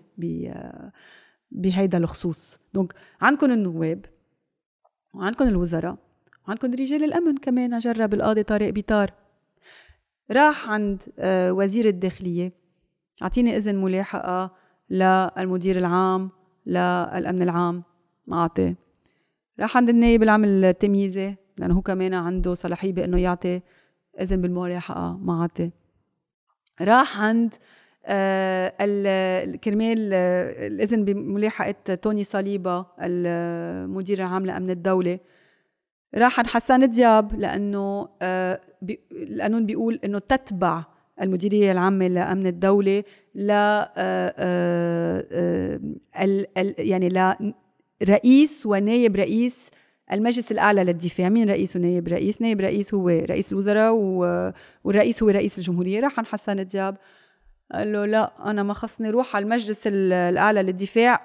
بهيدا 1.51 1.97
الخصوص. 1.97 2.57
donc 2.73 2.93
عندكم 3.21 3.51
النواب 3.51 4.05
وعندكم 5.13 5.47
الوزراء 5.47 5.97
وعندكم 6.47 6.71
رجال 6.71 7.03
الأمن 7.03 7.37
كمان 7.37 7.79
جرب 7.79 8.13
القاضي 8.13 8.43
طارق 8.43 8.69
بيطار. 8.69 9.13
راح 10.31 10.69
عند 10.69 11.03
آه، 11.19 11.53
وزير 11.53 11.85
الداخلية. 11.85 12.51
أعطيني 13.23 13.57
إذن 13.57 13.75
ملاحقة 13.75 14.51
للمدير 14.89 15.77
العام 15.77 16.29
للأمن 16.65 17.41
العام. 17.41 17.83
ما 18.27 18.37
أعطي. 18.37 18.75
راح 19.59 19.77
عند 19.77 19.89
النائب 19.89 20.23
العام 20.23 20.43
التمييزي 20.43 21.35
لأنه 21.57 21.73
هو 21.73 21.81
كمان 21.81 22.13
عنده 22.13 22.53
صلاحية 22.53 22.93
بأنه 22.93 23.19
يعطي 23.19 23.61
إذن 24.21 24.41
بالملاحقة. 24.41 25.17
ما 25.17 25.41
أعطي. 25.41 25.71
راح 26.81 27.19
عند 27.21 27.53
آه 28.05 29.55
كرمال 29.63 30.09
آه 30.13 30.67
الإذن 30.67 31.05
بملاحقة 31.05 31.95
توني 31.95 32.23
صليبة 32.23 32.85
المدير 33.01 34.19
العام 34.19 34.45
لأمن 34.45 34.69
الدولة. 34.69 35.19
راح 36.15 36.39
عن 36.39 36.47
حسان 36.47 36.91
دياب 36.91 37.39
لأنه 37.39 38.09
آه 38.21 38.61
القانون 39.11 39.65
بيقول 39.65 39.99
إنه 40.05 40.19
تتبع 40.19 40.83
المديرية 41.21 41.71
العامة 41.71 42.07
لأمن 42.07 42.47
الدولة 42.47 43.03
ل 43.35 43.51
آه، 43.51 43.91
آه، 44.37 45.25
آه، 46.15 46.75
يعني 46.77 47.09
ل 47.09 47.53
رئيس 48.03 48.65
ونائب 48.65 49.15
رئيس 49.15 49.69
المجلس 50.11 50.51
الأعلى 50.51 50.83
للدفاع. 50.83 51.29
مين 51.29 51.49
رئيس 51.49 51.75
ونائب 51.75 52.07
رئيس؟ 52.07 52.41
نائب 52.41 52.61
رئيس 52.61 52.93
هو 52.93 53.09
رئيس 53.09 53.51
الوزراء 53.51 53.93
والرئيس 54.83 55.23
هو 55.23 55.29
رئيس 55.29 55.57
الجمهورية. 55.57 55.99
راح 55.99 56.19
عن 56.19 56.25
حسان 56.25 56.67
دياب 56.67 56.97
قال 57.71 57.93
له 57.93 58.05
لا 58.05 58.49
أنا 58.51 58.63
ما 58.63 58.73
خصني 58.73 59.09
روح 59.09 59.35
على 59.35 59.43
المجلس 59.43 59.81
الأعلى 59.87 60.63
للدفاع 60.63 61.21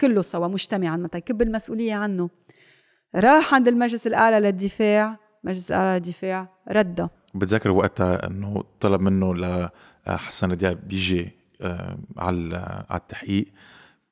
كله 0.00 0.22
سوا 0.22 0.46
مجتمعا. 0.46 0.96
متى 0.96 1.18
يكب 1.18 1.42
المسؤولية 1.42 1.94
عنه. 1.94 2.30
راح 3.16 3.54
عند 3.54 3.68
المجلس 3.68 4.06
الأعلى 4.06 4.40
للدفاع. 4.40 5.16
مجلس 5.44 5.70
الأعلى 5.70 5.94
للدفاع 5.94 6.48
ردها 6.70 7.10
بتذكر 7.34 7.70
وقتها 7.70 8.26
إنه 8.26 8.64
طلب 8.80 9.00
منه 9.00 9.34
لحسن 10.06 10.56
دياب 10.56 10.88
بيجي 10.88 11.30
آه، 11.62 11.98
على 12.16 12.56
على 12.90 13.00
التحقيق. 13.00 13.46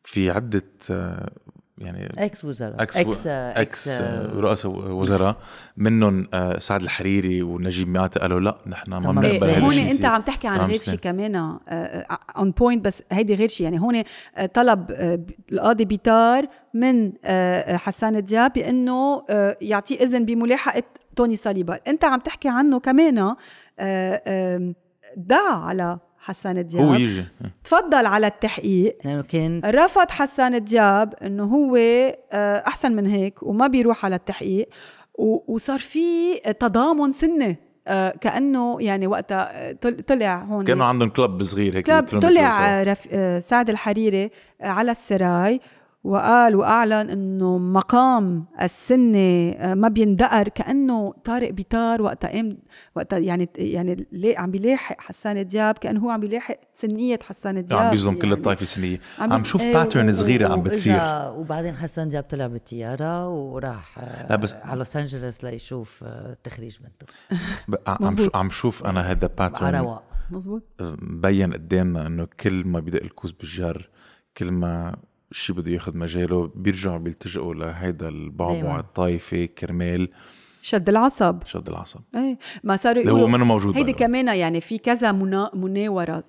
في 0.05 0.31
عدة 0.31 0.63
آه، 0.91 1.33
يعني 1.79 2.09
إكس 2.19 2.45
وزراء 2.45 2.83
إكس 2.83 2.97
إكس, 2.97 3.27
أكس 3.27 3.89
رؤساء 4.35 4.71
وزراء. 4.73 5.37
منهم 5.77 6.27
آه، 6.35 6.59
سعد 6.59 6.83
الحريري 6.83 7.43
ونجيب 7.43 7.89
ميقاتي 7.89 8.19
قالوا 8.19 8.41
لا 8.41 8.59
نحن 8.67 8.91
ما 8.91 9.13
بنقبل 9.13 9.49
إيه 9.49 9.59
هون 9.59 9.79
أنت 9.79 10.05
عم 10.05 10.23
تحكي 10.23 10.49
عن 10.49 10.61
غير 10.61 10.77
شيء 10.77 10.99
كمان 10.99 11.35
one 11.37 11.59
آه، 11.69 12.53
point 12.59 12.87
آه، 12.87 12.89
بس 12.89 13.03
هيدي 13.13 13.35
غير 13.35 13.49
شيء. 13.49 13.65
يعني 13.65 13.81
هون 13.81 14.03
طلب 14.55 14.87
القاضي 15.53 15.85
بيطار 15.85 16.47
من 16.75 17.13
حسان 17.77 18.25
دياب 18.25 18.53
بانه 18.53 19.25
يعطيه 19.61 20.01
إذن 20.01 20.25
بملاحقة 20.25 20.83
توني 21.17 21.37
صليبا 21.37 21.79
أنت 21.89 22.05
عم 22.05 22.21
تحكي 22.21 22.49
عنه 22.49 22.81
كمان 22.81 23.35
دعا 25.17 25.55
على 25.55 25.99
حسان 26.25 26.67
دياب 26.67 26.85
هو 26.87 26.95
يجي. 26.95 27.25
تفضل 27.65 28.07
على 28.07 28.27
التحقيق. 28.27 28.99
لأنه 29.05 29.23
كان 29.23 29.61
رفض 29.65 30.11
حسان 30.11 30.65
دياب 30.65 31.15
إنه 31.23 31.45
هو 31.45 31.77
آه، 31.77 32.63
أحسن 32.67 32.93
من 32.93 33.07
هيك 33.07 33.43
وما 33.43 33.67
بيروح 33.67 34.05
على 34.05 34.17
التحقيق. 34.17 34.69
وصار 35.49 35.79
في 35.79 36.37
تضامن 36.61 37.13
سنة 37.13 37.57
آه، 37.89 38.11
كأنه 38.11 38.77
يعني 38.81 39.07
وقتها 39.07 39.73
طلع 40.07 40.43
هون 40.43 40.65
كانوا 40.65 40.87
عندهم 40.87 41.09
كلب 41.09 41.43
صغير 41.43 41.77
هيك 41.77 41.87
كلب 41.87 42.21
طلع 42.21 42.83
رف... 42.83 43.09
آه، 43.13 43.41
سعد 43.41 43.71
الحريري 43.71 44.31
على 44.61 44.91
السراي. 44.91 45.61
وقال 46.05 46.57
وأعلن 46.57 47.11
إنه 47.11 47.59
مقام 47.59 48.45
السنة 48.63 49.51
آه، 49.51 49.75
ما 49.75 49.89
بيندقر 49.89 50.49
كأنه 50.49 51.15
طارق 51.25 51.51
بيطار 51.51 52.03
وقتها 52.03 52.31
قام 52.31 52.59
وقتها 52.97 53.19
يعني 53.19 53.49
يعني 53.57 54.07
ليه 54.13 54.39
عم 54.39 54.51
بيلاحق 54.51 55.01
حسان 55.01 55.47
دياب 55.47 55.79
كأنه 55.79 56.01
هو 56.01 56.11
عم 56.11 56.21
بيلاحق 56.21 56.57
سنية 56.75 57.19
حسان 57.23 57.67
دياب 57.67 57.81
عم 57.81 57.91
بيظلم 57.91 58.09
يعني. 58.09 58.21
كل 58.21 58.33
الطائفة 58.33 58.63
السنية. 58.63 59.01
عم, 59.19 59.33
عم 59.33 59.45
شوف 59.45 59.63
pattern 59.63 60.13
صغيرة 60.13 60.53
عم 60.53 60.63
بتصير. 60.63 61.01
وبعدين 61.37 61.77
حسان 61.77 62.09
دياب 62.09 62.23
طلع 62.23 62.47
بالطيارة 62.47 63.29
وراح 63.29 63.99
آه، 63.99 64.29
لا 64.31 64.37
بس 64.37 64.55
على 64.55 64.79
لوس 64.79 64.97
أنجلوس 64.97 65.45
ليشوف 65.45 66.05
التخريج 66.07 66.77
آه، 66.77 66.85
بنته 67.69 67.81
عم 67.87 68.17
عم 68.35 68.51
شوف 68.51 68.85
أنا 68.87 69.01
هذا 69.11 69.27
pattern 69.39 69.97
مزبوط 70.31 70.63
مبين 70.81 71.53
قدامنا 71.53 72.07
إنه 72.07 72.29
كل 72.41 72.65
ما 72.67 72.81
بدق 72.81 73.03
الكوز 73.03 73.31
بالجر 73.31 73.89
كل 74.37 74.51
ما 74.51 74.97
شيء 75.35 75.57
بده 75.57 75.71
ياخذ 75.71 75.97
مجاله 75.97 76.51
بيرجعوا 76.55 76.99
بيلتجئوا 76.99 77.55
لهيدا 77.55 78.09
البعبع 78.09 78.79
الطائفي 78.79 79.47
كرمال. 79.47 80.09
شد 80.63 80.89
العصب. 80.89 81.39
شد 81.47 81.69
العصب. 81.69 82.01
إيه 82.17 82.39
ما 82.65 82.77
صاروا 82.77 83.03
يقولوا 83.03 83.21
هو 83.21 83.27
منه 83.27 83.45
موجود 83.45 83.77
هيدي 83.77 83.93
كمان 83.93 84.29
يعني 84.29 84.61
في 84.61 84.79
كذا 84.79 85.13
منا... 85.13 85.51
مناورة 85.55 86.25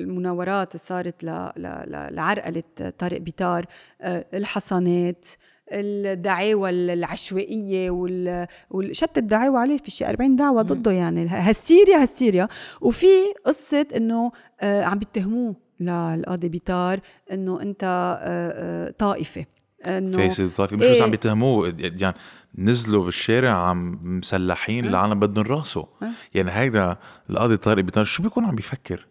المناورات 0.00 0.76
صارت 0.76 1.24
ل... 1.24 1.26
ل... 1.56 2.06
لعرقلة 2.14 2.62
طارق 2.98 3.20
بيطار 3.20 3.66
آه، 4.00 4.26
الحصانات 4.34 5.26
الدعاوى 5.72 6.70
العشوائية 6.70 7.90
وال... 7.90 8.46
وشتت 8.70 9.18
الدعاوى 9.18 9.58
عليه 9.58 9.76
في 9.76 9.90
شيء 9.90 10.08
40 10.08 10.36
دعوة 10.36 10.62
ضده 10.62 10.90
يعني. 10.90 11.26
هستيريا 11.28 12.04
هستيريا. 12.04 12.48
وفي 12.80 13.06
قصة 13.46 13.86
إنه 13.96 14.32
آه، 14.60 14.82
عم 14.82 14.98
بيتهموه. 14.98 15.69
للقاضي 15.80 16.48
بيطار 16.48 17.00
إنه 17.32 17.62
أنت 17.62 17.84
آه، 17.84 18.88
آه، 18.88 18.90
طائفة. 18.90 19.44
إنه 19.86 20.16
فاسد 20.16 20.50
طائفه 20.50 20.76
مش 20.76 20.82
إيه. 20.82 20.90
بس 20.90 21.02
عم 21.02 21.10
بيتهموه 21.10 21.74
يعني 21.78 22.16
نزلوا 22.58 23.04
بالشارع 23.04 23.50
عم 23.68 23.98
مسلحين 24.18 24.84
إيه؟ 24.84 24.90
العالم 24.90 25.20
بدهم 25.20 25.44
راسه. 25.44 25.88
إيه؟ 26.02 26.08
يعني 26.34 26.50
هيدا 26.50 26.96
القاضي 27.30 27.56
طارق 27.56 27.84
بيطار 27.84 28.04
شو 28.04 28.22
بيكون 28.22 28.44
عم 28.44 28.54
بيفكر؟ 28.54 29.06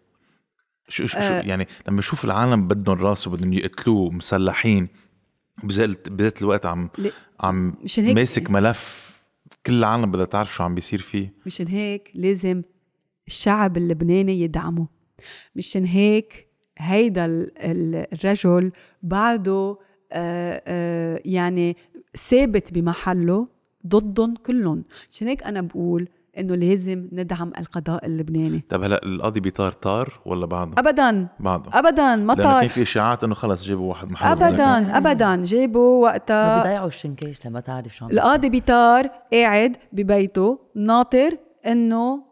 شو 0.88 1.06
شو, 1.06 1.18
آه. 1.18 1.40
يعني 1.40 1.68
لما 1.88 1.98
يشوف 1.98 2.24
العالم 2.24 2.68
بدهم 2.68 2.98
راسه 2.98 3.30
بدهم 3.30 3.52
يقتلوه 3.52 4.10
مسلحين 4.10 4.88
بذات 6.10 6.42
الوقت 6.42 6.66
عم 6.66 6.90
عم 7.40 7.74
ماسك 7.98 8.50
ملف 8.50 9.10
كل 9.66 9.72
العالم 9.72 10.10
بدها 10.10 10.24
تعرف 10.24 10.54
شو 10.54 10.62
عم 10.62 10.74
بيصير 10.74 11.00
فيه. 11.00 11.32
مشان 11.46 11.66
هيك 11.66 12.10
لازم 12.14 12.62
الشعب 13.26 13.76
اللبناني 13.76 14.40
يدعمه. 14.40 14.88
مشان 15.56 15.84
هيك 15.84 16.49
هيدا 16.80 17.46
الرجل 17.58 18.72
بعده 19.02 19.76
آه، 20.12 20.62
آه، 20.66 21.20
يعني 21.24 21.76
ثابت 22.28 22.74
بمحله 22.74 23.48
ضدهم 23.86 24.34
كلهم 24.34 24.84
عشان 25.10 25.28
هيك 25.28 25.42
أنا 25.42 25.60
بقول؟ 25.60 26.08
إنه 26.38 26.54
لازم 26.54 27.08
ندعم 27.12 27.52
القضاء 27.58 28.06
اللبناني. 28.06 28.64
طب 28.68 28.82
هلا 28.82 29.04
القاضي 29.04 29.40
بيطار 29.40 29.72
طار 29.72 30.20
ولا 30.26 30.46
بعده؟ 30.46 30.72
ابدا. 30.78 31.28
بعده 31.40 31.70
ابدا 31.78 32.16
ما 32.16 32.34
طار 32.34 32.60
كان 32.60 32.68
في 32.68 32.82
إشاعات 32.82 33.24
إنه 33.24 33.34
خلص 33.34 33.64
جابوا 33.64 33.88
واحد 33.88 34.10
محل 34.12 34.30
ابدا 34.30 34.96
ابدا. 34.98 35.44
جابوا 35.44 36.02
وقتها 36.02 36.56
ما 36.56 36.62
بيضيعوا 36.62 36.86
الشنكيش 36.86 37.46
لما 37.46 37.60
تعرف 37.60 37.96
شو 37.96 38.06
القاضي 38.06 38.50
بيطار 38.50 39.10
قاعد 39.32 39.76
ببيته 39.92 40.58
ناطر 40.74 41.36
إنه 41.66 42.29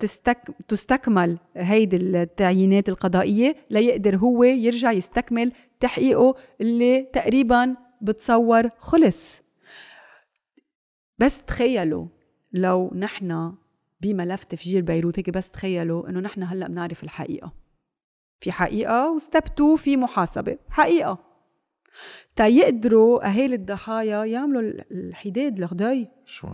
تستك... 0.00 0.50
تستكمل 0.68 1.38
هيدي 1.56 1.96
التعيينات 1.96 2.88
القضائية 2.88 3.56
ليقدر 3.70 4.16
هو 4.16 4.44
يرجع 4.44 4.92
يستكمل 4.92 5.52
تحقيقه 5.80 6.34
اللي 6.60 7.02
تقريبا 7.02 7.76
بتصور 8.00 8.68
خلص. 8.78 9.40
بس 11.18 11.42
تخيلوا 11.44 12.06
لو 12.52 12.90
نحن 12.94 13.54
بملف 14.00 14.44
تفجير 14.44 14.82
بيروت 14.82 15.18
هيك 15.18 15.30
بس 15.30 15.50
تخيلوا 15.50 16.08
إنه 16.08 16.20
نحن 16.20 16.42
هلأ 16.42 16.68
بنعرف 16.68 17.04
الحقيقة. 17.04 17.52
في 18.40 18.52
حقيقة 18.52 19.10
و 19.12 19.18
step 19.18 19.42
2 19.44 19.76
في 19.76 19.96
محاسبة. 19.96 20.58
حقيقة. 20.70 21.18
تا 22.36 22.46
يقدروا 22.46 23.28
أهالي 23.28 23.54
الضحايا 23.54 24.24
يعملوا 24.24 24.60
ال- 24.60 24.84
الحداد 24.92 25.58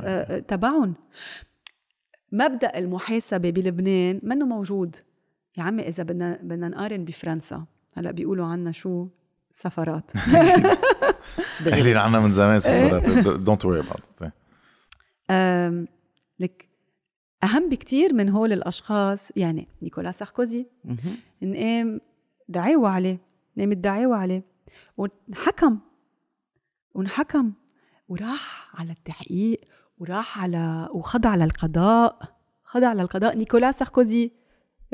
آه، 0.04 0.36
آه، 0.36 0.38
تبعهم. 0.38 0.94
مبدأ 2.34 2.78
المحاسبة 2.78 3.50
بلبنان 3.50 4.20
منه 4.22 4.46
موجود. 4.46 4.96
يا 5.58 5.62
عمي 5.62 5.88
إذا 5.88 6.02
بدنا 6.02 6.38
بدنا 6.42 6.68
نقارن 6.68 7.04
بفرنسا. 7.04 7.64
هلأ 7.96 8.10
بيقولوا 8.10 8.46
عنا 8.46 8.72
شو؟ 8.72 9.08
سفرات. 9.52 10.10
قايلين 11.64 11.96
عنا 11.96 12.20
من 12.20 12.32
زمان 12.32 12.50
إيه. 12.50 12.58
سفرات. 12.58 13.28
don't 13.38 13.64
worry 13.64 13.80
about 13.80 14.32
لك 16.40 16.68
أهم 17.44 17.68
بكتير 17.68 18.14
من 18.14 18.28
هول 18.28 18.52
الأشخاص 18.52 19.32
يعني 19.36 19.68
نيكولا 19.82 20.12
ساركوزي. 20.12 20.66
نقام 21.42 22.00
دعاوى 22.48 22.88
عليه 22.88 23.18
نقامت 23.56 23.76
دعاوى 23.76 24.16
عليه 24.16 24.42
وانحكم 24.96 25.78
وانحكم 26.94 27.52
وراح 28.08 28.70
على 28.80 28.92
التحقيق. 28.92 29.60
وراح 29.98 30.38
على 30.42 30.88
وخضع 30.92 31.34
للقضاء 31.34 32.18
خضع 32.64 32.92
للقضاء 32.92 33.36
نيكولا 33.36 33.72
ساركوزي 33.72 34.30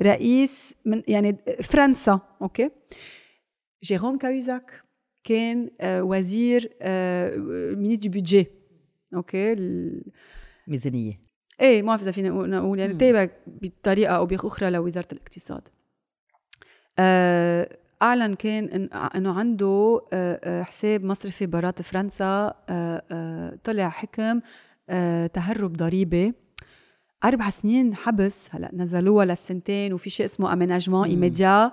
رئيس 0.01 0.75
من 0.85 1.03
يعني 1.09 1.37
فرنسا 1.63 2.21
أوكي؟ 2.43 2.71
جيروم 3.85 4.19
كاهوزاك 4.19 4.83
كان 5.25 5.71
آه، 5.81 6.03
وزير 6.03 6.73
آه، 6.83 7.37
ministre 7.77 8.03
du 8.07 8.11
budget 8.11 8.47
أوكي؟ 9.15 9.57
ميزانية. 10.69 11.21
إيه 11.61 11.83
ما 11.83 11.87
بعرف 11.89 12.03
إذا 12.03 12.11
فينا 12.11 12.29
نقول- 12.29 12.79
يعني. 12.79 12.95
تابع 12.95 13.29
بطريقة 13.47 14.17
أو 14.17 14.27
بأخرى 14.27 14.71
لوزارة 14.71 15.09
الاقتصاد. 15.13 15.69
آه، 16.99 17.77
أعلن 18.03 18.35
كان 18.35 18.89
إنه 19.15 19.39
عنده 19.39 20.01
حساب 20.45 21.05
مصرفي 21.05 21.47
برات 21.47 21.83
فرنسا 21.83 22.49
طلع 23.65 23.89
حكم 23.89 24.41
تهرب 25.35 25.73
ضريبي 25.77 26.35
أربع 27.25 27.51
سنين 27.51 27.95
حبس 27.95 28.49
هلا 28.53 28.71
نزلوها 28.75 29.25
للسنتين 29.25 29.93
وفي 29.93 30.11
شيء 30.11 30.27
اسمه 30.27 30.53
aménagement 30.53 31.05
مم. 31.09 31.11
ايميديا 31.15 31.73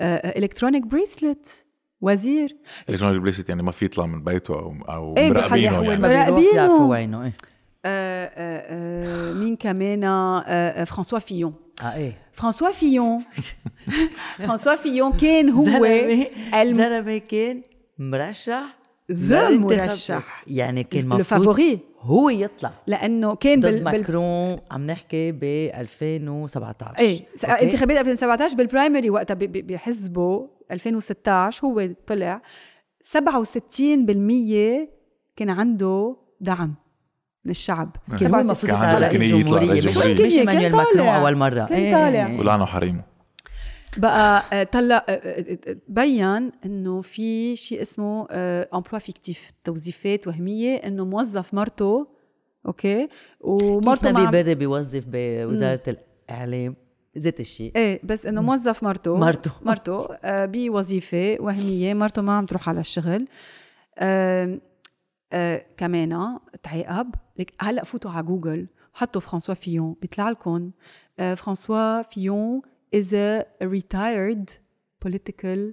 electronic 0.00 0.86
bracelet 0.86 1.64
وزير. 2.00 2.56
electronic 2.88 3.22
bracelet 3.22 3.48
يعني 3.48 3.62
ما 3.62 3.72
في 3.72 3.84
يطلع 3.84 4.06
من 4.06 4.24
بيته 4.24 4.54
أو 4.54 4.74
أو 4.88 5.14
مراقبينه 5.14 5.32
بحيح 5.48 5.72
يعني. 5.72 5.96
مراقبينه. 5.96 6.54
يعرفوا 6.56 6.86
وينه 6.90 7.22
إيه. 7.22 7.36
آه، 7.84 8.24
آه، 8.34 9.30
آه، 9.30 9.32
مين 9.32 9.56
كمان؟ 9.56 10.04
آه، 10.04 10.40
آه، 10.40 10.84
فرانسوا 10.84 11.18
فيون 11.18 11.54
آه 11.82 11.94
إيه. 11.94 12.18
فرانسوا 12.32 12.70
فيون 12.70 13.22
فرانسوا 14.38 14.74
فيون 14.76 15.12
كان 15.12 15.50
هو 15.50 15.64
زلمة 15.64 16.26
الم- 16.62 16.78
زلمة 16.78 17.18
كان 17.18 17.62
مرشح 17.98 18.76
ذا. 19.12 19.50
مرشح 19.50 20.44
يعني 20.46 20.84
كان 20.84 21.00
لو 21.02 21.06
مفروض 21.08 21.22
favori 21.22 21.78
هو 22.00 22.28
يطلع. 22.30 22.72
لأنه 22.86 23.34
كان 23.34 23.60
ضد 23.60 23.66
بال, 23.66 23.74
بال... 23.74 23.84
ماكرون 23.84 24.58
عم 24.70 24.86
نحكي 24.86 25.32
ب 25.32 25.44
2017 25.44 26.98
إيه؟ 26.98 27.26
انتخابات 27.62 27.96
2017 27.98 28.56
بال 28.56 28.68
primary 28.68 29.10
وقتها 29.10 29.34
ب- 29.34 29.38
ب- 29.38 29.66
بحزبه 29.66 30.48
2016 30.70 31.66
هو 31.66 31.88
طلع. 32.06 32.42
67% 33.16 33.18
كان 35.36 35.50
عنده 35.50 36.16
دعم 36.40 36.74
من 37.44 37.50
الشعب. 37.50 37.96
كان 38.20 38.34
هو 38.34 38.40
المفروض 38.40 38.72
يطلع 38.72 38.98
رئيس 38.98 39.56
رئيس 40.06 40.20
مش 40.20 40.32
إيمانويل 40.38 40.72
ماكرون 40.76 40.94
طالع. 40.96 41.16
أول 41.20 41.36
مرة. 41.36 41.64
كان 41.66 41.82
إيه، 41.82 41.92
طالع. 41.92 42.40
ولعنوا 42.40 42.66
حريشه 42.66 43.09
بقى 43.96 44.42
آه، 44.52 44.62
طلع 44.62 45.04
آه، 45.08 45.12
آه، 45.12 45.58
آه، 45.98 46.50
إنه 46.64 47.00
في 47.00 47.56
شيء 47.56 47.82
اسمه 47.82 48.26
emploi 48.74 48.98
fictif 48.98 49.50
توظيفات 49.64 50.26
وهمية 50.26 50.76
إنه 50.76 51.04
موظف 51.04 51.54
مرته 51.54 52.06
أوكي؟ 52.66 53.06
كيف 53.06 53.10
ومرته 53.40 54.12
ما 54.12 54.22
نبيه 54.22 54.42
بري 54.42 54.54
بيوظف 54.54 55.04
بوزارة 55.06 55.96
الإعلام 56.30 56.76
ذات 57.18 57.40
الشيء. 57.40 57.72
إيه 57.76 58.00
بس 58.04 58.26
إنه 58.26 58.42
موظف 58.42 58.82
مرته 58.82 59.16
مرته. 59.16 59.50
مرته 59.66 60.14
آه 60.14 60.46
بوظيفة 60.46 61.36
وهمية 61.40 61.94
مرته 61.94 62.22
ما 62.22 62.32
عم 62.32 62.46
تروح 62.46 62.68
على 62.68 62.80
الشغل. 62.80 63.28
آه 63.98 64.58
آه 65.32 65.64
كمان 65.76 66.38
تعاقب 66.62 67.14
لك 67.38 67.52
هلأ 67.60 67.84
فوتوا 67.84 68.10
على 68.10 68.26
جوجل 68.26 68.66
حطوا 68.92 69.20
فرانسوا 69.20 69.54
فيون 69.54 69.96
بيطلع 70.00 70.30
لكم 70.30 70.70
آه 71.18 71.34
فرانسوا 71.34 72.02
فيون 72.02 72.62
is 72.96 73.12
a 73.12 73.44
retired 73.62 74.50
political 75.04 75.72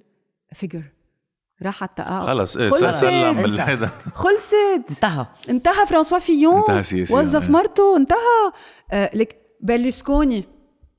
figure. 0.56 0.84
راح 1.62 1.84
على 1.84 1.90
التقاعد. 1.90 2.26
خلص 2.28 2.58
إيه 2.58 2.70
خلصت. 2.70 2.86
سلم. 2.86 3.38
هذا 3.60 3.92
خلصت. 4.14 4.90
انتهى. 4.90 5.26
انتهى 5.50 5.86
فرانسوا 5.88 6.20
فيون. 6.20 6.60
انتهى 6.60 6.84
سياسياً، 6.84 7.16
وظف 7.16 7.44
إيه. 7.44 7.52
مرته. 7.52 7.98
انتهى. 7.98 8.52
آه 8.92 9.10
لك 9.14 9.42
بيرلوسكوني 9.62 10.44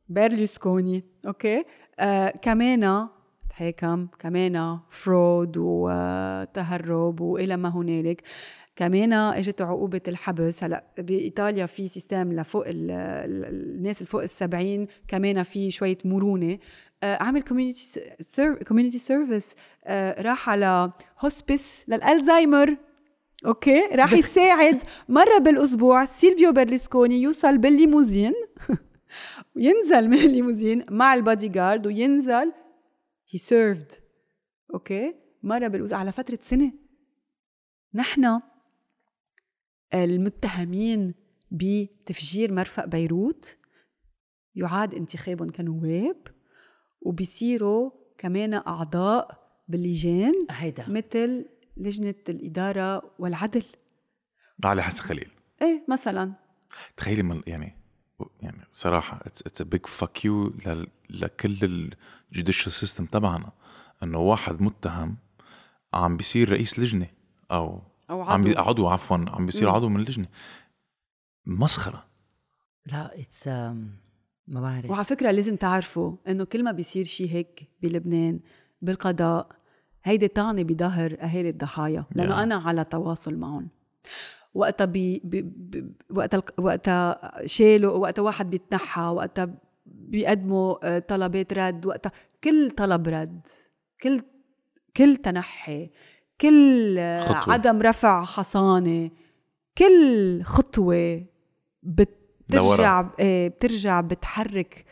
بيرلوسكوني 0.09 1.05
okay. 1.27 1.65
آه 1.99 2.31
كمان 2.31 3.09
تحاكم 3.51 4.07
كمان 4.19 4.79
fraud 4.91 5.55
وتهرب 5.57 7.21
والى 7.21 7.57
ما 7.57 7.69
هنالك. 7.69 8.23
كمان 8.79 9.13
إجت 9.13 9.63
عقوبة 9.63 10.01
الحبس. 10.09 10.65
هلأ 10.65 10.85
بإيطاليا 10.99 11.67
في 11.67 11.89
system 11.89 12.33
لفوق 12.33 12.69
ال- 12.69 12.91
ال- 12.91 13.45
الناس 13.77 14.03
الفوق 14.03 14.23
السبعين 14.23 14.87
كمان 15.09 15.43
في 15.43 15.71
شوية 15.71 15.99
مرونة. 16.05 16.59
آه، 17.03 17.23
عمل 17.23 17.43
community 17.43 18.01
community 18.69 18.99
service 18.99 19.55
راح 20.19 20.51
على 20.51 20.93
hospice 21.21 21.85
للالزهايمر 21.89 22.77
okay؟ 23.47 23.81
راح 23.93 24.13
يساعد 24.13 24.83
مرة 25.09 25.39
بالأسبوع 25.39 26.05
سيلفيو 26.05 26.53
بيرلسكوني 26.53 27.23
يوصل 27.23 27.59
بالليموزين. 27.59 28.33
وينزل 29.57 30.09
من 30.09 30.19
الليموزين 30.19 30.85
مع 30.91 31.15
البادي 31.15 31.49
جارد 31.49 31.87
وينزل 31.87 32.53
he 33.31 33.39
served 33.39 33.93
okay؟ 34.75 35.15
مرة 35.43 35.69
بالاسبوع 35.69 35.99
على 36.01 36.13
فترة 36.13 36.39
سنة. 36.43 36.73
نحن 37.95 38.41
المتهمين 39.95 41.15
بتفجير 41.51 42.53
مرفأ 42.53 42.87
بيروت. 42.87 43.57
يعاد 44.55 44.95
انتخابهم 44.95 45.51
كنواب 45.51 46.27
وبيصيروا 47.01 47.91
كمان 48.19 48.55
أعضاء 48.55 49.49
باللجان 49.69 50.35
هيدا. 50.51 50.89
مثل 50.89 51.49
لجنة 51.77 52.15
الإدارة 52.29 53.11
والعدل. 53.19 53.65
علي 54.65 54.83
حسن 54.83 55.03
خليل. 55.03 55.31
إيه 55.63 55.85
مثلا. 55.89 56.33
تخيلي 56.97 57.23
من 57.23 57.43
يعني 57.47 57.79
يعني 58.41 58.67
صراحة 58.71 59.21
it's 59.27 59.43
it's 59.43 59.63
big 59.63 59.87
fuck 59.87 60.25
you 60.25 60.55
لكل 61.11 61.91
ال 62.33 62.37
judicial 62.37 62.73
system 62.73 63.07
تبعنا 63.07 63.53
إنه 64.03 64.19
واحد 64.19 64.63
متهم 64.63 65.17
عم 65.95 66.17
بيصير 66.17 66.53
رئيس 66.53 66.79
لجنة 66.79 67.07
أو 67.51 67.83
أو 68.11 68.23
عم 68.23 68.43
بي... 68.43 68.51
عضو. 68.51 68.61
عضو 68.69 68.89
عفوا 68.89 69.17
عم 69.29 69.47
بيصير. 69.47 69.71
عضو 69.71 69.89
من 69.89 70.01
اللجنة. 70.01 70.27
مسخرة. 71.47 72.05
لا 72.93 73.21
it's 73.21 73.49
ما 74.49 74.61
بعرف. 74.61 74.91
وعلى 74.91 75.05
فكرة 75.05 75.31
لازم 75.31 75.57
تعرفوا 75.57 76.17
إنه 76.29 76.45
كل 76.45 76.65
ما 76.65 76.73
بيصير 76.73 77.05
شيء 77.05 77.31
هيك 77.31 77.69
بلبنان 77.83 78.41
بالقضاء 78.83 79.49
هيدي 80.05 80.29
طعنة 80.29 80.63
بظهر 80.63 81.17
أهالي 81.21 81.49
الضحايا 81.49 82.05
لأنه 82.13 82.35
Yeah. 82.35 82.39
أنا 82.39 82.55
على 82.55 82.85
تواصل 82.85 83.37
معهم. 83.37 83.69
وقتها 84.55 84.85
بي 84.85 85.21
بي 85.25 85.43
بي 85.43 85.95
وقتها 86.11 86.43
وقتها 86.59 87.33
شالوا 87.47 87.93
وقتها 87.93 88.23
واحد 88.23 88.51
بيتنحى 88.51 89.01
وقتها 89.03 89.55
بيقدموا 89.87 90.77
آه، 90.97 90.99
طلبات 90.99 91.53
رد 91.53 91.87
وقتها 91.87 92.13
كل 92.45 92.71
طلب 92.71 93.09
رد 93.09 93.47
كل 94.03 94.23
كل 94.97 95.17
تنحي 95.17 95.91
كل 96.41 96.99
خطوة. 97.25 97.53
عدم 97.53 97.83
رفع 97.83 98.25
حصانة 98.25 99.11
كل 99.79 100.43
خطوة 100.43 101.25
بترجع 101.83 103.11
آه، 103.21 103.49
بترجع 103.49 104.01
بتحرك 104.01 104.85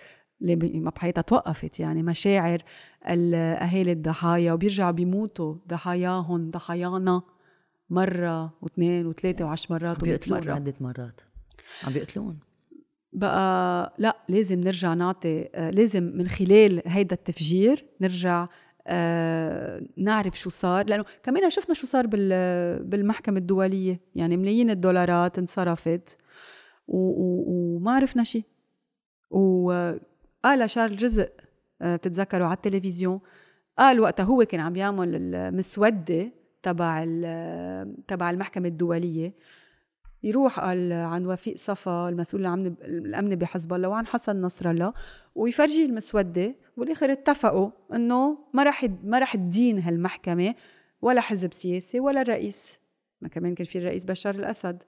اللي 0.43 0.57
ما 0.57 0.91
بحياتها 0.91 1.23
توقفت 1.23 1.81
يعني 1.81 2.03
مشاعر 2.03 2.63
ال- 3.09 3.35
أهالي 3.35 3.93
الضحايا 3.93 4.53
وبيرجعوا 4.53 4.91
بيموتوا 4.91 5.55
ضحاياهم 5.69 6.51
ضحايانا 6.51 7.23
مرة 7.91 8.53
واثنين 8.63 9.07
وثلاثة 9.07 9.45
وعشر 9.45 9.67
مرات 9.75 10.03
ومئة 10.03 10.11
بيقتلون 10.13 10.41
مرة. 10.41 10.53
عدة 10.55 10.75
مرات. 10.81 11.21
عم 11.85 11.93
بيقتلون 11.93 12.39
بقى 13.13 13.95
لا 13.99 14.17
لازم 14.29 14.61
نرجع 14.61 14.95
نعطي 14.95 15.49
آه، 15.55 15.71
لازم 15.71 16.03
من 16.03 16.29
خلال 16.29 16.83
هيدا 16.87 17.15
التفجير 17.15 17.85
نرجع 18.01 18.49
آه، 18.87 19.83
نعرف 19.97 20.39
شو 20.39 20.51
صار 20.51 20.87
لأنه 20.87 21.05
كمان 21.23 21.51
شفنا 21.51 21.75
شو 21.75 21.87
صار 21.87 22.07
بال- 22.07 22.83
بالمحكمة 22.85 23.39
الدولية 23.39 24.01
يعني 24.15 24.37
ملايين 24.37 24.71
الدولارات 24.71 25.39
انصرفت 25.39 26.19
وما 26.89 27.93
عرفنا 27.93 28.25
شيء 28.25 28.45
وقال 29.31 30.71
شارل 30.71 31.03
رزق 31.03 31.33
آه، 31.83 31.97
بتتذكروا 31.97 32.47
على 32.47 32.57
التلفزيون 32.57 33.21
قال 33.79 34.01
وقتها 34.01 34.25
هو 34.25 34.45
كان 34.45 34.61
عم 34.61 34.77
يعمل 34.77 35.35
المسودة 35.35 36.33
تبع 36.63 37.05
تبع 38.09 38.31
المحكمة 38.31 38.69
الدولية. 38.69 39.35
يروح 40.27 40.61
قال 40.61 40.93
عن 40.93 41.27
وفيق 41.27 41.57
صفا 41.57 42.09
المسؤول 42.09 42.43
الامن 42.43 42.67
الأمن 42.67 43.35
بحزب 43.35 43.73
الله 43.73 43.89
وعن 43.89 44.07
حسن 44.07 44.41
نصر 44.43 44.71
الله 44.71 44.93
ويفرجي 45.35 45.85
المسودة 45.85 46.55
والآخر 46.77 47.13
اتفقوا 47.13 47.71
إنه 47.95 48.39
ما 48.55 48.63
رح 48.63 48.87
ما 49.05 49.19
رح 49.19 49.37
تدين 49.37 49.79
هالمحكمة 49.79 50.55
ولا 51.03 51.21
حزب 51.21 51.53
سياسي 51.53 52.01
ولا 52.01 52.21
الرئيس 52.21 52.81
ما 53.21 53.29
كمان 53.29 53.55
كان 53.55 53.67
في 53.67 53.79
الرئيس 53.79 54.05
بشار 54.05 54.35
الأسد 54.35 54.83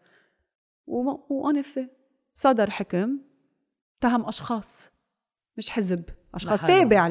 وانفه 1.31 1.89
صدر 2.35 2.70
حكم 2.70 3.19
اتهم 3.98 4.27
أشخاص 4.28 4.93
مش 5.56 5.70
حزب 5.70 6.02
أشخاص. 6.35 6.60
تابع 6.62 7.09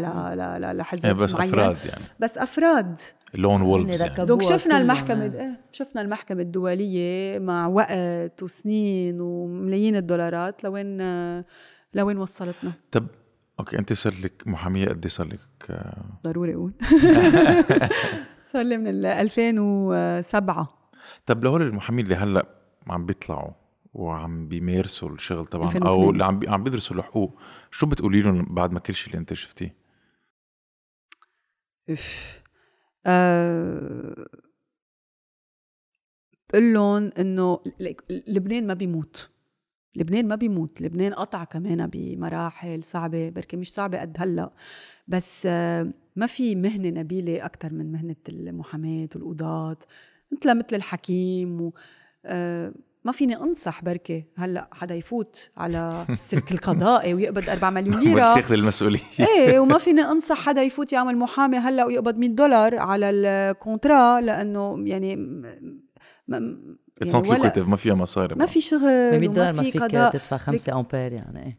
لحزب 0.73 1.05
إيه 1.05 1.13
بس 1.13 1.33
معين. 1.33 1.49
أفراد 1.49 1.77
يعني 1.85 2.03
بس 2.19 2.37
أفراد 2.37 2.99
لون 3.33 3.61
هن 3.61 3.67
وولفز 3.67 4.01
يعني. 4.01 4.25
دوك 4.25 4.41
شفنا. 4.41 4.81
المحكمة 4.81 5.25
إيه 5.25 5.61
شفنا 5.71 6.01
المحكمة 6.01 6.41
الدولية 6.41 7.39
مع 7.39 7.67
وقت 7.67 8.43
وسنين 8.43 9.21
وملايين 9.21 9.95
الدولارات 9.95 10.63
لوين 10.63 10.97
لوين 11.93 12.17
وصلتنا. 12.17 12.71
طب 12.91 13.07
أوكي 13.59 13.79
أنت 13.79 13.93
صار 13.93 14.13
لك 14.23 14.47
محامية 14.47 14.89
قد 14.89 15.05
إيه 15.05 15.09
صار 15.09 15.27
لك؟ 15.27 15.39
آه، 15.69 16.19
ضروري 16.23 16.53
أقول. 16.53 16.73
صار 18.53 18.61
لي 18.61 18.77
من 18.77 18.87
ال 18.87 19.05
2007 19.05 20.77
طب 21.25 21.43
لهول 21.43 21.61
المحامين 21.61 22.05
اللي 22.05 22.15
هلأ 22.15 22.45
عم 22.87 23.05
بيطلعوا 23.05 23.51
وعم 23.93 24.47
بيمارسوا 24.47 25.09
الشغل 25.09 25.45
طبعا 25.45 25.67
2008. 25.67 25.95
أو 25.95 26.11
اللي 26.11 26.25
عم 26.25 26.39
بي... 26.39 26.49
عم 26.49 26.63
بيدرسوا 26.63 26.97
الحقوق 26.97 27.39
شو 27.71 27.85
بتقولي 27.85 28.21
لهم 28.21 28.45
بعد 28.49 28.71
ما 28.71 28.79
كل 28.79 28.95
شيء 28.95 29.07
اللي 29.07 29.19
أنت 29.19 29.33
شفتيه؟ 29.33 29.75
اف 31.89 32.41
بقول 36.49 36.73
لهم 36.73 37.09
إنه 37.19 37.59
لبنان 38.27 38.67
ما 38.67 38.73
بيموت 38.73 39.29
لبنان 39.95 40.27
ما 40.27 40.35
بيموت 40.35 40.81
لبنان 40.81 41.13
قطع 41.13 41.43
كمان 41.43 41.87
بمراحل 41.87 42.83
صعبة 42.83 43.29
بركي 43.29 43.57
مش 43.57 43.73
صعبة 43.73 44.01
قد 44.01 44.15
هلأ 44.19 44.53
بس 45.07 45.45
آه، 45.45 45.93
ما 46.15 46.25
في 46.25 46.55
مهنة 46.55 46.89
نبيلة 46.89 47.45
أكتر 47.45 47.73
من 47.73 47.91
مهنة 47.91 48.15
المحاماة 48.29 49.09
والقضاة 49.15 49.77
مثل 50.31 50.57
مثل 50.57 50.75
الحكيم 50.75 51.61
و 51.61 51.73
آه، 52.25 52.73
ما 53.07 53.13
فيني 53.13 53.35
أنصح 53.35 53.83
بركي 53.83 54.25
هلأ 54.37 54.69
حدا 54.73 54.95
يفوت 54.95 55.49
على 55.57 56.05
السلك 56.09 56.51
القضائي 56.51 57.13
ويقبض 57.13 57.49
4 57.49 57.69
مليون 57.69 57.99
ليرة. 58.03 58.35
تاخذ 58.35 58.53
المسؤولية. 58.53 58.99
إيه 59.19 59.59
وما 59.59 59.77
فيني 59.77 60.01
أنصح 60.01 60.37
حدا 60.45 60.61
يفوت 60.61 60.93
يعمل 60.93 61.17
محامي 61.17 61.57
هلأ 61.57 61.85
ويقبض 61.85 62.17
100 62.17 62.29
دولار 62.29 62.77
على 62.79 63.09
ال 63.09 63.23
contrat 63.23 64.21
لأنه 64.21 64.83
يعني 64.85 65.15
م- 65.15 65.81
م- 66.27 66.77
it's 67.01 67.13
يعني 67.13 67.43
not 67.43 67.59
ما 67.59 67.75
فيها 67.75 67.93
مصاري 67.93 68.35
ما 68.35 68.45
في 68.45 68.61
شغل 68.61 68.81
100 69.19 69.19
دولار 69.19 69.41
وما 69.49 69.51
ما 69.51 69.63
في 69.63 69.71
فيك 69.71 69.81
قضاء. 69.83 70.11
تدفع 70.11 70.37
5 70.37 70.79
أمبير 70.79 71.13
يعني 71.13 71.45
إيه. 71.45 71.57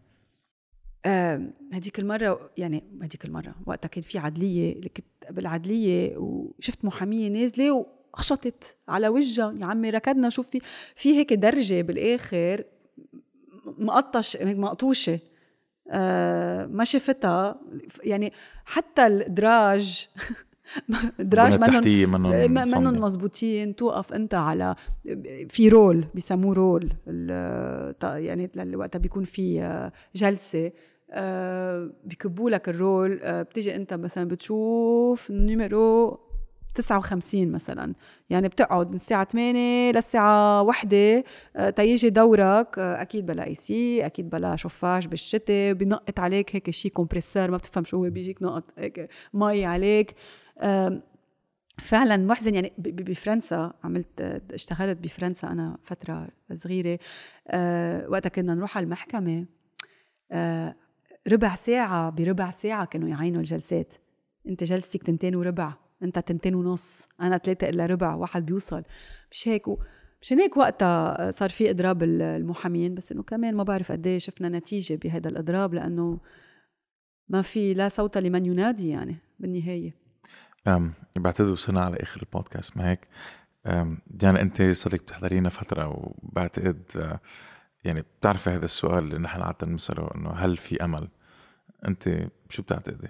آه، 1.07 1.51
هديك 1.75 1.99
المرة 1.99 2.51
يعني 2.57 2.85
هديك 3.03 3.25
المرة 3.25 3.55
وقتها 3.67 3.89
كان 3.89 4.03
في 4.03 4.19
عدلية 4.19 4.73
اللي 4.73 4.89
كنت 4.89 5.07
بالعدلية 5.31 6.17
وشفت 6.17 6.85
محامية 6.85 7.29
نازلة 7.29 7.87
وقشطت 8.19 8.77
على 8.89 9.09
وجهها. 9.09 9.55
يا 9.61 9.67
عمي 9.67 9.91
ركضنا 9.91 10.29
شوف 10.29 10.49
في 10.49 10.61
في 10.95 11.19
هيك 11.19 11.33
درجة 11.33 11.83
بالآخر 11.83 12.65
مقطش 13.79 14.37
هيك 14.37 14.57
مقطوشة. 14.59 15.19
آه 15.91 16.67
ما 16.67 16.85
شفتها 16.85 17.61
يعني 18.05 18.33
حتى 18.65 19.07
الدراج 19.07 20.09
دراج 21.19 21.59
منهم 21.59 21.85
منهم 22.51 22.69
صامدة. 22.71 22.91
مزبوطين 23.07 23.77
توقف 23.77 24.13
أنت 24.13 24.35
على 24.35 24.75
في 25.49 25.69
rôle 25.69 26.05
بيسموه 26.15 26.55
rôle. 26.55 26.93
يعني 28.03 28.51
وقتها 28.75 28.99
بيكون 28.99 29.25
في 29.25 29.63
آه، 29.63 29.93
جلسة. 30.15 30.73
آه، 31.11 31.91
بكبوا 32.05 32.51
لك 32.51 32.69
ال 32.69 32.77
rôle. 32.77 33.21
آه، 33.23 33.43
بتيجي 33.43 33.75
أنت 33.77 33.95
مثلا 33.95 34.25
بتشوف 34.29 35.31
numéro 35.31 36.21
59 36.75 37.53
مثلا. 37.53 37.95
يعني 38.31 38.49
بتقعد 38.49 38.89
من 38.91 38.97
الساعة 38.97 39.25
8 39.25 39.93
للساعة 39.93 40.63
1 40.63 40.95
آه، 41.57 41.71
تيجي 41.71 42.11
دورك 42.11 42.79
آه، 42.79 43.03
أكيد 43.03 43.27
بلا 43.27 43.47
AC 43.47 44.07
أكيد 44.07 44.31
بلا 44.31 44.57
شفاش 44.57 45.07
بالشتاء 45.07 45.73
بنقط 45.73 46.21
عليك 46.21 46.57
هيك 46.57 46.71
شيء 46.71 46.91
compressor 46.93 47.51
ما 47.51 47.57
بتفهم 47.57 47.85
شو 47.85 47.97
هو 47.97 48.11
بيجيك 48.11 48.43
نقط 48.43 48.65
هيك 48.79 49.09
مي 49.35 49.65
عليك. 49.67 50.15
فعلا 51.83 52.17
محزن 52.17 52.55
يعني 52.55 52.73
بفرنسا 52.79 53.73
عملت 53.85 54.21
اشتغلت 54.53 54.99
بفرنسا 54.99 55.49
أنا 55.49 55.79
فترة 55.85 56.29
صغيرة. 56.55 56.99
أه 57.49 58.09
وقتها 58.09 58.31
كنا 58.31 58.55
نروح 58.55 58.77
على 58.77 58.85
المحكمة. 58.85 59.47
أه 60.33 60.75
ربع 61.33 61.55
ساعة 61.55 62.11
بربع 62.11 62.51
ساعة 62.51 62.85
كانوا 62.87 63.09
يعينوا 63.09 63.41
الجلسات. 63.41 63.95
أنت 64.49 64.65
جلستك 64.65 65.03
تنتين 65.03 65.37
وربع. 65.37 65.88
انت 66.03 66.19
تنتين 66.19 66.55
ونص 66.55 67.09
أنا 67.21 67.39
ثلاثة 67.39 67.69
الا 67.69 67.87
ربع 67.87 68.15
واحد 68.15 68.47
بيوصل 68.47 68.83
مش 69.31 69.49
هيك 69.49 69.69
و... 69.69 69.79
مشان 70.23 70.41
هيك 70.41 70.57
وقتها 70.57 71.31
صار 71.31 71.49
في 71.49 71.71
اضراب 71.71 72.03
ال- 72.03 72.23
المحامين 72.23 72.95
بس 72.95 73.13
انه 73.13 73.23
كمان 73.23 73.55
ما 73.55 73.63
بعرف 73.63 73.93
قد 73.93 74.07
إيه 74.07 74.19
شفنا 74.19 74.49
نتيجة 74.49 74.95
بهذا 74.95 75.29
الاضراب 75.29 75.75
لأنه 75.75 76.21
ما 77.29 77.43
في 77.43 77.75
لا 77.75 77.89
صوت 77.89 78.19
لمن 78.19 78.47
ينادي 78.47 78.89
يعني 78.89 79.17
بالنهاية 79.39 79.95
أم 80.67 80.93
بعتقد 81.17 81.49
وصلنا 81.49 81.81
على 81.81 81.97
آخر 81.97 82.21
البودكاست 82.23 82.77
ما 82.77 82.91
هيك 82.91 83.09
ديانا 84.07 84.41
أنت 84.41 84.63
صار 84.63 84.95
لك 84.95 85.03
بتحضرينا 85.03 85.49
فترة 85.49 85.89
وبعتقد 85.89 86.83
آه، 86.97 87.21
يعني 87.85 88.03
بتعرفي 88.03 88.51
هذا 88.51 88.65
السؤال 88.65 89.05
اللي 89.05 89.19
نحن 89.19 89.43
عاده 89.43 89.67
نساله 89.67 90.11
إنه 90.15 90.31
هل 90.31 90.57
في 90.57 90.85
أمل؟ 90.85 91.09
أنت 91.89 92.29
شو 92.49 92.63
بتعتقدي؟ 92.63 93.09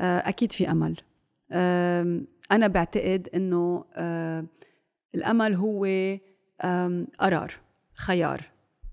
آه، 0.00 0.18
أكيد 0.28 0.52
في 0.52 0.70
أمل 0.70 0.96
أنا 2.52 2.66
بعتقد 2.66 3.28
إنه 3.34 3.84
آه، 3.94 4.44
الأمل 5.14 5.54
هو 5.54 5.86
قرار 7.20 7.52
خيار 7.94 8.40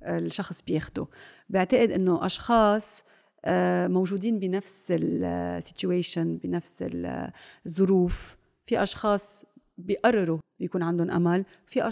الشخص 0.04 0.62
بياخده. 0.62 1.08
بعتقد 1.50 1.92
إنه 1.92 2.26
أشخاص 2.26 3.04
آه، 3.46 3.88
موجودين 3.88 4.40
بنفس 4.40 4.88
ال 4.96 5.10
situation 5.10 6.38
بنفس 6.38 6.82
ال- 6.82 7.32
الظروف 7.66 8.38
في 8.66 8.84
أشخاص 8.84 9.46
بيقرروا 9.78 10.40
يكون 10.60 10.84
عندهم 10.84 11.12
أمل. 11.12 11.46
في 11.68 11.88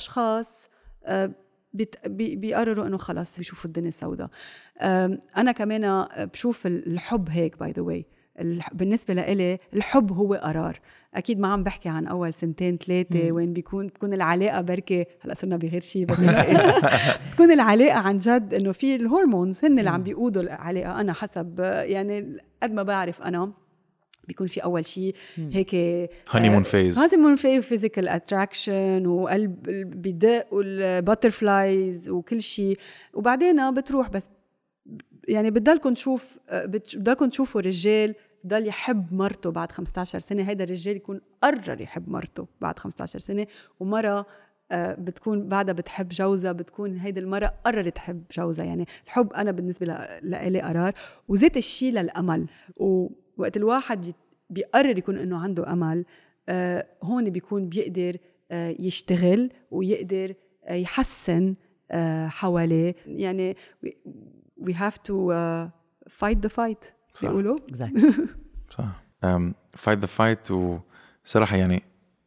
آه، 1.06 1.32
بي- 2.06 2.36
بيقرروا 2.36 2.88
إنه 2.88 2.98
خلص 2.98 3.38
بيشوفوا 3.38 3.66
الدنيا 3.68 3.90
سوداء. 3.92 4.30
أنا 5.38 5.52
كمان 5.52 6.08
بشوف 6.34 6.68
الحب 6.68 7.30
هيك 7.30 7.58
by 7.60 7.72
the 7.72 7.82
way 7.82 8.06
بالنسبة 8.73 9.13
لإلي 9.13 9.57
الحب 9.73 10.11
هو 10.11 10.34
قرار. 10.34 10.80
أكيد 11.15 11.39
ما 11.39 11.47
عم 11.47 11.63
بحكي 11.63 11.89
عن 11.89 12.07
أول 12.07 12.34
سنتين 12.34 12.77
ثلاثة 12.77 13.31
وين 13.31 13.53
بيكون 13.53 13.93
تكون 13.93 14.13
العلاقة 14.13 14.61
بركة. 14.61 15.05
هلأ 15.26 15.34
صرنا 15.34 15.57
بغير 15.57 15.81
شيء 15.81 16.05
بس 16.05 16.18
تكون 17.34 17.51
العلاقة 17.51 17.97
عن 17.99 18.18
جد 18.18 18.53
إنه 18.53 18.72
في 18.72 18.95
ال 18.95 19.03
hormones 19.03 19.65
هن 19.65 19.80
اللي 19.80 19.89
عم 19.89 20.03
بيقودوا 20.03 20.41
العلاقة. 20.41 20.99
أنا 21.01 21.13
حسب 21.13 21.59
يعني 21.84 22.38
قد 22.63 22.73
ما 22.73 22.84
بعرف 22.84 23.22
أنا 23.22 23.51
بيكون 24.27 24.47
في 24.47 24.63
أول 24.63 24.85
شيء 24.85 25.15
هيك 25.38 25.76
honey 26.32 26.64
phase 26.64 26.98
honeymoon 26.99 27.36
في 27.35 27.61
physical 27.61 28.07
attraction 28.07 29.07
وقلب 29.07 29.61
بدق 30.01 30.53
وال 30.53 30.78
butterflies 30.78 32.10
وكل 32.09 32.41
شيء 32.41 32.77
وبعدين 33.13 33.73
بتروح 33.73 34.09
بس 34.09 34.30
يعني 35.27 35.51
بتضلكم 35.51 35.93
تشوف 35.93 36.38
بت- 36.53 36.95
بتضلكم 36.95 37.30
تشوفوا 37.30 37.61
رجال 37.61 38.15
ضل 38.47 38.68
يحب 38.68 39.13
مرته 39.13 39.51
بعد 39.51 39.72
15 39.72 40.19
سنة. 40.19 40.43
هيدا 40.49 40.63
الرجال 40.63 40.95
يكون 40.95 41.22
قرر 41.41 41.81
يحب 41.81 42.09
مرته 42.09 42.47
بعد 42.61 42.80
15 42.80 43.19
سنة. 43.19 43.47
ومرة 43.80 44.26
آه، 44.72 44.93
بتكون 44.95 45.47
بعدها 45.49 45.73
بتحب 45.73 46.09
جوزها 46.09 46.51
بتكون 46.51 46.97
هيدي 46.97 47.19
المرة 47.19 47.53
قررت 47.65 47.95
تحب 47.95 48.23
جوزها. 48.31 48.65
يعني 48.65 48.85
الحب 49.05 49.34
أنا 49.34 49.51
بالنسبة 49.51 49.85
لإلي 50.22 50.61
قرار. 50.61 50.93
وزيت 51.27 51.57
الشيء 51.57 51.93
للأمل. 51.93 52.47
ووقت 52.77 53.57
الواحد 53.57 54.01
بي- 54.05 54.13
بيقرر 54.49 54.97
يكون 54.97 55.18
إنه 55.18 55.38
عنده 55.38 55.72
أمل 55.73 56.05
آه، 56.49 56.85
هون 57.03 57.30
بيكون 57.30 57.69
بيقدر 57.69 58.18
آه، 58.51 58.76
يشتغل 58.80 59.49
ويقدر 59.72 60.34
يحسن 60.72 61.55
حواليه. 62.27 62.95
يعني 63.05 63.55
we- 63.85 64.69
have 64.73 64.95
to 65.09 65.13
fight 66.09 66.38
the 66.45 66.49
fight. 66.49 66.93
صح. 67.14 67.28
بيقولوا. 67.28 67.56
صح. 68.78 68.86
فايت 69.78 70.00
ذا 70.00 70.06
فايت 70.06 70.52
وصراحه 70.52 71.56
يعني 71.58 71.84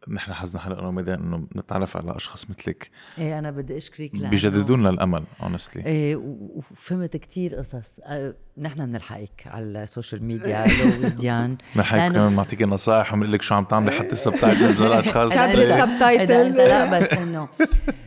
نحن 0.08 0.32
حظنا 0.32 0.60
حلقة 0.62 0.80
روميدا 0.82 1.14
إنه 1.14 1.46
نتعرف 1.56 1.96
على 1.96 2.16
أشخاص 2.16 2.50
مثلك. 2.50 2.90
إيه 3.18 3.38
أنا 3.38 3.50
بدي 3.50 3.76
أشكرك 3.76 4.10
لأنه- 4.16 4.26
بيجددوا 4.28 4.76
لنا 4.76 4.90
الامل 4.90 5.24
اونستلي 5.42 5.86
إيه 5.86 6.16
وفهمت 6.16 7.16
كتير 7.16 7.54
قصص. 7.54 8.00
آه، 8.04 8.34
نحن 8.58 8.86
بنلحقك 8.90 9.46
على 9.46 9.82
السوشيال 9.82 10.24
ميديا 10.24 10.64
لو 10.66 11.04
وزديان 11.04 11.56
نحن 11.76 11.96
لأنه- 11.96 12.12
كمان 12.14 12.32
بنعطيك 12.32 12.62
نصائح 12.62 13.12
وبنقول 13.12 13.32
لك 13.32 13.42
شو 13.42 13.54
عم 13.54 13.64
تعملي 13.64 13.90
حتى 13.90 14.12
السبتايتلز 14.12 14.82
للاشخاص 14.82 15.30
تعمل 15.34 15.56
لا- 15.58 15.84
السب 15.84 15.98
تايتلز. 16.00 16.30
إذا 16.30 16.46
أنت 16.46 16.56
لا 16.56 17.00
بس 17.00 17.12
إنه 17.12 17.48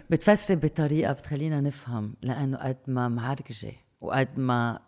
بتفسري 0.10 0.56
بطريقة 0.58 1.14
بتخلينا 1.14 1.62
نفهم 1.62 2.14
لأنه 2.24 2.58
قد 2.58 2.78
ما 2.88 3.08
معركجه 3.08 3.72
وقد 4.02 4.40
ما 4.40 4.80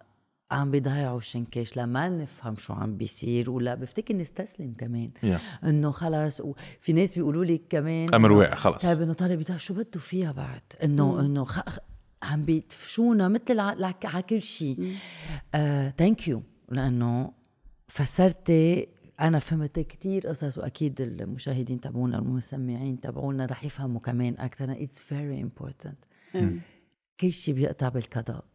عم 0.52 0.72
بيضيعوا 0.72 1.20
شنكش 1.20 1.78
لما 1.78 2.10
نفهم 2.10 2.56
شو 2.56 2.74
عم 2.74 2.98
بيصير 2.98 3.50
ولا 3.50 3.76
بفتكر 3.76 4.16
نستسلم 4.16 4.74
كمان. 4.74 5.12
Yeah. 5.26 5.64
إنه 5.66 5.92
خلص 5.92 6.42
وفي 6.42 6.94
ناس 6.94 7.14
بيقولوا 7.14 7.46
لي 7.46 7.58
كمان 7.70 8.14
أمر 8.14 8.30
إنه 8.30 8.38
واقع 8.38 8.56
خلص. 8.56 8.82
طيب 8.82 9.02
إنه 9.02 9.36
بيطلع 9.36 9.58
شو 9.58 9.74
بده 9.74 10.00
فيها 10.00 10.32
بعد؟ 10.32 10.62
إنه 10.84 11.20
إنه 11.20 11.44
خ... 11.44 11.70
خ- 11.70 11.80
عم 12.24 12.44
بيدفشونا 12.46 13.28
مثل 13.28 13.60
على 13.60 13.94
كل 14.30 14.42
شيء. 14.42 14.96
thank 15.98 16.28
you 16.28 16.44
لأنه 16.70 17.32
فسرتي 17.88 18.88
أنا 19.20 19.40
فهمت 19.40 19.80
كتير 19.80 20.28
قصص 20.28 20.58
وأكيد 20.58 21.02
المشاهدين 21.02 21.80
تبعونا 21.80 22.18
المستمعين 22.20 23.00
تبعونا 23.00 23.46
رح 23.46 23.64
يفهموا 23.64 24.00
كمان 24.00 24.36
أكثر 24.38 24.72
it's 24.72 25.00
very 25.00 25.42
important 25.42 26.06
كل 27.20 27.32
شيء 27.32 27.54
بيقطع 27.54 27.90
بالقضاء. 27.90 28.46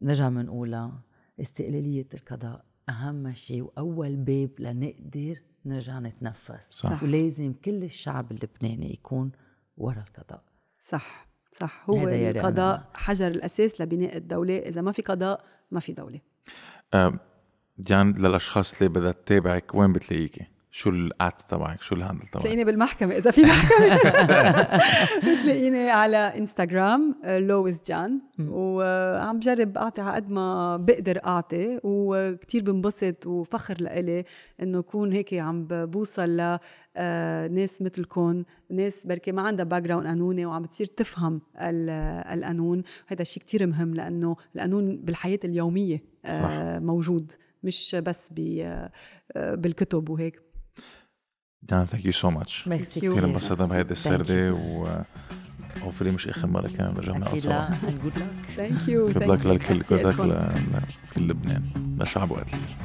ونرجع 0.00 0.28
بنقولها 0.28 1.00
استقلالية 1.40 2.06
القضاء 2.14 2.64
أهم 2.88 3.32
شيء 3.32 3.62
وأول 3.62 4.16
باب 4.16 4.50
لنقدر 4.58 5.34
نرجع 5.66 5.98
نتنفس. 5.98 6.70
صح. 6.72 7.02
ولازم 7.02 7.52
كل 7.64 7.84
الشعب 7.84 8.32
اللبناني 8.32 8.92
يكون 8.92 9.32
ورا 9.76 10.04
القضاء. 10.08 10.42
صح 10.80 11.26
صح. 11.50 11.84
هو 11.90 12.08
القضاء 12.08 12.78
أنا- 12.78 12.96
حجر 12.96 13.26
الأساس 13.26 13.80
لبناء 13.80 14.16
الدولة. 14.16 14.58
إذا 14.58 14.80
ما 14.80 14.92
في 14.92 15.02
قضاء 15.02 15.44
ما 15.70 15.80
في 15.80 15.92
دولة. 15.92 16.20
آه، 16.94 17.18
ديان 17.78 18.12
للأشخاص 18.12 18.74
اللي 18.82 18.88
بدها 18.88 19.12
تتابعك 19.12 19.74
وين 19.74 19.92
بتلاقيكي؟ 19.92 20.46
شو 20.76 20.90
الات 20.90 21.40
تبعك؟ 21.48 21.82
شو 21.82 21.94
الهاندل 21.94 22.26
تبعك؟ 22.26 22.42
تلاقيني 22.42 22.64
بالمحكمة 22.64 23.16
إذا 23.16 23.30
في 23.30 23.42
محكمة. 23.42 23.98
بتلاقيني 25.40 25.90
على 25.90 26.16
انستغرام 26.16 27.14
لويس 27.24 27.82
جان 27.88 28.20
وعم 28.48 29.36
بجرب 29.38 29.78
أعطي 29.78 30.00
على 30.00 30.14
قد 30.14 30.30
ما 30.30 30.76
بقدر 30.76 31.20
أعطي 31.26 31.80
وكتير 31.84 32.62
بنبسط 32.62 33.26
وفخر 33.26 33.76
لإلي 33.80 34.24
إنه 34.62 34.78
أكون 34.78 35.12
هيك 35.12 35.34
عم 35.34 35.66
بوصل 35.70 36.36
ل 36.36 36.58
آه، 36.96 37.48
ناس 37.48 37.82
مثلكم 37.82 38.44
ناس 38.70 39.06
بركي 39.06 39.32
ما 39.32 39.42
عندها 39.42 39.64
background 39.64 40.06
قانوني 40.06 40.46
وعم 40.46 40.62
بتصير 40.62 40.86
تفهم 40.86 41.40
ال- 41.60 41.90
القانون. 42.38 42.82
هذا 43.06 43.22
الشيء 43.22 43.42
كتير 43.42 43.66
مهم 43.66 43.94
لأنه 43.94 44.36
القانون 44.56 44.96
بالحياة 44.96 45.38
اليومية 45.44 46.02
آه، 46.24 46.78
موجود 46.78 47.32
مش 47.62 47.96
بس 48.06 48.30
ب- 48.36 48.90
آه، 49.36 49.54
بالكتب 49.54 50.08
وهيك. 50.08 50.43
ديان 51.68 51.84
thank 51.84 52.04
you 52.04 52.12
so 52.12 52.30
much 52.30 52.68
merci 52.68 53.00
كثير 53.00 53.20
Thank 53.20 53.24
انبسطنا 53.24 53.66
بهيدي 53.66 53.92
السردة 53.92 54.52
و 54.52 54.88
hopefully 55.82 56.10
مش 56.10 56.28
اخر 56.28 56.46
مرة 56.46 56.68
كمان 56.68 56.96
رجعنا 56.96 57.38
سوا 57.38 57.50
لا 57.52 57.68
good 58.04 58.18
luck. 58.18 58.56
thank 58.56 58.88
you 58.88 59.08
good 59.08 59.22
luck 59.22 59.46
للكل 59.46 59.78
good 59.78 60.00
luck 60.00 60.20
لكل 60.20 61.28
لبنان 61.28 61.62
لشعبه 62.00 62.40
at 62.40 62.50
least 62.50 62.76